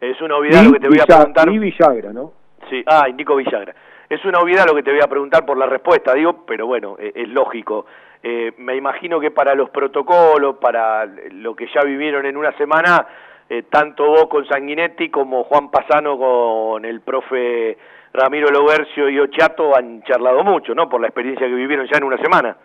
Es 0.00 0.20
una 0.22 0.36
obviedad 0.36 0.62
Y 0.62 0.66
lo 0.66 0.72
que 0.72 0.80
te 0.80 0.88
voy 0.88 1.00
a 1.00 1.06
preguntar. 1.06 1.48
Y 1.50 1.58
Villagra, 1.58 2.12
¿no? 2.12 2.32
Sí, 2.70 2.82
ah, 2.86 3.06
Nico 3.14 3.36
Villagra. 3.36 3.74
Es 4.08 4.24
una 4.24 4.40
obviedad 4.40 4.66
lo 4.66 4.74
que 4.74 4.82
te 4.82 4.90
voy 4.90 5.00
a 5.00 5.08
preguntar 5.08 5.46
por 5.46 5.56
la 5.56 5.66
respuesta, 5.66 6.14
digo, 6.14 6.44
pero 6.46 6.66
bueno, 6.66 6.96
eh, 6.98 7.12
es 7.14 7.28
lógico. 7.28 7.86
Eh, 8.22 8.52
me 8.58 8.76
imagino 8.76 9.20
que 9.20 9.30
para 9.30 9.54
los 9.54 9.70
protocolos, 9.70 10.56
para 10.56 11.06
lo 11.06 11.54
que 11.54 11.68
ya 11.72 11.82
vivieron 11.82 12.26
en 12.26 12.36
una 12.36 12.52
semana, 12.56 13.06
eh, 13.48 13.64
tanto 13.70 14.06
vos 14.06 14.26
con 14.26 14.46
Sanguinetti 14.46 15.10
como 15.10 15.44
Juan 15.44 15.70
Pasano 15.70 16.18
con 16.18 16.84
el 16.84 17.00
profe 17.02 17.78
Ramiro 18.12 18.48
Lobercio 18.50 19.08
y 19.08 19.18
Ochato 19.20 19.76
han 19.76 20.02
charlado 20.02 20.42
mucho, 20.42 20.74
¿no? 20.74 20.88
Por 20.88 21.00
la 21.00 21.08
experiencia 21.08 21.46
que 21.46 21.54
vivieron 21.54 21.86
ya 21.86 21.98
en 21.98 22.04
una 22.04 22.18
semana. 22.18 22.56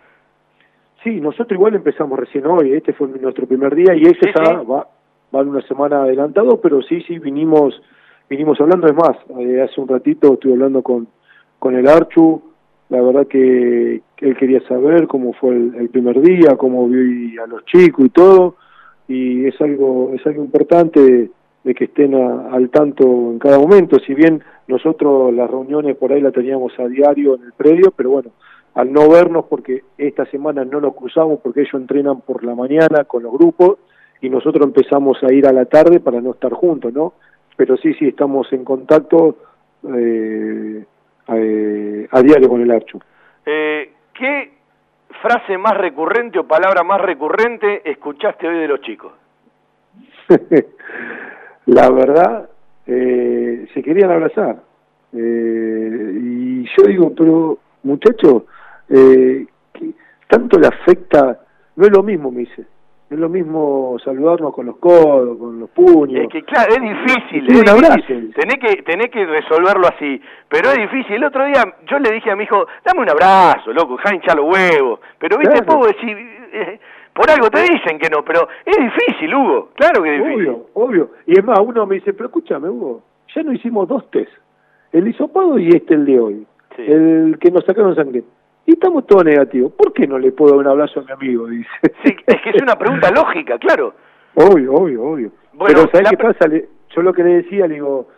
Sí, 1.04 1.20
nosotros 1.20 1.52
igual 1.52 1.74
empezamos 1.74 2.18
recién 2.18 2.46
hoy, 2.46 2.72
este 2.72 2.92
fue 2.92 3.08
nuestro 3.08 3.46
primer 3.46 3.74
día 3.74 3.94
y 3.94 4.04
Sí, 4.06 4.12
ya 4.24 4.44
sí. 4.44 4.66
va, 4.68 4.88
van 5.30 5.48
una 5.48 5.62
semana 5.62 6.02
adelantado, 6.02 6.60
pero 6.60 6.82
sí, 6.82 7.00
sí, 7.02 7.18
vinimos 7.18 7.80
vinimos 8.28 8.60
hablando, 8.60 8.88
es 8.88 8.94
más, 8.94 9.16
eh, 9.38 9.62
hace 9.62 9.80
un 9.80 9.86
ratito 9.86 10.34
estuve 10.34 10.54
hablando 10.54 10.82
con, 10.82 11.06
con 11.60 11.76
el 11.76 11.86
Archu, 11.86 12.42
la 12.88 13.00
verdad 13.00 13.28
que, 13.28 14.02
que 14.16 14.28
él 14.30 14.36
quería 14.36 14.60
saber 14.66 15.06
cómo 15.06 15.32
fue 15.34 15.54
el, 15.54 15.74
el 15.76 15.88
primer 15.90 16.20
día, 16.20 16.56
cómo 16.56 16.88
vi 16.88 17.38
a 17.38 17.46
los 17.46 17.64
chicos 17.66 18.06
y 18.06 18.08
todo, 18.08 18.56
y 19.06 19.46
es 19.46 19.60
algo, 19.60 20.10
es 20.12 20.26
algo 20.26 20.42
importante 20.42 21.30
de, 21.66 21.74
que 21.74 21.84
estén 21.84 22.14
a- 22.14 22.48
al 22.54 22.70
tanto 22.70 23.02
en 23.04 23.38
cada 23.38 23.58
momento, 23.58 23.98
si 23.98 24.14
bien 24.14 24.42
nosotros 24.68 25.32
las 25.34 25.50
reuniones 25.50 25.96
por 25.96 26.12
ahí 26.12 26.20
las 26.20 26.32
teníamos 26.32 26.72
a 26.78 26.86
diario 26.86 27.34
en 27.34 27.42
el 27.44 27.52
predio, 27.52 27.92
pero 27.96 28.10
bueno, 28.10 28.30
al 28.74 28.92
no 28.92 29.08
vernos 29.08 29.46
porque 29.46 29.82
esta 29.98 30.24
semana 30.26 30.64
no 30.64 30.80
nos 30.80 30.94
cruzamos 30.94 31.40
porque 31.42 31.60
ellos 31.62 31.74
entrenan 31.74 32.20
por 32.20 32.44
la 32.44 32.54
mañana 32.54 33.04
con 33.04 33.22
los 33.22 33.32
grupos 33.32 33.78
y 34.20 34.28
nosotros 34.30 34.66
empezamos 34.66 35.22
a 35.22 35.32
ir 35.32 35.46
a 35.46 35.52
la 35.52 35.64
tarde 35.66 36.00
para 36.00 36.20
no 36.20 36.30
estar 36.32 36.52
juntos, 36.52 36.92
¿no? 36.92 37.14
Pero 37.56 37.76
sí, 37.78 37.94
sí, 37.94 38.08
estamos 38.08 38.52
en 38.52 38.64
contacto 38.64 39.36
eh, 39.88 40.84
eh, 41.28 42.08
a 42.10 42.20
diario 42.22 42.48
con 42.48 42.60
el 42.60 42.70
Archu. 42.70 42.98
Eh, 43.44 43.92
¿Qué 44.12 44.50
frase 45.22 45.56
más 45.58 45.76
recurrente 45.76 46.38
o 46.38 46.46
palabra 46.46 46.82
más 46.82 47.00
recurrente 47.00 47.88
escuchaste 47.90 48.46
hoy 48.46 48.58
de 48.58 48.68
los 48.68 48.80
chicos? 48.82 49.12
la 51.66 51.90
verdad, 51.90 52.48
eh, 52.86 53.66
se 53.74 53.82
querían 53.82 54.10
abrazar. 54.10 54.56
Eh, 55.12 56.18
y 56.20 56.64
yo 56.64 56.86
digo, 56.86 57.12
pero 57.16 57.58
muchachos, 57.82 58.44
eh, 58.88 59.46
tanto 60.28 60.58
le 60.58 60.66
afecta, 60.68 61.40
no 61.76 61.84
es 61.86 61.90
lo 61.92 62.02
mismo, 62.02 62.30
me 62.30 62.40
dice. 62.40 62.64
No 63.08 63.14
es 63.16 63.20
lo 63.20 63.28
mismo 63.28 63.96
saludarnos 64.04 64.52
con 64.52 64.66
los 64.66 64.78
codos, 64.78 65.38
con 65.38 65.60
los 65.60 65.70
puños. 65.70 66.24
Es 66.24 66.28
que 66.28 66.42
claro, 66.42 66.74
es 66.74 66.82
difícil, 66.82 67.46
es 67.48 67.60
un 67.60 67.68
abrazo. 67.68 67.94
difícil. 67.96 68.34
Tenés 68.34 68.56
que, 68.58 68.82
tenés 68.82 69.10
que 69.12 69.24
resolverlo 69.24 69.86
así, 69.86 70.20
pero 70.48 70.70
es 70.70 70.78
difícil. 70.78 71.14
El 71.14 71.24
otro 71.24 71.46
día 71.46 71.62
yo 71.88 72.00
le 72.00 72.10
dije 72.10 72.32
a 72.32 72.36
mi 72.36 72.42
hijo, 72.44 72.66
dame 72.84 73.02
un 73.02 73.10
abrazo, 73.10 73.72
loco, 73.72 73.96
ja 73.98 74.12
hinchar 74.12 74.36
los 74.36 74.52
huevos. 74.52 74.98
Pero 75.20 75.38
viste, 75.38 75.62
Claro. 75.62 75.66
puedo 75.66 75.92
decir, 75.92 76.16
eh, 76.52 76.80
por 77.16 77.30
algo 77.30 77.48
te 77.50 77.62
dicen 77.62 77.98
que 77.98 78.10
no, 78.10 78.22
pero 78.24 78.46
es 78.64 78.76
difícil, 78.76 79.34
Hugo, 79.34 79.70
claro 79.74 80.02
que 80.02 80.16
es 80.16 80.22
difícil. 80.24 80.48
Obvio, 80.50 80.66
obvio. 80.74 81.10
Y 81.26 81.38
es 81.38 81.44
más, 81.44 81.58
uno 81.60 81.86
me 81.86 81.96
dice, 81.96 82.12
pero 82.12 82.26
escúchame, 82.26 82.68
Hugo, 82.68 83.02
ya 83.34 83.42
no 83.42 83.52
hicimos 83.52 83.88
dos 83.88 84.10
test. 84.10 84.30
El 84.92 85.08
hisopado 85.08 85.58
y 85.58 85.68
este, 85.70 85.94
el 85.94 86.04
de 86.06 86.20
hoy. 86.20 86.46
Sí. 86.76 86.82
El 86.86 87.38
que 87.40 87.50
nos 87.50 87.64
sacaron 87.64 87.94
sangre. 87.96 88.22
Y 88.66 88.72
estamos 88.72 89.06
todos 89.06 89.24
negativos. 89.24 89.72
¿Por 89.72 89.92
qué 89.92 90.06
no 90.06 90.18
le 90.18 90.32
puedo 90.32 90.52
dar 90.52 90.60
un 90.60 90.66
abrazo 90.68 91.00
a 91.00 91.04
mi 91.04 91.12
amigo? 91.12 91.46
Dice. 91.48 91.68
Sí, 92.04 92.14
es 92.26 92.42
que 92.42 92.50
es 92.50 92.62
una 92.62 92.76
pregunta 92.76 93.10
lógica, 93.10 93.58
claro. 93.58 93.94
Obvio, 94.34 94.74
obvio, 94.74 95.02
obvio. 95.02 95.30
Bueno, 95.54 95.74
Pero 95.82 95.90
¿sabes 95.90 96.10
qué 96.10 96.16
pasa? 96.18 96.46
Le- 96.48 96.68
yo 96.94 97.02
lo 97.02 97.12
que 97.12 97.24
le 97.24 97.34
decía, 97.42 97.66
le 97.66 97.74
digo, 97.74 98.08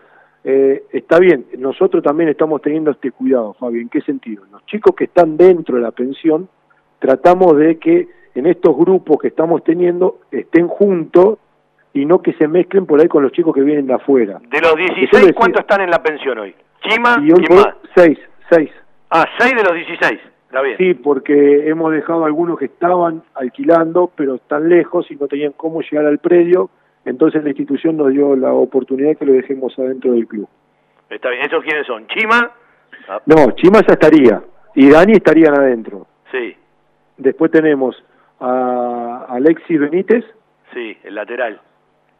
eh, 0.44 0.84
está 0.92 1.18
bien, 1.18 1.46
nosotros 1.58 2.02
también 2.02 2.28
estamos 2.30 2.60
teniendo 2.62 2.90
este 2.90 3.10
cuidado, 3.12 3.54
Fabi. 3.54 3.80
¿En 3.80 3.88
qué 3.88 4.00
sentido? 4.00 4.44
Los 4.50 4.64
chicos 4.66 4.94
que 4.96 5.04
están 5.04 5.36
dentro 5.36 5.76
de 5.76 5.82
la 5.82 5.90
pensión, 5.92 6.48
tratamos 6.98 7.56
de 7.56 7.78
que 7.78 8.08
en 8.38 8.46
estos 8.46 8.76
grupos 8.76 9.18
que 9.18 9.28
estamos 9.28 9.62
teniendo 9.64 10.20
estén 10.30 10.68
juntos 10.68 11.38
y 11.92 12.04
no 12.04 12.20
que 12.22 12.32
se 12.34 12.46
mezclen 12.46 12.86
por 12.86 13.00
ahí 13.00 13.08
con 13.08 13.22
los 13.22 13.32
chicos 13.32 13.54
que 13.54 13.62
vienen 13.62 13.86
de 13.86 13.94
afuera. 13.94 14.38
De 14.48 14.60
los 14.60 14.72
Eso 14.72 14.76
16, 14.76 15.10
decía. 15.12 15.32
¿cuántos 15.34 15.60
están 15.60 15.80
en 15.80 15.90
la 15.90 16.02
pensión 16.02 16.38
hoy? 16.38 16.54
Chima, 16.82 17.16
Y 17.20 17.32
hoy 17.32 17.44
¿quién 17.44 17.46
por 17.48 17.56
más? 17.66 17.74
seis, 17.94 18.18
seis. 18.50 18.70
Ah, 19.10 19.24
6 19.38 19.54
de 19.56 19.62
los 19.64 19.72
16, 19.74 20.20
está 20.48 20.60
bien. 20.60 20.76
Sí, 20.76 20.94
porque 20.94 21.66
hemos 21.68 21.90
dejado 21.92 22.26
algunos 22.26 22.58
que 22.58 22.66
estaban 22.66 23.22
alquilando, 23.34 24.12
pero 24.14 24.34
están 24.34 24.68
lejos 24.68 25.10
y 25.10 25.16
no 25.16 25.26
tenían 25.28 25.52
cómo 25.52 25.80
llegar 25.80 26.04
al 26.04 26.18
predio, 26.18 26.68
entonces 27.06 27.42
la 27.42 27.48
institución 27.48 27.96
nos 27.96 28.10
dio 28.12 28.36
la 28.36 28.52
oportunidad 28.52 29.16
que 29.16 29.24
lo 29.24 29.32
dejemos 29.32 29.76
adentro 29.78 30.12
del 30.12 30.26
club. 30.28 30.46
Está 31.08 31.30
bien, 31.30 31.42
¿esos 31.46 31.64
quiénes 31.64 31.86
son? 31.86 32.06
¿Chima? 32.08 32.50
Ah, 33.08 33.20
No, 33.24 33.50
Chima 33.52 33.80
ya 33.80 33.94
estaría, 33.94 34.42
y 34.74 34.90
Dani 34.90 35.12
estarían 35.14 35.58
adentro. 35.58 36.06
sí, 36.30 36.54
Después 37.16 37.50
tenemos 37.50 37.96
a 38.40 39.26
Alexis 39.28 39.80
Benítez, 39.80 40.24
sí, 40.72 40.96
el 41.04 41.14
lateral. 41.14 41.60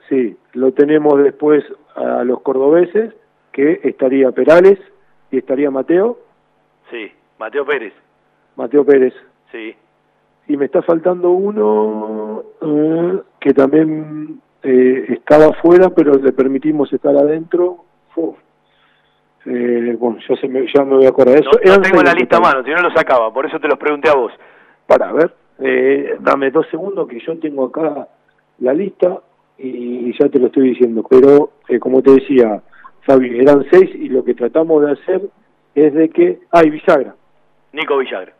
sí, 0.09 0.37
lo 0.55 0.73
tenemos 0.73 1.23
después 1.23 1.65
a 1.95 2.25
los 2.25 2.41
cordobeses, 2.43 3.15
que 3.53 3.81
estaría 3.85 4.31
Perales 4.33 4.79
y 5.31 5.39
estaría 5.39 5.71
Mateo, 5.71 6.19
Sí, 6.91 7.13
Mateo 7.39 7.67
Pérez. 7.67 7.93
Mateo 8.57 8.85
Pérez. 8.85 9.13
Sí. 9.53 9.75
y 10.49 10.57
me 10.57 10.65
está 10.65 10.81
faltando 10.83 11.31
uno 11.31 12.43
eh, 12.63 13.21
que 13.41 13.53
también 13.53 14.41
eh, 14.63 15.05
estaba 15.11 15.47
afuera 15.47 15.91
pero 15.95 16.13
le 16.15 16.33
permitimos 16.33 16.91
estar 16.93 17.15
adentro. 17.17 17.85
Eh, 19.47 19.97
bueno 19.99 20.19
ya 20.29 20.37
se 20.37 20.49
me, 20.49 20.67
ya 20.75 20.85
me 20.85 20.97
voy 20.97 21.07
a 21.07 21.11
acordar 21.11 21.35
de 21.35 21.41
eso 21.41 21.51
no 21.65 21.81
tengo 21.81 22.03
la 22.03 22.13
lista 22.13 22.37
a 22.37 22.41
mano, 22.41 22.63
si 22.65 22.71
no 22.71 22.83
lo 22.83 22.91
sacaba, 22.91 23.33
por 23.33 23.47
eso 23.47 23.59
te 23.61 23.69
los 23.69 23.79
pregunté 23.79 24.09
a 24.11 24.15
vos. 24.15 24.33
para 24.87 25.13
ver 25.13 25.35
eh, 25.59 26.17
dame 26.21 26.51
dos 26.51 26.67
segundos 26.71 27.09
que 27.09 27.21
yo 27.21 27.39
tengo 27.39 27.67
acá 27.67 28.09
la 28.61 28.75
lista 28.75 29.21
y, 29.59 30.13
ya 30.19 30.29
te 30.29 30.39
lo 30.39 30.47
estoy 30.47 30.71
diciendo 30.71 31.05
pero 31.09 31.51
eh, 31.69 31.79
como 31.79 32.03
te 32.03 32.13
decía 32.13 32.63
Fabi 33.03 33.39
eran 33.39 33.67
seis 33.71 33.91
y 33.95 34.09
lo 34.09 34.25
que 34.25 34.35
tratamos 34.35 34.85
de 34.85 34.93
hacer 34.93 35.23
es 35.75 35.95
de 35.95 36.09
que 36.11 36.41
ay 36.51 36.71
Villagra 36.71 37.15
Nico 37.73 37.99
Villagra. 37.99 38.33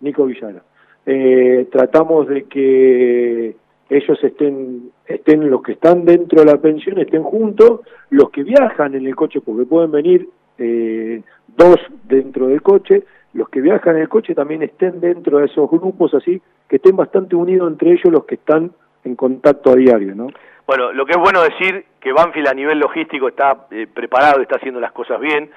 Nico 0.00 0.26
Villagra. 0.26 0.62
Eh, 1.06 1.68
tratamos 1.70 2.28
de 2.28 2.44
que 2.44 3.56
ellos 3.88 4.24
estén, 4.24 4.90
estén 5.06 5.50
los 5.50 5.62
que 5.62 5.72
están 5.72 6.04
dentro 6.04 6.40
de 6.40 6.52
la 6.52 6.58
pensión, 6.58 6.98
estén 6.98 7.22
juntos, 7.22 7.80
los 8.10 8.30
que 8.30 8.42
viajan 8.42 8.94
en 8.94 9.06
el 9.06 9.14
coche, 9.14 9.40
porque 9.40 9.66
pueden 9.66 9.90
venir 9.90 10.28
eh, 10.58 11.22
dos 11.56 11.76
dentro 12.04 12.48
del 12.48 12.62
coche, 12.62 13.04
los 13.34 13.48
que 13.48 13.60
viajan 13.60 13.96
en 13.96 14.02
el 14.02 14.08
coche 14.08 14.34
también 14.34 14.62
estén 14.62 15.00
dentro 15.00 15.38
de 15.38 15.46
esos 15.46 15.68
grupos, 15.70 16.14
así 16.14 16.40
que 16.68 16.76
estén 16.76 16.96
bastante 16.96 17.36
unidos 17.36 17.70
entre 17.70 17.90
ellos 17.90 18.10
los 18.10 18.24
que 18.24 18.36
están 18.36 18.72
en 19.04 19.16
contacto 19.16 19.70
a 19.70 19.74
diario, 19.74 20.14
¿no? 20.14 20.28
Bueno, 20.66 20.92
lo 20.92 21.04
que 21.04 21.12
es 21.12 21.18
bueno 21.18 21.42
decir 21.42 21.84
que 22.00 22.12
Banfield 22.12 22.48
a 22.48 22.54
nivel 22.54 22.78
logístico 22.78 23.28
está 23.28 23.66
eh, 23.70 23.86
preparado, 23.92 24.40
está 24.40 24.56
haciendo 24.56 24.80
las 24.80 24.92
cosas 24.92 25.20
bien. 25.20 25.50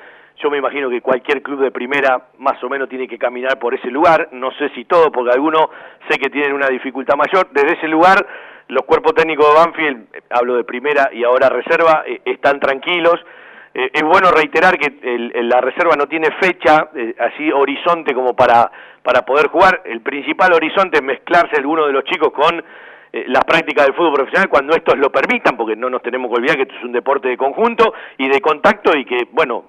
Yo 0.44 0.50
me 0.52 0.58
imagino 0.58 0.90
que 0.90 1.02
cualquier 1.02 1.42
club 1.42 1.62
de 1.62 1.72
primera 1.72 2.28
más 2.40 2.62
o 2.62 2.70
menos 2.70 2.90
tiene 2.90 3.08
que 3.08 3.18
caminar 3.18 3.58
por 3.58 3.74
ese 3.74 3.90
lugar. 3.90 4.30
No 4.34 4.52
sé 4.52 4.70
si 4.76 4.84
todo, 4.84 5.12
porque 5.12 5.32
algunos 5.32 5.70
sé 6.10 6.20
que 6.20 6.30
tienen 6.30 6.54
una 6.54 6.68
dificultad 6.68 7.16
mayor. 7.16 7.48
Desde 7.52 7.78
ese 7.78 7.88
lugar, 7.88 8.28
los 8.68 8.84
cuerpos 8.84 9.14
técnicos 9.16 9.48
de 9.48 9.60
Banfield, 9.60 10.08
eh, 10.14 10.22
hablo 10.30 10.58
de 10.58 10.66
primera 10.66 11.10
y 11.14 11.24
ahora 11.24 11.48
reserva, 11.48 12.04
eh, 12.06 12.22
están 12.26 12.60
tranquilos. 12.60 13.16
Eh, 13.80 13.92
es 13.94 14.02
bueno 14.02 14.32
reiterar 14.32 14.76
que 14.80 14.88
el- 15.04 15.48
la 15.48 15.62
reserva 15.62 15.96
no 15.96 16.08
tiene 16.08 16.30
fecha, 16.42 16.90
eh, 16.96 17.14
así 17.20 17.52
horizonte 17.52 18.12
como 18.16 18.36
para, 18.36 18.72
para 19.04 19.22
poder 19.22 19.50
jugar. 19.50 19.84
El 19.86 20.02
principal 20.02 20.52
horizonte 20.52 20.98
es 20.98 21.04
mezclarse 21.04 21.58
alguno 21.58 21.86
de 21.86 21.94
los 21.94 22.04
chicos 22.06 22.32
con 22.34 22.64
eh, 23.14 23.24
las 23.28 23.46
prácticas 23.46 23.86
del 23.86 23.94
fútbol 23.96 24.14
profesional 24.16 24.50
cuando 24.50 24.76
estos 24.76 24.98
lo 24.98 25.10
permitan, 25.12 25.56
porque 25.56 25.76
no 25.76 25.90
nos 25.92 26.02
tenemos 26.02 26.30
que 26.30 26.38
olvidar 26.38 26.56
que 26.58 26.64
esto 26.64 26.74
es 26.76 26.84
un 26.84 26.92
deporte 26.92 27.30
de 27.30 27.38
conjunto 27.38 27.94
y 28.18 28.28
de 28.28 28.42
contacto 28.42 28.98
y 28.98 29.06
que, 29.06 29.28
bueno, 29.32 29.66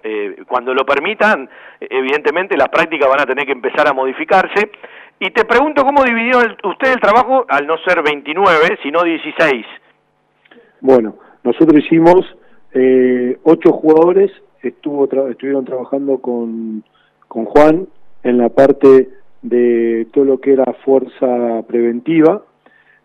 cuando 0.49 0.75
lo 0.75 0.85
permitan, 0.85 1.49
evidentemente 1.79 2.57
las 2.57 2.69
prácticas 2.69 3.09
van 3.09 3.21
a 3.21 3.27
tener 3.27 3.47
que 3.47 3.53
empezar 3.53 3.87
a 3.87 3.93
modificarse. 3.93 4.71
Y 5.21 5.31
te 5.31 5.45
pregunto 5.45 5.85
cómo 5.85 6.03
dividió 6.03 6.41
el- 6.41 6.57
usted 6.65 6.93
el 6.95 7.01
trabajo 7.01 7.45
al 7.49 7.65
no 7.67 7.77
ser 7.87 8.03
29, 8.03 8.79
sino 8.83 9.03
16. 9.05 9.65
Bueno, 10.81 11.15
nosotros 11.45 11.79
hicimos 11.85 12.27
eh, 12.73 13.37
ocho 13.43 13.73
jugadores, 13.73 14.31
estuvo 14.63 15.09
tra- 15.09 15.31
estuvieron 15.31 15.65
trabajando 15.65 16.19
con, 16.19 16.85
con 17.27 17.45
Juan 17.45 17.87
en 18.23 18.39
la 18.39 18.49
parte 18.49 19.11
de 19.43 20.07
todo 20.13 20.25
lo 20.25 20.41
que 20.41 20.53
era 20.53 20.65
fuerza 20.85 21.63
preventiva 21.67 22.43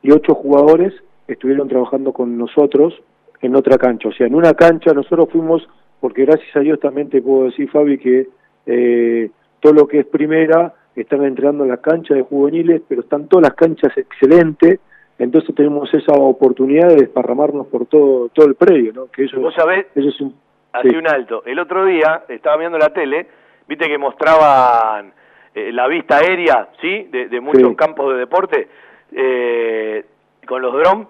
y 0.02 0.12
ocho 0.12 0.34
jugadores 0.34 0.94
estuvieron 1.28 1.68
trabajando 1.68 2.12
con 2.12 2.38
nosotros 2.38 2.94
en 3.42 3.56
otra 3.56 3.78
cancha. 3.78 4.10
O 4.10 4.14
sea, 4.14 4.28
en 4.28 4.36
una 4.36 4.54
cancha 4.54 4.94
nosotros 4.94 5.30
fuimos, 5.32 5.68
porque 6.02 6.26
gracias 6.26 6.56
a 6.56 6.60
Dios 6.62 6.80
también 6.80 7.10
te 7.10 7.22
puedo 7.22 7.46
decir, 7.46 7.70
Fabi, 7.70 7.98
que 7.98 8.28
eh, 8.66 9.30
todo 9.60 9.74
lo 9.74 9.88
que 9.88 10.00
es 10.00 10.06
primera 10.08 10.74
están 10.96 11.24
entrenando 11.24 11.64
en 11.64 11.70
las 11.70 11.80
canchas 11.80 12.18
de 12.18 12.24
juveniles, 12.24 12.82
pero 12.88 13.02
están 13.02 13.28
todas 13.28 13.44
las 13.44 13.56
canchas 13.56 13.98
excelentes, 13.98 14.80
entonces 15.20 15.54
tenemos 15.56 15.94
esa 15.94 16.14
oportunidad 16.14 16.90
de 16.90 16.96
desparramarnos 16.96 17.68
por 17.68 17.86
todo 17.86 18.30
todo 18.30 18.46
el 18.48 18.56
predio, 18.56 18.94
¿no? 18.94 19.08
Que 19.12 19.26
eso, 19.26 19.40
Vos 19.40 19.54
sabés. 19.56 19.86
Así 19.96 20.90
sí. 20.90 20.96
un 20.96 21.08
alto. 21.08 21.44
El 21.46 21.60
otro 21.60 21.86
día 21.86 22.24
estaba 22.30 22.58
viendo 22.58 22.78
la 22.80 22.90
tele, 22.90 23.28
viste 23.68 23.88
que 23.88 23.98
mostraban 23.98 25.14
eh, 25.54 25.72
la 25.72 25.88
vista 25.88 26.18
aérea, 26.18 26.70
¿sí? 26.82 27.08
De, 27.12 27.28
de 27.28 27.40
muchos 27.42 27.70
Sí. 27.70 27.76
campos 27.76 28.12
de 28.14 28.20
deporte 28.20 28.68
eh, 29.12 30.04
con 30.48 30.62
los 30.62 30.74
drones. 30.74 31.08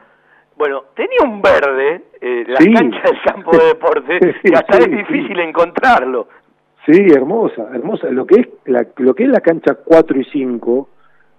Bueno, 0.57 0.83
tenía 0.95 1.17
un 1.23 1.41
verde, 1.41 2.03
eh, 2.21 2.43
la 2.47 2.57
Sí. 2.59 2.71
cancha 2.73 3.01
del 3.05 3.21
campo 3.25 3.57
de 3.57 3.65
deporte, 3.67 4.19
que 4.43 4.53
hasta 4.53 4.77
es 4.79 4.91
difícil 4.91 5.39
encontrarlo. 5.39 6.27
Sí, 6.85 7.07
hermosa, 7.15 7.69
hermosa. 7.73 8.09
Lo 8.09 8.25
que 8.25 8.41
es 8.41 8.47
la, 8.65 8.85
lo 8.97 9.13
que 9.15 9.23
es 9.23 9.29
la 9.29 9.39
cancha 9.39 9.75
4 9.75 10.19
y 10.19 10.25
5, 10.25 10.89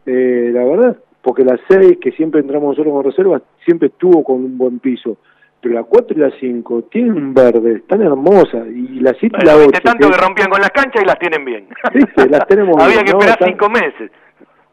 eh, 0.07 0.51
la 0.53 0.65
verdad, 0.65 0.97
porque 1.25 1.43
la 1.45 1.59
6, 1.69 1.99
que 2.01 2.13
siempre 2.13 2.41
entramos 2.41 2.69
nosotros 2.77 2.93
con 2.95 3.05
reservas, 3.05 3.43
siempre 3.65 3.89
estuvo 3.89 4.23
con 4.23 4.37
un 4.45 4.57
buen 4.59 4.79
piso. 4.79 5.17
Pero 5.61 5.75
la 5.77 5.83
4 5.85 6.15
y 6.17 6.21
la 6.21 6.31
5 6.39 6.83
tienen 6.91 7.13
un 7.15 7.33
verde, 7.35 7.77
están 7.77 8.03
hermosas. 8.03 8.67
Y 8.69 9.01
la 9.01 9.15
7 9.19 9.39
y 9.41 9.47
la 9.47 9.55
Bueno, 9.55 9.69
8, 9.69 9.71
viste 9.73 9.81
tanto 9.81 10.11
que 10.11 10.17
rompían 10.19 10.51
con 10.51 10.61
las 10.61 10.71
canchas 10.71 11.03
y 11.03 11.07
las 11.07 11.19
tienen 11.19 11.45
bien. 11.45 11.67
¿viste? 11.95 12.29
las 12.29 12.47
tenemos 12.47 12.77
Había 12.83 12.97
bien, 13.03 13.07
que 13.07 13.13
¿no? 13.13 13.19
esperar 13.19 13.39
Están- 13.41 13.49
cinco 13.49 13.71
meses. 13.71 14.11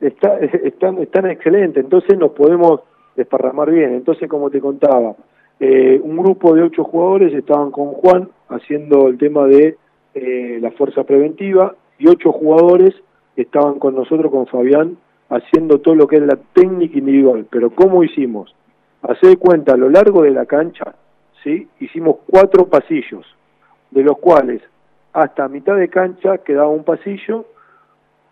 está, 0.02 0.38
están, 0.68 0.98
están 1.00 1.26
excelentes, 1.32 1.82
entonces 1.84 2.18
nos 2.20 2.32
podemos 2.32 2.82
desparramar 3.16 3.72
bien. 3.72 3.94
Entonces, 3.94 4.28
como 4.30 4.50
te 4.50 4.60
contaba, 4.60 5.16
eh, 5.62 6.00
un 6.04 6.18
grupo 6.18 6.54
de 6.54 6.64
ocho 6.64 6.84
jugadores 6.84 7.34
estaban 7.34 7.72
con 7.72 7.88
Juan 7.94 8.28
haciendo 8.50 9.08
el 9.08 9.18
tema 9.18 9.46
de 9.46 9.78
eh, 10.14 10.58
la 10.62 10.72
fuerza 10.72 11.06
preventiva 11.06 11.74
y 12.00 12.10
ocho 12.10 12.34
jugadores 12.34 12.94
estaban 13.38 13.80
con 13.80 13.96
nosotros, 13.96 14.30
con 14.30 14.46
Fabián, 14.48 14.98
haciendo 15.32 15.80
todo 15.80 15.96
lo 15.96 16.08
que 16.08 16.18
es 16.18 16.22
la 16.22 16.38
técnica 16.54 17.00
individual. 17.00 17.48
Pero 17.50 17.72
¿cómo 17.72 18.04
hicimos? 18.04 18.54
Hacé 19.02 19.30
de 19.30 19.38
cuenta, 19.38 19.74
a 19.74 19.78
lo 19.78 19.90
largo 19.90 20.24
de 20.24 20.32
la 20.32 20.46
cancha, 20.46 20.94
¿sí? 21.44 21.68
hicimos 21.80 22.18
cuatro 22.28 22.68
pasillos, 22.68 23.26
de 23.90 24.04
los 24.04 24.18
cuales 24.20 24.62
hasta 25.14 25.48
mitad 25.48 25.76
de 25.78 25.90
cancha 25.90 26.38
quedaba 26.40 26.70
un 26.70 26.84
pasillo, 26.84 27.46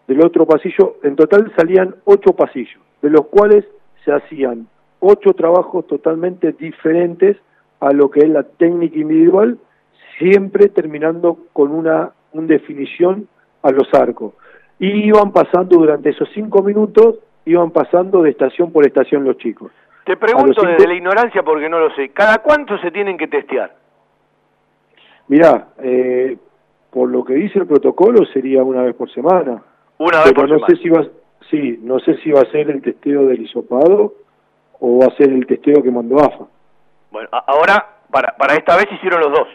del 0.08 0.22
otro 0.24 0.46
pasillo, 0.46 0.98
en 1.04 1.16
total 1.16 1.52
salían 1.56 1.96
ocho 2.06 2.34
pasillos, 2.34 2.82
de 3.02 3.10
los 3.10 3.28
cuales 3.28 3.66
se 4.04 4.12
hacían 4.12 4.68
ocho 5.00 5.34
trabajos 5.34 5.88
totalmente 5.88 6.52
diferentes 6.52 7.38
a 7.80 7.92
lo 7.94 8.10
que 8.10 8.22
es 8.22 8.30
la 8.30 8.44
técnica 8.44 8.98
individual, 8.98 9.58
siempre 10.18 10.68
terminando 10.70 11.38
con 11.54 11.72
una, 11.72 12.12
una 12.34 12.48
definición 12.48 13.28
a 13.62 13.72
los 13.72 13.88
arcos. 13.94 14.34
Y 14.80 15.08
iban 15.08 15.32
pasando 15.32 15.78
durante 15.78 16.10
esos 16.10 16.30
cinco 16.34 16.64
minutos, 16.64 17.20
iban 17.46 17.72
pasando 17.72 18.22
de 18.22 18.30
estación 18.32 18.72
por 18.72 18.86
estación 18.86 19.24
los 19.26 19.38
chicos. 19.38 19.72
Te 20.06 20.16
pregunto 20.18 20.54
cinco- 20.62 20.68
desde 20.72 20.88
la 20.88 20.94
ignorancia 20.96 21.44
porque 21.44 21.68
no 21.70 21.80
lo 21.80 21.94
sé. 21.96 22.10
¿Cada 22.10 22.40
cuánto 22.40 22.78
se 22.80 22.90
tienen 22.92 23.18
que 23.18 23.28
testear? 23.28 23.76
Mirá, 25.28 25.68
eh, 25.84 26.38
por 26.92 27.10
lo 27.10 27.24
que 27.24 27.34
dice 27.36 27.60
el 27.60 27.68
protocolo 27.68 28.26
sería 28.34 28.64
una 28.64 28.82
vez 28.84 28.96
por 28.96 29.12
semana. 29.12 29.62
Una 29.98 30.18
vez 30.20 30.32
Pero 30.34 30.36
por 30.42 30.50
no 30.50 30.56
semana. 30.56 30.68
sé 30.68 30.82
si 30.82 30.90
va, 30.90 31.06
sí, 31.52 31.80
no 31.84 32.00
sé 32.00 32.16
si 32.18 32.32
va 32.32 32.42
a 32.42 32.46
ser 32.52 32.70
el 32.72 32.82
testeo 32.82 33.26
del 33.28 33.42
hisopado 33.42 34.14
o 34.80 35.00
va 35.00 35.08
a 35.08 35.16
ser 35.18 35.30
el 35.30 35.46
testeo 35.46 35.84
que 35.84 35.92
mandó 35.92 36.20
AFA. 36.20 36.46
Bueno, 37.12 37.30
ahora, 37.32 37.98
para, 38.10 38.36
para 38.38 38.54
esta 38.56 38.76
vez 38.78 38.88
hicieron 38.92 39.20
los 39.22 39.32
dos. 39.32 39.48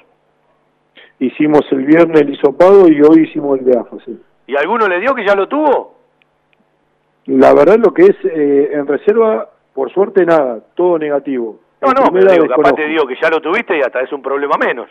Hicimos 1.18 1.62
el 1.72 1.84
viernes 1.86 2.20
el 2.20 2.30
hisopado 2.34 2.86
y 2.88 3.00
hoy 3.02 3.22
hicimos 3.24 3.58
el 3.58 3.64
de 3.64 3.78
AFA, 3.78 3.96
sí. 4.04 4.20
¿Y 4.46 4.56
alguno 4.56 4.86
le 4.88 5.00
dio 5.00 5.14
que 5.14 5.26
ya 5.26 5.34
lo 5.34 5.48
tuvo? 5.48 5.94
La 7.26 7.54
verdad 7.54 7.78
lo 7.78 7.94
que 7.94 8.02
es 8.02 8.16
eh, 8.24 8.70
en 8.72 8.86
reserva, 8.86 9.48
por 9.72 9.90
suerte 9.92 10.26
nada, 10.26 10.60
todo 10.74 10.98
negativo. 10.98 11.58
No, 11.80 11.88
En 11.88 11.94
no, 11.94 12.00
pero 12.00 12.12
primera 12.12 12.32
digo, 12.34 12.46
capaz 12.54 12.74
te 12.74 12.86
digo 12.86 13.06
que 13.06 13.16
ya 13.20 13.30
lo 13.30 13.40
tuviste 13.40 13.76
y 13.76 13.80
hasta 13.80 14.00
es 14.00 14.12
un 14.12 14.22
problema 14.22 14.56
menos. 14.58 14.88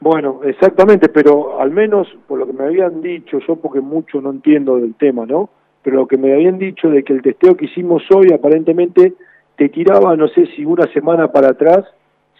Bueno, 0.00 0.40
exactamente, 0.44 1.08
pero 1.08 1.60
al 1.60 1.70
menos 1.70 2.08
por 2.26 2.38
lo 2.38 2.46
que 2.46 2.52
me 2.52 2.64
habían 2.64 3.00
dicho, 3.02 3.38
yo 3.46 3.56
porque 3.56 3.80
mucho 3.80 4.20
no 4.20 4.30
entiendo 4.30 4.76
del 4.76 4.94
tema, 4.94 5.24
¿no? 5.26 5.50
Pero 5.82 5.96
lo 5.96 6.06
que 6.06 6.16
me 6.16 6.32
habían 6.32 6.58
dicho 6.58 6.88
de 6.88 7.02
que 7.04 7.12
el 7.12 7.22
testeo 7.22 7.56
que 7.56 7.66
hicimos 7.66 8.02
hoy 8.14 8.32
aparentemente 8.32 9.12
te 9.56 9.68
tiraba, 9.68 10.16
no 10.16 10.26
sé 10.28 10.46
si 10.56 10.64
una 10.64 10.86
semana 10.92 11.28
para 11.30 11.50
atrás, 11.50 11.84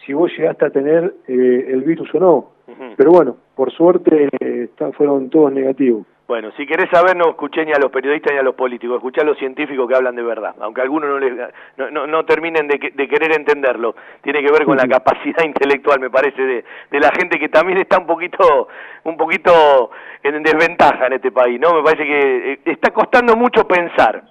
si 0.05 0.13
vos 0.15 0.31
llegaste 0.37 0.65
a 0.67 0.71
tener 0.71 1.15
eh, 1.29 1.67
el 1.69 1.83
virus 1.83 2.13
o 2.15 2.19
no. 2.19 2.51
Pero 2.97 3.11
bueno, 3.11 3.37
por 3.55 3.71
suerte 3.73 4.29
eh, 4.41 4.63
está- 4.65 4.91
fueron 4.93 5.29
todos 5.31 5.53
negativos. 5.53 6.07
Bueno, 6.27 6.51
si 6.57 6.67
querés 6.67 6.89
saber, 6.91 7.15
no 7.17 7.29
escuché 7.29 7.67
ni 7.67 7.73
a 7.73 7.79
los 7.79 7.91
periodistas 7.91 8.33
ni 8.33 8.39
a 8.39 8.43
los 8.43 8.55
políticos, 8.55 8.97
escuché 8.97 9.21
a 9.21 9.25
los 9.25 9.37
científicos 9.37 9.87
que 9.87 9.95
hablan 9.95 10.17
de 10.17 10.23
verdad, 10.23 10.55
aunque 10.61 10.81
algunos 10.81 11.11
no, 11.11 11.19
les, 11.19 11.35
no, 11.77 11.91
no, 11.91 12.07
no 12.07 12.25
terminen 12.25 12.67
de, 12.67 12.79
que- 12.79 12.93
de 12.93 13.07
querer 13.09 13.33
entenderlo. 13.39 13.95
Tiene 14.23 14.43
que 14.43 14.51
ver 14.51 14.65
con 14.65 14.79
la 14.79 14.89
capacidad 14.89 15.45
intelectual, 15.45 16.01
me 16.01 16.09
parece, 16.09 16.41
de, 16.41 16.65
de 16.91 16.99
la 17.01 17.11
gente 17.13 17.39
que 17.39 17.51
también 17.51 17.77
está 17.77 17.99
un 17.99 18.07
poquito, 18.07 18.69
un 19.05 19.19
poquito 19.19 19.91
en 20.23 20.43
desventaja 20.43 21.09
en 21.09 21.13
este 21.13 21.31
país, 21.31 21.61
¿no? 21.61 21.75
Me 21.75 21.83
parece 21.83 22.05
que 22.05 22.53
eh, 22.55 22.59
está 22.65 22.91
costando 22.91 23.37
mucho 23.37 23.69
pensar. 23.69 24.25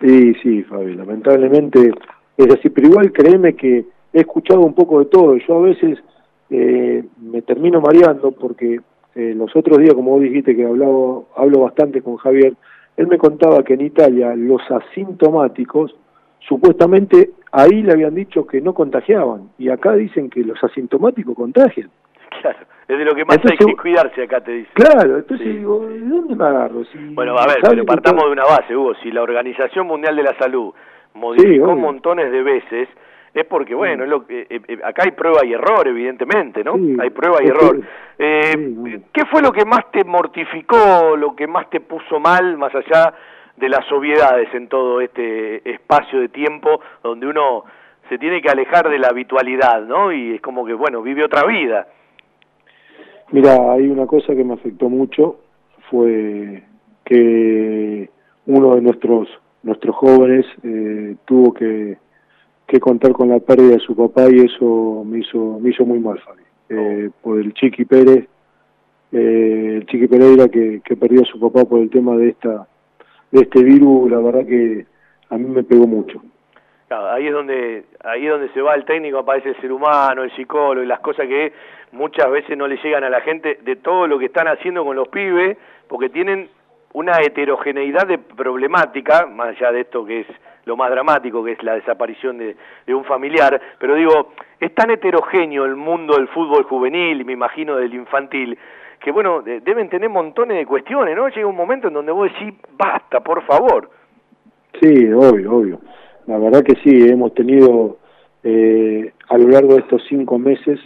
Sí, 0.00 0.34
sí, 0.42 0.62
Fabi, 0.62 0.94
lamentablemente 0.94 1.90
es 2.36 2.54
así, 2.54 2.70
pero 2.70 2.86
igual 2.88 3.10
créeme 3.12 3.54
que 3.56 3.84
he 4.12 4.20
escuchado 4.20 4.60
un 4.60 4.74
poco 4.74 5.00
de 5.00 5.06
todo. 5.06 5.36
Yo 5.36 5.58
a 5.58 5.62
veces 5.62 5.98
eh, 6.50 7.02
me 7.20 7.42
termino 7.42 7.80
mareando 7.80 8.30
porque 8.30 8.78
eh, 9.14 9.34
los 9.36 9.54
otros 9.54 9.78
días, 9.78 9.94
como 9.94 10.12
vos 10.12 10.22
dijiste 10.22 10.56
que 10.56 10.64
hablaba, 10.64 11.22
hablo 11.36 11.60
bastante 11.60 12.02
con 12.02 12.16
Javier, 12.16 12.54
él 12.96 13.06
me 13.06 13.18
contaba 13.18 13.62
que 13.62 13.74
en 13.74 13.82
Italia 13.82 14.34
los 14.36 14.62
asintomáticos, 14.70 15.94
supuestamente 16.40 17.30
ahí 17.52 17.82
le 17.82 17.92
habían 17.92 18.14
dicho 18.14 18.46
que 18.46 18.60
no 18.60 18.74
contagiaban, 18.74 19.50
y 19.58 19.68
acá 19.68 19.94
dicen 19.94 20.30
que 20.30 20.40
los 20.40 20.62
asintomáticos 20.62 21.34
contagian. 21.34 21.90
Claro, 22.40 22.58
es 22.88 22.98
de 22.98 23.04
lo 23.04 23.14
que 23.14 23.24
más 23.24 23.36
Entonces, 23.36 23.60
hay 23.60 23.66
que 23.66 23.80
cuidarse 23.80 24.22
acá, 24.22 24.40
te 24.40 24.52
dice. 24.52 24.70
Claro, 24.72 25.18
entonces 25.18 25.46
digo, 25.46 25.86
¿de 25.86 26.00
dónde 26.00 26.34
me 26.34 26.44
agarro? 26.44 26.84
Si 26.86 26.98
Bueno, 27.14 27.36
a 27.36 27.46
ver, 27.46 27.58
pero 27.62 27.84
partamos 27.84 28.24
de 28.24 28.30
una 28.30 28.44
base, 28.44 28.74
Hugo. 28.74 28.94
Si 29.02 29.10
la 29.10 29.22
Organización 29.22 29.86
Mundial 29.86 30.16
de 30.16 30.22
la 30.22 30.36
Salud 30.38 30.72
modificó 31.14 31.76
montones 31.76 32.32
de 32.32 32.42
veces, 32.42 32.88
es 33.34 33.46
porque, 33.46 33.74
bueno, 33.74 34.04
es 34.04 34.10
lo 34.10 34.24
eh, 34.28 34.46
eh, 34.50 34.78
acá 34.84 35.04
hay 35.04 35.12
prueba 35.12 35.44
y 35.44 35.52
error, 35.54 35.86
evidentemente, 35.88 36.62
¿no? 36.62 36.76
Sí, 36.76 36.96
hay 37.00 37.10
prueba 37.10 37.38
y 37.42 37.46
error. 37.46 37.80
Eh, 38.18 39.00
¿Qué 39.12 39.24
fue 39.26 39.40
lo 39.40 39.52
que 39.52 39.64
más 39.64 39.90
te 39.90 40.04
mortificó, 40.04 41.16
lo 41.16 41.34
que 41.34 41.46
más 41.46 41.70
te 41.70 41.80
puso 41.80 42.20
mal, 42.20 42.58
más 42.58 42.74
allá 42.74 43.14
de 43.56 43.68
las 43.68 43.90
obviedades 43.90 44.52
en 44.54 44.68
todo 44.68 45.00
este 45.00 45.68
espacio 45.70 46.20
de 46.20 46.28
tiempo 46.28 46.80
donde 47.02 47.26
uno 47.26 47.64
se 48.08 48.18
tiene 48.18 48.42
que 48.42 48.50
alejar 48.50 48.90
de 48.90 48.98
la 48.98 49.08
habitualidad, 49.08 49.82
¿no? 49.82 50.12
Y 50.12 50.34
es 50.34 50.40
como 50.42 50.66
que, 50.66 50.74
bueno, 50.74 51.00
vive 51.02 51.24
otra 51.24 51.46
vida. 51.46 51.86
Mira, 53.30 53.72
hay 53.72 53.88
una 53.88 54.06
cosa 54.06 54.34
que 54.34 54.44
me 54.44 54.54
afectó 54.54 54.90
mucho, 54.90 55.40
fue 55.90 56.62
que 57.04 58.10
uno 58.46 58.74
de 58.74 58.82
nuestros 58.82 59.28
nuestros 59.62 59.94
jóvenes 59.96 60.44
eh, 60.64 61.16
tuvo 61.24 61.54
que, 61.54 61.96
que 62.72 62.80
contar 62.80 63.12
con 63.12 63.28
la 63.28 63.38
pérdida 63.38 63.74
de 63.74 63.80
su 63.80 63.94
papá 63.94 64.30
y 64.30 64.40
eso 64.40 65.04
me 65.04 65.18
hizo 65.18 65.58
me 65.60 65.68
hizo 65.68 65.84
muy 65.84 65.98
mal, 65.98 66.18
Fabi. 66.20 66.42
Eh, 66.70 67.10
por 67.20 67.38
el 67.38 67.52
Chiqui 67.52 67.84
Pérez, 67.84 68.26
eh, 69.12 69.74
el 69.76 69.84
Chiqui 69.84 70.08
Pereira 70.08 70.48
que, 70.48 70.80
que 70.82 70.96
perdió 70.96 71.20
a 71.20 71.26
su 71.26 71.38
papá 71.38 71.66
por 71.66 71.80
el 71.80 71.90
tema 71.90 72.16
de 72.16 72.30
esta 72.30 72.66
de 73.30 73.42
este 73.42 73.62
virus, 73.62 74.10
la 74.10 74.20
verdad 74.20 74.46
que 74.46 74.86
a 75.28 75.36
mí 75.36 75.44
me 75.50 75.62
pegó 75.64 75.86
mucho. 75.86 76.22
Claro, 76.88 77.10
ahí 77.10 77.26
es 77.26 77.34
donde 77.34 77.84
ahí 78.04 78.24
es 78.24 78.30
donde 78.30 78.48
se 78.54 78.62
va 78.62 78.74
el 78.74 78.86
técnico, 78.86 79.18
aparece 79.18 79.50
el 79.50 79.60
ser 79.60 79.70
humano, 79.70 80.22
el 80.22 80.34
psicólogo 80.34 80.82
y 80.82 80.86
las 80.86 81.00
cosas 81.00 81.26
que 81.26 81.52
muchas 81.92 82.30
veces 82.30 82.56
no 82.56 82.66
le 82.66 82.78
llegan 82.78 83.04
a 83.04 83.10
la 83.10 83.20
gente 83.20 83.58
de 83.62 83.76
todo 83.76 84.06
lo 84.06 84.18
que 84.18 84.26
están 84.26 84.48
haciendo 84.48 84.82
con 84.82 84.96
los 84.96 85.08
pibes, 85.08 85.58
porque 85.88 86.08
tienen 86.08 86.48
una 86.94 87.20
heterogeneidad 87.20 88.06
de 88.06 88.16
problemática, 88.16 89.26
más 89.26 89.48
allá 89.48 89.72
de 89.72 89.80
esto 89.82 90.06
que 90.06 90.20
es 90.20 90.26
lo 90.64 90.76
más 90.76 90.90
dramático 90.90 91.42
que 91.44 91.52
es 91.52 91.62
la 91.62 91.74
desaparición 91.74 92.38
de, 92.38 92.56
un 92.94 93.04
familiar, 93.04 93.60
pero 93.78 93.94
digo, 93.94 94.32
es 94.60 94.74
tan 94.74 94.90
heterogéneo 94.90 95.64
el 95.64 95.76
mundo 95.76 96.16
del 96.16 96.28
fútbol 96.28 96.64
juvenil 96.64 97.24
me 97.24 97.32
imagino 97.32 97.76
del 97.76 97.94
infantil, 97.94 98.56
que 99.00 99.10
bueno, 99.10 99.42
de- 99.42 99.60
deben 99.60 99.88
tener 99.88 100.08
montones 100.08 100.56
de 100.56 100.66
cuestiones, 100.66 101.16
¿no? 101.16 101.28
Llega 101.28 101.46
un 101.46 101.56
momento 101.56 101.88
en 101.88 101.94
donde 101.94 102.12
vos 102.12 102.30
decís, 102.32 102.54
basta, 102.78 103.20
por 103.20 103.42
favor. 103.44 103.90
Sí, 104.80 105.12
obvio, 105.12 105.52
obvio. 105.52 105.80
La 106.26 106.38
verdad 106.38 106.62
que 106.62 106.76
sí, 106.76 107.08
hemos 107.08 107.34
tenido 107.34 107.98
eh, 108.44 109.12
a 109.28 109.38
lo 109.38 109.48
largo 109.48 109.74
de 109.74 109.80
estos 109.80 110.02
cinco 110.08 110.38
meses, 110.38 110.78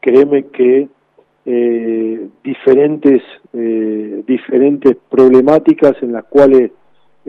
créeme 0.00 0.46
que 0.48 0.88
eh, 1.46 2.28
diferentes 2.44 3.22
eh, 3.54 4.22
diferentes 4.26 4.96
problemáticas 5.08 5.94
en 6.02 6.12
las 6.12 6.24
cuales 6.24 6.70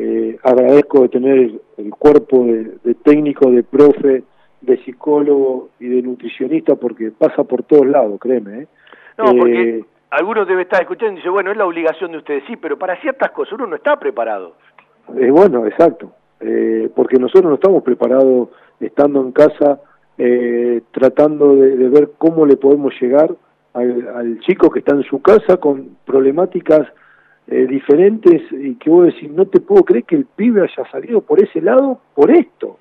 eh, 0.01 0.37
agradezco 0.43 1.01
de 1.03 1.09
tener 1.09 1.37
el, 1.37 1.61
el 1.77 1.89
cuerpo 1.91 2.45
de, 2.45 2.77
de 2.83 2.93
técnico, 2.95 3.51
de 3.51 3.63
profe, 3.63 4.23
de 4.61 4.77
psicólogo 4.83 5.69
y 5.79 5.87
de 5.87 6.01
nutricionista 6.01 6.75
porque 6.75 7.11
pasa 7.11 7.43
por 7.43 7.63
todos 7.63 7.87
lados, 7.87 8.19
créeme. 8.19 8.61
¿eh? 8.61 8.67
No, 9.17 9.25
porque 9.37 9.61
Eh, 9.79 9.85
algunos 10.11 10.47
debe 10.47 10.63
estar 10.63 10.81
escuchando 10.81 11.13
y 11.13 11.17
dice, 11.17 11.29
bueno, 11.29 11.51
es 11.51 11.57
la 11.57 11.65
obligación 11.65 12.11
de 12.11 12.17
ustedes, 12.17 12.43
sí, 12.47 12.55
pero 12.55 12.77
para 12.77 12.99
ciertas 13.01 13.31
cosas 13.31 13.53
uno 13.53 13.67
no 13.67 13.75
está 13.75 13.97
preparado. 13.99 14.53
Eh, 15.17 15.31
bueno, 15.31 15.65
exacto, 15.65 16.11
eh, 16.39 16.89
porque 16.95 17.17
nosotros 17.17 17.45
no 17.45 17.55
estamos 17.55 17.83
preparados 17.83 18.49
estando 18.79 19.21
en 19.21 19.31
casa 19.31 19.81
eh, 20.17 20.81
tratando 20.91 21.55
de, 21.55 21.77
de 21.77 21.89
ver 21.89 22.11
cómo 22.17 22.45
le 22.45 22.57
podemos 22.57 22.93
llegar 23.01 23.29
al, 23.73 24.07
al 24.15 24.39
chico 24.41 24.69
que 24.69 24.79
está 24.79 24.95
en 24.95 25.03
su 25.03 25.21
casa 25.21 25.57
con 25.57 25.97
problemáticas 26.05 26.87
eh, 27.49 27.65
diferentes 27.67 28.41
y 28.51 28.75
que 28.75 28.89
vos 28.89 29.07
decís, 29.07 29.31
no 29.31 29.45
te 29.45 29.59
puedo 29.59 29.83
creer 29.83 30.03
que 30.03 30.15
el 30.15 30.25
pibe 30.25 30.61
haya 30.61 30.89
salido 30.91 31.21
por 31.21 31.41
ese 31.41 31.61
lado 31.61 31.99
por 32.13 32.31
esto. 32.31 32.77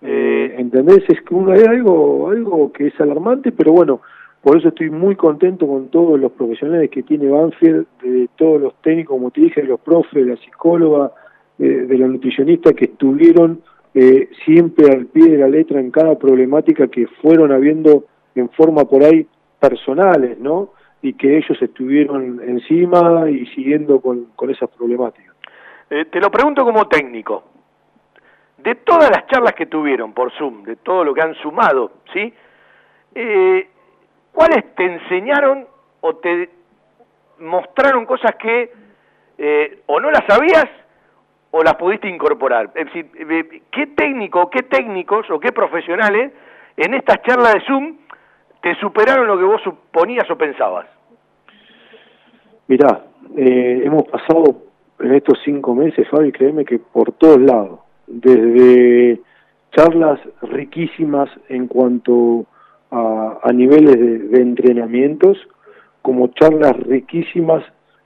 Eh, 0.00 0.54
¿Entendés? 0.58 1.02
Es 1.08 1.20
que 1.22 1.34
uno 1.34 1.52
hay 1.52 1.62
algo, 1.64 2.30
algo 2.30 2.72
que 2.72 2.86
es 2.86 3.00
alarmante, 3.00 3.50
pero 3.50 3.72
bueno, 3.72 4.00
por 4.42 4.56
eso 4.56 4.68
estoy 4.68 4.90
muy 4.90 5.16
contento 5.16 5.66
con 5.66 5.88
todos 5.88 6.20
los 6.20 6.30
profesionales 6.32 6.88
que 6.90 7.02
tiene 7.02 7.28
Banfield, 7.28 7.86
de 8.02 8.28
todos 8.36 8.60
los 8.60 8.74
técnicos, 8.80 9.16
como 9.16 9.30
te 9.32 9.40
dije, 9.40 9.62
de 9.62 9.68
los 9.68 9.80
profes, 9.80 10.24
de 10.24 10.32
la 10.32 10.36
psicóloga, 10.36 11.12
de, 11.58 11.86
de 11.86 11.98
la 11.98 12.06
nutricionista 12.06 12.72
que 12.72 12.84
estuvieron 12.84 13.60
eh, 13.94 14.28
siempre 14.44 14.92
al 14.92 15.06
pie 15.06 15.30
de 15.30 15.38
la 15.38 15.48
letra 15.48 15.80
en 15.80 15.90
cada 15.90 16.16
problemática 16.16 16.86
que 16.86 17.08
fueron 17.20 17.50
habiendo 17.50 18.04
en 18.36 18.48
forma 18.50 18.84
por 18.84 19.02
ahí 19.02 19.26
personales, 19.58 20.38
¿no? 20.38 20.70
Y 21.02 21.14
que 21.14 21.38
ellos 21.38 21.60
estuvieron 21.60 22.40
encima 22.42 23.30
y 23.30 23.46
siguiendo 23.46 24.00
con, 24.00 24.26
con 24.34 24.50
esas 24.50 24.68
problemáticas. 24.70 25.34
Eh, 25.90 26.06
te 26.06 26.20
lo 26.20 26.30
pregunto 26.30 26.64
como 26.64 26.86
técnico. 26.88 27.44
De 28.58 28.74
todas 28.74 29.08
las 29.10 29.26
charlas 29.28 29.54
que 29.54 29.66
tuvieron 29.66 30.12
por 30.12 30.32
Zoom, 30.32 30.64
de 30.64 30.76
todo 30.76 31.04
lo 31.04 31.14
que 31.14 31.22
han 31.22 31.34
sumado, 31.36 31.92
¿sí? 32.12 32.32
Eh, 33.14 33.68
¿Cuáles 34.32 34.74
te 34.74 34.84
enseñaron 34.84 35.66
o 36.00 36.16
te 36.16 36.50
mostraron 37.38 38.04
cosas 38.04 38.34
que 38.36 38.72
eh, 39.38 39.82
o 39.86 40.00
no 40.00 40.10
las 40.10 40.24
sabías 40.26 40.66
o 41.50 41.62
las 41.62 41.74
pudiste 41.76 42.08
incorporar? 42.08 42.70
Es 42.74 42.86
decir, 42.86 43.10
eh, 43.16 43.62
¿qué 43.70 43.86
técnico, 43.88 44.50
qué 44.50 44.62
técnicos 44.64 45.30
o 45.30 45.40
qué 45.40 45.52
profesionales 45.52 46.32
en 46.76 46.94
estas 46.94 47.22
charlas 47.22 47.54
de 47.54 47.60
Zoom 47.62 47.96
te 48.62 48.74
superaron 48.76 49.26
lo 49.26 49.38
que 49.38 49.44
vos 49.44 49.60
suponías 49.62 50.30
o 50.30 50.36
pensabas? 50.36 50.86
Mirá, 52.66 53.04
eh, 53.36 53.82
hemos 53.84 54.04
pasado 54.04 54.62
en 55.00 55.14
estos 55.14 55.38
cinco 55.44 55.74
meses, 55.74 56.08
Fabi, 56.08 56.32
créeme 56.32 56.64
que 56.64 56.78
por 56.78 57.12
todos 57.12 57.40
lados, 57.40 57.80
desde 58.06 59.20
charlas 59.74 60.20
riquísimas 60.42 61.30
en 61.48 61.68
cuanto 61.68 62.46
a, 62.90 63.38
a 63.42 63.52
niveles 63.52 63.98
de, 63.98 64.18
de 64.18 64.42
entrenamientos, 64.42 65.38
como 66.02 66.28
charlas 66.28 66.76
riquísimas 66.80 67.64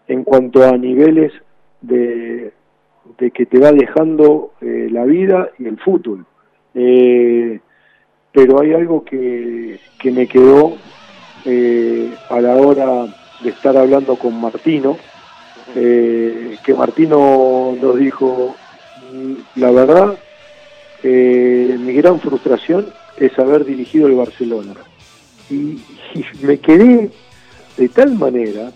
en 0.08 0.24
cuanto 0.24 0.64
a 0.64 0.76
niveles 0.76 1.32
de, 1.80 2.52
de 3.18 3.30
que 3.30 3.46
te 3.46 3.58
va 3.58 3.72
dejando 3.72 4.52
eh, 4.60 4.88
la 4.90 5.04
vida 5.04 5.50
y 5.58 5.66
el 5.66 5.78
fútbol. 5.78 6.24
Eh, 6.74 7.60
pero 8.32 8.60
hay 8.60 8.72
algo 8.72 9.04
que, 9.04 9.78
que 9.98 10.10
me 10.10 10.26
quedó 10.26 10.76
eh, 11.44 12.14
a 12.30 12.40
la 12.40 12.54
hora 12.56 13.06
de 13.42 13.50
estar 13.50 13.76
hablando 13.76 14.16
con 14.16 14.40
Martino, 14.40 14.96
eh, 15.74 16.56
que 16.64 16.74
Martino 16.74 17.76
nos 17.80 17.98
dijo, 17.98 18.54
"Mm, 19.12 19.60
la 19.60 19.70
verdad, 19.70 20.18
eh, 21.02 21.76
mi 21.80 21.92
gran 21.94 22.20
frustración 22.20 22.86
es 23.16 23.36
haber 23.38 23.64
dirigido 23.64 24.06
el 24.06 24.14
Barcelona. 24.14 24.74
Y, 25.50 25.80
me 26.42 26.59
quedé 26.59 27.10
de 27.76 27.88
tal 27.88 28.14
manera, 28.16 28.70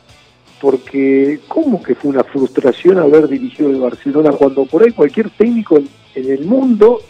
porque 0.60 1.40
¿cómo 1.48 1.82
que 1.82 1.94
fue 1.94 2.10
una 2.10 2.24
frustración 2.24 2.98
haber 2.98 3.28
dirigido 3.28 3.68
el 3.68 3.80
Barcelona 3.80 4.32
cuando 4.32 4.64
por 4.64 4.82
ahí 4.82 4.92
cualquier 4.92 5.28
técnico 5.30 5.76
en 5.76 6.30
el 6.30 6.46
mundo 6.46 7.00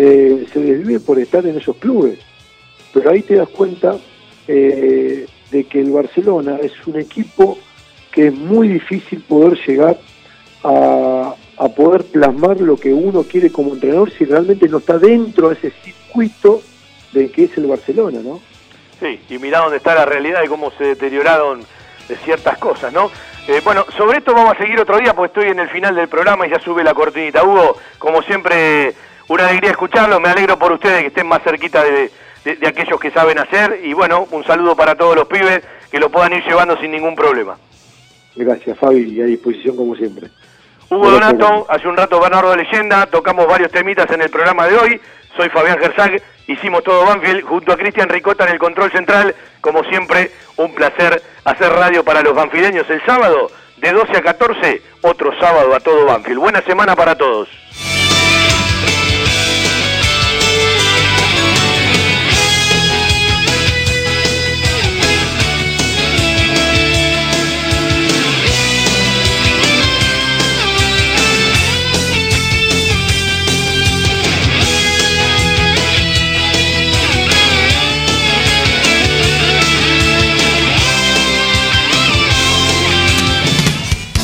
eh, 0.00 0.46
se 0.52 0.60
desvive 0.60 1.00
por 1.00 1.18
estar 1.18 1.44
en 1.44 1.56
esos 1.56 1.76
clubes? 1.76 2.20
Pero 2.92 3.10
ahí 3.10 3.22
te 3.22 3.34
das 3.34 3.48
cuenta 3.48 3.96
eh, 4.46 5.26
de 5.50 5.64
que 5.64 5.80
el 5.80 5.90
Barcelona 5.90 6.58
es 6.62 6.72
un 6.86 7.00
equipo 7.00 7.58
que 8.12 8.28
es 8.28 8.34
muy 8.34 8.68
difícil 8.68 9.22
poder 9.22 9.58
llegar 9.66 9.98
a, 10.62 11.34
poder 11.76 12.04
plasmar 12.04 12.60
lo 12.60 12.76
que 12.76 12.92
uno 12.94 13.24
quiere 13.24 13.50
como 13.50 13.74
entrenador 13.74 14.10
si 14.12 14.24
realmente 14.24 14.68
no 14.68 14.78
está 14.78 14.98
dentro 14.98 15.48
de 15.48 15.54
ese 15.56 15.72
circuito 15.82 16.62
de 17.12 17.30
que 17.30 17.44
es 17.44 17.58
el 17.58 17.66
Barcelona, 17.66 18.20
¿no? 18.22 18.40
Sí, 19.00 19.20
y 19.28 19.38
mirá 19.38 19.60
dónde 19.60 19.78
está 19.78 19.94
la 19.94 20.06
realidad 20.06 20.42
y 20.44 20.48
cómo 20.48 20.70
se 20.78 20.84
deterioraron 20.84 21.60
de 22.08 22.16
ciertas 22.16 22.58
cosas, 22.58 22.92
¿no? 22.92 23.10
Eh, 23.48 23.60
bueno, 23.64 23.84
sobre 23.96 24.18
esto 24.18 24.34
vamos 24.34 24.54
a 24.54 24.58
seguir 24.58 24.78
otro 24.80 24.98
día 24.98 25.14
porque 25.14 25.40
estoy 25.40 25.52
en 25.52 25.58
el 25.58 25.68
final 25.68 25.94
del 25.94 26.08
programa 26.08 26.46
y 26.46 26.50
ya 26.50 26.60
sube 26.60 26.84
la 26.84 26.94
cortinita. 26.94 27.44
Hugo, 27.44 27.76
como 27.98 28.22
siempre, 28.22 28.94
una 29.28 29.46
alegría 29.48 29.70
escucharlo. 29.70 30.20
Me 30.20 30.28
alegro 30.28 30.58
por 30.58 30.72
ustedes 30.72 31.00
que 31.02 31.06
estén 31.08 31.26
más 31.26 31.42
cerquita 31.42 31.82
de, 31.84 32.10
de- 32.44 32.56
de 32.56 32.66
aquellos 32.68 32.98
que 33.00 33.10
saben 33.10 33.38
hacer. 33.38 33.80
Y 33.84 33.92
bueno, 33.92 34.26
un 34.30 34.44
saludo 34.44 34.74
para 34.76 34.94
todos 34.94 35.14
los 35.16 35.26
pibes 35.28 35.62
que 35.90 35.98
lo 36.00 36.10
puedan 36.10 36.32
ir 36.34 36.44
llevando 36.44 36.76
sin 36.80 36.90
ningún 36.90 37.14
problema. 37.14 37.56
Gracias, 38.36 38.78
Fabi, 38.78 39.02
y 39.16 39.20
a 39.20 39.24
disposición 39.24 39.76
como 39.76 39.94
siempre. 39.96 40.28
Hugo 40.90 41.10
Donato, 41.10 41.66
hace 41.68 41.86
un 41.88 41.96
rato 41.96 42.18
Bernardo 42.20 42.54
Leyenda, 42.56 43.04
tocamos 43.06 43.46
varios 43.46 43.70
temitas 43.70 44.10
en 44.10 44.22
el 44.22 44.30
programa 44.30 44.66
de 44.66 44.76
hoy. 44.78 45.00
Soy 45.36 45.48
Fabián 45.50 45.78
Gersag, 45.78 46.22
hicimos 46.46 46.82
todo 46.82 47.04
Banfield 47.04 47.42
junto 47.44 47.72
a 47.72 47.76
Cristian 47.76 48.08
Ricota 48.08 48.44
en 48.46 48.52
el 48.52 48.58
control 48.58 48.90
central. 48.90 49.34
Como 49.60 49.84
siempre, 49.84 50.30
un 50.56 50.74
placer 50.74 51.22
hacer 51.44 51.70
radio 51.72 52.02
para 52.04 52.22
los 52.22 52.34
banfileños 52.34 52.88
el 52.88 53.04
sábado 53.04 53.50
de 53.76 53.92
12 53.92 54.16
a 54.16 54.22
14, 54.22 54.82
otro 55.02 55.32
sábado 55.38 55.74
a 55.74 55.80
todo 55.80 56.06
Banfield. 56.06 56.38
Buena 56.38 56.62
semana 56.62 56.96
para 56.96 57.16
todos. 57.16 57.48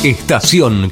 Estación 0.05 0.87